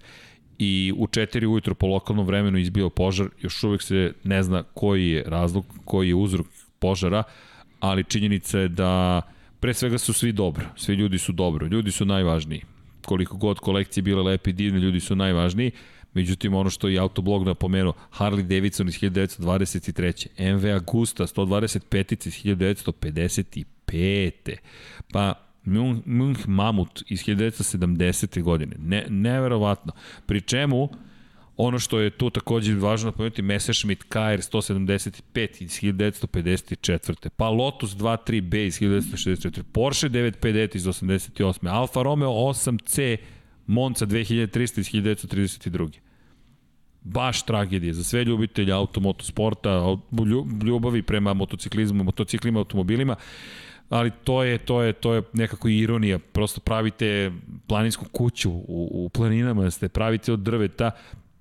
i 0.59 0.92
u 0.97 1.06
4 1.06 1.47
ujutro 1.47 1.74
po 1.74 1.86
lokalnom 1.86 2.26
vremenu 2.26 2.59
izbio 2.59 2.90
požar, 2.90 3.28
još 3.40 3.64
uvek 3.64 3.82
se 3.82 4.12
ne 4.24 4.42
zna 4.42 4.62
koji 4.62 5.10
je 5.10 5.24
razlog, 5.26 5.64
koji 5.84 6.09
je 6.09 6.14
uzrok 6.14 6.47
požara, 6.78 7.22
ali 7.80 8.05
činjenica 8.05 8.59
je 8.59 8.68
da 8.68 9.22
pre 9.61 9.74
svega 9.74 9.99
su 9.99 10.12
svi 10.12 10.32
dobro, 10.32 10.66
svi 10.77 10.95
ljudi 10.95 11.19
su 11.19 11.32
dobro, 11.32 11.66
ljudi 11.66 11.91
su 11.91 12.05
najvažniji. 12.05 12.62
Koliko 13.05 13.37
god 13.37 13.59
kolekcije 13.59 14.03
bile 14.03 14.23
lepe 14.23 14.51
i 14.51 14.53
divne, 14.53 14.81
ljudi 14.81 15.01
su 15.01 15.16
najvažniji. 15.16 15.70
Međutim, 16.15 16.55
ono 16.55 16.70
što 16.70 16.89
je 16.89 16.99
Autoblog 16.99 17.47
napomenuo, 17.47 17.93
Harley 18.19 18.43
Davidson 18.43 18.89
iz 18.89 18.95
1923. 18.95 20.57
MV 20.57 20.77
Agusta 20.77 21.27
125 21.27 22.27
iz 22.27 22.45
1955. 22.45 24.57
Pa 25.12 25.35
Munch 26.05 26.49
Mamut 26.49 27.03
iz 27.09 27.24
1970. 27.24 28.43
godine. 28.43 28.77
Ne, 28.78 29.07
neverovatno. 29.09 29.93
Pri 30.27 30.41
čemu, 30.41 30.89
ono 31.62 31.78
što 31.78 32.01
je 32.01 32.11
tu 32.11 32.31
takođe 32.31 32.74
važno 32.74 33.07
napomenuti, 33.07 33.43
Messerschmitt 33.43 34.03
KR 34.03 34.19
175 34.19 35.62
iz 35.62 35.70
1954. 35.70 37.28
Pa 37.37 37.49
Lotus 37.49 37.91
23B 37.97 38.66
iz 38.66 38.81
1964. 38.81 39.62
Porsche 39.62 40.09
959 40.09 40.77
iz 40.77 40.85
88. 40.85 41.69
Alfa 41.69 42.03
Romeo 42.03 42.31
8C 42.31 43.16
Monza 43.66 44.07
2300 44.07 44.78
iz 44.78 44.91
1932. 44.91 45.91
Baš 47.03 47.43
tragedija 47.43 47.95
za 47.95 48.05
sve 48.05 48.24
ljubitelje 48.24 48.73
automotosporta, 48.73 49.97
ljubavi 50.65 51.03
prema 51.03 51.35
motociklizmu, 51.35 52.05
motociklima, 52.05 52.59
automobilima 52.59 53.16
ali 53.91 54.11
to 54.24 54.43
je 54.43 54.59
to 54.59 54.82
je 54.82 54.93
to 54.93 55.15
je 55.15 55.23
nekako 55.32 55.69
ironija 55.69 56.19
prosto 56.19 56.61
pravite 56.61 57.32
planinsku 57.66 58.05
kuću 58.12 58.51
u, 58.51 58.89
u 58.93 59.09
planinama 59.09 59.70
ste 59.70 59.89
pravite 59.89 60.32
od 60.32 60.41
drveta 60.41 60.91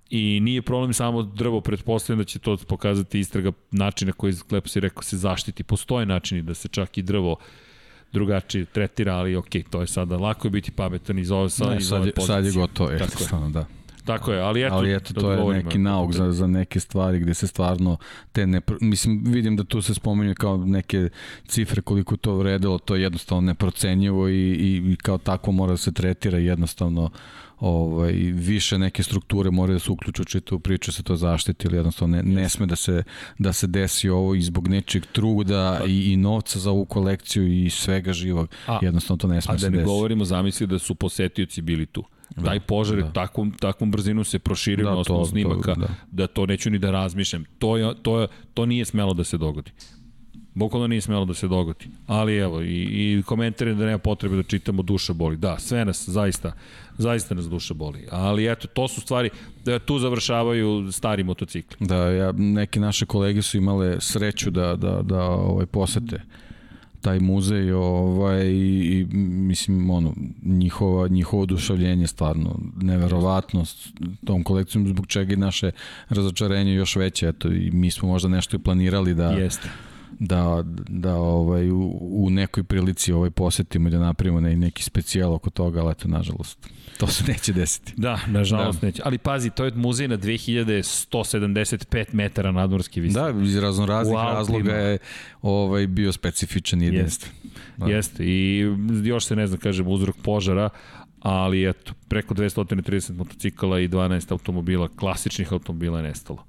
i 0.10 0.40
nije 0.40 0.62
problem 0.62 0.94
samo 0.94 1.24
drvo 1.24 1.62
pretpostavljam 1.62 2.18
da 2.18 2.26
će 2.26 2.40
to 2.40 2.58
pokazati 2.68 3.20
istraga 3.20 3.52
načina 3.72 4.12
koji 4.12 4.34
lepo 4.52 4.68
si 4.68 4.80
rekao 4.80 5.04
se 5.04 5.18
zaštiti 5.18 5.64
postoje 5.64 6.06
načini 6.06 6.42
da 6.42 6.54
se 6.54 6.68
čak 6.68 6.98
i 6.98 7.02
drvo 7.02 7.36
drugačije 8.12 8.66
tretira, 8.66 9.16
ali 9.16 9.36
ok, 9.36 9.50
to 9.70 9.82
je 9.82 9.88
sada 9.88 10.18
lako 10.18 10.48
je 10.48 10.52
biti 10.52 10.72
pametan 10.72 11.20
iz 11.20 11.32
ove, 11.32 11.50
sad, 11.50 11.80
iz 11.80 11.92
ove 11.92 12.06
sad, 12.06 12.14
pozicije. 12.14 12.36
Sad 12.36 12.46
je 12.46 12.52
gotovo, 12.52 12.90
jednostavno, 12.90 13.50
da. 13.50 13.66
Tako 14.06 14.32
je, 14.32 14.42
ali 14.42 14.64
eto, 14.64 14.76
ali 14.76 14.96
eto 14.96 15.14
to 15.14 15.32
je 15.32 15.64
neki 15.64 15.78
nauk 15.78 16.14
za, 16.14 16.32
za 16.32 16.48
neke 16.48 16.80
stvari 16.80 17.20
gde 17.20 17.34
se 17.34 17.48
stvarno 17.48 17.98
te 18.32 18.48
ne, 18.48 18.62
mislim 18.82 19.24
vidim 19.26 19.56
da 19.56 19.64
tu 19.64 19.82
se 19.82 19.94
spominje 19.94 20.36
kao 20.36 20.58
neke 20.58 21.10
cifre 21.48 21.82
koliko 21.82 22.18
to 22.18 22.36
vredilo, 22.36 22.78
to 22.78 22.96
je 22.96 23.02
jednostavno 23.02 23.42
neprocenjivo 23.42 24.30
i, 24.30 24.34
i, 24.34 24.92
i 24.92 24.96
kao 24.96 25.18
tako 25.18 25.52
mora 25.52 25.72
da 25.72 25.78
se 25.78 25.92
tretira 25.92 26.38
jednostavno 26.38 27.10
ovaj, 27.60 28.12
više 28.34 28.78
neke 28.78 29.04
strukture 29.04 29.52
moraju 29.52 29.76
da 29.76 29.80
se 29.80 29.92
uključu 29.92 30.24
čitavu 30.24 30.60
priču 30.60 30.92
se 30.92 31.04
to 31.04 31.16
zaštiti 31.16 31.68
ili 31.68 31.78
jednostavno 31.78 32.18
ne, 32.18 32.24
ne 32.24 32.50
sme 32.50 32.66
da 32.66 32.76
se, 32.76 33.04
da 33.38 33.54
se 33.54 33.68
desi 33.68 34.10
ovo 34.10 34.36
i 34.36 34.42
zbog 34.42 34.68
nečeg 34.68 35.06
truda 35.12 35.78
pa- 35.80 35.88
i, 35.88 36.14
i 36.14 36.18
novca 36.18 36.60
za 36.60 36.72
ovu 36.72 36.86
kolekciju 36.86 37.64
i 37.66 37.70
svega 37.70 38.14
živog. 38.14 38.50
A, 38.68 38.80
jednostavno 38.82 39.18
to 39.18 39.28
ne 39.28 39.42
sme 39.42 39.54
da 39.54 39.60
se 39.60 39.66
desi. 39.66 39.76
A 39.76 39.78
da 39.78 39.78
ne 39.78 39.84
govorimo, 39.84 40.26
zamisli 40.26 40.68
da 40.68 40.80
su 40.80 40.96
posetioci 40.96 41.62
bili 41.62 41.86
tu. 41.86 42.04
Da, 42.36 42.44
Taj 42.44 42.60
požar 42.60 42.98
da. 42.98 43.12
takvom, 43.12 43.52
takvom 43.52 43.92
brzinu 43.92 44.24
se 44.24 44.40
proširio 44.40 44.86
da, 44.86 44.92
na 44.92 44.98
osnovu 44.98 45.26
snimaka 45.26 45.74
to, 45.76 45.82
da. 45.82 45.88
da 46.12 46.28
to 46.28 46.46
neću 46.46 46.70
ni 46.70 46.80
da 46.80 46.92
razmišljam. 46.92 47.46
To, 47.60 47.78
je, 47.78 47.94
to, 48.02 48.22
je, 48.22 48.28
to 48.54 48.66
nije 48.66 48.86
smelo 48.86 49.14
da 49.14 49.24
se 49.24 49.38
dogodi. 49.38 49.72
Bukvalno 50.60 50.88
nije 50.88 51.02
smelo 51.02 51.26
da 51.26 51.34
se 51.34 51.48
dogodi. 51.48 51.86
Ali 52.08 52.38
evo, 52.38 52.62
i, 52.62 52.66
i 52.66 53.24
komentari 53.26 53.76
da 53.76 53.86
nema 53.86 53.98
potrebe 53.98 54.36
da 54.36 54.44
čitamo 54.44 54.82
duša 54.82 55.14
boli. 55.14 55.38
Da, 55.38 55.60
sve 55.60 55.86
nas, 55.86 56.10
zaista, 56.10 56.54
zaista 56.98 57.36
nas 57.36 57.50
duša 57.50 57.74
boli. 57.74 58.08
Ali 58.12 58.52
eto, 58.52 58.68
to 58.68 58.88
su 58.88 59.02
stvari, 59.02 59.30
da 59.66 59.80
tu 59.80 60.00
završavaju 60.00 60.92
stari 60.92 61.24
motocikli. 61.24 61.88
Da, 61.88 61.96
ja, 61.96 62.32
neke 62.32 62.80
naše 62.80 63.06
kolege 63.06 63.42
su 63.42 63.58
imale 63.58 64.02
sreću 64.02 64.52
da, 64.52 64.76
da, 64.76 65.02
da 65.02 65.24
ovaj, 65.24 65.66
posete 65.66 66.22
taj 67.02 67.20
muzej 67.20 67.72
ovaj 67.72 68.48
i 68.48 69.08
mislim 69.12 69.90
ono 69.90 70.14
njihova 70.44 71.08
njihovo 71.08 71.44
oduševljenje 71.44 72.08
stvarno 72.08 72.60
neverovatno 72.82 73.66
s 73.66 73.88
tom 74.26 74.44
kolekcijom 74.44 74.88
zbog 74.88 75.08
čega 75.08 75.34
i 75.34 75.38
naše 75.38 75.72
razočarenje 76.10 76.74
još 76.74 76.96
veće 76.96 77.28
eto 77.28 77.48
i 77.48 77.72
mi 77.72 77.92
smo 77.92 78.08
možda 78.08 78.30
nešto 78.30 78.56
i 78.56 78.60
planirali 78.60 79.14
da 79.14 79.32
Jeste 79.32 79.70
da, 80.20 80.64
da 80.90 81.16
ovaj, 81.16 81.72
u, 81.72 81.98
u 82.02 82.30
nekoj 82.30 82.64
prilici 82.64 83.14
ovaj 83.14 83.30
posetimo 83.30 83.88
i 83.88 83.92
da 83.92 84.00
napravimo 84.00 84.42
ne, 84.42 84.56
neki 84.56 84.84
specijal 84.84 85.34
oko 85.34 85.50
toga, 85.50 85.82
ali 85.82 85.92
eto, 85.92 86.08
nažalost, 86.08 86.70
to 86.98 87.08
se 87.08 87.24
neće 87.32 87.54
desiti. 87.54 87.94
Da, 87.98 88.20
nažalost 88.28 88.82
da. 88.82 88.88
neće. 88.88 89.02
Ali 89.06 89.18
pazi, 89.18 89.50
to 89.50 89.66
je 89.66 89.72
muzej 89.72 90.08
na 90.08 90.18
2175 90.18 92.06
metara 92.12 92.52
nadmorske 92.52 93.02
visine. 93.02 93.34
Da, 93.34 93.40
iz 93.44 93.58
raznoraznih 93.58 94.16
razloga 94.16 94.76
je 94.76 94.98
ovaj, 95.42 95.88
bio 95.88 96.12
specifičan 96.12 96.82
i 96.82 96.86
jedinstven. 96.86 97.32
Jeste. 97.44 97.60
Da. 97.78 97.86
Jeste. 97.86 98.24
I 98.26 98.66
još 99.04 99.26
se 99.26 99.36
ne 99.36 99.48
zna, 99.48 99.58
kažem, 99.58 99.88
uzrok 99.88 100.16
požara, 100.24 100.70
ali 101.20 101.70
eto, 101.70 101.94
preko 102.08 102.34
230 102.34 103.14
motocikala 103.14 103.80
i 103.80 103.88
12 103.88 104.32
automobila, 104.32 104.88
klasičnih 104.88 105.54
automobila 105.54 106.00
je 106.00 106.04
nestalo. 106.04 106.46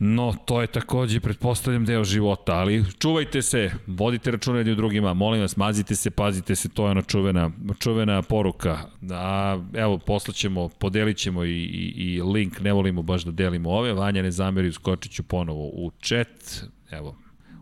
No, 0.00 0.34
to 0.44 0.60
je 0.60 0.66
takođe, 0.66 1.20
pretpostavljam, 1.20 1.84
deo 1.84 2.04
života, 2.04 2.52
ali 2.52 2.84
čuvajte 2.98 3.42
se, 3.42 3.70
vodite 3.86 4.30
računa 4.30 4.58
jedni 4.58 4.72
u 4.72 4.76
drugima, 4.76 5.14
molim 5.14 5.40
vas, 5.40 5.56
mazite 5.56 5.96
se, 5.96 6.10
pazite 6.10 6.56
se, 6.56 6.68
to 6.68 6.84
je 6.84 6.90
ona 6.90 7.02
čuvena, 7.02 7.50
čuvena 7.78 8.22
poruka. 8.22 8.78
A, 9.10 9.58
evo, 9.74 9.98
poslaćemo, 9.98 10.68
podelit 10.68 11.16
ćemo 11.16 11.44
i, 11.44 11.50
i, 11.50 12.14
i 12.14 12.22
link, 12.22 12.60
ne 12.60 12.72
volimo 12.72 13.02
baš 13.02 13.24
da 13.24 13.30
delimo 13.30 13.70
ove, 13.70 13.92
Vanja 13.92 14.22
ne 14.22 14.30
zameri, 14.30 14.68
uskočit 14.68 15.12
ću 15.12 15.22
ponovo 15.22 15.64
u 15.64 15.90
chat, 16.02 16.64
evo, 16.90 17.16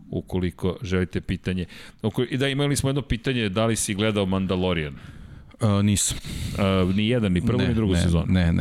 ukoliko 0.09 0.77
želite 0.81 1.21
pitanje. 1.21 1.65
I 2.29 2.37
da, 2.37 2.47
imali 2.47 2.75
smo 2.75 2.89
jedno 2.89 3.01
pitanje, 3.01 3.49
da 3.49 3.65
li 3.65 3.75
si 3.75 3.93
gledao 3.93 4.25
Mandalorian? 4.25 4.95
Uh, 5.61 5.83
nisam. 5.83 6.17
Uh, 6.87 6.95
ni 6.95 7.07
jedan, 7.07 7.31
ni 7.31 7.41
prvu, 7.45 7.59
ne, 7.59 7.67
ni 7.67 7.73
drugu 7.73 7.93
ne, 7.93 8.01
sezonu? 8.01 8.25
Ne, 8.27 8.45
ne, 8.45 8.51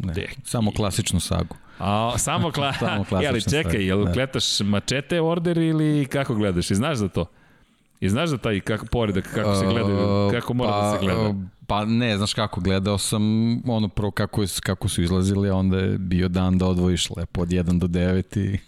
ne, 0.00 0.12
ne. 0.14 0.26
Samo 0.44 0.70
klasičnu 0.70 1.20
sagu. 1.20 1.56
A, 1.78 2.18
samo, 2.18 2.50
kla... 2.50 2.72
samo 2.78 3.20
Jeli, 3.22 3.42
čekaj, 3.42 3.86
jel 3.86 4.04
da. 4.04 4.12
kletaš 4.12 4.60
mačete 4.60 5.20
order 5.20 5.58
ili 5.58 6.06
kako 6.06 6.34
gledaš? 6.34 6.70
I 6.70 6.74
znaš 6.74 6.98
za 6.98 7.08
to? 7.08 7.26
I 8.00 8.08
znaš 8.08 8.30
da 8.30 8.38
taj 8.38 8.60
kako 8.60 8.86
poredak, 8.86 9.28
kako 9.34 9.54
se 9.54 9.66
gleda, 9.66 10.30
kako 10.30 10.54
mora 10.54 10.70
pa, 10.70 10.80
da 10.80 10.98
se 10.98 11.04
gleda? 11.04 11.34
Pa 11.66 11.84
ne, 11.84 12.16
znaš 12.16 12.34
kako, 12.34 12.60
gledao 12.60 12.98
sam 12.98 13.22
ono 13.70 13.88
prvo 13.88 14.10
kako, 14.10 14.42
je, 14.42 14.48
kako 14.62 14.88
su 14.88 15.02
izlazili, 15.02 15.50
a 15.50 15.54
onda 15.54 15.78
je 15.78 15.98
bio 15.98 16.28
dan 16.28 16.58
da 16.58 16.66
odvojiš 16.66 17.10
lepo 17.10 17.40
od 17.40 17.48
1 17.48 17.78
do 17.78 17.86
9 17.86 18.38
i 18.38 18.58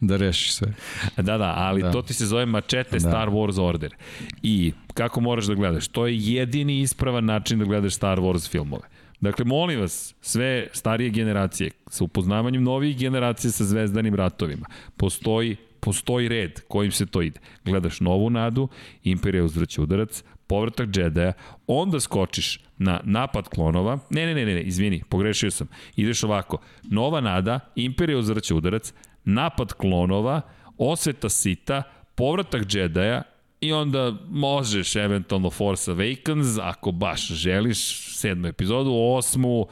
da 0.06 0.16
rešiš 0.16 0.54
sve. 0.54 0.74
Da, 1.16 1.38
da, 1.38 1.54
ali 1.56 1.82
da. 1.82 1.92
to 1.92 2.02
ti 2.02 2.14
se 2.14 2.26
zove 2.26 2.46
mačete 2.46 2.98
da. 2.98 3.00
Star 3.00 3.28
Wars 3.28 3.60
Order. 3.60 3.94
I 4.42 4.72
kako 4.94 5.20
moraš 5.20 5.44
da 5.44 5.54
gledaš? 5.54 5.88
To 5.88 6.06
je 6.06 6.18
jedini 6.18 6.80
ispravan 6.80 7.24
način 7.24 7.58
da 7.58 7.64
gledaš 7.64 7.94
Star 7.94 8.18
Wars 8.18 8.50
filmove. 8.50 8.82
Dakle, 9.22 9.44
molim 9.44 9.80
vas, 9.80 10.14
sve 10.20 10.68
starije 10.72 11.10
generacije, 11.10 11.70
sa 11.88 12.04
upoznavanjem 12.04 12.62
novih 12.62 12.98
generacija 12.98 13.50
sa 13.50 13.64
zvezdanim 13.64 14.14
ratovima, 14.14 14.66
postoji 14.96 15.56
postoji 15.80 16.28
red 16.28 16.60
kojim 16.68 16.92
se 16.92 17.06
to 17.06 17.22
ide. 17.22 17.40
Gledaš 17.64 18.00
novu 18.00 18.30
nadu, 18.30 18.68
Imperija 19.04 19.44
uzvraća 19.44 19.82
udarac, 19.82 20.22
povratak 20.46 20.88
Jedi-a, 20.96 21.32
onda 21.66 22.00
skočiš 22.00 22.60
na 22.78 23.00
napad 23.04 23.48
klonova, 23.48 23.98
ne, 24.10 24.26
ne, 24.26 24.34
ne, 24.34 24.44
ne, 24.44 24.62
izvini, 24.62 25.02
pogrešio 25.08 25.50
sam, 25.50 25.68
ideš 25.96 26.24
ovako, 26.24 26.58
nova 26.82 27.20
nada, 27.20 27.60
Imperija 27.76 28.18
uzvraća 28.18 28.54
udarac, 28.54 28.92
napad 29.24 29.72
klonova, 29.72 30.40
osveta 30.78 31.28
sita, 31.28 31.82
povratak 32.14 32.74
Jedi-a 32.74 33.22
i 33.62 33.72
onda 33.72 34.16
možeš 34.30 34.96
eventualno 34.96 35.50
Force 35.50 35.90
Awakens, 35.90 36.60
ako 36.62 36.92
baš 36.92 37.28
želiš, 37.28 38.08
sedmu 38.16 38.46
epizodu, 38.46 38.90
osmu, 38.92 39.66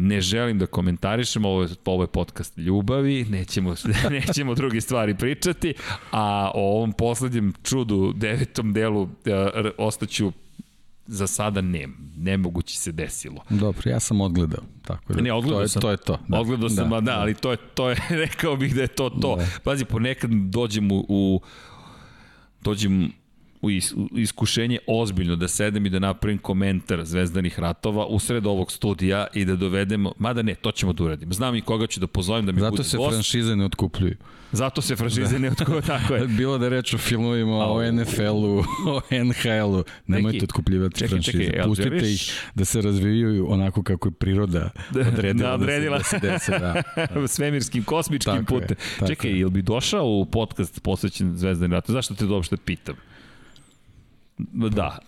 Ne 0.00 0.20
želim 0.20 0.58
da 0.58 0.66
komentarišem, 0.66 1.44
ovo 1.44 1.62
je, 1.62 1.68
ovo 1.84 2.02
je 2.02 2.06
podcast 2.06 2.58
ljubavi, 2.58 3.24
nećemo, 3.24 3.74
nećemo 4.10 4.54
drugi 4.54 4.80
stvari 4.80 5.14
pričati, 5.14 5.74
a 6.12 6.50
o 6.54 6.76
ovom 6.76 6.92
poslednjem 6.92 7.52
čudu, 7.62 8.12
devetom 8.16 8.72
delu, 8.72 9.02
uh, 9.02 9.08
ostaću 9.78 10.32
za 11.06 11.26
sada 11.26 11.60
ne, 11.60 11.88
nemoguće 12.16 12.76
se 12.76 12.92
desilo. 12.92 13.42
Dobro, 13.50 13.90
ja 13.90 14.00
sam 14.00 14.20
odgledao. 14.20 14.64
Tako 14.84 15.12
da, 15.12 15.20
ne, 15.20 15.32
odgledao 15.32 15.58
to 15.58 15.62
je, 15.62 15.68
sam. 15.68 15.82
To 15.82 15.90
je 15.90 15.96
to. 15.96 16.18
Da. 16.28 16.40
Odgledao 16.40 16.68
sam, 16.68 16.90
da, 16.90 17.00
da, 17.00 17.20
ali 17.20 17.34
to 17.34 17.50
je, 17.50 17.56
to 17.74 17.90
je, 17.90 17.96
rekao 18.24 18.56
bih 18.56 18.74
da 18.74 18.82
je 18.82 18.88
to 18.88 19.10
to. 19.10 19.36
Da. 19.36 19.46
Pazi, 19.64 19.84
ponekad 19.84 20.30
dođem 20.30 20.92
u, 20.92 21.04
u 21.08 21.40
dođem 22.60 23.12
iskušenje 24.16 24.78
ozbiljno 24.86 25.36
da 25.36 25.48
sedem 25.48 25.86
i 25.86 25.90
da 25.90 25.98
napravim 25.98 26.38
komentar 26.38 27.04
Zvezdanih 27.04 27.58
ratova 27.58 28.06
usred 28.06 28.46
ovog 28.46 28.72
studija 28.72 29.26
i 29.34 29.44
da 29.44 29.56
dovedemo, 29.56 30.12
mada 30.18 30.42
ne, 30.42 30.54
to 30.54 30.72
ćemo 30.72 30.92
da 30.92 31.04
uradimo. 31.04 31.32
Znam 31.32 31.54
i 31.54 31.60
koga 31.60 31.86
ću 31.86 32.00
da 32.00 32.06
pozovem 32.06 32.46
da 32.46 32.52
mi 32.52 32.60
Zato 32.60 32.70
bude 32.70 32.78
gost. 32.78 32.90
Zato 32.90 33.10
se 33.10 33.14
franšize 33.14 33.56
ne 33.56 33.64
otkupljuju. 33.64 34.16
Zato 34.52 34.82
se 34.82 34.96
franšize 34.96 35.32
da. 35.32 35.38
ne 35.38 35.50
otkupljuju, 35.50 35.82
tako 35.96 36.14
je. 36.14 36.26
Bilo 36.26 36.58
da 36.58 36.68
reč 36.68 36.94
o 36.94 36.98
filmovima, 36.98 37.52
A, 37.52 37.72
o 37.72 37.92
NFL-u, 37.92 38.58
o 38.86 39.00
NHL-u, 39.10 39.84
nemojte 40.06 40.44
otkupljivati 40.44 40.98
čekaj, 40.98 41.08
franšize. 41.08 41.44
Čekaj, 41.44 41.64
Pustite 41.64 42.12
ih 42.12 42.50
da 42.54 42.64
se 42.64 42.82
razvijaju 42.82 43.46
onako 43.50 43.82
kako 43.82 44.08
je 44.08 44.12
priroda 44.12 44.70
odredila, 44.90 45.48
da, 45.48 45.54
odredila. 45.54 45.98
da 45.98 46.04
se, 46.04 46.18
da 46.18 46.38
se 46.38 46.52
dese. 46.52 46.58
Da, 46.58 46.82
da. 47.14 47.28
Svemirskim, 47.34 47.84
kosmičkim 47.84 48.44
putem. 48.44 48.76
Čekaj, 49.06 49.30
je. 49.30 49.38
jel 49.38 49.50
bi 49.50 49.62
došao 49.62 50.06
u 50.06 50.24
podcast 50.24 50.82
posvećen 50.82 51.36
Zvezdanim 51.36 51.72
ratom? 51.72 51.92
Zašto 51.92 52.14
te 52.14 52.24
uopšte 52.24 52.56
pitam? 52.56 52.94
Da. 54.38 54.68
da. 54.68 54.98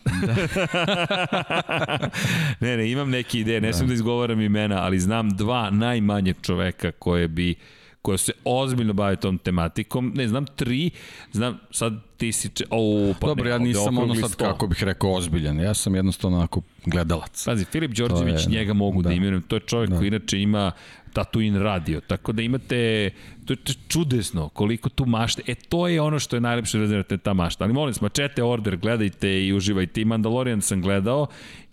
ne, 2.60 2.76
ne, 2.76 2.90
imam 2.90 3.10
neke 3.10 3.40
ideje, 3.40 3.60
ne 3.60 3.68
da. 3.68 3.72
sam 3.72 3.86
da 3.86 3.94
izgovaram 3.94 4.40
imena, 4.40 4.82
ali 4.82 5.00
znam 5.00 5.30
dva 5.30 5.70
najmanje 5.70 6.34
čoveka 6.42 6.92
koje 6.92 7.28
bi 7.28 7.54
koja 8.02 8.18
se 8.18 8.32
ozbiljno 8.44 8.92
bave 8.92 9.16
tom 9.16 9.38
tematikom. 9.38 10.12
Ne, 10.14 10.28
znam 10.28 10.46
tri, 10.46 10.90
znam, 11.32 11.58
sad 11.70 11.92
ti 12.16 12.32
si... 12.32 12.48
Če, 12.48 12.64
o, 12.70 13.14
pa 13.20 13.26
Dobro, 13.26 13.44
ne, 13.44 13.50
ja 13.50 13.58
nisam 13.58 13.98
ono 13.98 14.14
sad, 14.14 14.30
sto. 14.30 14.44
kako 14.44 14.66
bih 14.66 14.82
rekao, 14.84 15.12
ozbiljan. 15.12 15.60
Ja 15.60 15.74
sam 15.74 15.94
jednostavno 15.94 16.36
onako 16.36 16.62
gledalac. 16.86 17.44
Pazi, 17.44 17.64
Filip 17.64 17.90
Đorđević, 17.90 18.46
je, 18.46 18.50
njega 18.50 18.72
mogu 18.72 19.02
da, 19.02 19.08
da 19.08 19.14
imenujem. 19.14 19.42
To 19.42 19.56
je 19.56 19.60
čovjek 19.60 19.90
da. 19.90 19.96
koji 19.96 20.08
inače 20.08 20.40
ima 20.40 20.72
Tatooine 21.12 21.58
radio. 21.58 22.00
Tako 22.00 22.32
da 22.32 22.42
imate, 22.42 23.10
to 23.44 23.52
je 23.52 23.56
čudesno 23.88 24.48
koliko 24.48 24.88
tu 24.88 25.06
mašte. 25.06 25.42
E, 25.46 25.54
to 25.54 25.88
je 25.88 26.00
ono 26.00 26.18
što 26.18 26.36
je 26.36 26.40
najlepše 26.40 26.78
vezano 26.78 27.02
ta 27.02 27.34
mašta. 27.34 27.64
Ali 27.64 27.72
molim, 27.72 27.94
smačete 27.94 28.42
order, 28.42 28.76
gledajte 28.76 29.46
i 29.46 29.52
uživajte. 29.52 30.00
I 30.00 30.04
Mandalorian 30.04 30.60
sam 30.60 30.82
gledao 30.82 31.26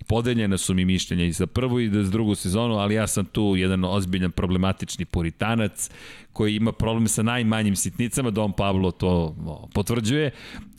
podeljene 0.07 0.57
su 0.57 0.73
mi 0.73 0.85
mišljenja 0.85 1.25
i 1.25 1.31
za 1.31 1.47
prvu 1.47 1.79
i 1.79 1.89
za 1.89 2.11
drugu 2.11 2.35
sezonu, 2.35 2.75
ali 2.75 2.95
ja 2.95 3.07
sam 3.07 3.25
tu 3.25 3.53
jedan 3.57 3.85
ozbiljan 3.85 4.31
problematični 4.31 5.05
puritanac 5.05 5.89
koji 6.33 6.55
ima 6.55 6.71
probleme 6.71 7.07
sa 7.07 7.23
najmanjim 7.23 7.75
sitnicama, 7.75 8.31
Don 8.31 8.53
Pablo 8.53 8.91
to 8.91 9.35
potvrđuje, 9.73 10.31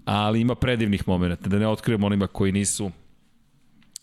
ali 0.05 0.41
ima 0.41 0.55
predivnih 0.55 1.09
momenta, 1.09 1.49
da 1.49 1.59
ne 1.59 1.69
otkrivam 1.69 2.05
onima 2.05 2.27
koji 2.27 2.53
nisu 2.53 2.91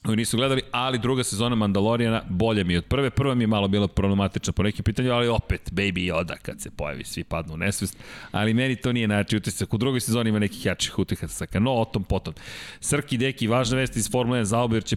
nisu 0.05 0.37
gledali, 0.37 0.61
ali 0.71 0.99
druga 0.99 1.23
sezona 1.23 1.55
Mandalorijana 1.55 2.21
bolje 2.29 2.63
mi 2.63 2.77
od 2.77 2.85
prve. 2.85 3.09
Prva 3.09 3.35
mi 3.35 3.43
je 3.43 3.47
malo 3.47 3.67
bila 3.67 3.87
problematična 3.87 4.53
po 4.53 4.63
nekim 4.63 4.83
pitanju, 4.83 5.11
ali 5.11 5.27
opet 5.27 5.71
Baby 5.71 6.13
Yoda 6.13 6.37
kad 6.41 6.61
se 6.61 6.71
pojavi, 6.71 7.03
svi 7.03 7.23
padnu 7.23 7.53
u 7.53 7.57
nesvest. 7.57 7.97
Ali 8.31 8.53
meni 8.53 8.75
to 8.75 8.93
nije 8.93 9.07
način 9.07 9.37
utisak. 9.37 9.73
U 9.73 9.77
drugoj 9.77 9.99
sezoni 9.99 10.29
ima 10.29 10.39
nekih 10.39 10.65
jačih 10.65 10.99
utisaka. 10.99 11.59
No, 11.59 11.73
o 11.73 11.85
tom 11.85 12.03
potom. 12.03 12.33
Srki 12.79 13.17
Deki, 13.17 13.47
važna 13.47 13.77
vest 13.77 13.95
iz 13.95 14.11
Formule 14.11 14.39
1 14.39 14.43
Zauber 14.43 14.83
će 14.83 14.95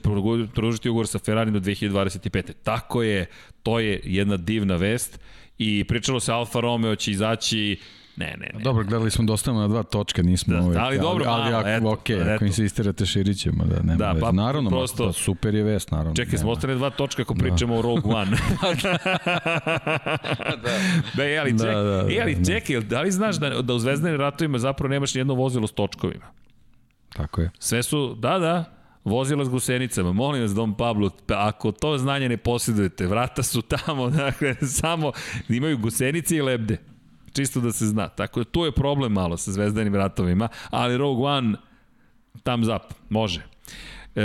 produžiti 0.54 0.88
ugovor 0.88 1.06
sa 1.06 1.18
Ferrari 1.18 1.50
do 1.50 1.60
2025. 1.60 2.52
Tako 2.62 3.02
je, 3.02 3.26
to 3.62 3.78
je 3.80 4.00
jedna 4.04 4.36
divna 4.36 4.76
vest 4.76 5.20
i 5.58 5.84
pričalo 5.84 6.20
se 6.20 6.32
Alfa 6.32 6.60
Romeo 6.60 6.96
će 6.96 7.10
izaći 7.10 7.78
Ne, 8.18 8.34
ne, 8.38 8.50
ne. 8.54 8.62
Dobro, 8.62 8.84
gledali 8.84 9.10
smo 9.10 9.24
dosta 9.24 9.52
na 9.52 9.68
dva 9.68 9.82
točka, 9.82 10.22
nismo 10.22 10.54
da, 10.54 10.62
uvek, 10.62 10.78
ali, 10.78 10.98
dobro, 10.98 11.24
ali, 11.28 11.54
ali 11.54 11.54
ako, 11.54 11.68
eto, 11.68 11.90
ok, 11.90 12.10
eto. 12.10 12.30
ako 12.30 12.44
insistirate 12.44 13.06
širit 13.06 13.38
ćemo, 13.38 13.64
da 13.64 13.82
nema 13.82 13.96
da, 13.96 14.20
pa, 14.20 14.32
naravno, 14.32 14.70
prosto, 14.70 15.06
da, 15.06 15.12
super 15.12 15.54
je 15.54 15.62
vest, 15.62 15.90
naravno. 15.90 16.14
Čekaj, 16.14 16.38
smo 16.38 16.50
ostane 16.50 16.74
dva 16.74 16.90
točka 16.90 17.22
ako 17.22 17.34
da. 17.34 17.42
pričamo 17.42 17.76
o 17.76 17.82
Rogue 17.82 18.14
One. 18.14 18.36
da. 18.82 18.98
da, 21.16 21.24
e, 21.24 21.38
ali, 21.38 21.50
ček, 21.50 21.58
da, 21.58 21.74
da, 21.74 21.82
da, 21.82 22.12
e, 22.12 22.20
ali 22.22 22.46
čekaj, 22.46 22.80
da 22.80 23.00
li 23.00 23.10
znaš 23.10 23.36
da, 23.36 23.62
da 23.62 23.74
u 23.74 23.78
Zvezdanim 23.78 24.20
ratovima 24.20 24.58
zapravo 24.58 24.88
nemaš 24.88 25.14
nijedno 25.14 25.34
vozilo 25.34 25.66
s 25.66 25.72
točkovima? 25.72 26.26
Tako 27.16 27.40
je. 27.40 27.50
Sve 27.58 27.82
su, 27.82 28.14
da, 28.14 28.38
da, 28.38 28.64
vozila 29.04 29.44
s 29.44 29.48
gusenicama. 29.48 30.12
Molim 30.12 30.42
vas, 30.42 30.54
Dom 30.54 30.76
Pablo, 30.76 31.10
ako 31.28 31.72
to 31.72 31.98
znanje 31.98 32.28
ne 32.28 32.36
posjedujete, 32.36 33.06
vrata 33.06 33.42
su 33.42 33.62
tamo, 33.62 34.10
dakle, 34.24 34.54
samo 34.54 35.12
imaju 35.48 35.78
gusenice 35.78 36.36
i 36.36 36.42
lebde. 36.42 36.76
Čisto 37.32 37.60
da 37.60 37.72
se 37.72 37.86
zna. 37.86 38.08
Tako 38.08 38.40
da 38.40 38.44
tu 38.44 38.64
je 38.64 38.72
problem 38.72 39.12
malo 39.12 39.36
sa 39.36 39.52
zvezdanim 39.52 39.94
ratovima, 39.94 40.48
ali 40.70 40.96
Rogue 40.96 41.24
One 41.24 41.56
thumbs 42.42 42.68
up, 42.68 42.94
može. 43.08 43.42
E, 44.18 44.22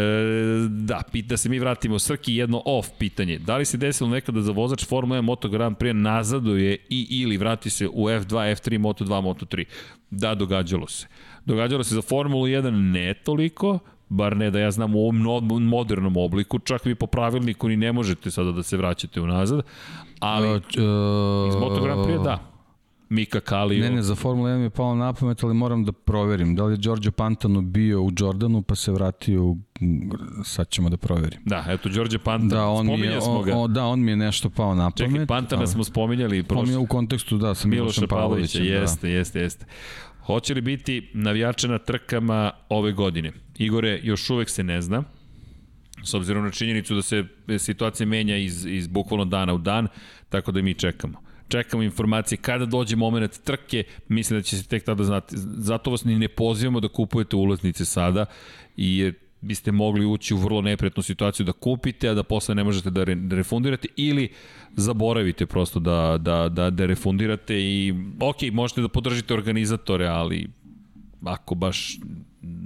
da, 0.70 1.02
da 1.26 1.38
se 1.38 1.50
mi 1.50 1.60
vratimo 1.60 2.00
Srki, 2.00 2.36
jedno 2.36 2.62
off 2.66 2.90
pitanje. 3.00 3.40
Da 3.40 3.58
li 3.58 3.66
se 3.66 3.78
desilo 3.78 4.10
nekada 4.10 4.42
za 4.42 4.52
vozač 4.52 4.86
Formula 4.88 5.20
1 5.20 5.22
Moto 5.22 5.50
Grand 5.50 5.78
Prix 5.78 5.94
nazaduje 5.94 6.78
i 6.90 7.08
ili 7.10 7.38
vrati 7.38 7.70
se 7.70 7.88
u 7.88 8.10
F2, 8.10 8.56
F3, 8.56 8.80
Moto2, 8.80 9.08
Moto3? 9.08 9.66
Da, 10.10 10.36
događalo 10.36 10.88
se. 10.88 11.08
Događalo 11.46 11.84
se 11.84 11.96
za 11.96 12.02
Formulu 12.02 12.48
1 12.48 12.92
ne 12.92 13.14
toliko, 13.14 13.80
bar 14.10 14.38
ne 14.38 14.52
da 14.52 14.60
ja 14.60 14.72
znam 14.72 14.96
u 14.96 15.00
ovom 15.00 15.64
modernom 15.64 16.18
obliku, 16.18 16.60
čak 16.60 16.86
vi 16.86 16.96
po 16.96 17.08
pravilniku 17.08 17.68
ni 17.68 17.78
ne 17.78 17.92
možete 17.92 18.32
sada 18.32 18.52
da 18.52 18.64
se 18.64 18.78
vraćate 18.78 19.22
unazad, 19.22 19.62
ali 20.20 20.48
uh, 20.50 20.62
iz 21.50 21.56
Moto 21.56 21.82
Grand 21.84 22.06
Prix 22.06 22.24
da. 22.24 22.53
Mika 23.14 23.40
Kaliju. 23.40 23.84
Ne, 23.84 23.92
ne, 23.92 24.02
za 24.02 24.16
Formula 24.16 24.50
1 24.50 24.58
mi 24.58 24.64
je 24.64 24.70
palo 24.70 24.96
na 24.96 25.14
pamet, 25.14 25.44
ali 25.44 25.54
moram 25.54 25.86
da 25.86 25.92
proverim. 25.92 26.56
Da 26.56 26.64
li 26.66 26.74
je 26.74 26.78
Đorđe 26.78 27.12
Pantano 27.12 27.62
bio 27.62 28.02
u 28.02 28.12
Jordanu 28.20 28.62
pa 28.62 28.76
se 28.76 28.92
vratio 28.92 29.46
u... 29.46 29.58
Sad 30.44 30.70
ćemo 30.70 30.90
da 30.90 30.98
proverim. 30.98 31.40
Da, 31.46 31.66
eto, 31.68 31.90
Đorđe 31.90 32.20
Pantano, 32.20 32.62
da, 32.62 32.68
on 32.68 32.90
je, 32.90 33.22
smo 33.22 33.42
ga. 33.42 33.56
O, 33.56 33.68
da, 33.68 33.86
on 33.86 34.00
mi 34.00 34.12
je 34.12 34.16
nešto 34.16 34.50
pao 34.50 34.76
na 34.76 34.92
pamet. 34.92 35.12
Čekaj, 35.12 35.26
Pantana 35.26 35.62
ali, 35.62 35.68
smo 35.68 35.84
spominjali. 35.84 36.44
Prošlo... 36.44 36.80
u 36.80 36.86
kontekstu, 36.86 37.38
da, 37.38 37.56
sa 37.56 37.68
Milošem 37.68 38.08
Pavlovićem. 38.08 38.66
Da. 38.66 38.70
Jeste, 38.70 39.08
da. 39.08 39.14
jeste, 39.14 39.40
jeste. 39.40 39.66
Hoće 40.26 40.54
li 40.54 40.62
biti 40.62 41.10
navijače 41.14 41.68
na 41.68 41.78
trkama 41.78 42.52
ove 42.70 42.92
godine? 42.92 43.32
Igore, 43.58 44.00
još 44.04 44.30
uvek 44.30 44.50
se 44.50 44.64
ne 44.64 44.82
zna 44.82 45.04
s 46.04 46.14
obzirom 46.14 46.44
na 46.44 46.52
činjenicu 46.52 46.96
da 46.96 47.02
se 47.02 47.24
situacija 47.60 48.08
menja 48.08 48.38
iz, 48.38 48.66
iz 48.66 48.88
bukvalno 48.88 49.26
dana 49.26 49.54
u 49.54 49.58
dan, 49.58 49.88
tako 50.30 50.52
da 50.52 50.62
mi 50.62 50.74
čekamo 50.74 51.23
čekamo 51.54 51.84
informacije 51.84 52.38
kada 52.38 52.66
dođe 52.66 52.96
moment 52.96 53.44
trke, 53.44 53.84
mislim 54.08 54.40
da 54.40 54.44
će 54.44 54.58
se 54.58 54.68
tek 54.68 54.84
tada 54.84 55.04
znati. 55.04 55.36
Zato 55.38 55.92
vas 55.92 56.04
ni 56.06 56.20
ne 56.20 56.28
pozivamo 56.28 56.80
da 56.80 56.88
kupujete 56.88 57.36
ulaznice 57.36 57.86
sada, 57.86 58.26
i 58.78 59.12
biste 59.42 59.72
mogli 59.72 60.06
ući 60.06 60.34
u 60.34 60.38
vrlo 60.38 60.62
neprijatnu 60.62 61.04
situaciju 61.04 61.46
da 61.46 61.52
kupite, 61.52 62.10
a 62.10 62.14
da 62.14 62.24
posle 62.24 62.56
ne 62.56 62.64
možete 62.64 62.90
da, 62.90 63.06
da 63.06 63.36
refundirate 63.36 63.88
ili 63.96 64.30
zaboravite 64.76 65.46
prosto 65.46 65.80
da, 65.80 66.18
da, 66.18 66.50
da, 66.50 66.70
da 66.70 66.86
refundirate 66.86 67.60
i 67.62 67.94
ok, 68.20 68.42
možete 68.52 68.82
da 68.82 68.88
podržite 68.88 69.34
organizatore, 69.34 70.08
ali 70.08 70.48
ako 71.26 71.56
baš 71.56 72.00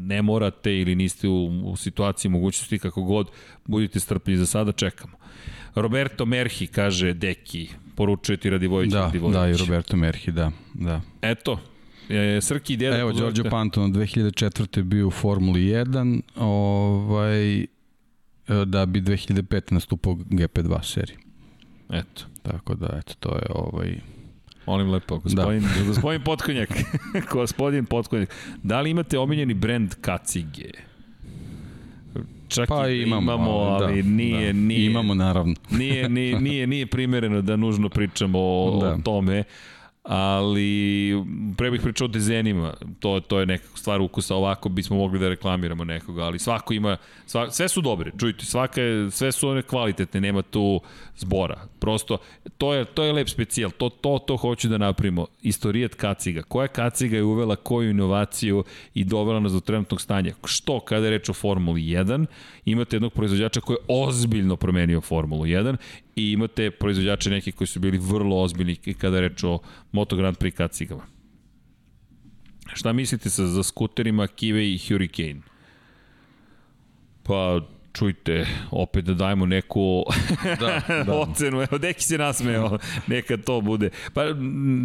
ne 0.08 0.22
morate 0.22 0.78
ili 0.80 0.96
niste 0.96 1.28
u, 1.28 1.46
u 1.72 1.76
situaciji 1.76 2.32
mogućnosti 2.32 2.80
kako 2.80 3.04
god, 3.04 3.32
budite 3.66 4.00
strpljivi 4.00 4.38
za 4.38 4.46
sada, 4.46 4.72
čekamo. 4.72 5.18
Roberto 5.76 6.26
Merhi 6.26 6.68
kaže 6.68 7.14
Deki, 7.14 7.70
poručuje 7.98 8.38
ti 8.38 8.50
Radivojić. 8.50 8.92
Da, 8.92 9.02
Radivojić. 9.02 9.34
da, 9.34 9.48
i 9.50 9.58
Roberto 9.58 9.98
Merhi, 9.98 10.32
da. 10.32 10.52
da. 10.74 11.02
Eto, 11.22 11.60
E, 12.10 12.40
Srki 12.42 12.74
i 12.74 12.78
Deda... 12.78 12.98
Evo, 12.98 13.12
Đorđe 13.12 13.44
Panton 13.44 13.94
2004. 13.94 14.84
bio 14.84 15.08
u 15.08 15.12
Formuli 15.12 15.60
1, 15.60 16.22
ovaj, 16.36 17.66
da 18.66 18.86
bi 18.86 19.02
2005. 19.02 19.74
nastupao 19.74 20.14
GP2 20.14 20.84
seriji. 20.84 21.18
Eto. 21.90 22.26
Tako 22.44 22.76
da, 22.76 23.00
eto, 23.00 23.14
to 23.20 23.30
je 23.36 23.46
ovaj... 23.50 24.00
Molim 24.66 24.92
lepo, 24.92 25.18
gospodin, 25.18 25.62
da. 25.62 25.84
gospodin 25.88 26.22
Potkonjak. 26.24 26.70
gospodin 27.34 27.86
Potkonjak. 27.86 28.36
Da 28.64 28.82
li 28.82 28.90
imate 28.90 29.20
omiljeni 29.20 29.54
brend 29.54 29.96
kacige? 30.02 30.72
Čak 32.48 32.70
pa 32.70 32.90
i 32.90 33.02
imamo, 33.02 33.34
imamo 33.34 33.52
ali 33.52 34.04
da, 34.04 34.10
nije, 34.10 34.54
da. 34.54 34.60
nije... 34.60 34.86
Imamo, 34.86 35.14
naravno. 35.14 35.54
nije, 35.80 36.10
nije, 36.10 36.40
nije, 36.42 36.68
nije 36.68 36.86
primereno 36.86 37.42
da 37.42 37.56
nužno 37.56 37.90
pričamo 37.90 38.40
o, 38.40 38.80
da. 38.82 38.94
o 38.94 38.98
tome 39.04 39.44
ali 40.08 41.14
pre 41.58 41.72
bih 41.72 41.82
pričao 41.82 42.06
o 42.06 42.08
dezenima, 42.08 42.74
to, 43.00 43.20
to 43.20 43.40
je 43.40 43.46
neka 43.46 43.68
stvar 43.76 44.02
ukusa, 44.02 44.36
ovako 44.36 44.70
bismo 44.70 44.98
mogli 44.98 45.20
da 45.20 45.30
reklamiramo 45.30 45.84
nekoga, 45.84 46.24
ali 46.24 46.40
svako 46.40 46.74
ima, 46.74 46.98
svak, 47.26 47.54
sve 47.54 47.68
su 47.68 47.82
dobre, 47.82 48.12
čujte, 48.20 48.46
svaka 48.46 48.82
je, 48.82 49.12
sve 49.12 49.32
su 49.32 49.50
one 49.50 49.62
kvalitetne, 49.62 50.22
nema 50.22 50.42
tu 50.42 50.82
zbora, 51.18 51.68
prosto, 51.80 52.18
to 52.58 52.74
je, 52.74 52.86
to 52.86 53.04
je 53.04 53.14
lep 53.14 53.30
specijal, 53.30 53.72
to, 53.72 53.90
to, 53.90 54.20
to 54.20 54.38
hoću 54.38 54.70
da 54.70 54.78
napravimo, 54.78 55.28
istorijat 55.42 55.96
kaciga, 55.96 56.42
koja 56.42 56.68
kaciga 56.68 57.18
je 57.18 57.24
uvela 57.24 57.56
koju 57.56 57.90
inovaciju 57.90 58.64
i 58.94 59.04
dovela 59.04 59.40
nas 59.40 59.52
do 59.52 59.60
trenutnog 59.60 60.02
stanja, 60.02 60.34
što 60.46 60.80
kada 60.80 61.06
je 61.06 61.12
reč 61.12 61.30
o 61.30 61.34
Formuli 61.34 61.82
1, 61.82 62.26
imate 62.66 62.96
jednog 62.96 63.14
proizvođača 63.14 63.62
koji 63.62 63.76
je 63.76 63.86
ozbiljno 63.88 64.56
promenio 64.56 65.02
Formulu 65.02 65.46
1 65.46 65.76
i 66.16 66.32
imate 66.32 66.72
proizvođače 66.72 67.30
neki 67.30 67.52
koji 67.52 67.68
su 67.68 67.80
bili 67.80 67.98
vrlo 67.98 68.42
ozbiljni 68.42 68.76
kada 68.76 69.18
je 69.18 69.30
reč 69.30 69.44
o 69.44 69.60
Moto 69.92 70.16
Grand 70.16 70.38
Prix 70.38 70.52
kacigama. 70.52 71.04
Šta 72.74 72.94
mislite 72.94 73.30
sa, 73.30 73.48
za 73.48 73.64
skuterima 73.64 74.28
Kive 74.28 74.74
i 74.74 74.78
Hurricane? 74.78 75.42
Pa, 77.24 77.62
čujte, 77.98 78.48
opet 78.72 79.06
da 79.06 79.14
dajemo 79.14 79.46
neku 79.46 80.04
da, 80.60 81.04
da. 81.04 81.14
ocenu. 81.14 81.62
Evo, 81.62 81.78
deki 81.78 82.04
se 82.04 82.18
nasmeo, 82.18 82.78
neka 83.08 83.38
to 83.38 83.62
bude. 83.62 83.90
Pa, 84.14 84.22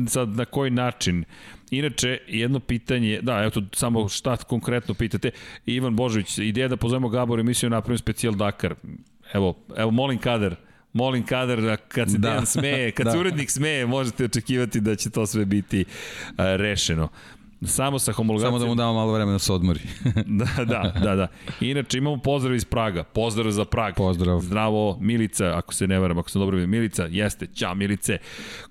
sad, 0.08 0.28
na 0.28 0.44
koji 0.44 0.70
način? 0.70 1.24
Inače, 1.70 2.18
jedno 2.28 2.60
pitanje, 2.60 3.20
da, 3.22 3.40
evo 3.42 3.50
to 3.50 3.62
samo 3.72 4.08
šta 4.08 4.36
konkretno 4.36 4.94
pitate. 4.94 5.30
Ivan 5.66 5.96
Božović, 5.96 6.38
ideja 6.38 6.68
da 6.68 6.76
pozovemo 6.76 7.08
Gabor 7.08 7.40
emisiju 7.40 7.70
napravim 7.70 7.98
specijal 7.98 8.34
Dakar. 8.34 8.74
Evo, 9.32 9.54
evo 9.76 9.90
molim 9.90 10.18
kadar, 10.18 10.56
molim 10.92 11.26
kadar 11.26 11.60
da 11.60 11.76
kad 11.76 12.10
se 12.10 12.18
da. 12.18 12.28
Dejan 12.28 12.46
smeje, 12.46 12.90
kad 12.90 13.06
da. 13.06 13.12
se 13.12 13.18
urednik 13.18 13.50
smeje, 13.50 13.86
možete 13.86 14.24
očekivati 14.24 14.80
da 14.80 14.96
će 14.96 15.10
to 15.10 15.26
sve 15.26 15.44
biti 15.44 15.80
uh, 15.80 16.34
rešeno. 16.36 17.08
Samo 17.66 17.98
sa 17.98 18.12
homologacijom. 18.12 18.52
Samo 18.52 18.64
da 18.64 18.66
mu 18.66 18.74
damo 18.74 18.92
malo 18.92 19.12
vremena 19.12 19.32
da 19.32 19.38
se 19.38 19.52
odmori. 19.52 19.80
da, 20.40 20.64
da, 20.64 20.92
da, 21.02 21.14
da. 21.14 21.28
Inače 21.60 21.98
imamo 21.98 22.16
pozdrav 22.16 22.54
iz 22.54 22.64
Praga. 22.64 23.04
Pozdrav 23.04 23.50
za 23.50 23.64
Prag. 23.64 23.94
Pozdrav. 23.96 24.40
Zdravo 24.40 24.98
Milica, 25.00 25.52
ako 25.56 25.74
se 25.74 25.86
ne 25.86 25.98
varam, 25.98 26.18
ako 26.18 26.30
sam 26.30 26.40
dobro 26.40 26.56
vidio. 26.56 26.68
Milica, 26.68 27.06
jeste, 27.10 27.46
ćao 27.46 27.74
Milice. 27.74 28.18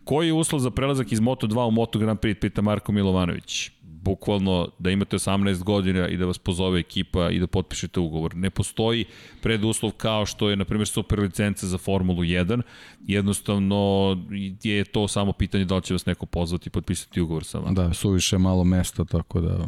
Koji 0.03 0.27
je 0.27 0.33
uslov 0.33 0.59
za 0.59 0.71
prelazak 0.71 1.11
iz 1.11 1.19
Moto2 1.19 1.67
u 1.67 1.71
Moto 1.71 1.99
Grand 1.99 2.19
Prix, 2.19 2.39
pita 2.39 2.61
Marko 2.61 2.91
Milovanović 2.91 3.71
bukvalno 4.01 4.69
da 4.79 4.91
imate 4.91 5.15
18 5.15 5.63
godina 5.63 6.07
i 6.07 6.17
da 6.17 6.25
vas 6.25 6.37
pozove 6.37 6.79
ekipa 6.79 7.29
i 7.29 7.39
da 7.39 7.47
potpišete 7.47 7.99
ugovor. 7.99 8.35
Ne 8.35 8.49
postoji 8.49 9.05
preduslov 9.41 9.91
kao 9.91 10.25
što 10.25 10.49
je, 10.49 10.55
na 10.55 10.65
primjer, 10.65 10.87
super 10.87 11.19
licenca 11.19 11.67
za 11.67 11.77
Formulu 11.77 12.23
1. 12.23 12.61
Jednostavno 13.07 14.17
je 14.63 14.83
to 14.83 15.07
samo 15.07 15.33
pitanje 15.33 15.65
da 15.65 15.75
li 15.75 15.81
će 15.81 15.93
vas 15.93 16.05
neko 16.05 16.25
pozvati 16.25 16.69
i 16.69 16.71
potpisati 16.71 17.21
ugovor 17.21 17.43
sa 17.43 17.59
vama. 17.59 17.71
Da, 17.71 17.93
suviše 17.93 18.37
malo 18.37 18.63
mesta, 18.63 19.05
tako 19.05 19.41
da... 19.41 19.67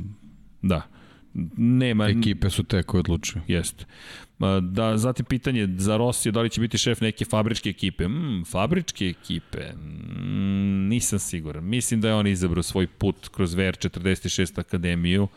Da. 0.61 0.81
Nema... 1.57 2.07
Ekipe 2.07 2.49
su 2.49 2.64
te 2.64 2.84
koje 2.84 2.99
odlučuju. 2.99 3.43
Jeste. 3.47 3.85
Da, 4.61 4.98
zatim 4.98 5.26
pitanje 5.26 5.68
za 5.78 5.98
Rossi, 5.98 6.32
da 6.32 6.41
li 6.41 6.49
će 6.49 6.61
biti 6.61 6.78
šef 6.78 7.02
neke 7.02 7.26
fabričke 7.26 7.70
ekipe? 7.70 8.07
Mm, 8.07 8.44
fabričke 8.45 9.06
ekipe? 9.06 9.60
Mm, 9.74 10.88
nisam 10.88 11.20
siguran. 11.20 11.64
Mislim 11.64 12.02
da 12.02 12.07
je 12.07 12.15
on 12.15 12.28
izabrao 12.28 12.64
svoj 12.64 12.88
put 12.88 13.28
kroz 13.28 13.56
VR46 13.56 14.60
akademiju. 14.60 15.28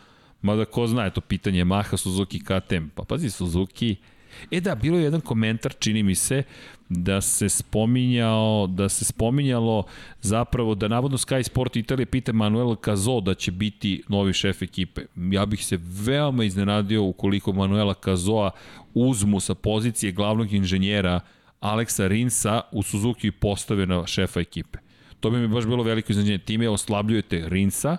Mada 0.43 0.65
ko 0.65 0.87
zna, 0.87 1.11
to 1.11 1.21
pitanje 1.21 1.65
Maha, 1.65 1.97
Suzuki, 1.97 2.41
KTM. 2.41 2.89
Pa 2.95 3.05
pazi, 3.05 3.31
Suzuki... 3.31 3.97
E 4.51 4.61
da, 4.61 4.75
bilo 4.75 4.99
je 4.99 5.05
jedan 5.05 5.21
komentar, 5.21 5.75
čini 5.79 6.03
mi 6.03 6.15
se, 6.15 6.43
da 6.89 7.21
se 7.21 7.49
spominjao, 7.49 8.67
da 8.67 8.89
se 8.89 9.05
spominjalo 9.05 9.85
zapravo 10.21 10.75
da 10.75 10.89
navodno 10.89 11.19
Sky 11.19 11.43
Sport 11.43 11.77
Italije 11.77 12.07
pita 12.07 12.33
Manuel 12.33 12.77
Cazo 12.85 13.21
da 13.21 13.35
će 13.35 13.51
biti 13.51 14.03
novi 14.09 14.33
šef 14.33 14.63
ekipe. 14.63 15.03
Ja 15.17 15.47
bih 15.47 15.67
se 15.67 15.79
veoma 15.83 16.45
iznenadio 16.45 17.05
ukoliko 17.05 17.53
Manuela 17.53 17.95
Cazoa 18.05 18.51
uzmu 18.97 19.41
sa 19.41 19.55
pozicije 19.55 20.13
glavnog 20.13 20.53
inženjera 20.53 21.21
Aleksa 21.61 22.07
Rinsa 22.07 22.61
u 22.73 22.83
Suzuki 22.83 23.27
i 23.27 23.33
postave 23.33 23.87
na 23.87 24.07
šefa 24.07 24.41
ekipe. 24.41 24.79
To 25.21 25.31
bi 25.31 25.39
mi 25.39 25.49
baš 25.49 25.65
bilo 25.65 25.83
veliko 25.83 26.13
iznenađenje. 26.13 26.39
Time 26.39 26.69
oslabljujete 26.69 27.49
Rinsa, 27.49 27.97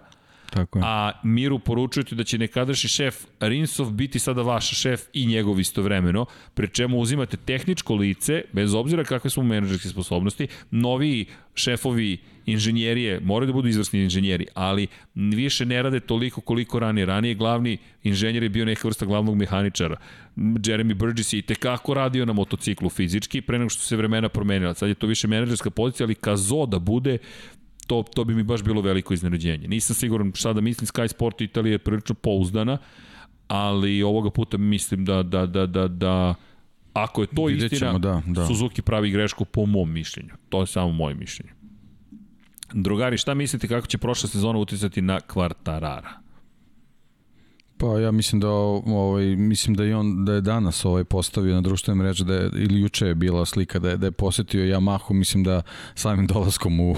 Tako 0.49 0.79
je. 0.79 0.83
A 0.85 1.11
Miru 1.23 1.59
poručujete 1.59 2.15
da 2.15 2.23
će 2.23 2.37
nekadašnji 2.37 2.89
šef 2.89 3.15
Rinsov 3.39 3.91
biti 3.91 4.19
sada 4.19 4.41
vaš 4.41 4.69
šef 4.69 5.01
i 5.13 5.25
njegov 5.25 5.59
istovremeno, 5.59 6.25
pre 6.53 6.67
čemu 6.67 6.99
uzimate 6.99 7.37
tehničko 7.37 7.95
lice, 7.95 8.41
bez 8.53 8.73
obzira 8.73 9.03
kakve 9.03 9.29
su 9.29 9.43
menadžerske 9.43 9.89
sposobnosti, 9.89 10.47
novi 10.71 11.25
šefovi 11.55 12.17
inženjerije, 12.45 13.19
moraju 13.19 13.47
da 13.47 13.53
budu 13.53 13.67
izvrsni 13.67 14.03
inženjeri, 14.03 14.45
ali 14.53 14.87
više 15.15 15.65
ne 15.65 15.81
rade 15.83 15.99
toliko 15.99 16.41
koliko 16.41 16.79
ranije. 16.79 17.05
Ranije 17.05 17.35
glavni 17.35 17.77
inženjer 18.03 18.43
je 18.43 18.49
bio 18.49 18.65
neka 18.65 18.87
vrsta 18.87 19.05
glavnog 19.05 19.35
mehaničara. 19.35 19.97
Jeremy 20.35 20.93
Burgess 20.93 21.33
je 21.33 21.39
i 21.39 21.41
tekako 21.41 21.93
radio 21.93 22.25
na 22.25 22.33
motociklu 22.33 22.89
fizički, 22.89 23.41
pre 23.41 23.59
nego 23.59 23.69
što 23.69 23.81
se 23.81 23.95
vremena 23.95 24.29
promenila. 24.29 24.73
Sad 24.73 24.89
je 24.89 24.95
to 24.95 25.07
više 25.07 25.27
menadžerska 25.27 25.69
pozicija, 25.69 26.05
ali 26.05 26.15
kazo 26.15 26.65
da 26.65 26.79
bude 26.79 27.17
to, 27.87 28.03
to 28.13 28.23
bi 28.23 28.35
mi 28.35 28.43
baš 28.43 28.63
bilo 28.63 28.81
veliko 28.81 29.13
iznenađenje. 29.13 29.67
Nisam 29.67 29.95
siguran 29.95 30.31
šta 30.35 30.53
da 30.53 30.61
mislim, 30.61 30.87
Sky 30.87 31.07
Sport 31.07 31.41
Italija 31.41 31.71
je 31.71 31.77
prilično 31.77 32.15
pouzdana, 32.15 32.77
ali 33.47 34.03
ovoga 34.03 34.29
puta 34.29 34.57
mislim 34.57 35.05
da, 35.05 35.23
da, 35.23 35.45
da, 35.45 35.65
da, 35.65 35.87
da 35.87 36.35
ako 36.93 37.21
je 37.21 37.27
to 37.27 37.45
Vidjet 37.45 37.71
istina, 37.71 37.89
ćemo, 37.89 37.99
da, 37.99 38.21
da. 38.27 38.47
Suzuki 38.47 38.81
pravi 38.81 39.11
grešku 39.11 39.45
po 39.45 39.65
mom 39.65 39.93
mišljenju. 39.93 40.33
To 40.49 40.61
je 40.61 40.67
samo 40.67 40.91
moje 40.91 41.15
mišljenje. 41.15 41.51
Drugari, 42.73 43.17
šta 43.17 43.33
mislite 43.33 43.67
kako 43.67 43.87
će 43.87 43.97
prošla 43.97 44.29
sezona 44.29 44.59
uticati 44.59 45.01
na 45.01 45.19
Kvartarara? 45.19 46.26
Pa 47.77 47.99
ja 47.99 48.11
mislim 48.11 48.41
da 48.41 48.49
ovaj 48.49 49.35
mislim 49.35 49.75
da 49.75 49.85
i 49.85 49.93
on 49.93 50.25
da 50.25 50.33
je 50.33 50.41
danas 50.41 50.85
ovaj 50.85 51.03
postavio 51.03 51.55
na 51.55 51.61
društvenoj 51.61 52.03
mreži 52.03 52.25
da 52.25 52.33
je, 52.33 52.49
ili 52.53 52.81
juče 52.81 53.07
je 53.07 53.15
bila 53.15 53.45
slika 53.45 53.79
da 53.79 53.89
je 53.89 53.97
da 53.97 54.07
je 54.07 54.11
posetio 54.11 54.63
Yamahu, 54.63 55.13
mislim 55.13 55.43
da 55.43 55.61
samim 55.95 56.27
dolaskom 56.27 56.79
u 56.79 56.95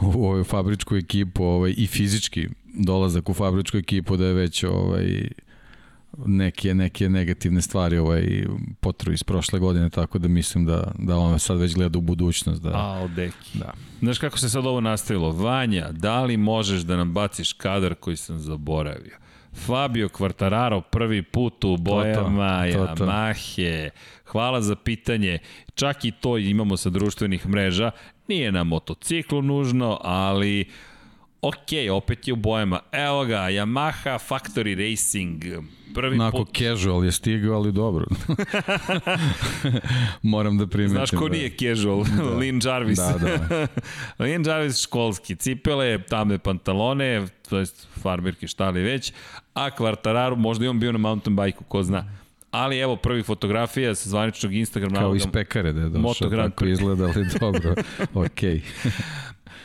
u 0.00 0.26
ovu 0.26 0.44
fabričku 0.44 0.96
ekipu, 0.96 1.44
ovaj 1.44 1.74
i 1.76 1.86
fizički 1.86 2.48
dolazak 2.74 3.28
u 3.28 3.34
fabričku 3.34 3.76
ekipu 3.76 4.16
da 4.16 4.26
je 4.26 4.32
već 4.32 4.64
ovaj 4.64 5.28
neke 6.26 6.74
neke 6.74 7.08
negativne 7.08 7.62
stvari 7.62 7.98
ovaj 7.98 8.46
potru 8.80 9.12
iz 9.12 9.22
prošle 9.22 9.58
godine 9.58 9.90
tako 9.90 10.18
da 10.18 10.28
mislim 10.28 10.66
da 10.66 10.92
da 10.98 11.16
on 11.16 11.38
sad 11.38 11.58
već 11.58 11.74
gleda 11.74 11.98
u 11.98 12.00
budućnost 12.00 12.62
da 12.62 12.70
A 12.74 13.08
deki. 13.16 13.58
Da. 13.58 13.72
Znaš 14.00 14.18
kako 14.18 14.38
se 14.38 14.50
sad 14.50 14.66
ovo 14.66 14.80
nastavilo? 14.80 15.30
Vanja, 15.30 15.88
da 15.92 16.24
li 16.24 16.36
možeš 16.36 16.80
da 16.80 16.96
nam 16.96 17.12
baciš 17.12 17.52
kadar 17.52 17.94
koji 17.94 18.16
sam 18.16 18.38
zaboravio? 18.38 19.25
Fabio 19.56 20.08
Quartararo 20.08 20.80
prvi 20.80 21.22
put 21.22 21.64
u 21.64 21.76
bojama 21.76 22.64
Yamahe. 22.66 23.90
Hvala 24.24 24.60
za 24.60 24.76
pitanje. 24.76 25.38
Čak 25.74 26.04
i 26.04 26.10
to 26.10 26.38
imamo 26.38 26.76
sa 26.76 26.90
društvenih 26.90 27.48
mreža. 27.48 27.90
Nije 28.28 28.52
na 28.52 28.64
motociklu 28.64 29.42
nužno, 29.42 29.98
ali 30.02 30.64
ok, 31.48 31.92
opet 31.92 32.28
je 32.28 32.32
u 32.32 32.36
bojama. 32.36 32.80
Evo 32.92 33.24
ga, 33.24 33.38
Yamaha 33.38 34.18
Factory 34.28 34.90
Racing. 34.90 35.44
Prvi 35.94 36.14
Onako 36.14 36.36
put... 36.36 36.56
casual 36.56 37.04
je 37.04 37.12
stigao, 37.12 37.56
ali 37.56 37.72
dobro. 37.72 38.06
Moram 40.22 40.58
da 40.58 40.66
primetim. 40.66 40.96
Znaš 40.96 41.10
ko 41.10 41.28
da. 41.28 41.34
nije 41.34 41.50
casual? 41.50 42.04
Da. 42.04 42.22
Lin 42.40 42.60
Jarvis. 42.64 42.98
Da, 42.98 43.14
da. 43.18 43.66
Lin 44.24 44.46
Jarvis 44.46 44.82
školski. 44.82 45.36
Cipele, 45.36 46.02
tamne 46.02 46.38
pantalone, 46.38 47.26
to 47.48 47.58
jest 47.58 47.88
farmirke, 48.02 48.46
šta 48.46 48.70
li 48.70 48.82
već. 48.82 49.12
A 49.54 49.70
Quartararo, 49.70 50.36
možda 50.36 50.64
i 50.64 50.68
on 50.68 50.80
bio 50.80 50.92
na 50.92 50.98
mountain 50.98 51.36
bike-u, 51.36 51.64
ko 51.64 51.82
zna. 51.82 52.04
Ali 52.50 52.78
evo 52.78 52.96
prvi 52.96 53.22
fotografija 53.22 53.94
sa 53.94 54.08
zvaničnog 54.08 54.54
Instagram 54.54 54.94
Kao 54.94 55.14
iz 55.14 55.26
pekare 55.32 55.72
da 55.72 55.80
je 55.80 55.88
došao, 55.88 56.30
tako 56.30 56.66
izgleda, 56.66 57.04
ali 57.04 57.26
dobro, 57.40 57.74
okej. 58.14 58.60
Okay. 58.60 58.90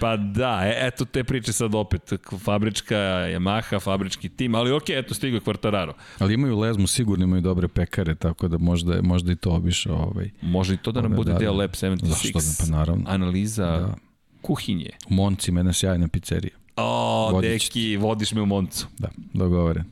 Pa 0.02 0.18
da, 0.18 0.62
e, 0.66 0.88
eto 0.88 1.06
te 1.06 1.24
priče 1.24 1.54
sad 1.54 1.76
opet, 1.76 2.14
fabrička 2.40 2.96
Yamaha, 2.96 3.80
fabrički 3.80 4.30
tim, 4.30 4.56
ali 4.56 4.72
okej, 4.72 5.00
eto 5.00 5.14
stigo 5.14 5.38
je 5.38 5.42
Quartararo. 5.42 5.94
Ali 6.20 6.34
imaju 6.34 6.60
lezmu, 6.60 6.88
sigurno 6.88 7.26
imaju 7.26 7.42
dobre 7.42 7.68
pekare, 7.68 8.16
tako 8.16 8.48
da 8.48 8.58
možda, 8.58 9.02
možda 9.02 9.32
i 9.32 9.36
to 9.36 9.50
obišao. 9.50 9.96
Ovaj, 9.96 10.30
Može 10.42 10.74
i 10.74 10.78
to 10.78 10.92
da 10.92 11.02
nam 11.02 11.16
bude 11.16 11.32
da, 11.32 11.38
deo 11.38 11.54
Lab 11.54 11.72
76. 11.72 12.06
Zašto 12.06 12.40
ne, 12.40 12.56
pa 12.60 12.78
naravno. 12.78 13.04
Analiza 13.08 13.66
da. 13.66 13.96
kuhinje. 14.42 14.90
U 15.10 15.14
Monci, 15.14 15.52
mene 15.52 15.74
sjajna 15.74 16.08
pizzerija. 16.08 16.56
O, 16.76 17.40
deki, 17.42 17.98
vodiš 17.98 18.32
me 18.32 18.42
u 18.42 18.46
Moncu. 18.46 18.88
Da, 19.00 19.10
dogovoren. 19.34 19.84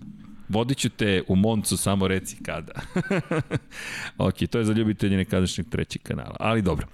Vodit 0.50 0.78
ću 0.78 0.90
te 0.90 1.24
u 1.28 1.36
Moncu, 1.36 1.78
samo 1.78 2.08
reci 2.08 2.38
kada. 2.44 2.72
ok, 4.28 4.36
to 4.50 4.60
je 4.60 4.66
za 4.66 4.74
ljubitelje 4.74 5.18
nekadašnjeg 5.18 5.70
trećeg 5.70 6.02
kanala, 6.02 6.36
ali 6.40 6.62
dobro. 6.62 6.88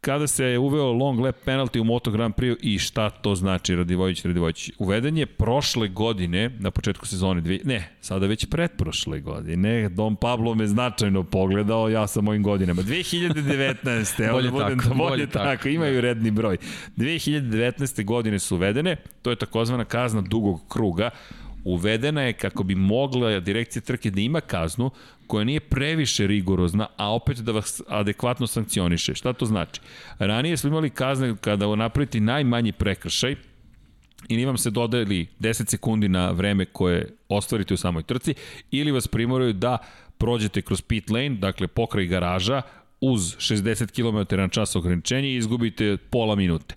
Kada 0.00 0.26
se 0.26 0.58
uveo 0.58 0.92
long 0.92 1.20
lap 1.20 1.36
penalty 1.46 1.80
u 1.80 1.84
Moto 1.84 2.10
Grand 2.10 2.34
Prix 2.34 2.56
i 2.60 2.78
šta 2.78 3.10
to 3.10 3.34
znači 3.34 3.76
Radivojić 3.76 4.24
Radivojić? 4.24 4.70
Uveden 4.78 5.18
je 5.18 5.26
prošle 5.26 5.88
godine, 5.88 6.50
na 6.58 6.70
početku 6.70 7.06
sezone, 7.06 7.40
dvije, 7.40 7.60
ne, 7.64 7.96
sada 8.00 8.26
već 8.26 8.46
pretprošle 8.46 9.20
godine, 9.20 9.88
Dom 9.88 10.16
Pablo 10.16 10.54
me 10.54 10.66
značajno 10.66 11.24
pogledao, 11.24 11.88
ja 11.88 12.06
sam 12.06 12.24
mojim 12.24 12.42
godinama. 12.42 12.82
2019. 12.82 14.26
Da 14.26 14.32
bolje, 14.32 14.50
budem, 14.50 14.78
tako, 14.78 14.94
bolje, 14.94 15.10
bolje 15.10 15.26
tako, 15.26 15.44
tako, 15.44 15.68
imaju 15.68 15.94
da. 15.94 16.00
redni 16.00 16.30
broj. 16.30 16.56
2019. 16.96 18.04
godine 18.04 18.38
su 18.38 18.56
uvedene, 18.56 18.96
to 19.22 19.30
je 19.30 19.36
takozvana 19.36 19.84
kazna 19.84 20.20
dugog 20.20 20.60
kruga, 20.68 21.10
uvedena 21.64 22.22
je 22.22 22.32
kako 22.32 22.62
bi 22.62 22.74
mogla 22.74 23.40
direkcija 23.40 23.82
trke 23.82 24.10
da 24.10 24.20
ima 24.20 24.40
kaznu 24.40 24.90
koja 25.26 25.44
nije 25.44 25.60
previše 25.60 26.26
rigorozna, 26.26 26.86
a 26.96 27.14
opet 27.14 27.38
da 27.38 27.52
vas 27.52 27.82
adekvatno 27.88 28.46
sankcioniše. 28.46 29.14
Šta 29.14 29.32
to 29.32 29.46
znači? 29.46 29.80
Ranije 30.18 30.56
smo 30.56 30.68
imali 30.68 30.90
kazne 30.90 31.36
kada 31.40 31.76
napraviti 31.76 32.20
najmanji 32.20 32.72
prekršaj, 32.72 33.36
ili 34.28 34.44
vam 34.44 34.58
se 34.58 34.70
dodali 34.70 35.26
10 35.40 35.70
sekundi 35.70 36.08
na 36.08 36.30
vreme 36.30 36.64
koje 36.64 37.08
ostvarite 37.28 37.74
u 37.74 37.76
samoj 37.76 38.02
trci, 38.02 38.34
ili 38.70 38.90
vas 38.90 39.06
primoraju 39.08 39.52
da 39.52 39.78
prođete 40.18 40.62
kroz 40.62 40.82
pit 40.82 41.10
lane, 41.10 41.30
dakle 41.30 41.68
pokraj 41.68 42.06
garaža, 42.06 42.62
uz 43.00 43.36
60 43.36 43.90
km 43.90 44.36
na 44.36 44.48
čas 44.48 44.76
ograničenje 44.76 45.28
i 45.28 45.36
izgubite 45.36 45.96
pola 46.10 46.34
minute. 46.34 46.74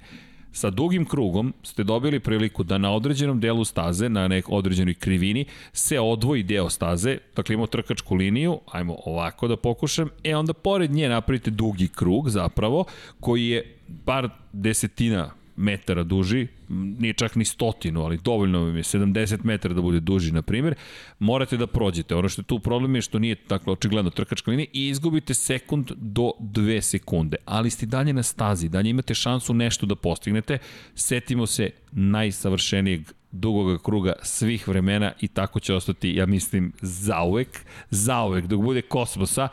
Sa 0.54 0.70
dugim 0.70 1.06
krugom 1.06 1.54
ste 1.64 1.84
dobili 1.84 2.20
priliku 2.20 2.64
da 2.64 2.78
na 2.78 2.92
određenom 2.94 3.40
delu 3.40 3.66
staze, 3.66 4.10
na 4.10 4.28
nek 4.28 4.50
određenoj 4.50 4.94
krivini, 4.94 5.46
se 5.74 6.00
odvoji 6.00 6.44
deo 6.44 6.70
staze, 6.70 7.18
dakle 7.36 7.54
imamo 7.54 7.68
trkačku 7.68 8.16
liniju, 8.16 8.60
ajmo 8.72 8.98
ovako 9.06 9.48
da 9.48 9.58
pokušam, 9.58 10.10
e 10.24 10.36
onda 10.36 10.54
pored 10.54 10.92
nje 10.92 11.10
napravite 11.10 11.52
dugi 11.52 11.88
krug 11.88 12.30
zapravo, 12.30 12.86
koji 13.20 13.48
je 13.48 13.78
par 14.06 14.30
desetina 14.52 15.43
metara 15.56 16.04
duži, 16.04 16.48
nije 16.70 17.14
čak 17.14 17.36
ni 17.36 17.46
stotinu, 17.46 18.02
ali 18.04 18.20
dovoljno 18.24 18.60
vam 18.60 18.78
je 18.78 18.84
70 18.84 19.44
metara 19.44 19.74
da 19.74 19.82
bude 19.82 20.00
duži, 20.00 20.32
na 20.32 20.42
primjer, 20.42 20.76
morate 21.20 21.58
da 21.58 21.68
prođete. 21.68 22.16
Ono 22.16 22.30
što 22.30 22.42
je 22.42 22.46
tu 22.46 22.60
problem 22.60 22.96
je 22.96 23.02
što 23.02 23.20
nije 23.20 23.36
tako 23.36 23.72
očigledno 23.72 24.12
trkačka 24.12 24.52
linija 24.52 24.68
i 24.74 24.88
izgubite 24.88 25.34
sekund 25.34 25.92
do 25.96 26.32
2 26.40 26.82
sekunde, 26.82 27.38
ali 27.46 27.70
ste 27.70 27.86
dalje 27.86 28.14
na 28.14 28.24
stazi, 28.24 28.70
dalje 28.70 28.90
imate 28.90 29.14
šansu 29.14 29.54
nešto 29.54 29.86
da 29.86 29.96
postignete. 29.96 30.58
Setimo 30.96 31.46
se 31.48 31.70
najsavršenijeg 31.92 33.12
dugoga 33.32 33.78
kruga 33.78 34.14
svih 34.22 34.68
vremena 34.68 35.12
i 35.22 35.28
tako 35.28 35.60
će 35.60 35.74
ostati, 35.74 36.16
ja 36.16 36.26
mislim, 36.26 36.74
zauvek, 36.82 37.66
zauvek, 37.90 38.46
dok 38.46 38.62
bude 38.62 38.82
kosmosa, 38.82 39.48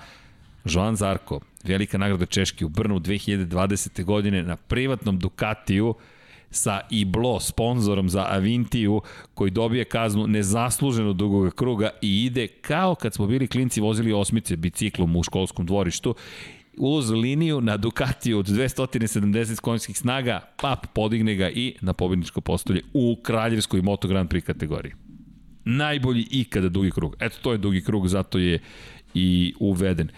Joan 0.64 0.96
Zarko, 0.96 1.40
velika 1.64 1.98
nagrada 1.98 2.26
Češke 2.26 2.64
u 2.64 2.68
Brnu 2.68 3.00
2020. 3.00 4.04
godine 4.04 4.42
na 4.42 4.56
privatnom 4.56 5.18
Ducatiju 5.18 5.94
sa 6.50 6.80
Iblo, 6.90 7.40
sponzorom 7.40 8.08
za 8.08 8.26
Avintiju, 8.28 9.00
koji 9.34 9.50
dobije 9.50 9.84
kaznu 9.84 10.26
nezasluženo 10.26 11.12
dugog 11.12 11.54
kruga 11.54 11.90
i 12.02 12.24
ide 12.24 12.46
kao 12.46 12.94
kad 12.94 13.14
smo 13.14 13.26
bili 13.26 13.46
klinci 13.46 13.80
vozili 13.80 14.12
osmice 14.12 14.56
biciklom 14.56 15.16
u 15.16 15.22
školskom 15.22 15.66
dvorištu 15.66 16.14
uz 16.76 17.10
liniju 17.10 17.60
na 17.60 17.76
Ducatiju 17.76 18.38
od 18.38 18.46
270 18.46 19.60
konjskih 19.60 19.98
snaga, 19.98 20.40
pap 20.56 20.86
podigne 20.94 21.34
ga 21.34 21.50
i 21.50 21.74
na 21.80 21.92
pobedničko 21.92 22.40
postolje 22.40 22.82
u 22.92 23.16
kraljevskoj 23.22 23.82
Moto 23.82 24.08
Grand 24.08 24.30
Prix 24.30 24.46
kategoriji. 24.46 24.92
Najbolji 25.64 26.26
ikada 26.30 26.68
dugi 26.68 26.90
krug. 26.90 27.16
Eto, 27.20 27.36
to 27.42 27.52
je 27.52 27.58
dugi 27.58 27.80
krug, 27.84 28.08
zato 28.08 28.38
je 28.38 28.58
i 29.14 29.54
uveden. 29.58 30.08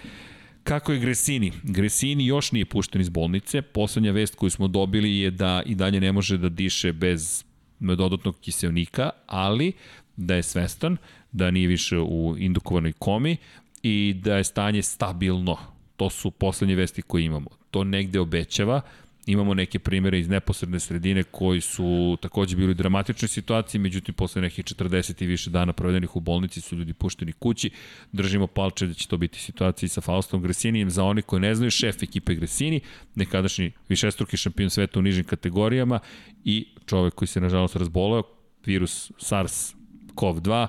Kako 0.65 0.93
je 0.93 0.99
Gresini? 0.99 1.53
Gresini 1.63 2.27
još 2.27 2.53
nije 2.53 2.65
pušten 2.65 3.01
iz 3.01 3.09
bolnice. 3.09 3.63
Poslednja 3.63 4.13
vest 4.13 4.35
koju 4.35 4.51
smo 4.51 4.69
dobili 4.69 5.19
je 5.19 5.31
da 5.31 5.63
i 5.67 5.75
dalje 5.75 6.01
ne 6.01 6.13
može 6.13 6.39
da 6.39 6.49
diše 6.49 6.93
bez 6.93 7.45
dodatnog 7.81 8.41
kiselnika, 8.41 9.11
ali 9.27 9.73
da 10.17 10.35
je 10.35 10.43
svestan, 10.43 10.97
da 11.33 11.51
nije 11.51 11.69
više 11.69 11.99
u 11.99 12.37
indukovanoj 12.39 12.93
komi 12.93 13.37
i 13.83 14.15
da 14.23 14.37
je 14.37 14.45
stanje 14.45 14.83
stabilno. 14.83 15.57
To 15.97 16.11
su 16.11 16.31
poslednje 16.31 16.75
vesti 16.75 17.03
koje 17.03 17.25
imamo. 17.25 17.51
To 17.71 17.85
negde 17.85 18.21
obećava 18.21 18.81
Imamo 19.27 19.55
neke 19.55 19.79
primere 19.79 20.19
iz 20.19 20.29
neposredne 20.29 20.81
sredine 20.81 21.23
koji 21.23 21.61
su 21.61 22.19
takođe 22.21 22.57
bili 22.57 22.71
u 22.71 22.75
dramatičnoj 22.75 23.29
situaciji, 23.29 23.81
međutim 23.81 24.15
posle 24.15 24.43
nekih 24.43 24.65
40 24.65 25.23
i 25.23 25.27
više 25.27 25.51
dana 25.51 25.73
provedenih 25.73 26.17
u 26.17 26.21
bolnici 26.21 26.61
su 26.61 26.77
ljudi 26.77 26.93
pušteni 26.93 27.33
kući. 27.33 27.71
Držimo 28.13 28.47
palče 28.47 28.87
da 28.87 28.95
će 28.95 29.09
to 29.09 29.17
biti 29.17 29.39
situacija 29.39 29.89
sa 29.89 30.01
Faustom 30.01 30.43
Gresinijem. 30.43 30.91
Za 30.91 31.05
oni 31.05 31.23
koji 31.23 31.41
ne 31.41 31.55
znaju, 31.55 31.71
šef 31.71 32.03
ekipe 32.03 32.35
Gresini, 32.35 32.81
nekadašnji 33.15 33.73
višestruki 33.89 34.37
šampion 34.37 34.71
sveta 34.71 34.99
u 34.99 35.03
nižim 35.03 35.25
kategorijama 35.25 35.99
i 36.45 36.67
čovek 36.87 37.15
koji 37.15 37.29
se 37.29 37.41
nažalost 37.41 37.77
razboleo, 37.77 38.23
virus 38.67 39.11
SARS-CoV-2, 39.11 40.67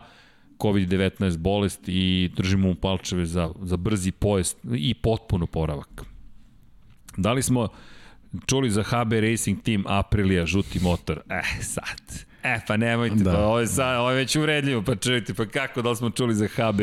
COVID-19 0.60 1.38
bolest 1.38 1.82
i 1.88 2.32
držimo 2.36 2.68
mu 2.68 2.76
palčeve 2.76 3.26
za, 3.26 3.52
za 3.62 3.78
brzi 3.78 4.12
pojest 4.12 4.58
i 4.76 4.94
potpuno 4.94 5.48
poravak. 5.48 6.04
Da 7.18 7.34
li 7.34 7.44
smo 7.44 7.68
čuli 8.46 8.70
za 8.70 8.84
HB 8.84 9.14
Racing 9.14 9.62
Team 9.62 9.84
Aprilia, 9.88 10.46
žuti 10.46 10.80
motor. 10.80 11.22
Eh, 11.30 11.62
sad. 11.62 12.26
E, 12.44 12.60
pa 12.68 12.78
nemojte, 12.78 13.16
da. 13.16 13.32
pa 13.32 13.38
ovo 13.38 13.60
je, 13.60 13.68
sad, 13.68 14.00
ovo 14.00 14.10
je 14.10 14.16
već 14.16 14.36
uredljivo, 14.36 14.82
pa 14.82 14.96
čujte, 14.96 15.34
pa 15.34 15.46
kako, 15.46 15.82
da 15.82 15.90
li 15.90 15.96
smo 15.96 16.10
čuli 16.10 16.36
za 16.36 16.48
HB? 16.48 16.82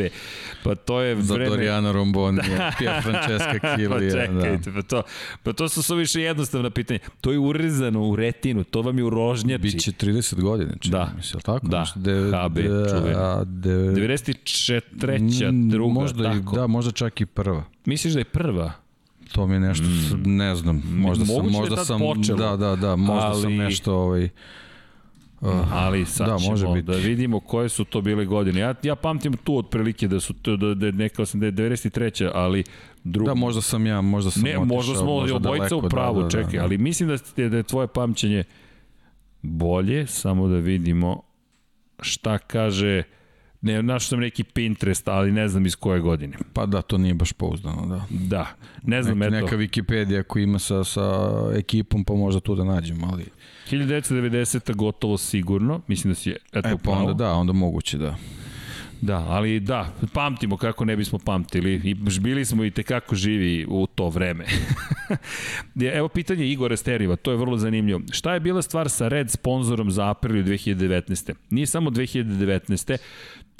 Pa 0.63 0.75
to 0.75 1.01
je 1.01 1.21
za 1.21 1.33
vreme... 1.33 1.49
Za 1.49 1.55
Doriana 1.55 1.91
Romboni, 1.91 2.39
da. 2.57 2.71
Pia 2.79 3.01
Francesca 3.01 3.75
Kilija. 3.75 3.89
pa 3.89 3.99
čekajte, 3.99 4.71
da. 4.71 4.75
pa 4.75 4.81
to, 4.81 5.03
pa 5.43 5.53
to 5.53 5.69
su 5.69 5.95
više 5.95 6.21
jednostavna 6.21 6.69
pitanja. 6.69 6.99
To 7.21 7.31
je 7.31 7.39
urezano 7.39 8.01
u 8.01 8.15
retinu, 8.15 8.63
to 8.63 8.81
vam 8.81 8.97
je 8.97 9.03
u 9.03 9.09
rožnjači. 9.09 9.61
Biće 9.61 9.91
30 9.91 10.41
godina, 10.41 10.71
čini 10.79 10.91
da. 10.91 11.13
mi 11.17 11.23
se, 11.23 11.37
tako? 11.43 11.67
Da, 11.67 11.85
de, 11.95 12.11
HB, 12.11 12.55
de, 12.55 12.63
čuven. 12.63 13.15
De, 13.45 13.69
94. 13.69 15.69
druga, 15.69 15.93
možda 15.93 16.23
tako. 16.23 16.55
I, 16.55 16.59
da, 16.59 16.67
možda 16.67 16.91
čak 16.91 17.21
i 17.21 17.25
prva. 17.25 17.63
Misliš 17.85 18.13
da 18.13 18.19
je 18.19 18.25
prva? 18.25 18.71
To 19.31 19.47
mi 19.47 19.53
je 19.53 19.59
nešto, 19.59 19.85
mm. 19.85 20.35
ne 20.35 20.55
znam, 20.55 20.83
možda 20.95 21.25
sam, 21.25 21.51
možda 21.51 21.75
da 21.75 21.85
sam, 21.85 21.99
počelo, 21.99 22.37
da, 22.37 22.57
da, 22.57 22.75
da, 22.75 22.95
možda 22.95 23.27
ali, 23.27 23.41
sam 23.41 23.55
nešto, 23.55 23.95
ovaj, 23.95 24.29
Uh, 25.41 25.73
ali 25.73 26.05
sad 26.05 26.27
da, 26.27 26.37
može 26.49 26.67
biti. 26.67 26.81
da 26.81 26.93
vidimo 26.93 27.39
koje 27.39 27.69
su 27.69 27.85
to 27.85 28.01
bile 28.01 28.25
godine. 28.25 28.59
Ja, 28.59 28.73
ja 28.83 28.95
pamtim 28.95 29.33
tu 29.33 29.57
otprilike 29.57 30.07
da 30.07 30.19
su 30.19 30.33
to, 30.33 30.57
da, 30.57 30.73
da 30.73 30.91
neka 30.91 31.25
sam 31.25 31.39
da 31.39 31.45
je 31.45 31.51
93. 31.51 32.31
ali 32.33 32.63
drugo. 33.03 33.29
Da, 33.29 33.33
možda 33.33 33.61
sam 33.61 33.85
ja, 33.85 34.01
možda 34.01 34.31
sam 34.31 34.43
Ne, 34.43 34.49
otišao, 34.49 34.65
možda 34.65 34.95
smo 34.95 35.05
možda 35.05 35.35
obojica 35.35 35.75
u 35.75 35.89
pravu, 35.89 36.17
da, 36.17 36.23
da, 36.23 36.29
čekaj, 36.29 36.59
da. 36.59 36.63
ali 36.63 36.77
mislim 36.77 37.09
da, 37.09 37.43
je, 37.43 37.49
da 37.49 37.57
je 37.57 37.63
tvoje 37.63 37.87
pamćenje 37.87 38.43
bolje, 39.41 40.07
samo 40.07 40.47
da 40.47 40.55
vidimo 40.55 41.21
šta 42.01 42.37
kaže 42.37 43.03
Ne, 43.61 43.83
našao 43.83 44.07
sam 44.07 44.19
neki 44.19 44.43
Pinterest, 44.43 45.07
ali 45.07 45.31
ne 45.31 45.47
znam 45.47 45.65
iz 45.65 45.75
koje 45.75 45.99
godine. 45.99 46.37
Pa 46.53 46.65
da, 46.65 46.81
to 46.81 46.97
nije 46.97 47.13
baš 47.13 47.33
pouzdano, 47.33 47.85
da. 47.85 48.05
Da, 48.09 48.47
ne 48.83 49.03
znam, 49.03 49.17
Nek, 49.17 49.27
eto. 49.27 49.45
Neka 49.45 49.57
Wikipedia 49.57 50.23
koja 50.23 50.43
ima 50.43 50.59
sa, 50.59 50.83
sa 50.83 51.31
ekipom, 51.55 52.03
pa 52.03 52.13
možda 52.13 52.39
tu 52.39 52.55
da 52.55 52.63
nađem, 52.63 53.03
ali... 53.03 53.25
1990. 53.71 54.75
gotovo 54.75 55.17
sigurno, 55.17 55.81
mislim 55.87 56.11
da 56.11 56.15
si, 56.15 56.35
eto, 56.53 56.69
e, 56.69 56.77
pa 56.83 56.91
onda 56.91 57.13
da, 57.13 57.33
onda 57.33 57.53
moguće 57.53 57.97
da. 57.97 58.17
Da, 59.01 59.17
ali 59.17 59.59
da, 59.59 59.93
pamtimo 60.13 60.57
kako 60.57 60.85
ne 60.85 60.95
bismo 60.95 61.19
pamtili 61.19 61.81
i 61.83 61.95
bili 62.19 62.45
smo 62.45 62.65
i 62.65 62.71
tekako 62.71 63.15
živi 63.15 63.65
u 63.69 63.87
to 63.87 64.09
vreme. 64.09 64.45
Evo 65.97 66.07
pitanje 66.07 66.47
Igora 66.47 66.77
Steriva, 66.77 67.15
to 67.15 67.31
je 67.31 67.37
vrlo 67.37 67.57
zanimljivo. 67.57 68.01
Šta 68.11 68.33
je 68.33 68.39
bila 68.39 68.61
stvar 68.61 68.89
sa 68.89 69.07
Red 69.07 69.31
sponzorom 69.31 69.91
za 69.91 70.09
aprilju 70.09 70.43
2019. 70.43 71.33
Nije 71.49 71.67
samo 71.67 71.89
2019 71.89 72.97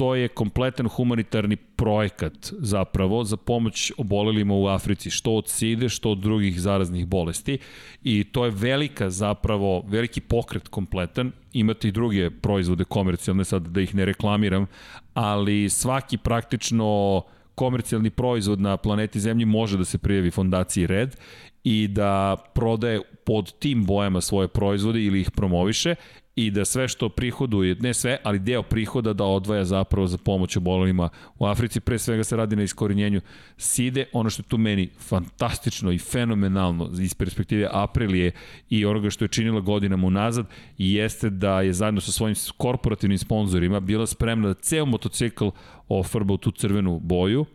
to 0.02 0.15
je 0.15 0.28
kompletan 0.28 0.88
humanitarni 0.88 1.56
projekat 1.56 2.53
zapravo 2.60 3.23
za 3.23 3.38
pomoć 3.38 3.91
obolelima 3.98 4.53
u 4.53 4.68
Africi, 4.68 5.10
što 5.10 5.32
od 5.32 5.49
SIDE, 5.49 5.90
što 5.90 6.11
od 6.11 6.18
drugih 6.18 6.61
zaraznih 6.61 7.07
bolesti. 7.07 7.57
I 8.03 8.23
to 8.23 8.45
je 8.45 8.52
velika 8.52 9.10
zapravo, 9.10 9.84
veliki 9.88 10.22
pokret 10.22 10.68
kompletan, 10.68 11.32
imate 11.53 11.88
i 11.88 11.91
druge 11.91 12.30
proizvode 12.30 12.84
komercijalne, 12.84 13.45
sad 13.45 13.68
da 13.68 13.82
ih 13.82 13.95
ne 13.95 14.06
reklamiram, 14.06 14.65
ali 15.14 15.69
svaki 15.69 16.18
praktično 16.18 17.22
komercijalni 17.56 18.10
proizvod 18.10 18.61
na 18.61 18.78
planeti 18.78 19.19
Zemlji 19.19 19.45
može 19.45 19.78
da 19.78 19.86
se 19.86 19.98
prijavi 19.98 20.32
fondaciji 20.32 20.88
Red 20.88 21.15
i 21.64 21.88
da 21.88 22.38
prodaje 22.53 23.02
pod 23.26 23.53
tim 23.60 23.86
bojama 23.86 24.22
svoje 24.22 24.48
proizvode 24.48 25.03
ili 25.03 25.22
ih 25.22 25.32
promoviše 25.32 25.95
i 26.36 26.52
da 26.52 26.66
sve 26.66 26.88
što 26.88 27.10
prihoduje, 27.10 27.76
ne 27.76 27.94
sve, 27.94 28.18
ali 28.24 28.40
deo 28.40 28.64
prihoda 28.64 29.14
da 29.14 29.24
odvaja 29.24 29.66
zapravo 29.66 30.08
za 30.08 30.18
pomoć 30.18 30.58
obolelima 30.58 31.10
u 31.40 31.45
Africi, 31.45 31.80
pre 31.80 31.99
svega 31.99 32.24
se 32.24 32.36
radi 32.36 32.56
na 32.56 32.64
iskorinjenju 32.64 33.22
side, 33.58 34.06
ono 34.14 34.30
što 34.30 34.41
je 34.41 34.48
tu 34.48 34.58
meni 34.58 34.90
fantastično 34.99 35.91
i 35.91 35.98
fenomenalno 35.98 36.90
iz 36.99 37.14
perspektive 37.14 37.68
Aprilije 37.72 38.32
i 38.70 38.86
onoga 38.86 39.10
što 39.10 39.26
je 39.26 39.30
činila 39.30 39.60
godinama 39.60 40.08
unazad, 40.08 40.45
jeste 40.78 41.30
da 41.30 41.62
je 41.62 41.74
zajedno 41.74 42.02
sa 42.02 42.12
svojim 42.12 42.36
korporativnim 42.58 43.18
sponsorima 43.18 43.80
bila 43.80 44.08
spremna 44.08 44.48
da 44.48 44.53
ceo 44.53 44.86
motocikl 44.86 45.49
ofrba 45.88 46.34
u 46.34 46.38
tu 46.38 46.52
crvenu 46.52 46.99
boju, 46.99 47.45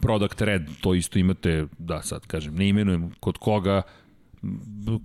Product 0.00 0.40
Red, 0.40 0.68
to 0.80 0.94
isto 0.94 1.18
imate, 1.18 1.66
da 1.78 2.02
sad 2.02 2.26
kažem, 2.26 2.54
ne 2.54 2.68
imenujem 2.68 3.10
kod 3.20 3.38
koga, 3.38 3.82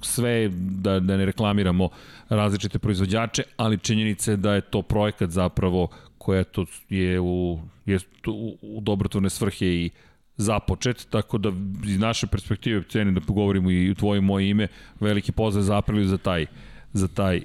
sve 0.01 0.49
da, 0.53 0.99
da 0.99 1.18
ne 1.18 1.26
reklamiramo 1.26 1.89
različite 2.30 2.80
proizvođače, 2.80 3.43
ali 3.57 3.77
činjenica 3.77 4.31
je 4.31 4.38
da 4.38 4.53
je 4.53 4.61
to 4.61 4.81
projekat 4.81 5.30
zapravo 5.30 5.88
koja 6.18 6.43
to 6.43 6.65
je 6.89 7.19
u, 7.19 7.59
je 7.85 7.99
u, 8.27 8.57
u 8.61 8.81
dobrotvorne 8.81 9.30
svrhe 9.30 9.65
i 9.65 9.89
započet, 10.38 11.07
tako 11.09 11.38
da 11.38 11.51
iz 11.85 11.99
naše 11.99 12.27
perspektive 12.27 12.84
cenim 12.89 13.13
da 13.13 13.22
pogovorimo 13.22 13.72
i 13.72 13.91
u 13.91 13.95
tvoje 13.95 14.22
moje 14.22 14.49
ime, 14.49 14.68
veliki 14.99 15.31
pozdrav 15.31 15.63
za 15.63 15.77
Apriliju 15.77 16.07
za 16.07 16.18
taj, 16.18 16.45
za 16.93 17.07
taj 17.07 17.41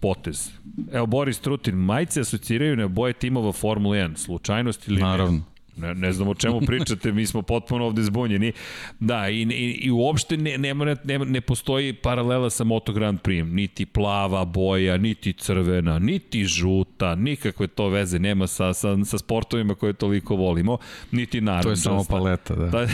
potez. 0.00 0.50
Evo 0.92 1.06
Boris 1.06 1.40
Trutin, 1.40 1.74
majice 1.74 2.20
asociraju 2.20 2.76
na 2.76 2.88
boje 2.88 3.12
timova 3.12 3.52
Formula 3.52 3.96
1, 3.96 4.16
slučajnost 4.16 4.88
ili 4.88 5.00
Naravno. 5.00 5.38
ne? 5.38 5.51
Ne, 5.76 5.94
ne 5.94 6.12
znam 6.12 6.28
o 6.28 6.34
čemu 6.34 6.60
pričate, 6.60 7.12
mi 7.12 7.26
smo 7.26 7.42
potpuno 7.42 7.86
ovde 7.86 8.02
zbunjeni. 8.02 8.52
Da, 9.00 9.28
i, 9.28 9.42
i, 9.42 9.78
i 9.82 9.90
uopšte 9.90 10.36
ne, 10.36 10.58
ne, 10.58 10.74
ne, 11.04 11.18
ne 11.18 11.40
postoji 11.40 11.92
paralela 11.92 12.50
sa 12.50 12.64
Moto 12.64 12.92
Grand 12.92 13.20
Prix. 13.20 13.52
Niti 13.52 13.86
plava 13.86 14.44
boja, 14.44 14.96
niti 14.96 15.32
crvena, 15.32 15.98
niti 15.98 16.44
žuta, 16.44 17.14
nikakve 17.14 17.66
to 17.66 17.88
veze 17.88 18.18
nema 18.18 18.46
sa, 18.46 18.72
sa, 18.74 19.04
sa 19.04 19.18
sportovima 19.18 19.74
koje 19.74 19.92
toliko 19.92 20.36
volimo, 20.36 20.78
niti 21.10 21.40
naravno. 21.40 21.62
To 21.62 21.70
je 21.70 21.76
samo 21.76 22.04
paleta, 22.04 22.54
da. 22.54 22.66
da 22.66 22.86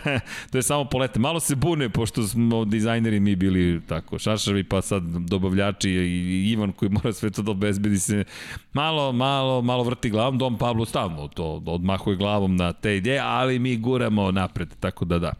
to 0.50 0.58
je 0.58 0.62
samo 0.62 0.84
paleta. 0.84 1.20
Malo 1.20 1.40
se 1.40 1.54
bune, 1.56 1.88
pošto 1.88 2.22
smo 2.22 2.64
dizajneri 2.64 3.20
mi 3.20 3.36
bili 3.36 3.80
tako 3.88 4.18
šašavi, 4.18 4.64
pa 4.64 4.82
sad 4.82 5.02
dobavljači 5.02 5.90
i 5.90 6.50
Ivan 6.50 6.72
koji 6.72 6.90
mora 6.90 7.12
sve 7.12 7.30
to 7.30 7.42
da 7.42 7.50
obezbedi 7.50 7.98
se 7.98 8.24
malo, 8.72 9.12
malo, 9.12 9.62
malo 9.62 9.82
vrti 9.82 10.10
glavom, 10.10 10.38
Dom 10.38 10.58
Pablo 10.58 10.84
stavno 10.84 11.28
to 11.28 11.62
odmahuje 11.66 12.16
glavom 12.20 12.56
na 12.56 12.72
te 12.72 12.96
ideje, 12.96 13.20
ali 13.24 13.58
mi 13.58 13.76
guramo 13.76 14.30
napred, 14.30 14.68
tako 14.80 15.04
da 15.04 15.18
da. 15.18 15.32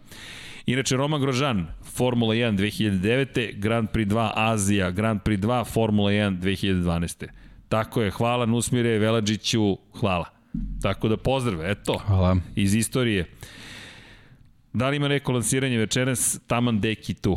Inače, 0.67 0.97
Roman 0.97 1.21
Grožan, 1.21 1.67
Formula 1.95 2.35
1 2.35 2.57
2009. 2.57 3.59
Grand 3.59 3.89
Prix 3.89 4.09
2 4.09 4.31
Azija, 4.35 4.91
Grand 4.91 5.21
Prix 5.23 5.41
2 5.41 5.65
Formula 5.73 6.11
1 6.11 6.41
2012. 6.41 7.27
Tako 7.69 8.03
je, 8.03 8.11
hvala 8.11 8.47
Nusmire 8.47 8.99
Veladžiću, 8.99 9.77
hvala. 10.01 10.25
Tako 10.83 11.09
da 11.09 11.17
pozdrav, 11.17 11.71
eto, 11.71 11.99
hvala. 12.07 12.37
iz 12.57 12.75
istorije. 12.75 13.27
Da 14.73 14.89
li 14.89 14.97
ima 14.97 15.09
neko 15.09 15.33
lansiranje 15.33 15.79
večeras? 15.79 16.41
Taman 16.47 16.81
deki 16.81 17.15
tu. 17.15 17.37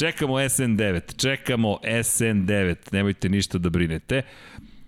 čekamo 0.00 0.34
SN9, 0.34 1.16
čekamo 1.16 1.78
SN9, 1.82 2.76
nemojte 2.92 3.28
ništa 3.28 3.58
da 3.58 3.70
brinete. 3.70 4.22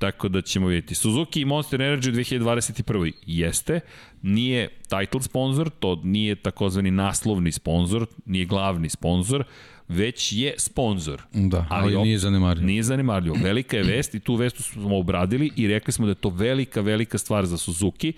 Tako 0.02 0.28
da 0.28 0.40
ćemo 0.42 0.66
vidjeti. 0.66 0.94
Suzuki 0.94 1.40
i 1.40 1.44
Monster 1.44 1.80
Energy 1.80 2.08
u 2.08 2.12
2021. 2.12 3.12
jeste, 3.26 3.80
nije 4.22 4.68
title 4.82 5.22
sponsor, 5.22 5.70
to 5.70 6.00
nije 6.04 6.34
takozvani 6.34 6.90
naslovni 6.90 7.52
sponsor, 7.52 8.06
nije 8.26 8.44
glavni 8.44 8.88
sponsor, 8.88 9.44
već 9.88 10.32
je 10.32 10.54
sponsor. 10.58 11.22
Da, 11.32 11.66
ali, 11.70 11.96
ali 11.96 12.04
nije 12.04 12.18
zanemarljivo. 12.18 12.66
Nije 12.66 12.82
zanemarljivo. 12.82 13.36
Velika 13.42 13.76
je 13.76 13.82
vest 13.82 14.14
i 14.14 14.20
tu 14.20 14.34
vestu 14.34 14.62
smo 14.62 14.98
obradili 14.98 15.50
i 15.56 15.68
rekli 15.68 15.92
smo 15.92 16.06
da 16.06 16.10
je 16.10 16.14
to 16.14 16.28
velika, 16.28 16.80
velika 16.80 17.18
stvar 17.18 17.46
za 17.46 17.56
Suzuki, 17.56 18.12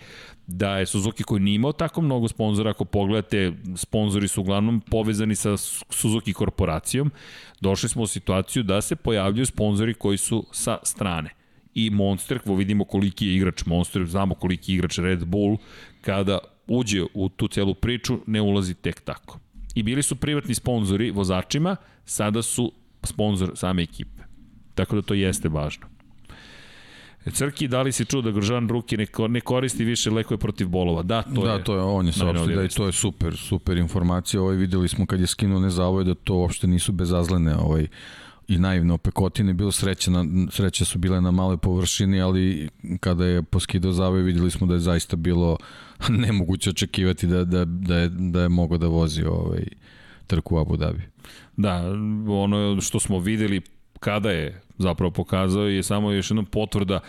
da 0.46 0.78
je 0.78 0.86
Suzuki 0.86 1.22
koji 1.22 1.40
nije 1.40 1.54
imao 1.54 1.72
tako 1.72 2.02
mnogo 2.02 2.28
sponzora, 2.28 2.70
ako 2.70 2.84
pogledate, 2.84 3.52
sponzori 3.76 4.28
su 4.28 4.40
uglavnom 4.40 4.80
povezani 4.80 5.34
sa 5.34 5.56
Suzuki 5.90 6.32
korporacijom, 6.32 7.10
došli 7.60 7.88
smo 7.88 8.02
u 8.02 8.06
situaciju 8.06 8.62
da 8.62 8.80
se 8.80 8.96
pojavljuju 8.96 9.46
sponzori 9.46 9.94
koji 9.94 10.18
su 10.18 10.46
sa 10.52 10.78
strane 10.82 11.43
i 11.74 11.90
Monster, 11.90 12.38
kvo 12.38 12.54
vidimo 12.54 12.84
koliki 12.84 13.26
je 13.26 13.36
igrač 13.36 13.66
Monster, 13.66 14.06
znamo 14.06 14.34
koliki 14.34 14.72
je 14.72 14.76
igrač 14.76 14.98
Red 14.98 15.24
Bull, 15.24 15.56
kada 16.00 16.38
uđe 16.66 17.02
u 17.14 17.28
tu 17.28 17.48
celu 17.48 17.74
priču, 17.74 18.18
ne 18.26 18.40
ulazi 18.40 18.74
tek 18.74 19.00
tako. 19.00 19.38
I 19.74 19.82
bili 19.82 20.02
su 20.02 20.16
privatni 20.16 20.54
sponzori 20.54 21.10
vozačima, 21.10 21.76
sada 22.04 22.42
su 22.42 22.72
sponzor 23.02 23.52
same 23.54 23.82
ekipe. 23.82 24.22
Tako 24.74 24.96
da 24.96 25.02
to 25.02 25.14
jeste 25.14 25.48
važno. 25.48 25.86
E, 27.26 27.30
Crki, 27.30 27.68
da 27.68 27.82
li 27.82 27.92
si 27.92 28.04
čuo 28.04 28.22
da 28.22 28.30
Grožan 28.30 28.68
Ruki 28.68 28.96
ne, 28.96 29.06
ne 29.28 29.40
koristi 29.40 29.84
više 29.84 30.10
lekove 30.10 30.38
protiv 30.38 30.68
bolova? 30.68 31.02
Da, 31.02 31.22
to 31.22 31.42
da, 31.42 31.52
je. 31.52 31.58
Da, 31.58 31.64
to 31.64 31.74
je, 31.74 31.82
on 31.82 32.06
je 32.06 32.12
saopštio 32.12 32.56
da 32.56 32.64
i 32.64 32.68
to 32.68 32.86
je 32.86 32.92
super, 32.92 33.36
super 33.36 33.76
informacija. 33.76 34.42
Ovaj 34.42 34.56
videli 34.56 34.88
smo 34.88 35.06
kad 35.06 35.20
je 35.20 35.26
skinuo 35.26 35.60
nezavoj 35.60 36.04
da 36.04 36.14
to 36.14 36.34
uopšte 36.34 36.66
nisu 36.66 36.92
bezazlene 36.92 37.56
ovaj, 37.56 37.86
i 38.48 38.58
naivne 38.58 38.92
opekotine, 38.92 39.52
bilo 39.52 39.72
sreće, 39.72 40.10
na, 40.10 40.24
sreće 40.50 40.84
su 40.84 40.98
bile 40.98 41.20
na 41.20 41.30
maloj 41.30 41.56
površini, 41.56 42.20
ali 42.20 42.68
kada 43.00 43.26
je 43.26 43.42
poskidao 43.42 43.92
zavoj 43.92 44.22
videli 44.22 44.50
smo 44.50 44.66
da 44.66 44.74
je 44.74 44.80
zaista 44.80 45.16
bilo 45.16 45.56
nemoguće 46.26 46.70
očekivati 46.70 47.26
da, 47.26 47.44
da, 47.44 47.64
da, 47.64 47.96
je, 47.96 48.08
da 48.08 48.42
je 48.42 48.48
mogo 48.48 48.78
da 48.78 48.86
vozi 48.86 49.24
ovaj, 49.24 49.64
trku 50.26 50.56
u 50.56 50.58
Abu 50.58 50.76
Dhabi. 50.76 51.02
Da, 51.56 51.82
ono 52.28 52.80
što 52.80 53.00
smo 53.00 53.18
videli 53.18 53.60
kada 54.00 54.30
je 54.30 54.60
zapravo 54.78 55.10
pokazao 55.10 55.68
je 55.68 55.82
samo 55.82 56.12
još 56.12 56.30
jedna 56.30 56.42
potvrda 56.42 57.00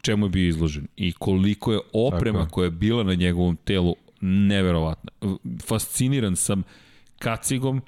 čemu 0.00 0.26
je 0.26 0.30
bio 0.30 0.48
izložen 0.48 0.86
i 0.96 1.12
koliko 1.12 1.72
je 1.72 1.80
oprema 1.92 2.38
Tako. 2.38 2.50
koja 2.50 2.64
je 2.64 2.70
bila 2.70 3.02
na 3.02 3.14
njegovom 3.14 3.56
telu 3.56 3.96
neverovatna. 4.20 5.10
Fasciniran 5.66 6.36
sam 6.36 6.62
kacigom, 7.18 7.82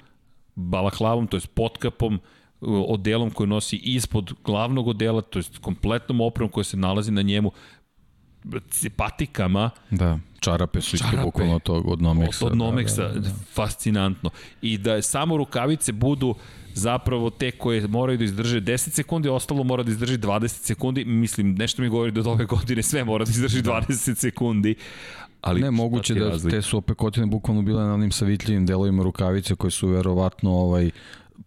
balaklavom, 0.55 1.27
to 1.27 1.37
je 1.37 1.41
potkapom, 1.53 2.19
odelom 2.61 3.31
koji 3.31 3.47
nosi 3.47 3.75
ispod 3.75 4.33
glavnog 4.45 4.87
odela, 4.87 5.21
to 5.21 5.39
je 5.39 5.43
kompletnom 5.61 6.21
opremom 6.21 6.51
koja 6.51 6.63
se 6.63 6.77
nalazi 6.77 7.11
na 7.11 7.21
njemu, 7.21 7.51
patikama. 8.95 9.69
Da, 9.89 10.19
čarape 10.39 10.81
su 10.81 10.95
isto 10.95 11.07
bukvalno 11.23 11.59
tog 11.59 11.87
od 11.87 12.01
Nomeksa. 12.01 12.45
Od, 12.45 12.51
od 12.51 12.57
Nomeksa, 12.57 13.01
da, 13.01 13.13
da, 13.13 13.19
da. 13.19 13.29
fascinantno. 13.53 14.29
I 14.61 14.77
da 14.77 15.01
samo 15.01 15.37
rukavice 15.37 15.91
budu 15.91 16.35
zapravo 16.73 17.29
te 17.29 17.51
koje 17.51 17.87
moraju 17.87 18.17
da 18.17 18.23
izdrže 18.23 18.61
10 18.61 18.77
sekundi, 18.89 19.29
ostalo 19.29 19.63
mora 19.63 19.83
da 19.83 19.91
izdrži 19.91 20.17
20 20.17 20.47
sekundi. 20.47 21.05
Mislim, 21.05 21.55
nešto 21.55 21.81
mi 21.81 21.89
govori 21.89 22.11
da 22.11 22.19
od 22.19 22.27
ove 22.27 22.45
godine 22.45 22.83
sve 22.83 23.03
mora 23.03 23.25
da 23.25 23.31
izdrži 23.31 23.61
20 23.61 24.15
sekundi. 24.15 24.75
Ali 25.41 25.61
ne, 25.61 25.71
moguće 25.71 26.13
da 26.13 26.29
razlika? 26.29 26.57
te 26.57 26.61
su 26.61 26.77
opekotine 26.77 27.25
bukvalno 27.25 27.61
bile 27.61 27.83
na 27.83 27.93
onim 27.93 28.11
savitljivim 28.11 28.65
delovima 28.65 29.03
rukavice 29.03 29.55
koje 29.55 29.71
su 29.71 29.87
verovatno 29.87 30.51
ovaj, 30.51 30.91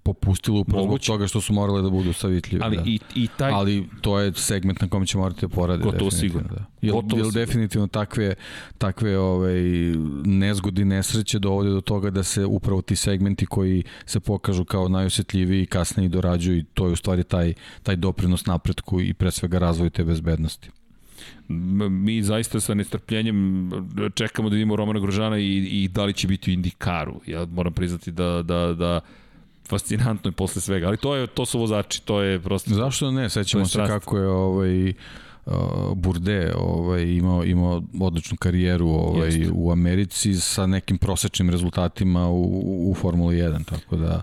popustilo 0.02 0.60
upravo 0.60 0.84
zbog 0.84 1.00
toga 1.00 1.26
što 1.26 1.40
su 1.40 1.52
morale 1.52 1.82
da 1.82 1.90
budu 1.90 2.12
savitljive. 2.12 2.64
Ali, 2.64 2.76
da. 2.76 2.82
i, 2.86 2.98
i 3.14 3.28
taj... 3.36 3.52
Ali 3.52 3.88
to 4.00 4.18
je 4.18 4.32
segment 4.34 4.80
na 4.80 4.88
kome 4.88 5.06
će 5.06 5.18
morati 5.18 5.40
da 5.40 5.48
porade. 5.48 5.84
Gotovo 5.84 6.10
sigurno. 6.10 6.48
Da. 6.48 6.64
Jel, 6.82 6.94
Gotovo 6.94 7.18
jel 7.20 7.30
sigurno. 7.30 7.46
definitivno 7.46 7.86
takve, 7.86 8.34
takve 8.78 9.18
ovaj, 9.18 9.62
nezgodi 10.24 10.84
nesreće 10.84 11.38
dovode 11.38 11.70
do 11.70 11.80
toga 11.80 12.10
da 12.10 12.22
se 12.22 12.44
upravo 12.44 12.82
ti 12.82 12.96
segmenti 12.96 13.46
koji 13.46 13.82
se 14.06 14.20
pokažu 14.20 14.64
kao 14.64 14.88
najosetljiviji 14.88 15.66
kasnije 15.66 16.08
dorađuju 16.08 16.58
i 16.58 16.64
to 16.74 16.86
je 16.86 16.92
u 16.92 16.96
stvari 16.96 17.24
taj, 17.24 17.54
taj 17.82 17.96
doprinos 17.96 18.46
napretku 18.46 19.00
i 19.00 19.14
pre 19.14 19.30
svega 19.30 19.58
razvoju 19.58 19.90
te 19.90 20.04
bezbednosti 20.04 20.70
mi 21.48 22.22
zaista 22.22 22.60
sa 22.60 22.74
nestrpljenjem 22.74 23.70
čekamo 24.14 24.48
da 24.48 24.54
vidimo 24.54 24.76
Romana 24.76 25.00
Grožana 25.00 25.38
i, 25.38 25.56
i 25.56 25.88
da 25.88 26.04
li 26.04 26.12
će 26.12 26.28
biti 26.28 26.50
u 26.50 26.54
Indikaru. 26.54 27.20
Ja 27.26 27.46
moram 27.46 27.72
priznati 27.72 28.10
da, 28.10 28.42
da, 28.42 28.74
da 28.74 29.00
fascinantno 29.68 30.28
je 30.28 30.32
posle 30.32 30.62
svega, 30.62 30.86
ali 30.86 30.96
to 30.96 31.14
je 31.14 31.26
to 31.26 31.46
su 31.46 31.58
vozači, 31.58 32.02
to 32.02 32.20
je 32.20 32.40
prosto 32.40 32.74
Zašto 32.74 33.10
ne? 33.10 33.30
Sećamo 33.30 33.66
se 33.66 33.78
kako 33.86 34.18
je 34.18 34.28
ovaj 34.28 34.88
uh, 34.88 34.94
Burde 35.94 36.52
ovaj 36.56 37.02
imao 37.02 37.44
imao 37.44 37.82
odličnu 38.00 38.36
karijeru 38.36 38.88
ovaj 38.88 39.28
Jeste. 39.28 39.52
u 39.54 39.72
Americi 39.72 40.34
sa 40.34 40.66
nekim 40.66 40.98
prosečnim 40.98 41.50
rezultatima 41.50 42.28
u, 42.28 42.90
u 42.90 42.94
Formuli 42.94 43.36
1, 43.36 43.64
tako 43.64 43.96
da 43.96 44.22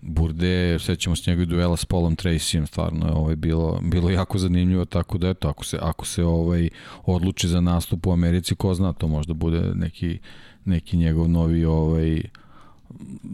Burde, 0.00 0.78
sećamo 0.78 1.16
se 1.16 1.30
njegovih 1.30 1.48
duela 1.48 1.76
s 1.76 1.84
Polom 1.84 2.16
Tracyjem, 2.16 2.66
stvarno 2.66 3.06
je 3.06 3.12
ovaj 3.12 3.36
bilo 3.36 3.80
bilo 3.82 4.10
jako 4.10 4.38
zanimljivo, 4.38 4.84
tako 4.84 5.18
da 5.18 5.28
eto, 5.28 5.48
ako 5.48 5.64
se 5.64 5.78
ako 5.82 6.06
se 6.06 6.24
ovaj 6.24 6.68
odluči 7.04 7.48
za 7.48 7.60
nastup 7.60 8.06
u 8.06 8.12
Americi, 8.12 8.54
ko 8.54 8.74
zna, 8.74 8.92
to 8.92 9.08
možda 9.08 9.34
bude 9.34 9.60
neki 9.74 10.18
neki 10.64 10.96
njegov 10.96 11.28
novi 11.28 11.64
ovaj 11.64 12.22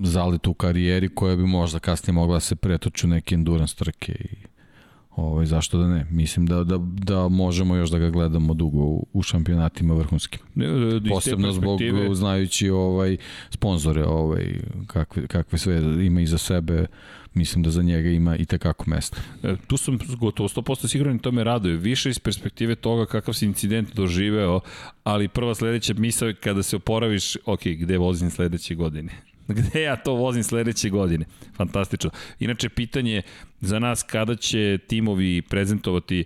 zalet 0.02 0.46
u 0.46 0.54
karijeri 0.54 1.08
koja 1.08 1.36
bi 1.36 1.46
možda 1.46 1.78
kasnije 1.78 2.14
mogla 2.14 2.36
da 2.36 2.40
se 2.40 2.56
pretoči 2.56 3.06
u 3.06 3.10
neke 3.10 3.34
endurance 3.34 3.74
trke 3.76 4.12
i 4.12 4.36
ovaj, 5.16 5.46
zašto 5.46 5.78
da 5.78 5.88
ne? 5.88 6.06
Mislim 6.10 6.46
da, 6.46 6.64
da, 6.64 6.78
da 6.78 7.28
možemo 7.28 7.76
još 7.76 7.90
da 7.90 7.98
ga 7.98 8.10
gledamo 8.10 8.54
dugo 8.54 8.78
u, 8.78 9.06
u 9.12 9.22
šampionatima 9.22 9.94
vrhunskim. 9.94 10.40
Ne, 10.54 10.66
Posebno 11.10 11.52
zbog 11.52 11.80
znajući 12.14 12.70
ovaj 12.70 13.16
sponzore 13.50 14.04
ovaj, 14.04 14.60
kakve, 14.86 15.26
kakve 15.26 15.58
sve 15.58 16.06
ima 16.06 16.20
iza 16.20 16.38
sebe 16.38 16.86
mislim 17.34 17.62
da 17.62 17.70
za 17.70 17.82
njega 17.82 18.08
ima 18.08 18.36
i 18.36 18.44
tekako 18.44 18.84
mesta. 18.86 19.16
E, 19.42 19.56
tu 19.66 19.76
sam 19.76 19.98
gotovo 20.18 20.48
100% 20.48 20.88
siguran 20.88 21.16
i 21.16 21.18
to 21.18 21.32
me 21.32 21.44
raduje. 21.44 21.76
Više 21.76 22.10
iz 22.10 22.18
perspektive 22.18 22.74
toga 22.74 23.06
kakav 23.06 23.34
si 23.34 23.46
incident 23.46 23.94
doživeo, 23.94 24.60
ali 25.04 25.28
prva 25.28 25.54
sledeća 25.54 25.94
misla 25.94 26.32
kada 26.32 26.62
se 26.62 26.76
oporaviš, 26.76 27.36
ok, 27.46 27.64
gde 27.64 27.98
vozim 27.98 28.30
sledeće 28.30 28.74
godine? 28.74 29.12
Gde 29.56 29.82
ja 29.82 29.96
to 29.96 30.14
vozim 30.14 30.42
sledeće 30.42 30.90
godine? 30.90 31.24
Fantastično. 31.56 32.10
Inače, 32.38 32.68
pitanje 32.68 33.22
za 33.60 33.78
nas 33.78 34.02
kada 34.02 34.36
će 34.36 34.78
timovi 34.86 35.42
prezentovati 35.42 36.24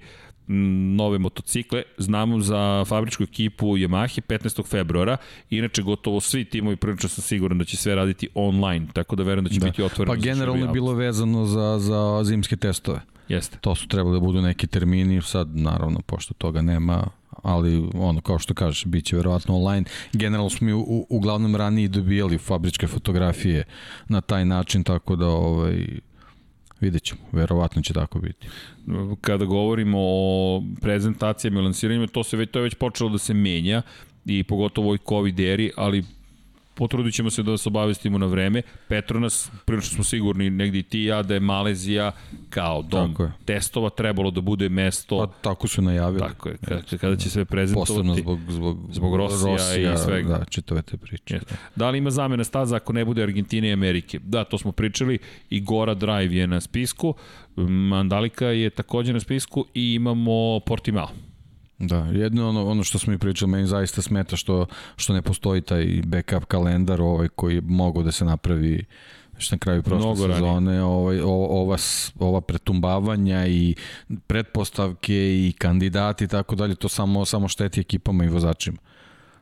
nove 0.96 1.18
motocikle. 1.18 1.82
Znamo 1.98 2.40
za 2.40 2.84
fabričku 2.84 3.22
ekipu 3.22 3.66
Yamaha 3.66 4.20
15. 4.20 4.66
februara. 4.66 5.16
Inače, 5.50 5.82
gotovo 5.82 6.20
svi 6.20 6.44
timovi, 6.44 6.76
prilično 6.76 7.08
sam 7.08 7.22
siguran 7.22 7.58
da 7.58 7.64
će 7.64 7.76
sve 7.76 7.94
raditi 7.94 8.28
online, 8.34 8.86
tako 8.92 9.16
da 9.16 9.22
verujem 9.22 9.44
da 9.44 9.50
će 9.50 9.60
da. 9.60 9.66
biti 9.66 9.82
otvoreno. 9.82 10.14
Pa 10.14 10.20
generalno 10.20 10.66
je 10.66 10.72
bilo 10.72 10.92
vezano 10.92 11.44
za, 11.44 11.78
za 11.78 12.20
zimske 12.24 12.56
testove. 12.56 13.00
Jeste. 13.28 13.58
To 13.60 13.74
su 13.74 13.88
trebali 13.88 14.16
da 14.16 14.20
budu 14.20 14.42
neki 14.42 14.66
termini, 14.66 15.22
sad 15.22 15.56
naravno, 15.56 16.00
pošto 16.06 16.34
toga 16.34 16.62
nema, 16.62 17.08
ali 17.42 17.88
ono, 17.94 18.20
kao 18.20 18.38
što 18.38 18.54
kažeš, 18.54 18.84
bit 18.84 19.04
će 19.04 19.16
verovatno 19.16 19.56
online. 19.56 19.84
Generalno 20.12 20.50
smo 20.50 20.64
mi 20.66 20.72
u, 20.72 21.06
uglavnom 21.08 21.56
ranije 21.56 21.88
dobijali 21.88 22.38
fabričke 22.38 22.86
fotografije 22.86 23.64
na 24.08 24.20
taj 24.20 24.44
način, 24.44 24.84
tako 24.84 25.16
da 25.16 25.26
ovaj, 25.26 25.86
vidjet 26.80 27.02
ćemo, 27.02 27.20
verovatno 27.32 27.82
će 27.82 27.94
tako 27.94 28.18
biti. 28.18 28.48
Kada 29.20 29.44
govorimo 29.44 29.98
o 30.00 30.62
prezentacijama 30.80 31.60
i 31.60 31.62
lansiranjima, 31.62 32.06
to, 32.06 32.24
se 32.24 32.36
već, 32.36 32.50
to 32.50 32.58
je 32.58 32.62
već 32.62 32.74
počelo 32.74 33.10
da 33.10 33.18
se 33.18 33.34
menja 33.34 33.82
i 34.24 34.44
pogotovo 34.44 34.84
u 34.84 34.88
ovoj 34.88 34.98
COVID 35.08 35.40
eri, 35.40 35.70
ali 35.76 36.04
potrudit 36.78 37.14
ćemo 37.14 37.30
se 37.30 37.42
da 37.42 37.50
vas 37.50 37.66
obavestimo 37.66 38.18
na 38.18 38.26
vreme. 38.26 38.62
Petronas, 38.88 39.50
prilično 39.64 39.94
smo 39.94 40.04
sigurni, 40.04 40.50
negdje 40.50 40.78
i 40.78 40.82
ti 40.82 41.02
ja, 41.02 41.22
da 41.22 41.34
je 41.34 41.40
Malezija 41.40 42.12
kao 42.50 42.82
dom 42.82 43.16
testova 43.44 43.90
trebalo 43.90 44.30
da 44.30 44.40
bude 44.40 44.68
mesto... 44.68 45.18
Pa 45.18 45.32
tako 45.50 45.68
su 45.68 45.82
najavili. 45.82 46.18
Tako 46.20 46.48
je, 46.48 46.56
kada, 46.64 46.82
kada 47.00 47.16
će 47.16 47.30
sve 47.30 47.44
prezentovati. 47.44 47.92
Posebno 47.92 48.14
zbog, 48.14 48.38
zbog, 48.48 48.78
zbog 48.92 49.16
Rosija, 49.16 49.52
Rosija 49.52 49.94
i 49.94 49.98
svega. 49.98 50.38
Da, 50.38 50.44
čitave 50.44 50.82
te 50.82 50.96
priče. 50.96 51.34
Yes. 51.34 51.50
Da. 51.50 51.56
da 51.76 51.90
li 51.90 51.98
ima 51.98 52.10
zamena 52.10 52.44
staza 52.44 52.76
ako 52.76 52.92
ne 52.92 53.04
bude 53.04 53.22
Argentine 53.22 53.68
i 53.68 53.72
Amerike? 53.72 54.18
Da, 54.18 54.44
to 54.44 54.58
smo 54.58 54.72
pričali. 54.72 55.18
I 55.50 55.60
Gora 55.60 55.94
Drive 55.94 56.36
je 56.36 56.46
na 56.46 56.60
spisku. 56.60 57.14
Mandalika 57.56 58.46
je 58.46 58.70
takođe 58.70 59.12
na 59.12 59.20
spisku 59.20 59.64
i 59.74 59.94
imamo 59.94 60.60
Portimao. 60.60 61.08
Da, 61.78 61.96
jedno 61.96 62.48
ono, 62.48 62.66
ono 62.66 62.84
što 62.84 62.98
smo 62.98 63.10
mi 63.10 63.18
pričali, 63.18 63.50
meni 63.50 63.66
zaista 63.66 64.02
smeta 64.02 64.36
što, 64.36 64.66
što 64.96 65.12
ne 65.12 65.22
postoji 65.22 65.60
taj 65.60 66.00
backup 66.06 66.44
kalendar 66.44 67.00
ovaj 67.00 67.28
koji 67.28 67.54
je 67.54 67.60
mogao 67.60 68.02
da 68.02 68.12
se 68.12 68.24
napravi 68.24 68.84
što 69.38 69.54
na 69.54 69.58
kraju 69.58 69.82
prošle 69.82 70.06
Mnogo 70.06 70.34
sezone, 70.34 70.82
ovaj, 70.82 71.20
ova, 71.24 71.76
ova 72.18 72.40
pretumbavanja 72.40 73.46
i 73.46 73.74
pretpostavke 74.26 75.14
i 75.14 75.52
kandidati 75.58 76.24
i 76.24 76.28
tako 76.28 76.54
dalje, 76.54 76.74
to 76.74 76.88
samo, 76.88 77.24
samo 77.24 77.48
šteti 77.48 77.80
ekipama 77.80 78.24
i 78.24 78.28
vozačima 78.28 78.78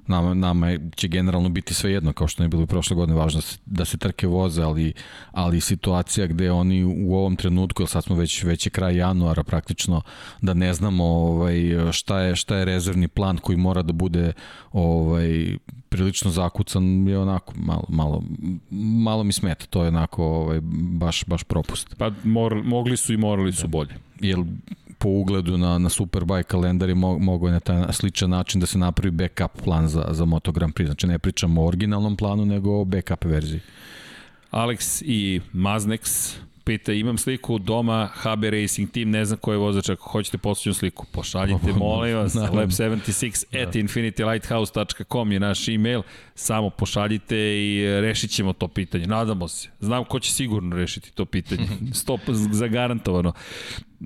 nama, 0.09 0.35
nama 0.35 0.79
će 0.97 1.09
generalno 1.09 1.49
biti 1.49 1.75
sve 1.75 1.93
jedno, 1.93 2.13
kao 2.13 2.29
što 2.29 2.43
ne 2.43 2.49
bilo 2.49 2.63
i 2.63 2.67
prošle 2.67 2.97
godine, 2.97 3.19
važno 3.19 3.39
da 3.39 3.43
se, 3.43 3.59
da 3.67 3.85
se 3.85 3.99
trke 3.99 4.27
voze, 4.27 4.63
ali, 4.63 4.93
ali 5.33 5.61
situacija 5.61 6.27
gde 6.27 6.51
oni 6.51 6.85
u 6.85 7.15
ovom 7.15 7.37
trenutku, 7.37 7.83
jer 7.83 7.89
sad 7.89 8.05
smo 8.05 8.17
već, 8.17 8.45
već 8.45 8.67
je 8.67 8.71
kraj 8.71 8.97
januara 8.97 9.45
praktično, 9.45 10.03
da 10.43 10.55
ne 10.55 10.75
znamo 10.75 11.05
ovaj, 11.05 11.57
šta, 11.93 12.21
je, 12.21 12.37
šta 12.37 12.57
je 12.57 12.65
rezervni 12.65 13.09
plan 13.09 13.37
koji 13.37 13.59
mora 13.59 13.83
da 13.83 13.93
bude 13.93 14.33
ovaj, 14.73 15.57
prilično 15.89 16.31
zakucan 16.31 17.09
je 17.09 17.19
onako 17.19 17.53
malo, 17.57 17.85
malo, 17.89 18.23
malo 19.05 19.25
mi 19.25 19.33
smeta, 19.33 19.67
to 19.67 19.83
je 19.83 19.89
onako 19.89 20.25
ovaj, 20.25 20.61
baš, 20.73 21.25
baš 21.25 21.43
propust. 21.43 21.95
Pa 21.99 22.11
mor, 22.25 22.63
mogli 22.65 22.97
su 22.97 23.13
i 23.13 23.17
morali 23.17 23.53
su 23.53 23.69
bolje. 23.69 23.95
Jel 24.21 24.45
po 24.99 25.09
ugledu 25.09 25.59
na, 25.59 25.79
na 25.79 25.89
Superbike 25.89 26.43
kalendar 26.43 26.89
je 26.89 26.95
mo, 26.95 27.19
mogo 27.19 27.51
na 27.51 27.61
taj 27.61 27.93
sličan 27.93 28.31
način 28.31 28.61
da 28.61 28.67
se 28.67 28.79
napravi 28.79 29.11
backup 29.11 29.63
plan 29.65 29.89
za, 29.89 30.07
za 30.11 30.25
Moto 30.25 30.53
Grand 30.53 30.75
Prix. 30.75 30.87
Znači 30.87 31.07
ne 31.07 31.19
pričamo 31.19 31.63
o 31.63 31.67
originalnom 31.67 32.17
planu, 32.17 32.47
nego 32.47 32.81
o 32.81 32.85
backup 32.85 33.25
verziji. 33.25 33.61
Alex 34.51 35.03
i 35.07 35.41
Maznex 35.53 36.37
pita, 36.67 36.93
imam 36.93 37.19
sliku 37.19 37.59
doma 37.59 38.09
HB 38.15 38.45
Racing 38.45 38.91
Team, 38.91 39.11
ne 39.11 39.25
znam 39.25 39.39
ko 39.39 39.53
je 39.53 39.59
vozač, 39.59 39.89
ako 39.89 40.09
hoćete 40.11 40.39
poslućenu 40.39 40.75
sliku, 40.75 41.07
pošaljite, 41.13 41.73
molim 41.73 42.17
vas, 42.17 42.35
lab76 42.35 43.63
at 43.63 43.73
da. 43.73 43.79
infinitylighthouse.com 43.79 45.33
je 45.33 45.41
naš 45.41 45.69
e-mail, 45.69 46.03
samo 46.35 46.71
pošaljite 46.71 47.37
i 47.37 47.85
rešit 48.01 48.31
ćemo 48.31 48.53
to 48.53 48.69
pitanje, 48.69 49.07
nadamo 49.07 49.49
se. 49.49 49.69
Znam 49.81 50.05
ko 50.05 50.21
će 50.21 50.33
sigurno 50.33 50.77
rešiti 50.77 51.13
to 51.13 51.25
pitanje, 51.25 51.69
stop 52.03 52.21
zagarantovano. 52.53 53.33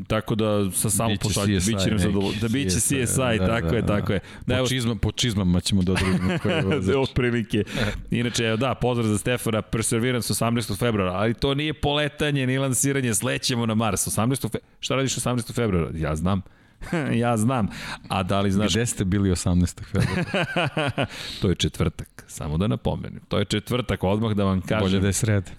Tako 0.07 0.35
da 0.35 0.71
sa 0.71 0.91
samo 0.91 1.15
pošalju, 1.21 1.61
biće 1.67 1.91
nam 1.91 1.99
zadovoljno. 1.99 2.41
Da 2.41 2.49
biće 2.49 2.71
CSI, 2.71 3.07
CSI 3.07 3.39
da, 3.39 3.47
tako 3.47 3.69
da, 3.69 3.77
je, 3.77 3.83
da. 3.83 3.97
tako 3.97 4.13
je. 4.13 4.21
Da, 4.47 4.59
po, 4.59 4.67
čizma, 4.67 4.95
po 4.95 5.13
čizmama 5.13 5.61
ćemo 5.61 5.83
da 5.83 5.93
odredimo 5.93 6.39
koje 6.43 6.63
vozač. 6.63 6.97
Otprilike. 6.97 7.65
Inače, 8.11 8.57
da, 8.57 8.75
pozdrav 8.75 9.09
za 9.09 9.19
Stefana, 9.19 9.63
Perseverance 9.63 10.35
18. 10.35 10.79
februara, 10.79 11.13
ali 11.13 11.35
to 11.35 11.55
nije 11.55 11.75
poletanje 11.75 12.47
ni 12.47 12.59
lansiranje, 12.59 13.15
slećemo 13.15 13.67
na 13.67 13.75
Mars. 13.75 14.07
18. 14.07 14.53
Fe... 14.53 14.59
Šta 14.81 14.95
radiš 14.95 15.17
18. 15.17 15.55
februara? 15.55 15.91
Ja 15.95 16.17
znam. 16.17 16.43
ja 17.23 17.37
znam. 17.37 17.69
A 18.09 18.23
da 18.23 18.41
li 18.41 18.51
znaš... 18.51 18.73
Gde 18.73 18.87
ste 18.87 19.05
bili 19.05 19.31
18. 19.31 19.81
februara? 19.85 21.07
to 21.43 21.49
je 21.49 21.55
četvrtak, 21.55 22.25
samo 22.27 22.59
da 22.59 22.67
napomenem. 22.67 23.21
To 23.29 23.39
je 23.39 23.45
četvrtak, 23.45 24.05
odmah 24.05 24.33
da 24.33 24.45
vam 24.45 24.61
kažem. 24.61 24.81
Bolje 24.81 25.01
da 25.01 25.07
je 25.07 25.13
sred 25.13 25.51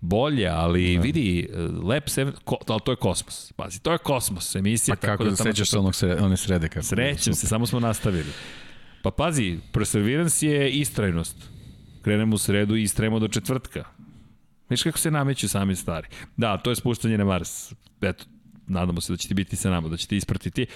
bolje, 0.00 0.48
ali 0.48 0.96
da. 0.96 1.02
vidi, 1.02 1.48
Lab 1.82 2.02
7, 2.02 2.32
ko, 2.44 2.56
ali 2.68 2.80
to 2.84 2.92
je 2.92 2.96
kosmos. 2.96 3.52
Pazi, 3.52 3.82
to 3.82 3.92
je 3.92 3.98
kosmos, 3.98 4.54
emisija. 4.54 4.96
Pa 4.96 5.00
kako 5.00 5.24
tako 5.24 5.30
da, 5.30 5.36
sećaš 5.36 5.70
se 5.70 5.78
onog 5.78 5.94
se, 5.94 6.16
one 6.20 6.36
srede? 6.36 6.68
Kako 6.68 6.86
Srećem 6.86 7.34
se, 7.34 7.46
samo 7.46 7.66
smo 7.66 7.80
nastavili. 7.80 8.32
Pa 9.02 9.10
pazi, 9.10 9.58
Perseverance 9.72 10.46
je 10.46 10.70
istrajnost. 10.70 11.36
Krenemo 12.02 12.34
u 12.34 12.38
sredu 12.38 12.76
i 12.76 12.82
istrajemo 12.82 13.18
do 13.18 13.28
četvrtka. 13.28 13.84
Viš 14.68 14.82
kako 14.82 14.98
se 14.98 15.10
nameću 15.10 15.48
sami 15.48 15.76
stvari. 15.76 16.08
Da, 16.36 16.58
to 16.58 16.70
je 16.70 16.76
spuštanje 16.76 17.18
na 17.18 17.24
Mars. 17.24 17.72
Eto, 18.00 18.24
nadamo 18.66 19.00
se 19.00 19.12
da 19.12 19.16
ćete 19.16 19.34
biti 19.34 19.56
sa 19.56 19.70
nama, 19.70 19.88
da 19.88 19.96
ćete 19.96 20.16
ispratiti. 20.16 20.66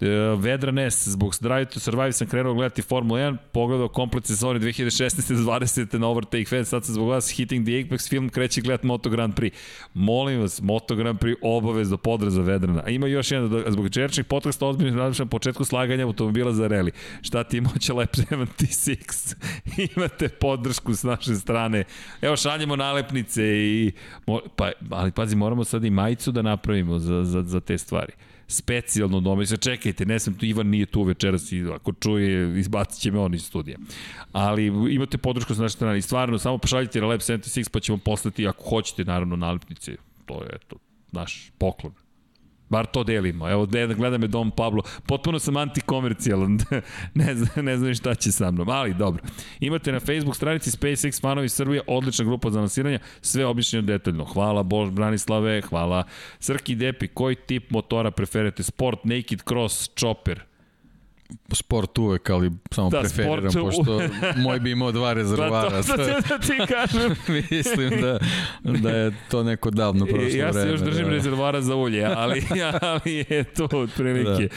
E, 0.00 0.06
Vedra 0.38 0.72
Nes, 0.72 1.08
zbog 1.08 1.34
Drive 1.40 1.64
to 1.64 1.80
Survive 1.80 2.12
sam 2.12 2.26
krenuo 2.26 2.54
gledati 2.54 2.82
Formula 2.82 3.20
1, 3.20 3.36
pogledao 3.52 3.88
komplet 3.88 4.26
sezoni 4.26 4.60
2016. 4.60 5.44
do 5.44 5.52
20. 5.52 5.98
na 5.98 6.06
Overtake 6.06 6.44
Fan, 6.44 6.64
sad 6.64 6.84
sam 6.84 6.94
zbog 6.94 7.08
vas 7.08 7.30
Hitting 7.30 7.66
the 7.66 7.72
Apex 7.72 8.08
film 8.08 8.28
kreće 8.28 8.60
gledati 8.60 8.86
Moto 8.86 9.10
Grand 9.10 9.34
Prix. 9.34 9.52
Molim 9.94 10.40
vas, 10.40 10.60
Moto 10.62 10.94
Grand 10.94 11.18
Prix 11.18 11.34
obavezno 11.42 11.96
podra 11.96 12.30
za 12.30 12.42
Vedrana. 12.42 12.82
A 12.86 12.90
ima 12.90 13.06
još 13.06 13.30
jedan, 13.30 13.50
da, 13.50 13.70
zbog 13.70 13.90
čerčnih 13.90 14.26
podcasta 14.26 14.66
ozbiljno 14.66 14.98
razmišljam 14.98 15.28
početku 15.28 15.64
slaganja 15.64 16.04
automobila 16.04 16.52
za 16.52 16.66
reli. 16.66 16.92
Šta 17.22 17.44
ti 17.44 17.60
moće 17.60 17.92
Lep 17.92 18.14
76? 18.14 19.34
Imate 19.96 20.28
podršku 20.28 20.94
s 20.94 21.02
naše 21.02 21.34
strane. 21.34 21.84
Evo 22.22 22.36
šaljemo 22.36 22.76
nalepnice 22.76 23.42
i 23.44 23.92
pa 24.56 24.70
ali 24.90 25.12
pazi 25.12 25.36
moramo 25.36 25.64
sad 25.64 25.84
i 25.84 25.90
majicu 25.90 26.32
da 26.32 26.42
napravimo 26.42 26.98
za, 26.98 27.24
za, 27.24 27.39
za 27.42 27.60
te 27.60 27.78
stvari 27.78 28.12
specijalno 28.50 29.20
doma. 29.20 29.46
se 29.46 29.56
čekajte, 29.56 30.06
ne 30.06 30.18
sam 30.18 30.34
tu, 30.34 30.46
Ivan 30.46 30.66
nije 30.66 30.86
tu 30.86 31.02
večeras 31.02 31.52
i 31.52 31.64
ako 31.74 31.92
čuje, 31.92 32.58
izbacit 32.58 33.00
će 33.02 33.10
me 33.10 33.18
on 33.18 33.34
iz 33.34 33.44
studija. 33.44 33.78
Ali 34.32 34.66
imate 34.66 35.18
podršku 35.18 35.54
sa 35.54 35.62
naše 35.62 35.76
strane 35.76 35.98
i 35.98 36.02
stvarno, 36.02 36.38
samo 36.38 36.58
pošaljite 36.58 37.00
na 37.00 37.06
Lab 37.06 37.20
76 37.20 37.70
pa 37.70 37.80
ćemo 37.80 37.98
poslati, 37.98 38.46
ako 38.46 38.64
hoćete, 38.64 39.04
naravno, 39.04 39.36
nalepnice. 39.36 39.96
To 40.26 40.42
je 40.42 40.58
to, 40.68 40.76
naš 41.12 41.50
poklon. 41.58 41.92
Bar 42.70 42.86
to 42.86 43.04
delimo. 43.04 43.48
Evo, 43.48 43.66
gleda 43.96 44.18
me 44.18 44.26
Dom 44.26 44.50
Pablo. 44.50 44.82
Potpuno 45.06 45.38
sam 45.38 45.56
antikomercijalan. 45.56 46.58
ne, 47.14 47.34
znam, 47.34 47.64
ne 47.64 47.76
znam 47.76 47.94
šta 47.94 48.14
će 48.14 48.32
sa 48.32 48.50
mnom. 48.50 48.68
Ali, 48.68 48.94
dobro. 48.94 49.22
Imate 49.60 49.92
na 49.92 50.00
Facebook 50.00 50.36
stranici 50.36 50.70
SpaceX 50.70 51.20
Fanovi 51.20 51.48
Srbija, 51.48 51.82
odlična 51.86 52.24
grupa 52.24 52.50
za 52.50 52.60
lansiranje, 52.60 52.98
sve 53.20 53.46
obično 53.46 53.82
detaljno. 53.82 54.24
Hvala 54.24 54.62
Bož 54.62 54.90
Branislave, 54.90 55.60
hvala 55.60 56.04
Srki 56.38 56.74
Depi, 56.74 57.08
koji 57.08 57.36
tip 57.36 57.70
motora 57.70 58.10
preferite? 58.10 58.62
Sport, 58.62 59.04
Naked 59.04 59.42
Cross, 59.48 59.90
Chopper? 59.98 60.49
Sport 61.52 61.98
uvek, 61.98 62.30
ali 62.30 62.50
samo 62.70 62.90
da, 62.90 63.00
preferiram, 63.00 63.50
sport... 63.50 63.76
pošto 63.76 64.00
moj 64.44 64.60
bi 64.60 64.70
imao 64.70 64.92
dva 64.92 65.12
rezervara. 65.12 65.70
Da, 65.70 65.82
to, 65.82 65.96
to, 65.96 66.04
to, 66.04 66.28
to 66.28 66.38
ti 66.38 66.58
kažem. 66.68 67.16
Mislim 67.50 67.90
da, 68.00 68.18
da 68.78 68.90
je 68.90 69.12
to 69.30 69.42
neko 69.42 69.70
davno 69.70 70.06
prošlo 70.06 70.22
vreme. 70.24 70.38
Ja 70.38 70.52
se 70.52 70.68
još 70.68 70.80
držim 70.80 71.04
da. 71.04 71.10
rezervara 71.10 71.60
za 71.60 71.76
ulje, 71.76 72.04
ali, 72.04 72.42
ali 72.80 73.24
je 73.28 73.44
to 73.44 73.68
otprilike. 73.72 74.48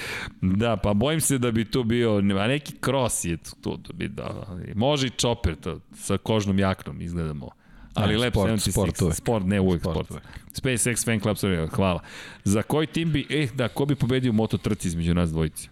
Da. 0.41 0.56
da, 0.68 0.78
pa 0.78 0.94
bojim 0.94 1.22
se 1.22 1.38
da 1.38 1.52
bi 1.52 1.66
tu 1.66 1.84
bio, 1.84 2.18
a 2.18 2.48
neki 2.48 2.74
cross 2.86 3.26
je 3.26 3.38
tu, 3.62 3.78
da 3.78 3.94
bi, 3.94 4.08
da, 4.08 4.45
može 4.76 5.08
i 5.08 5.10
chopper 5.10 5.56
to, 5.56 5.80
sa 5.95 6.18
kožnom 6.18 6.60
jaknom 6.60 7.02
izgledamo 7.02 7.50
Ali 7.94 8.14
Ne, 8.14 8.20
Lab 8.20 8.32
sport, 8.34 8.52
76, 8.52 8.72
sport 8.72 9.02
uvek. 9.02 9.16
sport, 9.16 9.45
ne 9.45 9.60
uvek 9.60 9.82
Sport 9.82 9.95
sport. 9.95 10.12
uvek. 10.12 10.24
SpaceX 10.54 11.06
Fan 11.06 11.20
Club, 11.20 11.38
sorry, 11.38 11.70
hvala. 11.70 12.00
Za 12.44 12.62
koji 12.62 12.88
tim 12.88 13.12
bi, 13.12 13.28
eh, 13.30 13.48
da, 13.54 13.68
ko 13.68 13.86
bi 13.86 13.95
pobedio 13.95 14.34
moto 14.34 14.58
trci 14.58 14.88
između 14.88 15.14
nas 15.14 15.30
dvojice? 15.30 15.70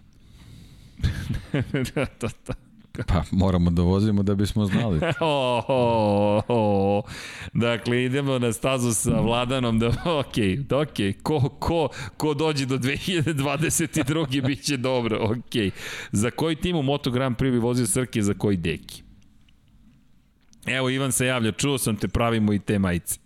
da, 1.94 2.06
da, 2.20 2.28
da. 2.46 2.54
Pa 3.06 3.22
moramo 3.30 3.70
da 3.70 3.82
vozimo 3.82 4.22
da 4.22 4.34
bismo 4.34 4.66
znali. 4.66 5.00
O, 5.20 5.62
o, 5.68 6.42
o. 6.48 7.02
Dakle, 7.52 8.04
idemo 8.04 8.38
na 8.38 8.52
stazu 8.52 8.94
sa 8.94 9.20
Vladanom 9.20 9.78
da, 9.78 9.88
ok, 10.20 10.36
ok, 10.72 11.22
ko, 11.22 11.48
ko, 11.48 11.88
ko 12.16 12.34
dođe 12.34 12.66
do 12.66 12.78
2022. 12.78 14.42
bit 14.46 14.64
će 14.64 14.76
dobro, 14.76 15.18
ok. 15.22 15.72
Za 16.12 16.30
koji 16.30 16.56
tim 16.56 16.76
u 16.76 16.82
Moto 16.82 17.10
Grand 17.10 17.36
Prix 17.36 17.50
bi 17.50 17.58
vozio 17.58 17.86
Srke, 17.86 18.22
za 18.22 18.34
koji 18.34 18.56
deki? 18.56 19.02
Evo, 20.66 20.90
Ivan 20.90 21.12
se 21.12 21.26
javlja, 21.26 21.52
čuo 21.52 21.78
sam 21.78 21.96
te, 21.96 22.08
pravimo 22.08 22.52
i 22.52 22.58
te 22.58 22.78
majice. 22.78 23.18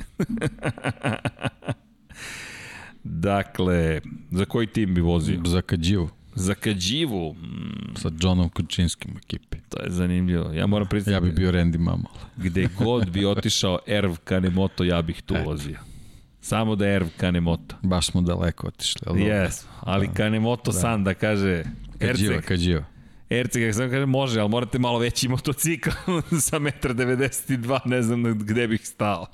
dakle, 3.05 4.01
za 4.31 4.45
koji 4.45 4.67
tim 4.67 4.95
bi 4.95 5.01
vozio? 5.01 5.41
Za 5.45 5.63
Kadživu. 5.63 6.16
Za 6.37 6.55
Kadživu, 6.55 7.33
mm, 7.35 7.97
Sa 7.97 8.11
Johnom 8.21 8.49
Kučinskim 8.49 9.11
u 9.15 9.19
ekipi. 9.19 9.57
to 9.69 9.83
je 9.83 9.91
zanimljivo. 9.91 10.53
Ja 10.53 10.67
moram 10.67 10.89
priznati... 10.89 11.15
Ja 11.15 11.21
bi 11.21 11.33
bio 11.33 11.53
Randy 11.53 11.79
Mamal. 11.79 12.13
Gde 12.37 12.69
god 12.79 13.11
bi 13.11 13.27
otišao 13.27 13.79
Erv 13.87 14.15
Kanemoto, 14.25 14.85
ja 14.85 15.03
bih 15.03 15.23
tu 15.23 15.35
vozio. 15.45 15.79
Samo 16.41 16.77
da 16.77 16.87
je 16.87 16.97
Erv 16.97 17.07
Kanemoto. 17.17 17.77
Baš 17.83 18.07
smo 18.07 18.21
daleko 18.21 18.67
otišli. 18.67 19.03
Ali. 19.07 19.21
Yes, 19.21 19.65
ali 19.81 20.09
Kanemoto 20.15 20.71
da. 20.71 20.79
san 20.79 21.05
da 21.05 21.15
kaže 21.15 21.65
Kadživa, 21.99 22.35
Erceg, 22.35 22.49
Kadživa. 22.49 22.85
Erceg, 23.31 23.63
kako 23.63 23.73
sam 23.73 23.91
kaže, 23.91 24.07
može, 24.07 24.41
ali 24.41 24.49
morate 24.49 24.79
malo 24.79 24.99
veći 24.99 25.29
motocikl 25.29 25.91
sa 26.47 26.59
1,92 26.59 27.75
m, 27.85 27.91
ne 27.91 28.03
znam 28.03 28.39
gde 28.39 28.69
bih 28.69 28.87
stao. 28.87 29.27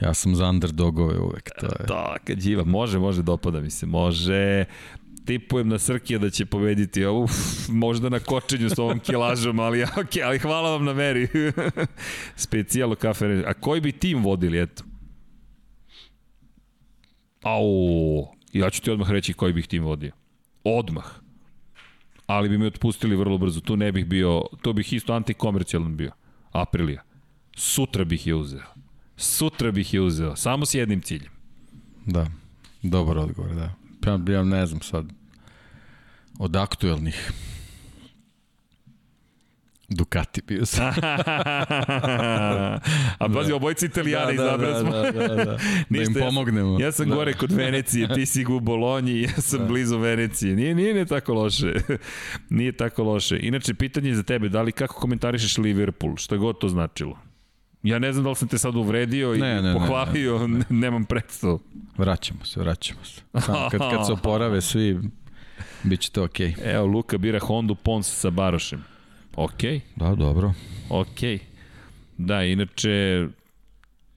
Ja 0.00 0.14
sam 0.14 0.34
za 0.34 0.48
underdogove 0.48 1.18
uvek. 1.18 1.50
To 1.60 1.66
je. 1.66 1.86
Da, 1.88 2.16
Kadživa, 2.24 2.64
može, 2.64 2.98
može, 2.98 3.22
dopada 3.22 3.60
mi 3.60 3.70
se, 3.70 3.86
može. 3.86 4.64
Tipujem 5.24 5.68
na 5.68 5.78
Srkija 5.78 6.18
da 6.18 6.30
će 6.30 6.46
pobediti, 6.46 7.06
uf, 7.06 7.32
možda 7.68 8.08
na 8.08 8.20
kočenju 8.20 8.70
s 8.70 8.78
ovom 8.78 9.00
kilažom, 9.00 9.58
ali, 9.58 9.78
okay, 9.78 10.24
ali 10.24 10.38
hvala 10.38 10.70
vam 10.70 10.84
na 10.84 10.92
meri. 10.92 11.28
Specijalo 12.36 12.94
kafe. 12.94 13.44
A 13.46 13.54
koji 13.54 13.80
bi 13.80 13.92
tim 13.92 14.24
vodili, 14.24 14.62
eto? 14.62 14.84
Au, 17.42 18.26
ja 18.52 18.70
ću 18.70 18.82
ti 18.82 18.90
odmah 18.90 19.10
reći 19.10 19.32
koji 19.32 19.52
bih 19.52 19.66
tim 19.66 19.84
vodio. 19.84 20.12
Odmah. 20.64 21.04
Ali 22.26 22.48
bi 22.48 22.58
mi 22.58 22.66
otpustili 22.66 23.16
vrlo 23.16 23.38
brzo. 23.38 23.60
Tu 23.60 23.76
ne 23.76 23.92
bih 23.92 24.06
bio, 24.06 24.42
to 24.62 24.72
bih 24.72 24.92
isto 24.92 25.12
antikomercijalan 25.12 25.96
bio. 25.96 26.12
Aprilija. 26.52 27.02
Sutra 27.56 28.04
bih 28.04 28.26
je 28.26 28.34
uzeo. 28.34 28.64
Sutra 29.16 29.70
bih 29.70 29.94
je 29.94 30.00
uzeo. 30.00 30.36
Samo 30.36 30.66
s 30.66 30.74
jednim 30.74 31.00
ciljem. 31.00 31.32
Da, 32.06 32.26
dobar 32.82 33.18
odgovor, 33.18 33.54
da. 33.54 33.83
Ja, 34.06 34.34
ja 34.34 34.44
ne 34.44 34.66
znam 34.66 34.80
sad, 34.80 35.06
od 36.38 36.56
aktuelnih 36.56 37.32
Ducati 39.88 40.42
bio 40.48 40.66
sam. 40.66 40.94
A 43.18 43.28
pazi, 43.34 43.48
da. 43.50 43.56
obojice 43.56 43.86
italijani 43.86 44.36
da, 44.36 44.42
izabrali 44.42 44.80
smo. 44.80 44.90
Da, 44.90 45.10
da, 45.12 45.28
da, 45.28 45.44
da. 45.44 45.58
da 45.90 46.02
im 46.02 46.14
pomognemo. 46.14 46.80
Ja 46.80 46.92
sam 46.92 47.08
da. 47.08 47.14
gore 47.14 47.32
kod 47.32 47.52
Venecije, 47.52 48.08
ti 48.14 48.26
si 48.26 48.46
u 48.46 48.60
Bolonji, 48.60 49.22
ja 49.22 49.28
sam 49.28 49.58
da. 49.58 49.64
blizu 49.64 49.98
Venecije. 49.98 50.56
Nije, 50.56 50.74
nije, 50.74 50.94
nije 50.94 51.06
tako 51.06 51.34
loše. 51.34 51.74
nije 52.58 52.72
tako 52.72 53.02
loše. 53.02 53.38
Inače, 53.42 53.74
pitanje 53.74 54.08
je 54.08 54.14
za 54.14 54.22
tebe, 54.22 54.48
da 54.48 54.62
li 54.62 54.72
kako 54.72 55.00
komentarišeš 55.00 55.58
Liverpool, 55.58 56.16
šta 56.16 56.36
god 56.36 56.58
to 56.58 56.68
značilo? 56.68 57.18
Ja 57.84 57.98
ne 57.98 58.12
znam 58.12 58.24
da 58.24 58.30
li 58.30 58.36
sam 58.36 58.48
te 58.48 58.58
sad 58.58 58.76
uvredio 58.76 59.34
i 59.34 59.38
ne, 59.38 59.62
ne, 59.62 59.72
pohvalio, 59.72 60.38
ne, 60.38 60.48
ne, 60.48 60.58
ne. 60.58 60.64
nemam 60.70 61.04
predstavu. 61.04 61.60
Vraćamo 61.98 62.44
se, 62.44 62.60
vraćamo 62.60 63.04
se. 63.04 63.20
Samo 63.40 63.68
kad, 63.70 63.80
kad 63.80 64.06
se 64.06 64.12
oporave 64.20 64.60
svi, 64.60 65.00
bit 65.82 66.00
će 66.00 66.10
to 66.10 66.24
okej. 66.24 66.54
Okay. 66.54 66.74
Evo, 66.74 66.86
Luka 66.86 67.18
bira 67.18 67.38
Hondu 67.38 67.74
Pons 67.74 68.20
sa 68.20 68.30
Barošem. 68.30 68.84
Okej. 69.36 69.80
Okay. 69.80 69.80
Da, 69.96 70.14
dobro. 70.14 70.52
Okej. 70.90 71.38
Okay. 71.38 71.40
Da, 72.18 72.42
inače, 72.42 73.26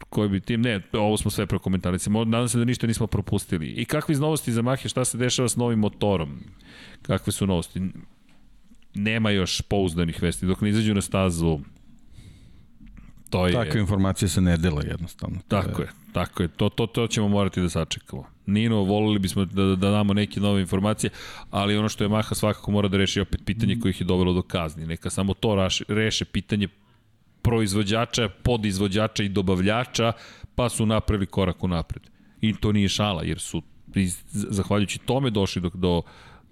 koji 0.09 0.29
bi 0.29 0.39
tim, 0.39 0.61
ne, 0.61 0.81
ovo 0.93 1.17
smo 1.17 1.31
sve 1.31 1.45
prokomentarisali, 1.45 2.25
nadam 2.25 2.49
se 2.49 2.57
da 2.57 2.65
ništa 2.65 2.87
nismo 2.87 3.07
propustili. 3.07 3.67
I 3.67 3.85
kakvi 3.85 4.11
iz 4.11 4.19
novosti 4.19 4.51
za 4.51 4.61
Mahe, 4.61 4.89
šta 4.89 5.05
se 5.05 5.17
dešava 5.17 5.49
s 5.49 5.55
novim 5.55 5.79
motorom? 5.79 6.39
Kakve 7.01 7.33
su 7.33 7.47
novosti? 7.47 7.81
Nema 8.93 9.29
još 9.29 9.61
pouzdanih 9.61 10.21
vesti, 10.21 10.45
dok 10.45 10.61
ne 10.61 10.69
izađu 10.69 10.93
na 10.93 11.01
stazu, 11.01 11.59
to 13.29 13.47
je... 13.47 13.53
Takve 13.53 13.79
informacije 13.79 14.29
se 14.29 14.41
ne 14.41 14.57
dela 14.57 14.81
jednostavno. 14.81 15.39
Tako 15.47 15.81
je, 15.81 15.85
je 15.85 15.91
tako 16.13 16.43
je. 16.43 16.47
To, 16.49 16.69
to, 16.69 16.87
to 16.87 17.07
ćemo 17.07 17.27
morati 17.27 17.61
da 17.61 17.69
sačekamo. 17.69 18.23
Nino, 18.45 18.83
volili 18.83 19.19
bismo 19.19 19.45
da, 19.45 19.63
da 19.63 19.89
damo 19.91 20.13
neke 20.13 20.39
nove 20.39 20.61
informacije, 20.61 21.11
ali 21.51 21.77
ono 21.77 21.89
što 21.89 22.03
je 22.03 22.07
Maha 22.07 22.35
svakako 22.35 22.71
mora 22.71 22.87
da 22.87 22.97
reši 22.97 23.19
opet 23.19 23.41
pitanje 23.45 23.79
koje 23.79 23.89
ih 23.89 24.01
je 24.01 24.05
dovelo 24.05 24.33
do 24.33 24.41
kazni. 24.41 24.85
Neka 24.85 25.09
samo 25.09 25.33
to 25.33 25.55
raši, 25.55 25.85
reše 25.87 26.25
pitanje 26.25 26.67
proizvođača, 27.41 28.29
podizvođača 28.43 29.23
i 29.23 29.29
dobavljača, 29.29 30.11
pa 30.55 30.69
su 30.69 30.85
napravili 30.85 31.25
korak 31.25 31.63
u 31.63 31.67
napred. 31.67 32.03
I 32.41 32.55
to 32.55 32.71
nije 32.71 32.89
šala, 32.89 33.23
jer 33.23 33.39
su 33.39 33.61
zahvaljujući 34.31 34.99
tome 34.99 35.29
došli 35.29 35.61
do, 35.61 35.69
do, 35.73 36.01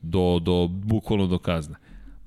do, 0.02 0.39
do 0.39 0.68
bukvalno 0.68 1.27
do 1.27 1.38
kazne. 1.38 1.76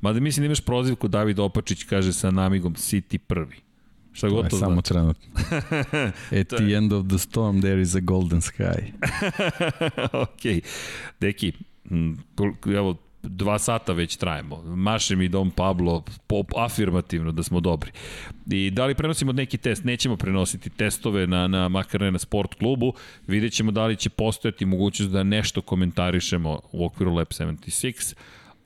Mada 0.01 0.20
mislim 0.20 0.43
da 0.43 0.47
imaš 0.47 0.61
prozivku 0.61 1.09
David 1.09 1.39
Opačić 1.39 1.85
kaže 1.85 2.12
sa 2.12 2.31
namigom 2.31 2.75
City 2.75 3.19
prvi. 3.19 3.68
Šta 4.13 4.29
to, 4.29 4.43
to 4.51 4.57
je 4.57 4.61
samo 4.61 4.73
znači. 4.73 4.89
trenutno. 4.89 5.31
At 6.41 6.49
the 6.49 6.75
end 6.77 6.93
of 6.93 7.07
the 7.07 7.19
storm 7.19 7.61
there 7.61 7.81
is 7.81 7.95
a 7.95 8.01
golden 8.01 8.41
sky. 8.41 8.93
ok. 10.25 10.65
Deki, 11.21 11.53
evo, 12.77 12.97
dva 13.23 13.59
sata 13.59 13.93
već 13.93 14.17
trajemo. 14.17 14.63
Maše 14.63 15.17
mi 15.17 15.29
Dom 15.29 15.51
Pablo 15.51 16.05
pop, 16.27 16.47
afirmativno 16.57 17.33
da 17.33 17.43
smo 17.43 17.61
dobri. 17.61 17.91
I 18.51 18.71
da 18.71 18.87
li 18.87 18.95
prenosimo 18.95 19.33
neki 19.33 19.59
test? 19.59 19.85
Nećemo 19.85 20.17
prenositi 20.17 20.71
testove 20.71 21.27
na, 21.27 21.47
na 21.49 21.69
makar 21.69 22.01
ne 22.01 22.11
na 22.11 22.19
sport 22.19 22.55
klubu. 22.55 22.93
Vidjet 23.27 23.53
ćemo 23.53 23.71
da 23.71 23.87
li 23.87 23.97
će 23.97 24.11
postojati 24.11 24.65
mogućnost 24.65 25.13
da 25.13 25.23
nešto 25.23 25.61
komentarišemo 25.61 26.61
u 26.73 26.85
okviru 26.85 27.15
Lab 27.15 27.29
76 27.29 28.15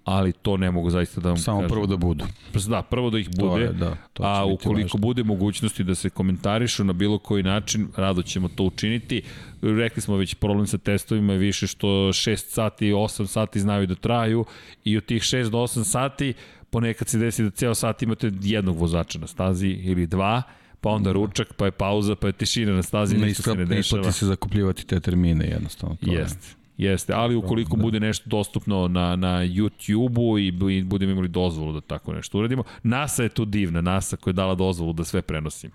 ali 0.04 0.32
to 0.32 0.56
ne 0.56 0.70
mogu 0.70 0.90
zaista 0.90 1.20
da 1.20 1.28
vam 1.28 1.38
Samo 1.38 1.58
kažem. 1.60 1.70
prvo 1.70 1.86
da 1.86 1.96
budu. 1.96 2.24
Da, 2.68 2.82
prvo 2.82 3.10
da 3.10 3.18
ih 3.18 3.28
bude, 3.38 3.62
je, 3.62 3.72
da, 3.72 3.96
to 4.12 4.22
a 4.22 4.44
ukoliko 4.44 4.86
važno. 4.86 5.00
bude 5.00 5.22
mogućnosti 5.22 5.84
da 5.84 5.94
se 5.94 6.10
komentarišu 6.10 6.84
na 6.84 6.92
bilo 6.92 7.18
koji 7.18 7.42
način, 7.42 7.88
rado 7.96 8.22
ćemo 8.22 8.48
to 8.48 8.64
učiniti. 8.64 9.22
Rekli 9.62 10.02
smo 10.02 10.16
već, 10.16 10.34
problem 10.34 10.66
sa 10.66 10.78
testovima 10.78 11.32
je 11.32 11.38
više 11.38 11.66
što 11.66 11.86
6 11.88 12.36
sati, 12.36 12.92
8 12.92 13.26
sati 13.26 13.60
znaju 13.60 13.86
da 13.86 13.94
traju 13.94 14.44
i 14.84 14.96
od 14.96 15.04
tih 15.04 15.22
6 15.22 15.50
do 15.50 15.58
8 15.58 15.84
sati 15.84 16.34
ponekad 16.72 17.08
se 17.08 17.18
desi 17.18 17.42
da 17.42 17.50
ceo 17.50 17.74
sat 17.74 18.02
imate 18.02 18.30
jednog 18.42 18.78
vozača 18.78 19.18
na 19.18 19.26
stazi 19.26 19.68
ili 19.68 20.06
dva, 20.06 20.42
pa 20.80 20.90
onda 20.90 21.12
ručak, 21.12 21.52
pa 21.56 21.64
je 21.64 21.70
pauza, 21.70 22.16
pa 22.16 22.26
je 22.26 22.32
tišina 22.32 22.72
na 22.72 22.82
stazi, 22.82 23.18
ne 23.18 23.26
ništa 23.26 23.42
se 23.42 23.54
ne 23.54 23.64
dešava. 23.64 23.74
Ne 23.74 23.80
isplati 23.80 24.12
se 24.12 24.26
zakupljivati 24.26 24.86
te 24.86 25.00
termine 25.00 25.46
jednostavno. 25.46 25.96
To 25.96 26.12
Jeste. 26.12 26.48
Je. 26.48 26.61
Jeste, 26.78 27.12
ali 27.12 27.34
ukoliko 27.34 27.76
da. 27.76 27.82
bude 27.82 28.00
nešto 28.00 28.30
dostupno 28.30 28.88
na, 28.88 29.16
na 29.16 29.44
YouTube-u 29.44 30.38
i, 30.38 30.82
budemo 30.82 31.12
imali 31.12 31.28
dozvolu 31.28 31.72
da 31.72 31.80
tako 31.80 32.12
nešto 32.12 32.38
uradimo. 32.38 32.64
NASA 32.82 33.22
je 33.22 33.28
tu 33.28 33.44
divna, 33.44 33.80
NASA 33.80 34.16
koja 34.16 34.32
je 34.32 34.34
dala 34.34 34.54
dozvolu 34.54 34.92
da 34.92 35.04
sve 35.04 35.22
prenosim. 35.22 35.70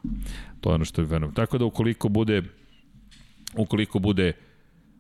To 0.62 0.70
je 0.70 0.76
ono 0.76 0.86
što 0.86 1.02
je 1.02 1.06
venom. 1.06 1.34
Tako 1.34 1.58
da 1.58 1.66
ukoliko 1.66 2.10
bude 2.10 2.44
ukoliko 3.56 4.00
bude 4.00 4.34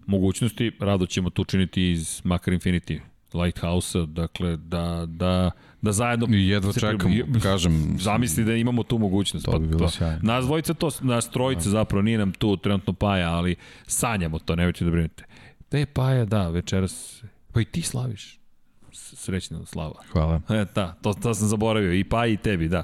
mogućnosti, 0.05 0.71
rado 0.79 1.05
ćemo 1.05 1.29
to 1.29 1.41
učiniti 1.41 1.91
iz 1.91 2.21
Makar 2.23 2.53
Infinity 2.53 2.99
Lighthouse-a, 3.33 4.05
dakle 4.05 4.57
da, 4.57 5.05
da, 5.07 5.51
da 5.81 5.91
zajedno... 5.91 6.27
I 6.29 6.47
jedva 6.47 6.73
čekam, 6.73 6.97
pribu... 6.97 7.39
kažem... 7.43 7.95
Zamisli 7.99 8.43
da 8.43 8.53
imamo 8.53 8.83
tu 8.83 8.97
mogućnost. 8.97 9.45
To 9.45 9.59
bi 9.59 9.67
bilo 9.67 9.79
pa, 9.79 9.89
sjajno. 9.89 10.19
Nas 10.21 10.45
dvojica 10.45 10.73
to, 10.73 10.89
nas 11.01 11.31
trojica 11.31 11.63
da. 11.63 11.69
zapravo 11.69 12.01
nije 12.01 12.17
nam 12.17 12.31
tu 12.31 12.57
trenutno 12.57 12.93
paja, 12.93 13.29
ali 13.29 13.55
sanjamo 13.87 14.39
to, 14.39 14.55
nemojte 14.55 14.85
da 14.85 14.91
brinete. 14.91 15.25
E, 15.71 15.85
Paja, 15.85 16.25
da, 16.25 16.49
večeras, 16.49 17.23
pa 17.53 17.61
i 17.61 17.65
ti 17.65 17.81
slaviš. 17.81 18.39
Srećna 18.93 19.65
slava. 19.65 20.01
Hvala. 20.11 20.41
E, 20.49 20.65
da, 20.75 20.95
to, 21.01 21.13
to 21.13 21.33
sam 21.33 21.47
zaboravio. 21.47 21.93
I 21.93 22.03
Paja 22.03 22.27
i 22.27 22.37
tebi, 22.37 22.67
da. 22.67 22.83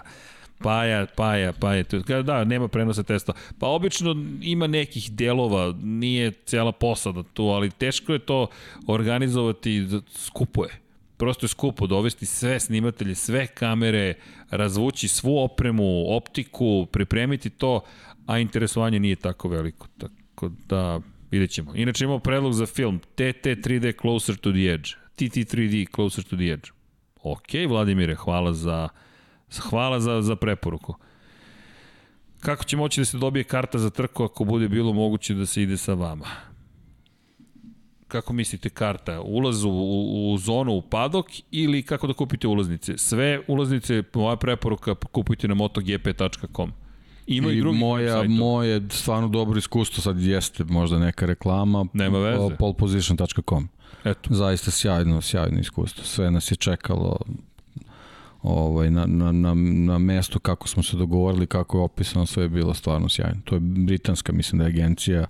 Paja, 0.63 1.05
Paja, 1.15 1.53
Paja. 1.53 1.83
Da, 2.25 2.43
nema 2.43 2.67
prenosa 2.67 3.03
testa. 3.03 3.33
Pa 3.59 3.67
obično 3.67 4.15
ima 4.41 4.67
nekih 4.67 5.11
delova, 5.11 5.73
nije 5.83 6.31
cela 6.31 6.71
posada 6.71 7.23
tu, 7.23 7.43
ali 7.43 7.71
teško 7.71 8.13
je 8.13 8.19
to 8.19 8.47
organizovati, 8.87 9.87
skupo 10.15 10.63
je. 10.63 10.79
Prosto 11.17 11.45
je 11.45 11.49
skupo 11.49 11.87
dovesti 11.87 12.25
sve 12.25 12.59
snimatelje, 12.59 13.15
sve 13.15 13.47
kamere, 13.47 14.13
razvući 14.49 15.07
svu 15.07 15.37
opremu, 15.37 16.15
optiku, 16.15 16.85
pripremiti 16.91 17.49
to, 17.49 17.81
a 18.25 18.39
interesovanje 18.39 18.99
nije 18.99 19.15
tako 19.15 19.49
veliko. 19.49 19.87
Tako 19.97 20.51
da, 20.69 20.99
Vidjet 21.33 21.51
ćemo. 21.51 21.75
Inače 21.75 22.03
imamo 22.03 22.19
predlog 22.19 22.53
za 22.53 22.65
film 22.65 22.99
TT 22.99 23.45
3D 23.45 24.01
Closer 24.01 24.35
to 24.35 24.51
the 24.51 24.73
Edge. 24.73 24.89
TT 25.15 25.37
3D 25.53 25.95
Closer 25.95 26.23
to 26.23 26.35
the 26.35 26.45
Edge. 26.45 26.69
Ok, 27.23 27.49
Vladimire, 27.67 28.15
hvala 28.15 28.53
za, 28.53 28.89
hvala 29.69 29.99
za, 29.99 30.21
za 30.21 30.35
preporuku. 30.35 30.95
Kako 32.39 32.63
će 32.63 32.77
moći 32.77 33.01
da 33.01 33.05
se 33.05 33.17
dobije 33.17 33.43
karta 33.43 33.77
za 33.77 33.89
trku 33.89 34.23
ako 34.23 34.43
bude 34.43 34.69
bilo 34.69 34.93
moguće 34.93 35.33
da 35.33 35.45
se 35.45 35.63
ide 35.63 35.77
sa 35.77 35.93
vama? 35.93 36.25
Kako 38.07 38.33
mislite 38.33 38.69
karta? 38.69 39.21
Ulaz 39.21 39.63
u, 39.63 39.69
u, 39.69 40.33
u 40.33 40.37
zonu 40.37 40.71
u 40.71 40.81
padok 40.81 41.25
ili 41.51 41.83
kako 41.83 42.07
da 42.07 42.13
kupite 42.13 42.47
ulaznice? 42.47 42.97
Sve 42.97 43.41
ulaznice, 43.47 44.03
moja 44.13 44.35
preporuka, 44.35 44.95
kupujte 44.95 45.47
na 45.47 45.53
motogp.com. 45.53 46.71
Ima 47.27 47.51
i, 47.51 47.57
i 47.57 47.59
drugi 47.61 47.79
moja, 47.79 48.13
sajtu. 48.13 48.31
moje 48.31 48.81
stvarno 48.89 49.27
dobro 49.27 49.57
iskustvo 49.57 50.01
sad 50.01 50.21
jeste 50.21 50.63
možda 50.63 50.99
neka 50.99 51.25
reklama. 51.25 51.85
Nema 51.93 52.19
veze. 52.19 52.55
Poleposition.com. 52.59 53.67
Eto. 54.03 54.33
Zaista 54.33 54.71
sjajno, 54.71 55.21
sjajno 55.21 55.59
iskustvo. 55.59 56.03
Sve 56.03 56.31
nas 56.31 56.51
je 56.51 56.55
čekalo 56.55 57.19
ovaj, 58.43 58.91
na, 58.91 59.05
na, 59.05 59.31
na, 59.31 59.53
na 59.53 59.97
mestu 59.97 60.39
kako 60.39 60.67
smo 60.67 60.83
se 60.83 60.97
dogovorili, 60.97 61.47
kako 61.47 61.77
je 61.77 61.83
opisano, 61.83 62.25
sve 62.25 62.43
je 62.43 62.49
bilo 62.49 62.73
stvarno 62.73 63.09
sjajno. 63.09 63.41
To 63.43 63.55
je 63.55 63.59
britanska, 63.59 64.31
mislim 64.31 64.59
da 64.59 64.65
je 64.65 64.69
agencija, 64.69 65.25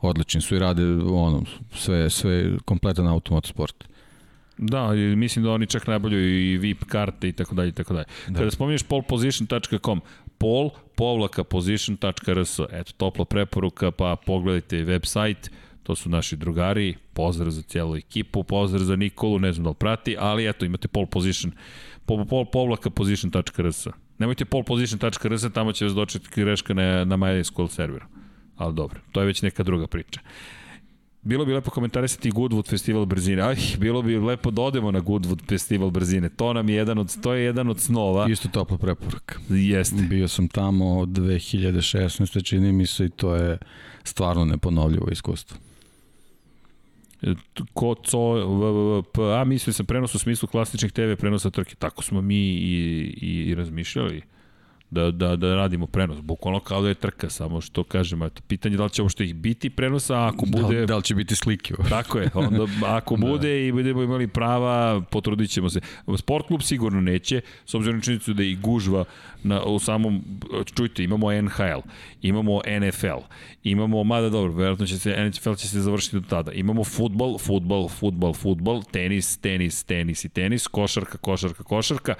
odlični 0.00 0.40
su 0.40 0.56
i 0.56 0.58
rade 0.58 0.82
ono, 1.12 1.42
sve, 1.74 2.10
sve 2.10 2.58
kompletan 2.64 3.06
automotosport. 3.06 3.84
Da, 4.58 4.92
mislim 5.16 5.44
da 5.44 5.50
oni 5.50 5.66
čak 5.66 5.86
najbolju 5.86 6.18
i 6.28 6.58
VIP 6.58 6.84
karte 6.84 7.28
i 7.28 7.32
tako 7.32 7.54
dalje 7.54 7.68
i 7.68 7.72
tako 7.72 7.94
dalje. 7.94 8.06
Da. 8.28 8.38
Kada 8.38 8.50
spominješ 8.50 8.82
polposition.com, 8.82 10.00
pol 10.42 10.70
povlaka 10.98 11.44
position.rs, 11.44 12.58
eto, 12.70 12.92
topla 12.96 13.24
preporuka, 13.24 13.90
pa 13.94 14.16
pogledajte 14.18 14.82
web 14.84 15.06
sajt, 15.06 15.50
to 15.82 15.94
su 15.94 16.10
naši 16.10 16.36
drugari, 16.36 16.94
pozdrav 17.14 17.50
za 17.50 17.62
cijelu 17.62 17.96
ekipu, 17.96 18.42
pozdrav 18.44 18.84
za 18.84 18.96
Nikolu, 18.96 19.38
ne 19.38 19.52
znam 19.52 19.64
da 19.64 19.70
li 19.70 19.76
prati, 19.78 20.16
ali 20.18 20.48
eto, 20.48 20.64
imate 20.64 20.88
pole 20.88 21.06
position, 21.06 21.52
pol, 22.06 22.26
pol, 22.26 22.44
povlaka 22.44 22.90
position.rs. 22.90 23.86
Nemojte 24.18 24.44
position.rs, 24.44 25.46
tamo 25.54 25.72
će 25.72 25.84
vas 25.84 25.94
dočeti 25.94 26.28
greška 26.34 26.74
na, 26.74 27.04
na 27.04 27.16
MySQL 27.16 27.68
serveru. 27.68 28.06
Ali 28.56 28.74
dobro, 28.74 29.00
to 29.12 29.20
je 29.20 29.26
već 29.26 29.42
neka 29.42 29.62
druga 29.62 29.86
priča. 29.86 30.20
Bilo 31.22 31.44
bi 31.44 31.52
lepo 31.52 31.70
komentarisati 31.70 32.30
Goodwood 32.30 32.68
festival 32.68 33.06
brzine. 33.06 33.42
Aj, 33.42 33.56
bilo 33.78 34.02
bi 34.02 34.18
lepo 34.18 34.50
da 34.50 34.62
odemo 34.62 34.90
na 34.90 35.00
Goodwood 35.00 35.48
festival 35.48 35.90
brzine. 35.90 36.28
To 36.28 36.52
nam 36.52 36.68
je 36.68 36.74
jedan 36.74 36.98
od, 36.98 37.20
to 37.20 37.32
je 37.34 37.44
jedan 37.44 37.68
od 37.68 37.80
snova. 37.80 38.28
Isto 38.28 38.48
topla 38.48 38.78
preporuka. 38.78 39.38
Jeste. 39.48 40.02
Bio 40.02 40.28
sam 40.28 40.48
tamo 40.48 40.98
od 40.98 41.08
2016. 41.08 42.44
čini 42.44 42.72
mi 42.72 42.86
se 42.86 43.04
i 43.04 43.08
to 43.08 43.34
je 43.34 43.58
stvarno 44.04 44.44
neponovljivo 44.44 45.08
iskustvo. 45.12 45.56
Ko, 47.72 47.94
co, 47.94 48.18
v, 48.18 48.72
v, 48.72 49.02
p, 49.02 49.22
a 49.22 49.44
mislio 49.44 49.72
sam 49.72 49.86
prenos 49.86 50.14
u 50.14 50.18
smislu 50.18 50.48
klasičnih 50.48 50.92
TV 50.92 51.14
prenosa 51.18 51.50
trke. 51.50 51.74
Tako 51.74 52.02
smo 52.02 52.20
mi 52.20 52.48
i, 52.48 52.74
i, 53.20 53.50
i 53.50 53.54
razmišljali 53.54 54.22
da, 54.92 55.10
da, 55.10 55.36
da 55.36 55.54
radimo 55.54 55.86
prenos. 55.86 56.20
Bukvalno 56.20 56.60
kao 56.60 56.82
da 56.82 56.88
je 56.88 56.94
trka, 56.94 57.30
samo 57.30 57.60
što 57.60 57.84
kažem, 57.84 58.22
eto, 58.22 58.42
pitanje 58.48 58.76
da 58.76 58.84
li 58.84 58.90
će 58.90 59.08
što 59.08 59.22
ih 59.22 59.34
biti 59.34 59.70
prenosa, 59.70 60.26
ako 60.26 60.46
da 60.46 60.62
bude... 60.62 60.80
Da, 60.80 60.86
da 60.86 60.96
li 60.96 61.02
će 61.02 61.14
biti 61.14 61.36
slike? 61.36 61.74
Tako 61.88 62.18
je, 62.18 62.30
onda 62.34 62.66
ako 62.86 63.16
da. 63.16 63.26
bude 63.26 63.66
i 63.68 63.72
budemo 63.72 64.02
imali 64.02 64.26
prava, 64.26 65.00
potrudit 65.10 65.50
ćemo 65.50 65.70
se. 65.70 65.80
Sport 66.18 66.46
klub 66.46 66.62
sigurno 66.62 67.00
neće, 67.00 67.40
s 67.66 67.74
obzirom 67.74 67.96
na 67.96 68.02
činjenicu 68.02 68.32
da 68.32 68.42
je 68.42 68.50
i 68.50 68.56
gužva 68.56 69.04
na, 69.42 69.64
u 69.64 69.78
samom, 69.78 70.24
čujte, 70.74 71.04
imamo 71.04 71.42
NHL, 71.42 71.80
imamo 72.22 72.60
NFL, 72.80 73.20
imamo, 73.64 74.04
mada 74.04 74.28
dobro, 74.28 74.52
verovatno 74.52 74.86
će 74.86 74.98
se, 74.98 75.28
NFL 75.28 75.54
će 75.54 75.68
se 75.68 75.80
završiti 75.80 76.20
do 76.20 76.26
tada, 76.28 76.52
imamo 76.52 76.84
futbol, 76.84 77.38
futbol, 77.38 77.88
futbol, 77.88 78.34
futbol, 78.34 78.82
tenis, 78.90 79.36
tenis, 79.36 79.84
tenis 79.84 80.24
i 80.24 80.28
tenis, 80.28 80.66
košarka, 80.66 81.18
košarka, 81.18 81.62
košarka, 81.62 82.14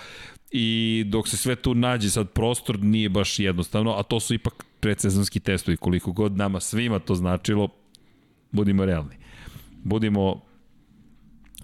i 0.52 1.04
dok 1.06 1.28
se 1.28 1.36
sve 1.36 1.56
tu 1.56 1.74
nađe 1.74 2.10
sad 2.10 2.30
prostor 2.30 2.80
nije 2.80 3.08
baš 3.08 3.38
jednostavno, 3.38 3.92
a 3.92 4.02
to 4.02 4.20
su 4.20 4.34
ipak 4.34 4.66
predsezonski 4.80 5.40
testovi, 5.40 5.76
koliko 5.76 6.12
god 6.12 6.36
nama 6.36 6.60
svima 6.60 6.98
to 6.98 7.14
značilo, 7.14 7.68
budimo 8.50 8.84
realni. 8.84 9.16
Budimo 9.84 10.40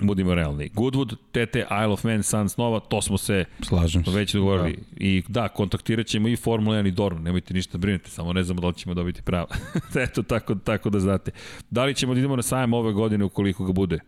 budimo 0.00 0.34
realni. 0.34 0.70
Goodwood, 0.74 1.16
Tete, 1.32 1.58
Isle 1.58 1.92
of 1.92 2.04
Man, 2.04 2.22
Suns 2.22 2.56
Nova, 2.56 2.80
to 2.80 3.02
smo 3.02 3.18
se 3.18 3.44
Slažem 3.62 4.04
se. 4.04 4.10
već 4.10 4.34
dogovorili. 4.34 4.76
Da. 4.76 4.82
I 4.96 5.22
da, 5.28 5.48
kontaktirat 5.48 6.06
ćemo 6.06 6.28
i 6.28 6.36
Formula 6.36 6.76
1 6.76 6.88
i 6.88 6.90
Dorn, 6.90 7.22
nemojte 7.22 7.54
ništa 7.54 7.78
brinuti, 7.78 8.10
samo 8.10 8.32
ne 8.32 8.42
znamo 8.42 8.60
da 8.60 8.66
li 8.66 8.74
ćemo 8.74 8.94
dobiti 8.94 9.22
prava. 9.22 9.46
Eto, 10.04 10.22
tako, 10.22 10.54
tako 10.54 10.90
da 10.90 11.00
znate. 11.00 11.30
Da 11.70 11.84
li 11.84 11.94
ćemo 11.94 12.14
da 12.14 12.20
idemo 12.20 12.36
na 12.36 12.42
sajam 12.42 12.72
ove 12.72 12.92
godine 12.92 13.24
ukoliko 13.24 13.64
ga 13.64 13.72
bude? 13.72 13.98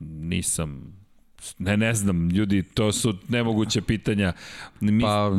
Nisam 0.00 0.99
Ne, 1.58 1.76
ne 1.76 1.94
znam, 1.94 2.28
ljudi, 2.30 2.62
to 2.62 2.92
su 2.92 3.14
nemoguće 3.28 3.82
pitanja. 3.82 4.32
Mi, 4.80 5.02
pa, 5.02 5.30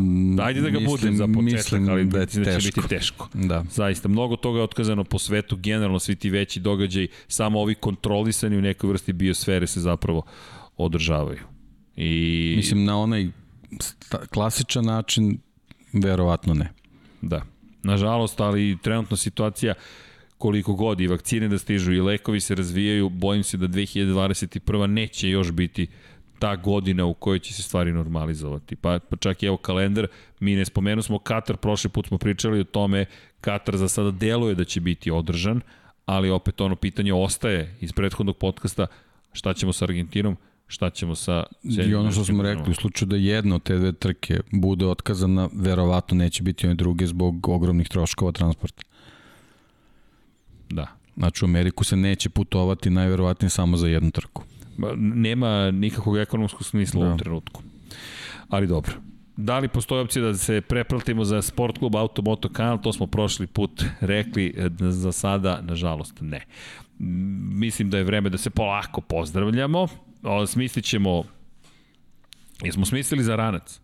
ajde 0.43 0.61
da 0.61 0.69
ga 0.69 0.79
mislim, 0.79 0.89
bude 0.89 1.15
za 1.15 1.27
početak, 1.27 1.89
ali 1.89 2.05
da, 2.05 2.19
je 2.19 2.25
teško. 2.25 2.61
će 2.61 2.71
biti 2.75 2.87
teško. 2.87 3.29
Da. 3.33 3.63
Zaista, 3.71 4.07
mnogo 4.07 4.35
toga 4.35 4.59
je 4.59 4.63
otkazano 4.63 5.03
po 5.03 5.19
svetu, 5.19 5.55
generalno 5.55 5.99
svi 5.99 6.15
ti 6.15 6.29
veći 6.29 6.59
događaji, 6.59 7.07
samo 7.27 7.59
ovi 7.59 7.75
kontrolisani 7.75 8.57
u 8.57 8.61
nekoj 8.61 8.89
vrsti 8.89 9.13
biosfere 9.13 9.67
se 9.67 9.79
zapravo 9.79 10.23
održavaju. 10.77 11.41
I... 11.95 12.53
Mislim, 12.57 12.85
na 12.85 12.97
onaj 12.97 13.27
klasičan 14.33 14.85
način, 14.85 15.37
verovatno 15.93 16.53
ne. 16.53 16.73
Da. 17.21 17.41
Nažalost, 17.83 18.39
ali 18.39 18.77
trenutna 18.81 19.17
situacija 19.17 19.73
koliko 20.41 20.73
god 20.73 21.01
i 21.01 21.07
vakcine 21.07 21.47
da 21.47 21.57
stižu 21.57 21.93
i 21.93 22.01
lekovi 22.01 22.39
se 22.39 22.55
razvijaju, 22.55 23.09
bojim 23.09 23.43
se 23.43 23.57
da 23.57 23.67
2021. 23.67 24.87
neće 24.87 25.29
još 25.29 25.51
biti 25.51 25.87
ta 26.39 26.55
godina 26.55 27.05
u 27.05 27.13
kojoj 27.13 27.39
će 27.39 27.53
se 27.53 27.63
stvari 27.63 27.91
normalizovati. 27.93 28.75
Pa, 28.75 28.99
pa 29.09 29.15
čak 29.15 29.43
i 29.43 29.45
evo 29.45 29.57
kalendar, 29.57 30.07
mi 30.39 30.55
ne 30.55 30.65
spomenu 30.65 31.01
smo 31.01 31.19
Katar, 31.19 31.57
prošli 31.57 31.89
put 31.89 32.07
smo 32.07 32.17
pričali 32.17 32.59
o 32.59 32.63
tome, 32.63 33.05
Katar 33.41 33.77
za 33.77 33.87
sada 33.87 34.11
deluje 34.11 34.55
da 34.55 34.65
će 34.65 34.81
biti 34.81 35.11
održan, 35.11 35.61
ali 36.05 36.29
opet 36.29 36.61
ono 36.61 36.75
pitanje 36.75 37.13
ostaje 37.13 37.75
iz 37.81 37.93
prethodnog 37.93 38.37
podcasta, 38.37 38.87
šta 39.33 39.53
ćemo 39.53 39.73
sa 39.73 39.85
Argentinom, 39.85 40.37
šta 40.67 40.89
ćemo 40.89 41.15
sa... 41.15 41.43
I 41.63 41.95
ono 41.95 42.11
što 42.11 42.23
smo 42.25 42.43
rekli, 42.43 42.71
u 42.71 42.75
slučaju 42.75 43.09
da 43.09 43.15
jedna 43.15 43.55
od 43.55 43.63
te 43.63 43.77
dve 43.77 43.93
trke 43.93 44.39
bude 44.51 44.85
otkazana, 44.85 45.49
verovatno 45.53 46.17
neće 46.17 46.43
biti 46.43 46.67
one 46.67 46.75
druge 46.75 47.07
zbog 47.07 47.47
ogromnih 47.47 47.89
troškova 47.89 48.31
transporta. 48.31 48.83
Da. 50.71 50.87
Znači 51.17 51.45
u 51.45 51.47
Ameriku 51.47 51.83
se 51.83 51.95
neće 51.95 52.29
putovati 52.29 52.89
najverovatnije 52.89 53.49
samo 53.49 53.77
za 53.77 53.87
jednu 53.87 54.11
trku. 54.11 54.43
Nema 54.97 55.71
nikakvog 55.71 56.17
ekonomskog 56.17 56.65
smisla 56.65 56.99
da. 56.99 57.05
u 57.05 57.07
ovom 57.07 57.19
trenutku. 57.19 57.61
Ali 58.49 58.67
dobro. 58.67 58.93
Da 59.37 59.59
li 59.59 59.67
postoji 59.67 60.01
opcija 60.01 60.25
da 60.25 60.33
se 60.33 60.61
prepratimo 60.61 61.25
za 61.25 61.41
sport 61.41 61.77
klub 61.77 61.95
Automoto 61.95 62.49
kanal, 62.49 62.81
to 62.81 62.93
smo 62.93 63.07
prošli 63.07 63.47
put 63.47 63.83
rekli, 63.99 64.53
e, 64.57 64.69
za 64.79 65.11
sada, 65.11 65.61
nažalost, 65.61 66.17
ne. 66.21 66.45
Mislim 67.53 67.89
da 67.89 67.97
je 67.97 68.03
vreme 68.03 68.29
da 68.29 68.37
se 68.37 68.49
polako 68.49 69.01
pozdravljamo, 69.01 69.87
smislit 70.47 70.85
ćemo, 70.85 71.23
jesmo 72.63 72.85
smislili 72.85 73.23
za 73.23 73.35
ranac? 73.35 73.79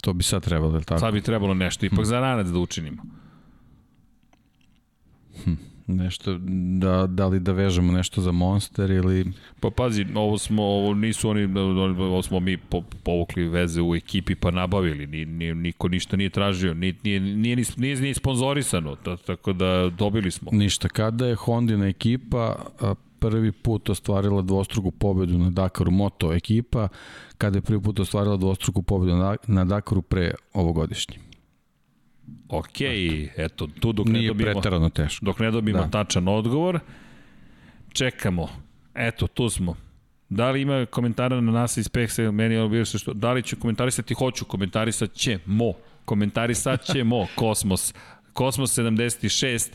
To 0.00 0.12
bi 0.12 0.22
sad 0.22 0.44
trebalo, 0.44 0.80
tako? 0.80 1.00
Sad 1.00 1.14
bi 1.14 1.20
trebalo 1.20 1.54
nešto, 1.54 1.86
ipak 1.86 1.96
hmm. 1.96 2.04
za 2.04 2.20
ranac 2.20 2.46
da 2.46 2.58
učinimo. 2.58 3.02
Hm, 5.46 5.54
nešto, 5.86 6.38
da, 6.78 7.06
da 7.06 7.26
li 7.26 7.40
da 7.40 7.52
vežemo 7.52 7.92
nešto 7.92 8.20
za 8.20 8.32
Monster 8.32 8.90
ili... 8.90 9.32
Pa 9.60 9.70
pazi, 9.70 10.06
ovo 10.14 10.38
smo, 10.38 10.62
ovo 10.62 10.94
nisu 10.94 11.28
oni, 11.28 11.58
ovo 11.98 12.22
smo 12.22 12.40
mi 12.40 12.56
po, 12.56 12.82
povukli 13.02 13.48
veze 13.48 13.82
u 13.82 13.94
ekipi 13.94 14.34
pa 14.34 14.50
nabavili, 14.50 15.06
ni, 15.06 15.24
ni, 15.24 15.54
niko 15.54 15.88
ništa 15.88 16.16
nije 16.16 16.30
tražio, 16.30 16.74
ni, 16.74 16.94
nije, 17.02 17.20
nije, 17.20 17.56
nije, 17.56 17.66
nije, 17.76 17.96
nije 17.96 18.14
sponzorisano, 18.14 18.96
tako 19.26 19.52
da 19.52 19.90
dobili 19.98 20.30
smo. 20.30 20.50
Ništa, 20.52 20.88
kada 20.88 21.26
je 21.26 21.34
Hondina 21.34 21.86
ekipa 21.86 22.56
prvi 23.18 23.52
put 23.52 23.90
ostvarila 23.90 24.42
dvostruku 24.42 24.90
pobedu 24.90 25.38
na 25.38 25.50
Dakaru 25.50 25.90
Moto 25.90 26.32
ekipa, 26.32 26.88
kada 27.38 27.58
je 27.58 27.62
prvi 27.62 27.82
put 27.82 28.00
ostvarila 28.00 28.36
dvostruku 28.36 28.82
pobedu 28.82 29.16
na, 29.16 29.36
na 29.46 29.64
Dakaru 29.64 30.02
pre 30.02 30.34
ovogodišnje. 30.54 31.25
Ok, 32.48 32.80
eto, 33.36 33.66
tu 33.80 33.92
dok 33.92 34.06
Nije 34.06 34.22
ne 34.22 34.28
dobijemo... 34.28 34.52
pretarano 34.52 34.88
teško. 34.88 35.24
Dok 35.24 35.38
ne 35.38 35.50
dobijemo 35.50 35.82
da. 35.82 35.90
tačan 35.90 36.28
odgovor, 36.28 36.80
čekamo. 37.92 38.48
Eto, 38.94 39.26
tu 39.26 39.48
smo. 39.48 39.76
Da 40.28 40.50
li 40.50 40.62
ima 40.62 40.86
komentara 40.86 41.40
na 41.40 41.52
nas 41.52 41.76
iz 41.76 41.88
Pexa, 41.88 42.30
meni 42.30 42.54
je 42.54 42.68
bilo 42.68 42.84
što, 42.84 43.12
da 43.12 43.32
li 43.32 43.42
ću 43.42 43.56
komentarisati, 43.56 44.14
hoću, 44.14 44.44
komentarisat 44.44 45.12
ćemo, 45.12 45.72
komentarisat 46.04 46.84
ćemo, 46.84 47.26
Kosmos, 47.34 47.94
Kosmos 48.32 48.78
76, 48.78 49.68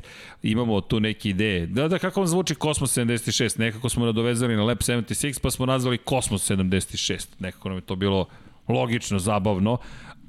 imamo 0.43 0.81
tu 0.81 0.99
neke 0.99 1.29
ideje. 1.29 1.65
Da, 1.65 1.87
da, 1.87 1.99
kako 1.99 2.19
vam 2.19 2.27
zvuči 2.27 2.55
Kosmos 2.55 2.97
76? 2.97 3.59
Nekako 3.59 3.89
smo 3.89 4.05
nadovezali 4.05 4.55
na 4.55 4.63
Lab 4.63 4.77
76, 4.77 5.41
pa 5.41 5.51
smo 5.51 5.65
nazvali 5.65 5.97
Kosmos 5.97 6.51
76. 6.51 7.27
Nekako 7.39 7.69
nam 7.69 7.77
je 7.77 7.81
to 7.81 7.95
bilo 7.95 8.25
logično, 8.67 9.19
zabavno, 9.19 9.77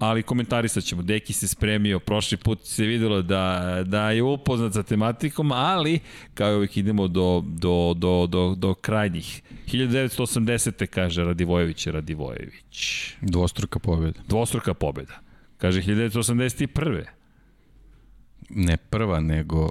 ali 0.03 0.23
komentarisat 0.23 0.85
ćemo. 0.85 1.03
Deki 1.03 1.33
se 1.33 1.49
spremio, 1.49 1.99
prošli 1.99 2.37
put 2.37 2.61
se 2.65 2.85
videlo 2.85 3.23
da, 3.23 3.77
da 3.87 4.11
je 4.11 4.23
upoznat 4.23 4.73
sa 4.73 4.83
tematikom, 4.83 5.53
ali 5.53 6.01
kao 6.35 6.53
i 6.53 6.57
uvijek 6.57 6.77
idemo 6.77 7.09
do, 7.09 7.43
do, 7.47 7.95
do, 7.97 8.27
do, 8.27 8.55
do 8.55 8.75
krajnjih. 8.75 9.43
1980. 9.67 10.87
kaže 10.87 11.25
Radivojević 11.25 11.87
Radivojević. 11.87 13.09
Dvostruka 13.21 13.79
pobjeda. 13.79 14.21
Dvostruka 14.29 14.75
pobjeda. 14.75 15.19
Kaže 15.59 15.83
1981. 15.83 17.05
Ne 18.51 18.77
prva, 18.77 19.21
nego 19.21 19.71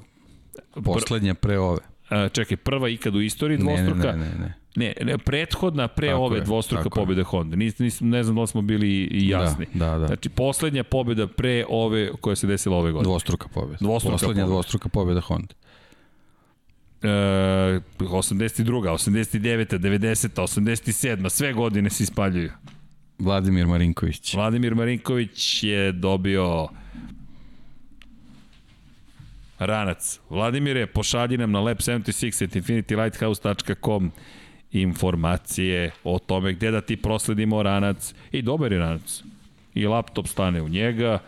poslednja 0.83 1.33
pre 1.33 1.59
ove. 1.59 1.79
A, 2.09 2.29
čekaj, 2.29 2.57
prva 2.57 2.89
ikad 2.89 3.15
u 3.15 3.21
istoriji 3.21 3.57
dvostruka? 3.57 4.11
Ne, 4.11 4.17
ne, 4.17 4.25
ne. 4.25 4.39
ne. 4.39 4.60
Ne, 4.75 4.93
ne 5.01 5.17
prethodna 5.17 5.87
pre 5.87 6.07
Tako 6.07 6.19
ove 6.19 6.37
je, 6.37 6.41
dvostruka 6.43 6.83
je. 6.83 6.89
pobjede 6.89 7.23
Honda. 7.23 7.55
Nis, 7.55 7.79
nis, 7.79 8.01
ne 8.01 8.23
znam 8.23 8.35
da 8.35 8.41
li 8.41 8.47
smo 8.47 8.61
bili 8.61 8.89
i 8.89 9.27
jasni. 9.29 9.65
Da, 9.73 9.85
da, 9.85 9.97
da. 9.97 10.07
Znači, 10.07 10.29
poslednja 10.29 10.83
pobjeda 10.83 11.27
pre 11.27 11.65
ove 11.69 12.11
koja 12.21 12.35
se 12.35 12.47
desila 12.47 12.77
ove 12.77 12.91
godine. 12.91 13.07
Dvostruka 13.09 13.47
pobjeda. 13.47 13.77
Dvostruka 13.79 14.11
Poslednja 14.11 14.33
pobjeda. 14.33 14.47
dvostruka 14.47 14.89
pobjeda 14.89 15.21
Honda. 15.21 15.53
E, 17.03 17.07
82. 17.99 18.89
89. 18.89 19.77
90. 19.79 20.41
87. 20.41 21.29
Sve 21.29 21.53
godine 21.53 21.89
se 21.89 22.03
ispaljuju. 22.03 22.51
Vladimir 23.19 23.65
Marinković. 23.67 24.33
Vladimir 24.33 24.75
Marinković 24.75 25.63
je 25.63 25.91
dobio 25.91 26.67
ranac. 29.59 30.19
Vladimire, 30.29 30.85
pošalji 30.85 31.37
nam 31.37 31.51
na 31.51 31.59
lab76 31.59 32.43
at 32.45 32.55
infinitylighthouse.com 32.55 34.11
informacije 34.71 35.91
o 36.03 36.19
tome 36.19 36.53
gde 36.53 36.71
da 36.71 36.81
ti 36.81 36.97
prosledimo 36.97 37.63
ranac. 37.63 38.13
I 38.31 38.41
dobar 38.41 38.71
je 38.71 38.79
ranac. 38.79 39.23
I 39.73 39.85
laptop 39.85 40.27
stane 40.27 40.61
u 40.61 40.69
njega. 40.69 41.19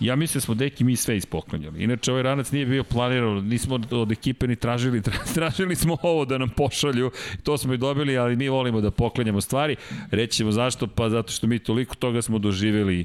Ja 0.00 0.16
mislim 0.16 0.40
da 0.40 0.44
smo 0.44 0.54
deki 0.54 0.84
mi 0.84 0.96
sve 0.96 1.16
ispoklanjali. 1.16 1.82
Inače, 1.82 2.10
ovaj 2.10 2.22
ranac 2.22 2.52
nije 2.52 2.66
bio 2.66 2.84
planiran, 2.84 3.44
nismo 3.44 3.80
od 3.90 4.12
ekipe 4.12 4.46
ni 4.46 4.56
tražili, 4.56 5.00
tra- 5.00 5.34
tražili 5.34 5.76
smo 5.76 5.96
ovo 6.02 6.24
da 6.24 6.38
nam 6.38 6.48
pošalju, 6.48 7.10
to 7.42 7.58
smo 7.58 7.74
i 7.74 7.78
dobili, 7.78 8.18
ali 8.18 8.36
mi 8.36 8.48
volimo 8.48 8.80
da 8.80 8.90
poklanjamo 8.90 9.40
stvari. 9.40 9.76
Reći 10.10 10.36
ćemo 10.36 10.52
zašto, 10.52 10.86
pa 10.86 11.08
zato 11.08 11.32
što 11.32 11.46
mi 11.46 11.58
toliko 11.58 11.94
toga 11.94 12.22
smo 12.22 12.38
doživeli 12.38 13.04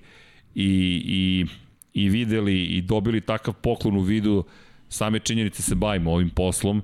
i, 0.55 1.03
i, 1.05 1.45
i 1.93 2.09
videli 2.09 2.63
i 2.65 2.81
dobili 2.81 3.21
takav 3.21 3.53
poklon 3.53 3.97
u 3.97 4.01
vidu 4.01 4.43
same 4.89 5.19
činjenice 5.19 5.61
se 5.61 5.75
bavimo 5.75 6.11
ovim 6.11 6.29
poslom, 6.29 6.81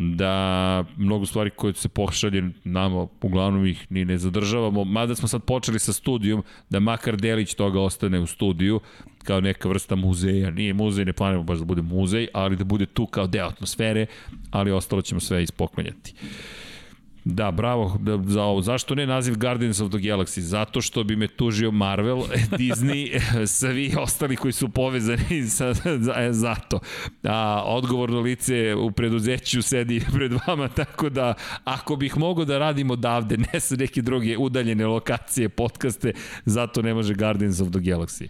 da 0.00 0.84
mnogo 0.96 1.26
stvari 1.26 1.50
koje 1.50 1.74
se 1.74 1.88
pošalje 1.88 2.50
nama, 2.64 3.06
uglavnom 3.22 3.66
ih 3.66 3.86
ni 3.90 4.04
ne 4.04 4.18
zadržavamo, 4.18 4.84
mada 4.84 5.14
smo 5.14 5.28
sad 5.28 5.44
počeli 5.44 5.78
sa 5.78 5.92
studijom, 5.92 6.42
da 6.70 6.80
makar 6.80 7.16
delić 7.16 7.54
toga 7.54 7.80
ostane 7.80 8.20
u 8.20 8.26
studiju, 8.26 8.80
kao 9.24 9.40
neka 9.40 9.68
vrsta 9.68 9.96
muzeja, 9.96 10.50
nije 10.50 10.74
muzej, 10.74 11.04
ne 11.04 11.12
planiramo 11.12 11.44
baš 11.44 11.58
da 11.58 11.64
bude 11.64 11.82
muzej, 11.82 12.28
ali 12.32 12.56
da 12.56 12.64
bude 12.64 12.86
tu 12.86 13.06
kao 13.06 13.26
deo 13.26 13.46
atmosfere, 13.46 14.06
ali 14.50 14.70
ostalo 14.70 15.02
ćemo 15.02 15.20
sve 15.20 15.42
ispoklanjati. 15.42 16.14
Da, 17.24 17.50
bravo 17.50 17.96
da, 18.00 18.18
za 18.26 18.42
ovo. 18.42 18.62
Zašto 18.62 18.94
ne 18.94 19.06
naziv 19.06 19.38
Guardians 19.38 19.80
of 19.80 19.90
the 19.90 19.98
Galaxy? 19.98 20.40
Zato 20.40 20.80
što 20.80 21.04
bi 21.04 21.16
me 21.16 21.28
tužio 21.28 21.70
Marvel, 21.70 22.16
Disney, 22.58 23.20
svi 23.58 23.94
ostali 23.98 24.36
koji 24.36 24.52
su 24.52 24.68
povezani 24.68 25.46
sa, 25.48 25.72
za, 25.74 26.28
zato. 26.30 26.80
A, 27.24 27.62
odgovorno 27.66 28.20
lice 28.20 28.74
u 28.74 28.90
preduzeću 28.90 29.62
sedi 29.62 30.02
pred 30.14 30.32
vama, 30.46 30.68
tako 30.68 31.08
da 31.08 31.34
ako 31.64 31.96
bih 31.96 32.18
mogao 32.18 32.44
da 32.44 32.58
radim 32.58 32.90
odavde, 32.90 33.36
ne 33.36 33.60
sa 33.60 33.76
neke 33.76 34.02
druge 34.02 34.38
udaljene 34.38 34.86
lokacije, 34.86 35.48
podcaste, 35.48 36.12
zato 36.44 36.82
ne 36.82 36.94
može 36.94 37.14
Guardians 37.14 37.60
of 37.60 37.68
the 37.70 37.78
Galaxy. 37.78 38.28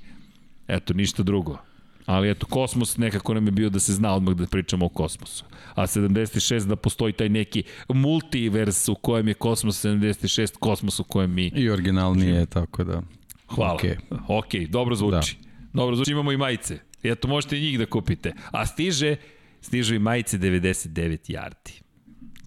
Eto, 0.68 0.94
ništa 0.94 1.22
drugo. 1.22 1.69
Ali 2.06 2.30
eto, 2.30 2.46
kosmos 2.46 2.96
nekako 2.96 3.34
nam 3.34 3.46
je 3.46 3.52
bio 3.52 3.70
da 3.70 3.80
se 3.80 3.92
zna 3.92 4.14
odmah 4.14 4.34
da 4.34 4.46
pričamo 4.46 4.86
o 4.86 4.88
kosmosu. 4.88 5.44
A 5.74 5.82
76 5.82 6.66
da 6.66 6.76
postoji 6.76 7.12
taj 7.12 7.28
neki 7.28 7.62
multivers 7.88 8.88
u 8.88 8.94
kojem 8.94 9.28
je 9.28 9.34
kosmos 9.34 9.84
76, 9.84 10.58
kosmos 10.58 11.00
u 11.00 11.04
kojem 11.04 11.34
mi... 11.34 11.52
I 11.54 11.70
originalnije 11.70 12.34
je, 12.34 12.46
tako 12.46 12.84
da... 12.84 13.02
Hvala. 13.46 13.74
Okej. 13.74 13.96
Ok, 14.28 14.54
dobro 14.68 14.94
zvuči. 14.94 15.36
Da. 15.42 15.48
Dobro 15.72 15.96
zvuči, 15.96 16.12
imamo 16.12 16.32
i 16.32 16.36
majice. 16.36 16.78
I 17.02 17.08
eto, 17.08 17.28
možete 17.28 17.58
i 17.58 17.60
njih 17.60 17.78
da 17.78 17.86
kupite. 17.86 18.32
A 18.50 18.66
stiže, 18.66 19.16
stižu 19.60 19.94
i 19.94 19.98
majice 19.98 20.38
99 20.38 21.32
yardi. 21.32 21.82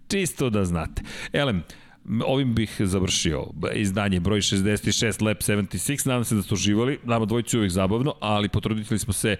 Čisto 0.07 0.49
da 0.49 0.65
znate. 0.65 1.01
Elem, 1.34 1.63
ovim 2.25 2.55
bih 2.55 2.75
završio. 2.80 3.45
Izdanje 3.75 4.19
broj 4.19 4.41
66 4.41 5.23
Lab 5.23 5.38
76, 5.38 6.07
nadam 6.07 6.23
se 6.23 6.35
da 6.35 6.41
ste 6.41 6.53
uživali, 6.53 6.99
nama 7.03 7.25
dvojicu 7.25 7.57
je 7.57 7.59
uvijek 7.59 7.71
zabavno, 7.71 8.13
ali 8.19 8.49
potrudili 8.49 8.99
smo 8.99 9.13
se 9.13 9.35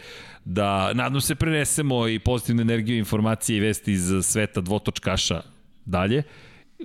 da, 0.46 0.94
nadam 0.94 1.22
se, 1.22 1.36
prenesemo 1.36 2.08
i 2.08 2.20
pozitivnu 2.20 2.62
energiju, 2.62 2.98
informacije 2.98 3.58
i 3.58 3.60
vesti 3.60 3.92
iz 3.92 4.12
sveta 4.22 4.62
dvotočkaša 4.62 5.42
dalje 5.86 6.24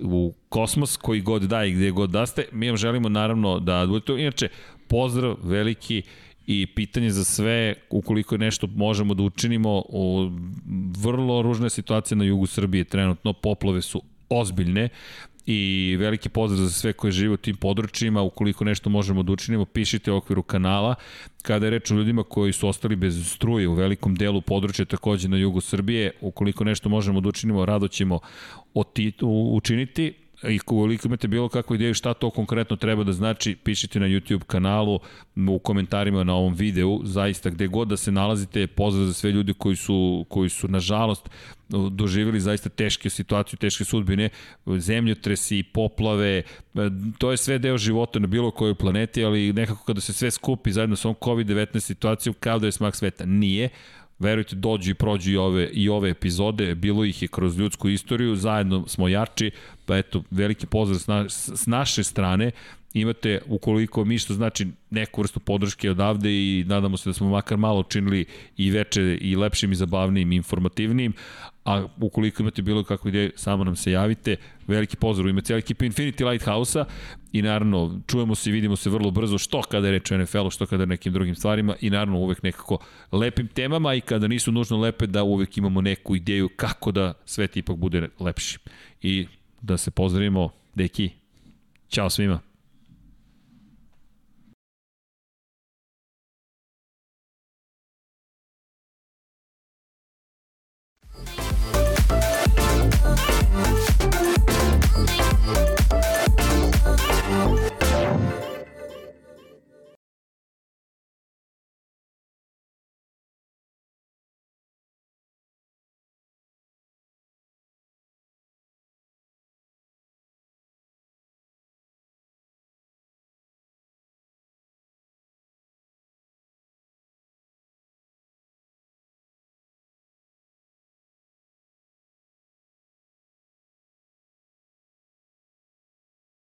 u 0.01 0.33
kosmos, 0.49 0.97
koji 0.97 1.21
god 1.21 1.41
da 1.41 1.65
i 1.65 1.71
gde 1.71 1.91
god 1.91 2.09
da 2.09 2.25
ste. 2.25 2.45
Mi 2.51 2.67
vam 2.67 2.77
želimo 2.77 3.09
naravno 3.09 3.59
da 3.59 3.85
budete, 3.87 4.13
inače, 4.21 4.49
pozdrav 4.87 5.37
veliki 5.43 6.03
i 6.47 6.67
pitanje 6.75 7.09
za 7.09 7.23
sve, 7.23 7.75
ukoliko 7.89 8.35
je 8.35 8.39
nešto 8.39 8.67
možemo 8.67 9.13
da 9.13 9.23
učinimo, 9.23 9.83
u 9.89 10.31
vrlo 10.97 11.41
ružna 11.41 11.69
situacija 11.69 12.17
na 12.17 12.23
jugu 12.23 12.45
Srbije 12.45 12.83
trenutno, 12.83 13.33
poplove 13.33 13.81
su 13.81 14.01
ozbiljne 14.29 14.89
i 15.45 15.95
veliki 15.99 16.29
pozdrav 16.29 16.63
za 16.63 16.69
sve 16.69 16.93
koji 16.93 17.11
žive 17.11 17.33
u 17.33 17.37
tim 17.37 17.55
područjima, 17.55 18.21
ukoliko 18.21 18.63
nešto 18.63 18.89
možemo 18.89 19.23
da 19.23 19.31
učinimo, 19.31 19.65
pišite 19.65 20.11
u 20.11 20.15
okviru 20.15 20.43
kanala. 20.43 20.95
Kada 21.41 21.65
je 21.65 21.69
reč 21.69 21.91
o 21.91 21.95
ljudima 21.95 22.23
koji 22.23 22.53
su 22.53 22.67
ostali 22.67 22.95
bez 22.95 23.31
struje 23.31 23.67
u 23.67 23.73
velikom 23.73 24.15
delu 24.15 24.41
područja 24.41 24.85
takođe 24.85 25.27
na 25.27 25.37
jugu 25.37 25.61
Srbije, 25.61 26.11
ukoliko 26.21 26.63
nešto 26.63 26.89
možemo 26.89 27.21
da 27.21 27.29
učinimo, 27.29 27.65
rado 27.65 27.87
ćemo 27.87 28.19
učiniti 29.51 30.13
i 30.43 30.59
koliko 30.59 31.07
imate 31.07 31.27
bilo 31.27 31.49
kakvu 31.49 31.75
ideju 31.75 31.93
šta 31.93 32.13
to 32.13 32.29
konkretno 32.29 32.75
treba 32.75 33.03
da 33.03 33.13
znači, 33.13 33.55
pišite 33.55 33.99
na 33.99 34.05
YouTube 34.05 34.43
kanalu, 34.43 34.99
u 35.49 35.59
komentarima 35.59 36.23
na 36.23 36.35
ovom 36.35 36.53
videu, 36.53 37.01
zaista 37.03 37.49
gde 37.49 37.67
god 37.67 37.87
da 37.87 37.97
se 37.97 38.11
nalazite, 38.11 38.67
pozdrav 38.67 39.05
za 39.05 39.13
sve 39.13 39.31
ljudi 39.31 39.53
koji 39.53 39.75
su, 39.75 40.25
koji 40.29 40.49
su 40.49 40.67
nažalost 40.67 41.29
doživjeli 41.69 42.39
zaista 42.39 42.69
teške 42.69 43.09
situacije, 43.09 43.57
teške 43.57 43.83
sudbine, 43.85 44.29
zemljotresi, 44.77 45.63
poplave, 45.63 46.43
to 47.17 47.31
je 47.31 47.37
sve 47.37 47.59
deo 47.59 47.77
života 47.77 48.19
na 48.19 48.27
bilo 48.27 48.51
kojoj 48.51 48.75
planeti, 48.75 49.23
ali 49.23 49.53
nekako 49.53 49.83
kada 49.85 50.01
se 50.01 50.13
sve 50.13 50.31
skupi 50.31 50.71
zajedno 50.71 50.95
sa 50.95 51.07
ovom 51.07 51.17
COVID-19 51.21 51.79
situacijom, 51.79 52.35
kao 52.39 52.59
da 52.59 52.65
je 52.65 52.71
smak 52.71 52.95
sveta. 52.95 53.25
Nije, 53.25 53.69
verujte, 54.19 54.55
dođu 54.55 54.91
i 54.91 54.93
prođu 54.93 55.31
i 55.31 55.37
ove, 55.37 55.69
i 55.73 55.89
ove 55.89 56.09
epizode, 56.09 56.75
bilo 56.75 57.05
ih 57.05 57.21
je 57.21 57.27
kroz 57.27 57.59
ljudsku 57.59 57.89
istoriju, 57.89 58.35
zajedno 58.35 58.87
smo 58.87 59.07
jači, 59.07 59.51
pa 59.85 59.97
eto, 59.97 60.23
veliki 60.31 60.65
pozdrav 60.65 60.99
s, 60.99 61.07
na, 61.07 61.29
s 61.29 61.67
naše 61.67 62.03
strane, 62.03 62.51
imate, 62.93 63.41
ukoliko 63.47 64.05
mi 64.05 64.17
što 64.17 64.33
znači 64.33 64.67
neku 64.89 65.21
vrstu 65.21 65.39
podrške 65.39 65.91
odavde 65.91 66.29
i 66.31 66.65
nadamo 66.67 66.97
se 66.97 67.09
da 67.09 67.13
smo 67.13 67.29
makar 67.29 67.57
malo 67.57 67.83
činili 67.83 68.25
i 68.57 68.71
veče 68.71 69.17
i 69.21 69.35
lepšim 69.35 69.71
i 69.71 69.75
zabavnijim 69.75 70.31
i 70.31 70.35
informativnijim, 70.35 71.13
a 71.69 71.87
ukoliko 72.01 72.43
imate 72.43 72.61
bilo 72.61 72.83
kakvu 72.83 73.09
ideju, 73.09 73.31
samo 73.35 73.63
nam 73.63 73.75
se 73.75 73.91
javite. 73.91 74.35
Veliki 74.67 74.95
pozdrav 74.95 75.25
u 75.25 75.29
ime 75.29 75.41
cijela 75.41 75.57
ekipa 75.57 75.85
Infinity 75.85 76.29
Lighthouse-a 76.29 76.85
i 77.31 77.41
naravno 77.41 77.99
čujemo 78.07 78.35
se 78.35 78.49
i 78.49 78.53
vidimo 78.53 78.75
se 78.75 78.89
vrlo 78.89 79.11
brzo 79.11 79.37
što 79.37 79.61
kada 79.61 79.87
je 79.87 79.91
reč 79.91 80.11
o 80.11 80.17
NFL-u, 80.17 80.49
što 80.49 80.65
kada 80.65 80.83
je 80.83 80.87
nekim 80.87 81.13
drugim 81.13 81.35
stvarima 81.35 81.75
i 81.81 81.89
naravno 81.89 82.19
uvek 82.19 82.43
nekako 82.43 82.77
lepim 83.11 83.47
temama 83.47 83.93
i 83.93 84.01
kada 84.01 84.27
nisu 84.27 84.51
nužno 84.51 84.77
lepe 84.77 85.07
da 85.07 85.23
uvek 85.23 85.57
imamo 85.57 85.81
neku 85.81 86.15
ideju 86.15 86.49
kako 86.55 86.91
da 86.91 87.13
svet 87.25 87.57
ipak 87.57 87.75
bude 87.75 88.09
lepši. 88.19 88.59
I 89.01 89.27
da 89.61 89.77
se 89.77 89.91
pozdravimo, 89.91 90.49
deki, 90.75 91.09
Ćao 91.89 92.09
svima. 92.09 92.48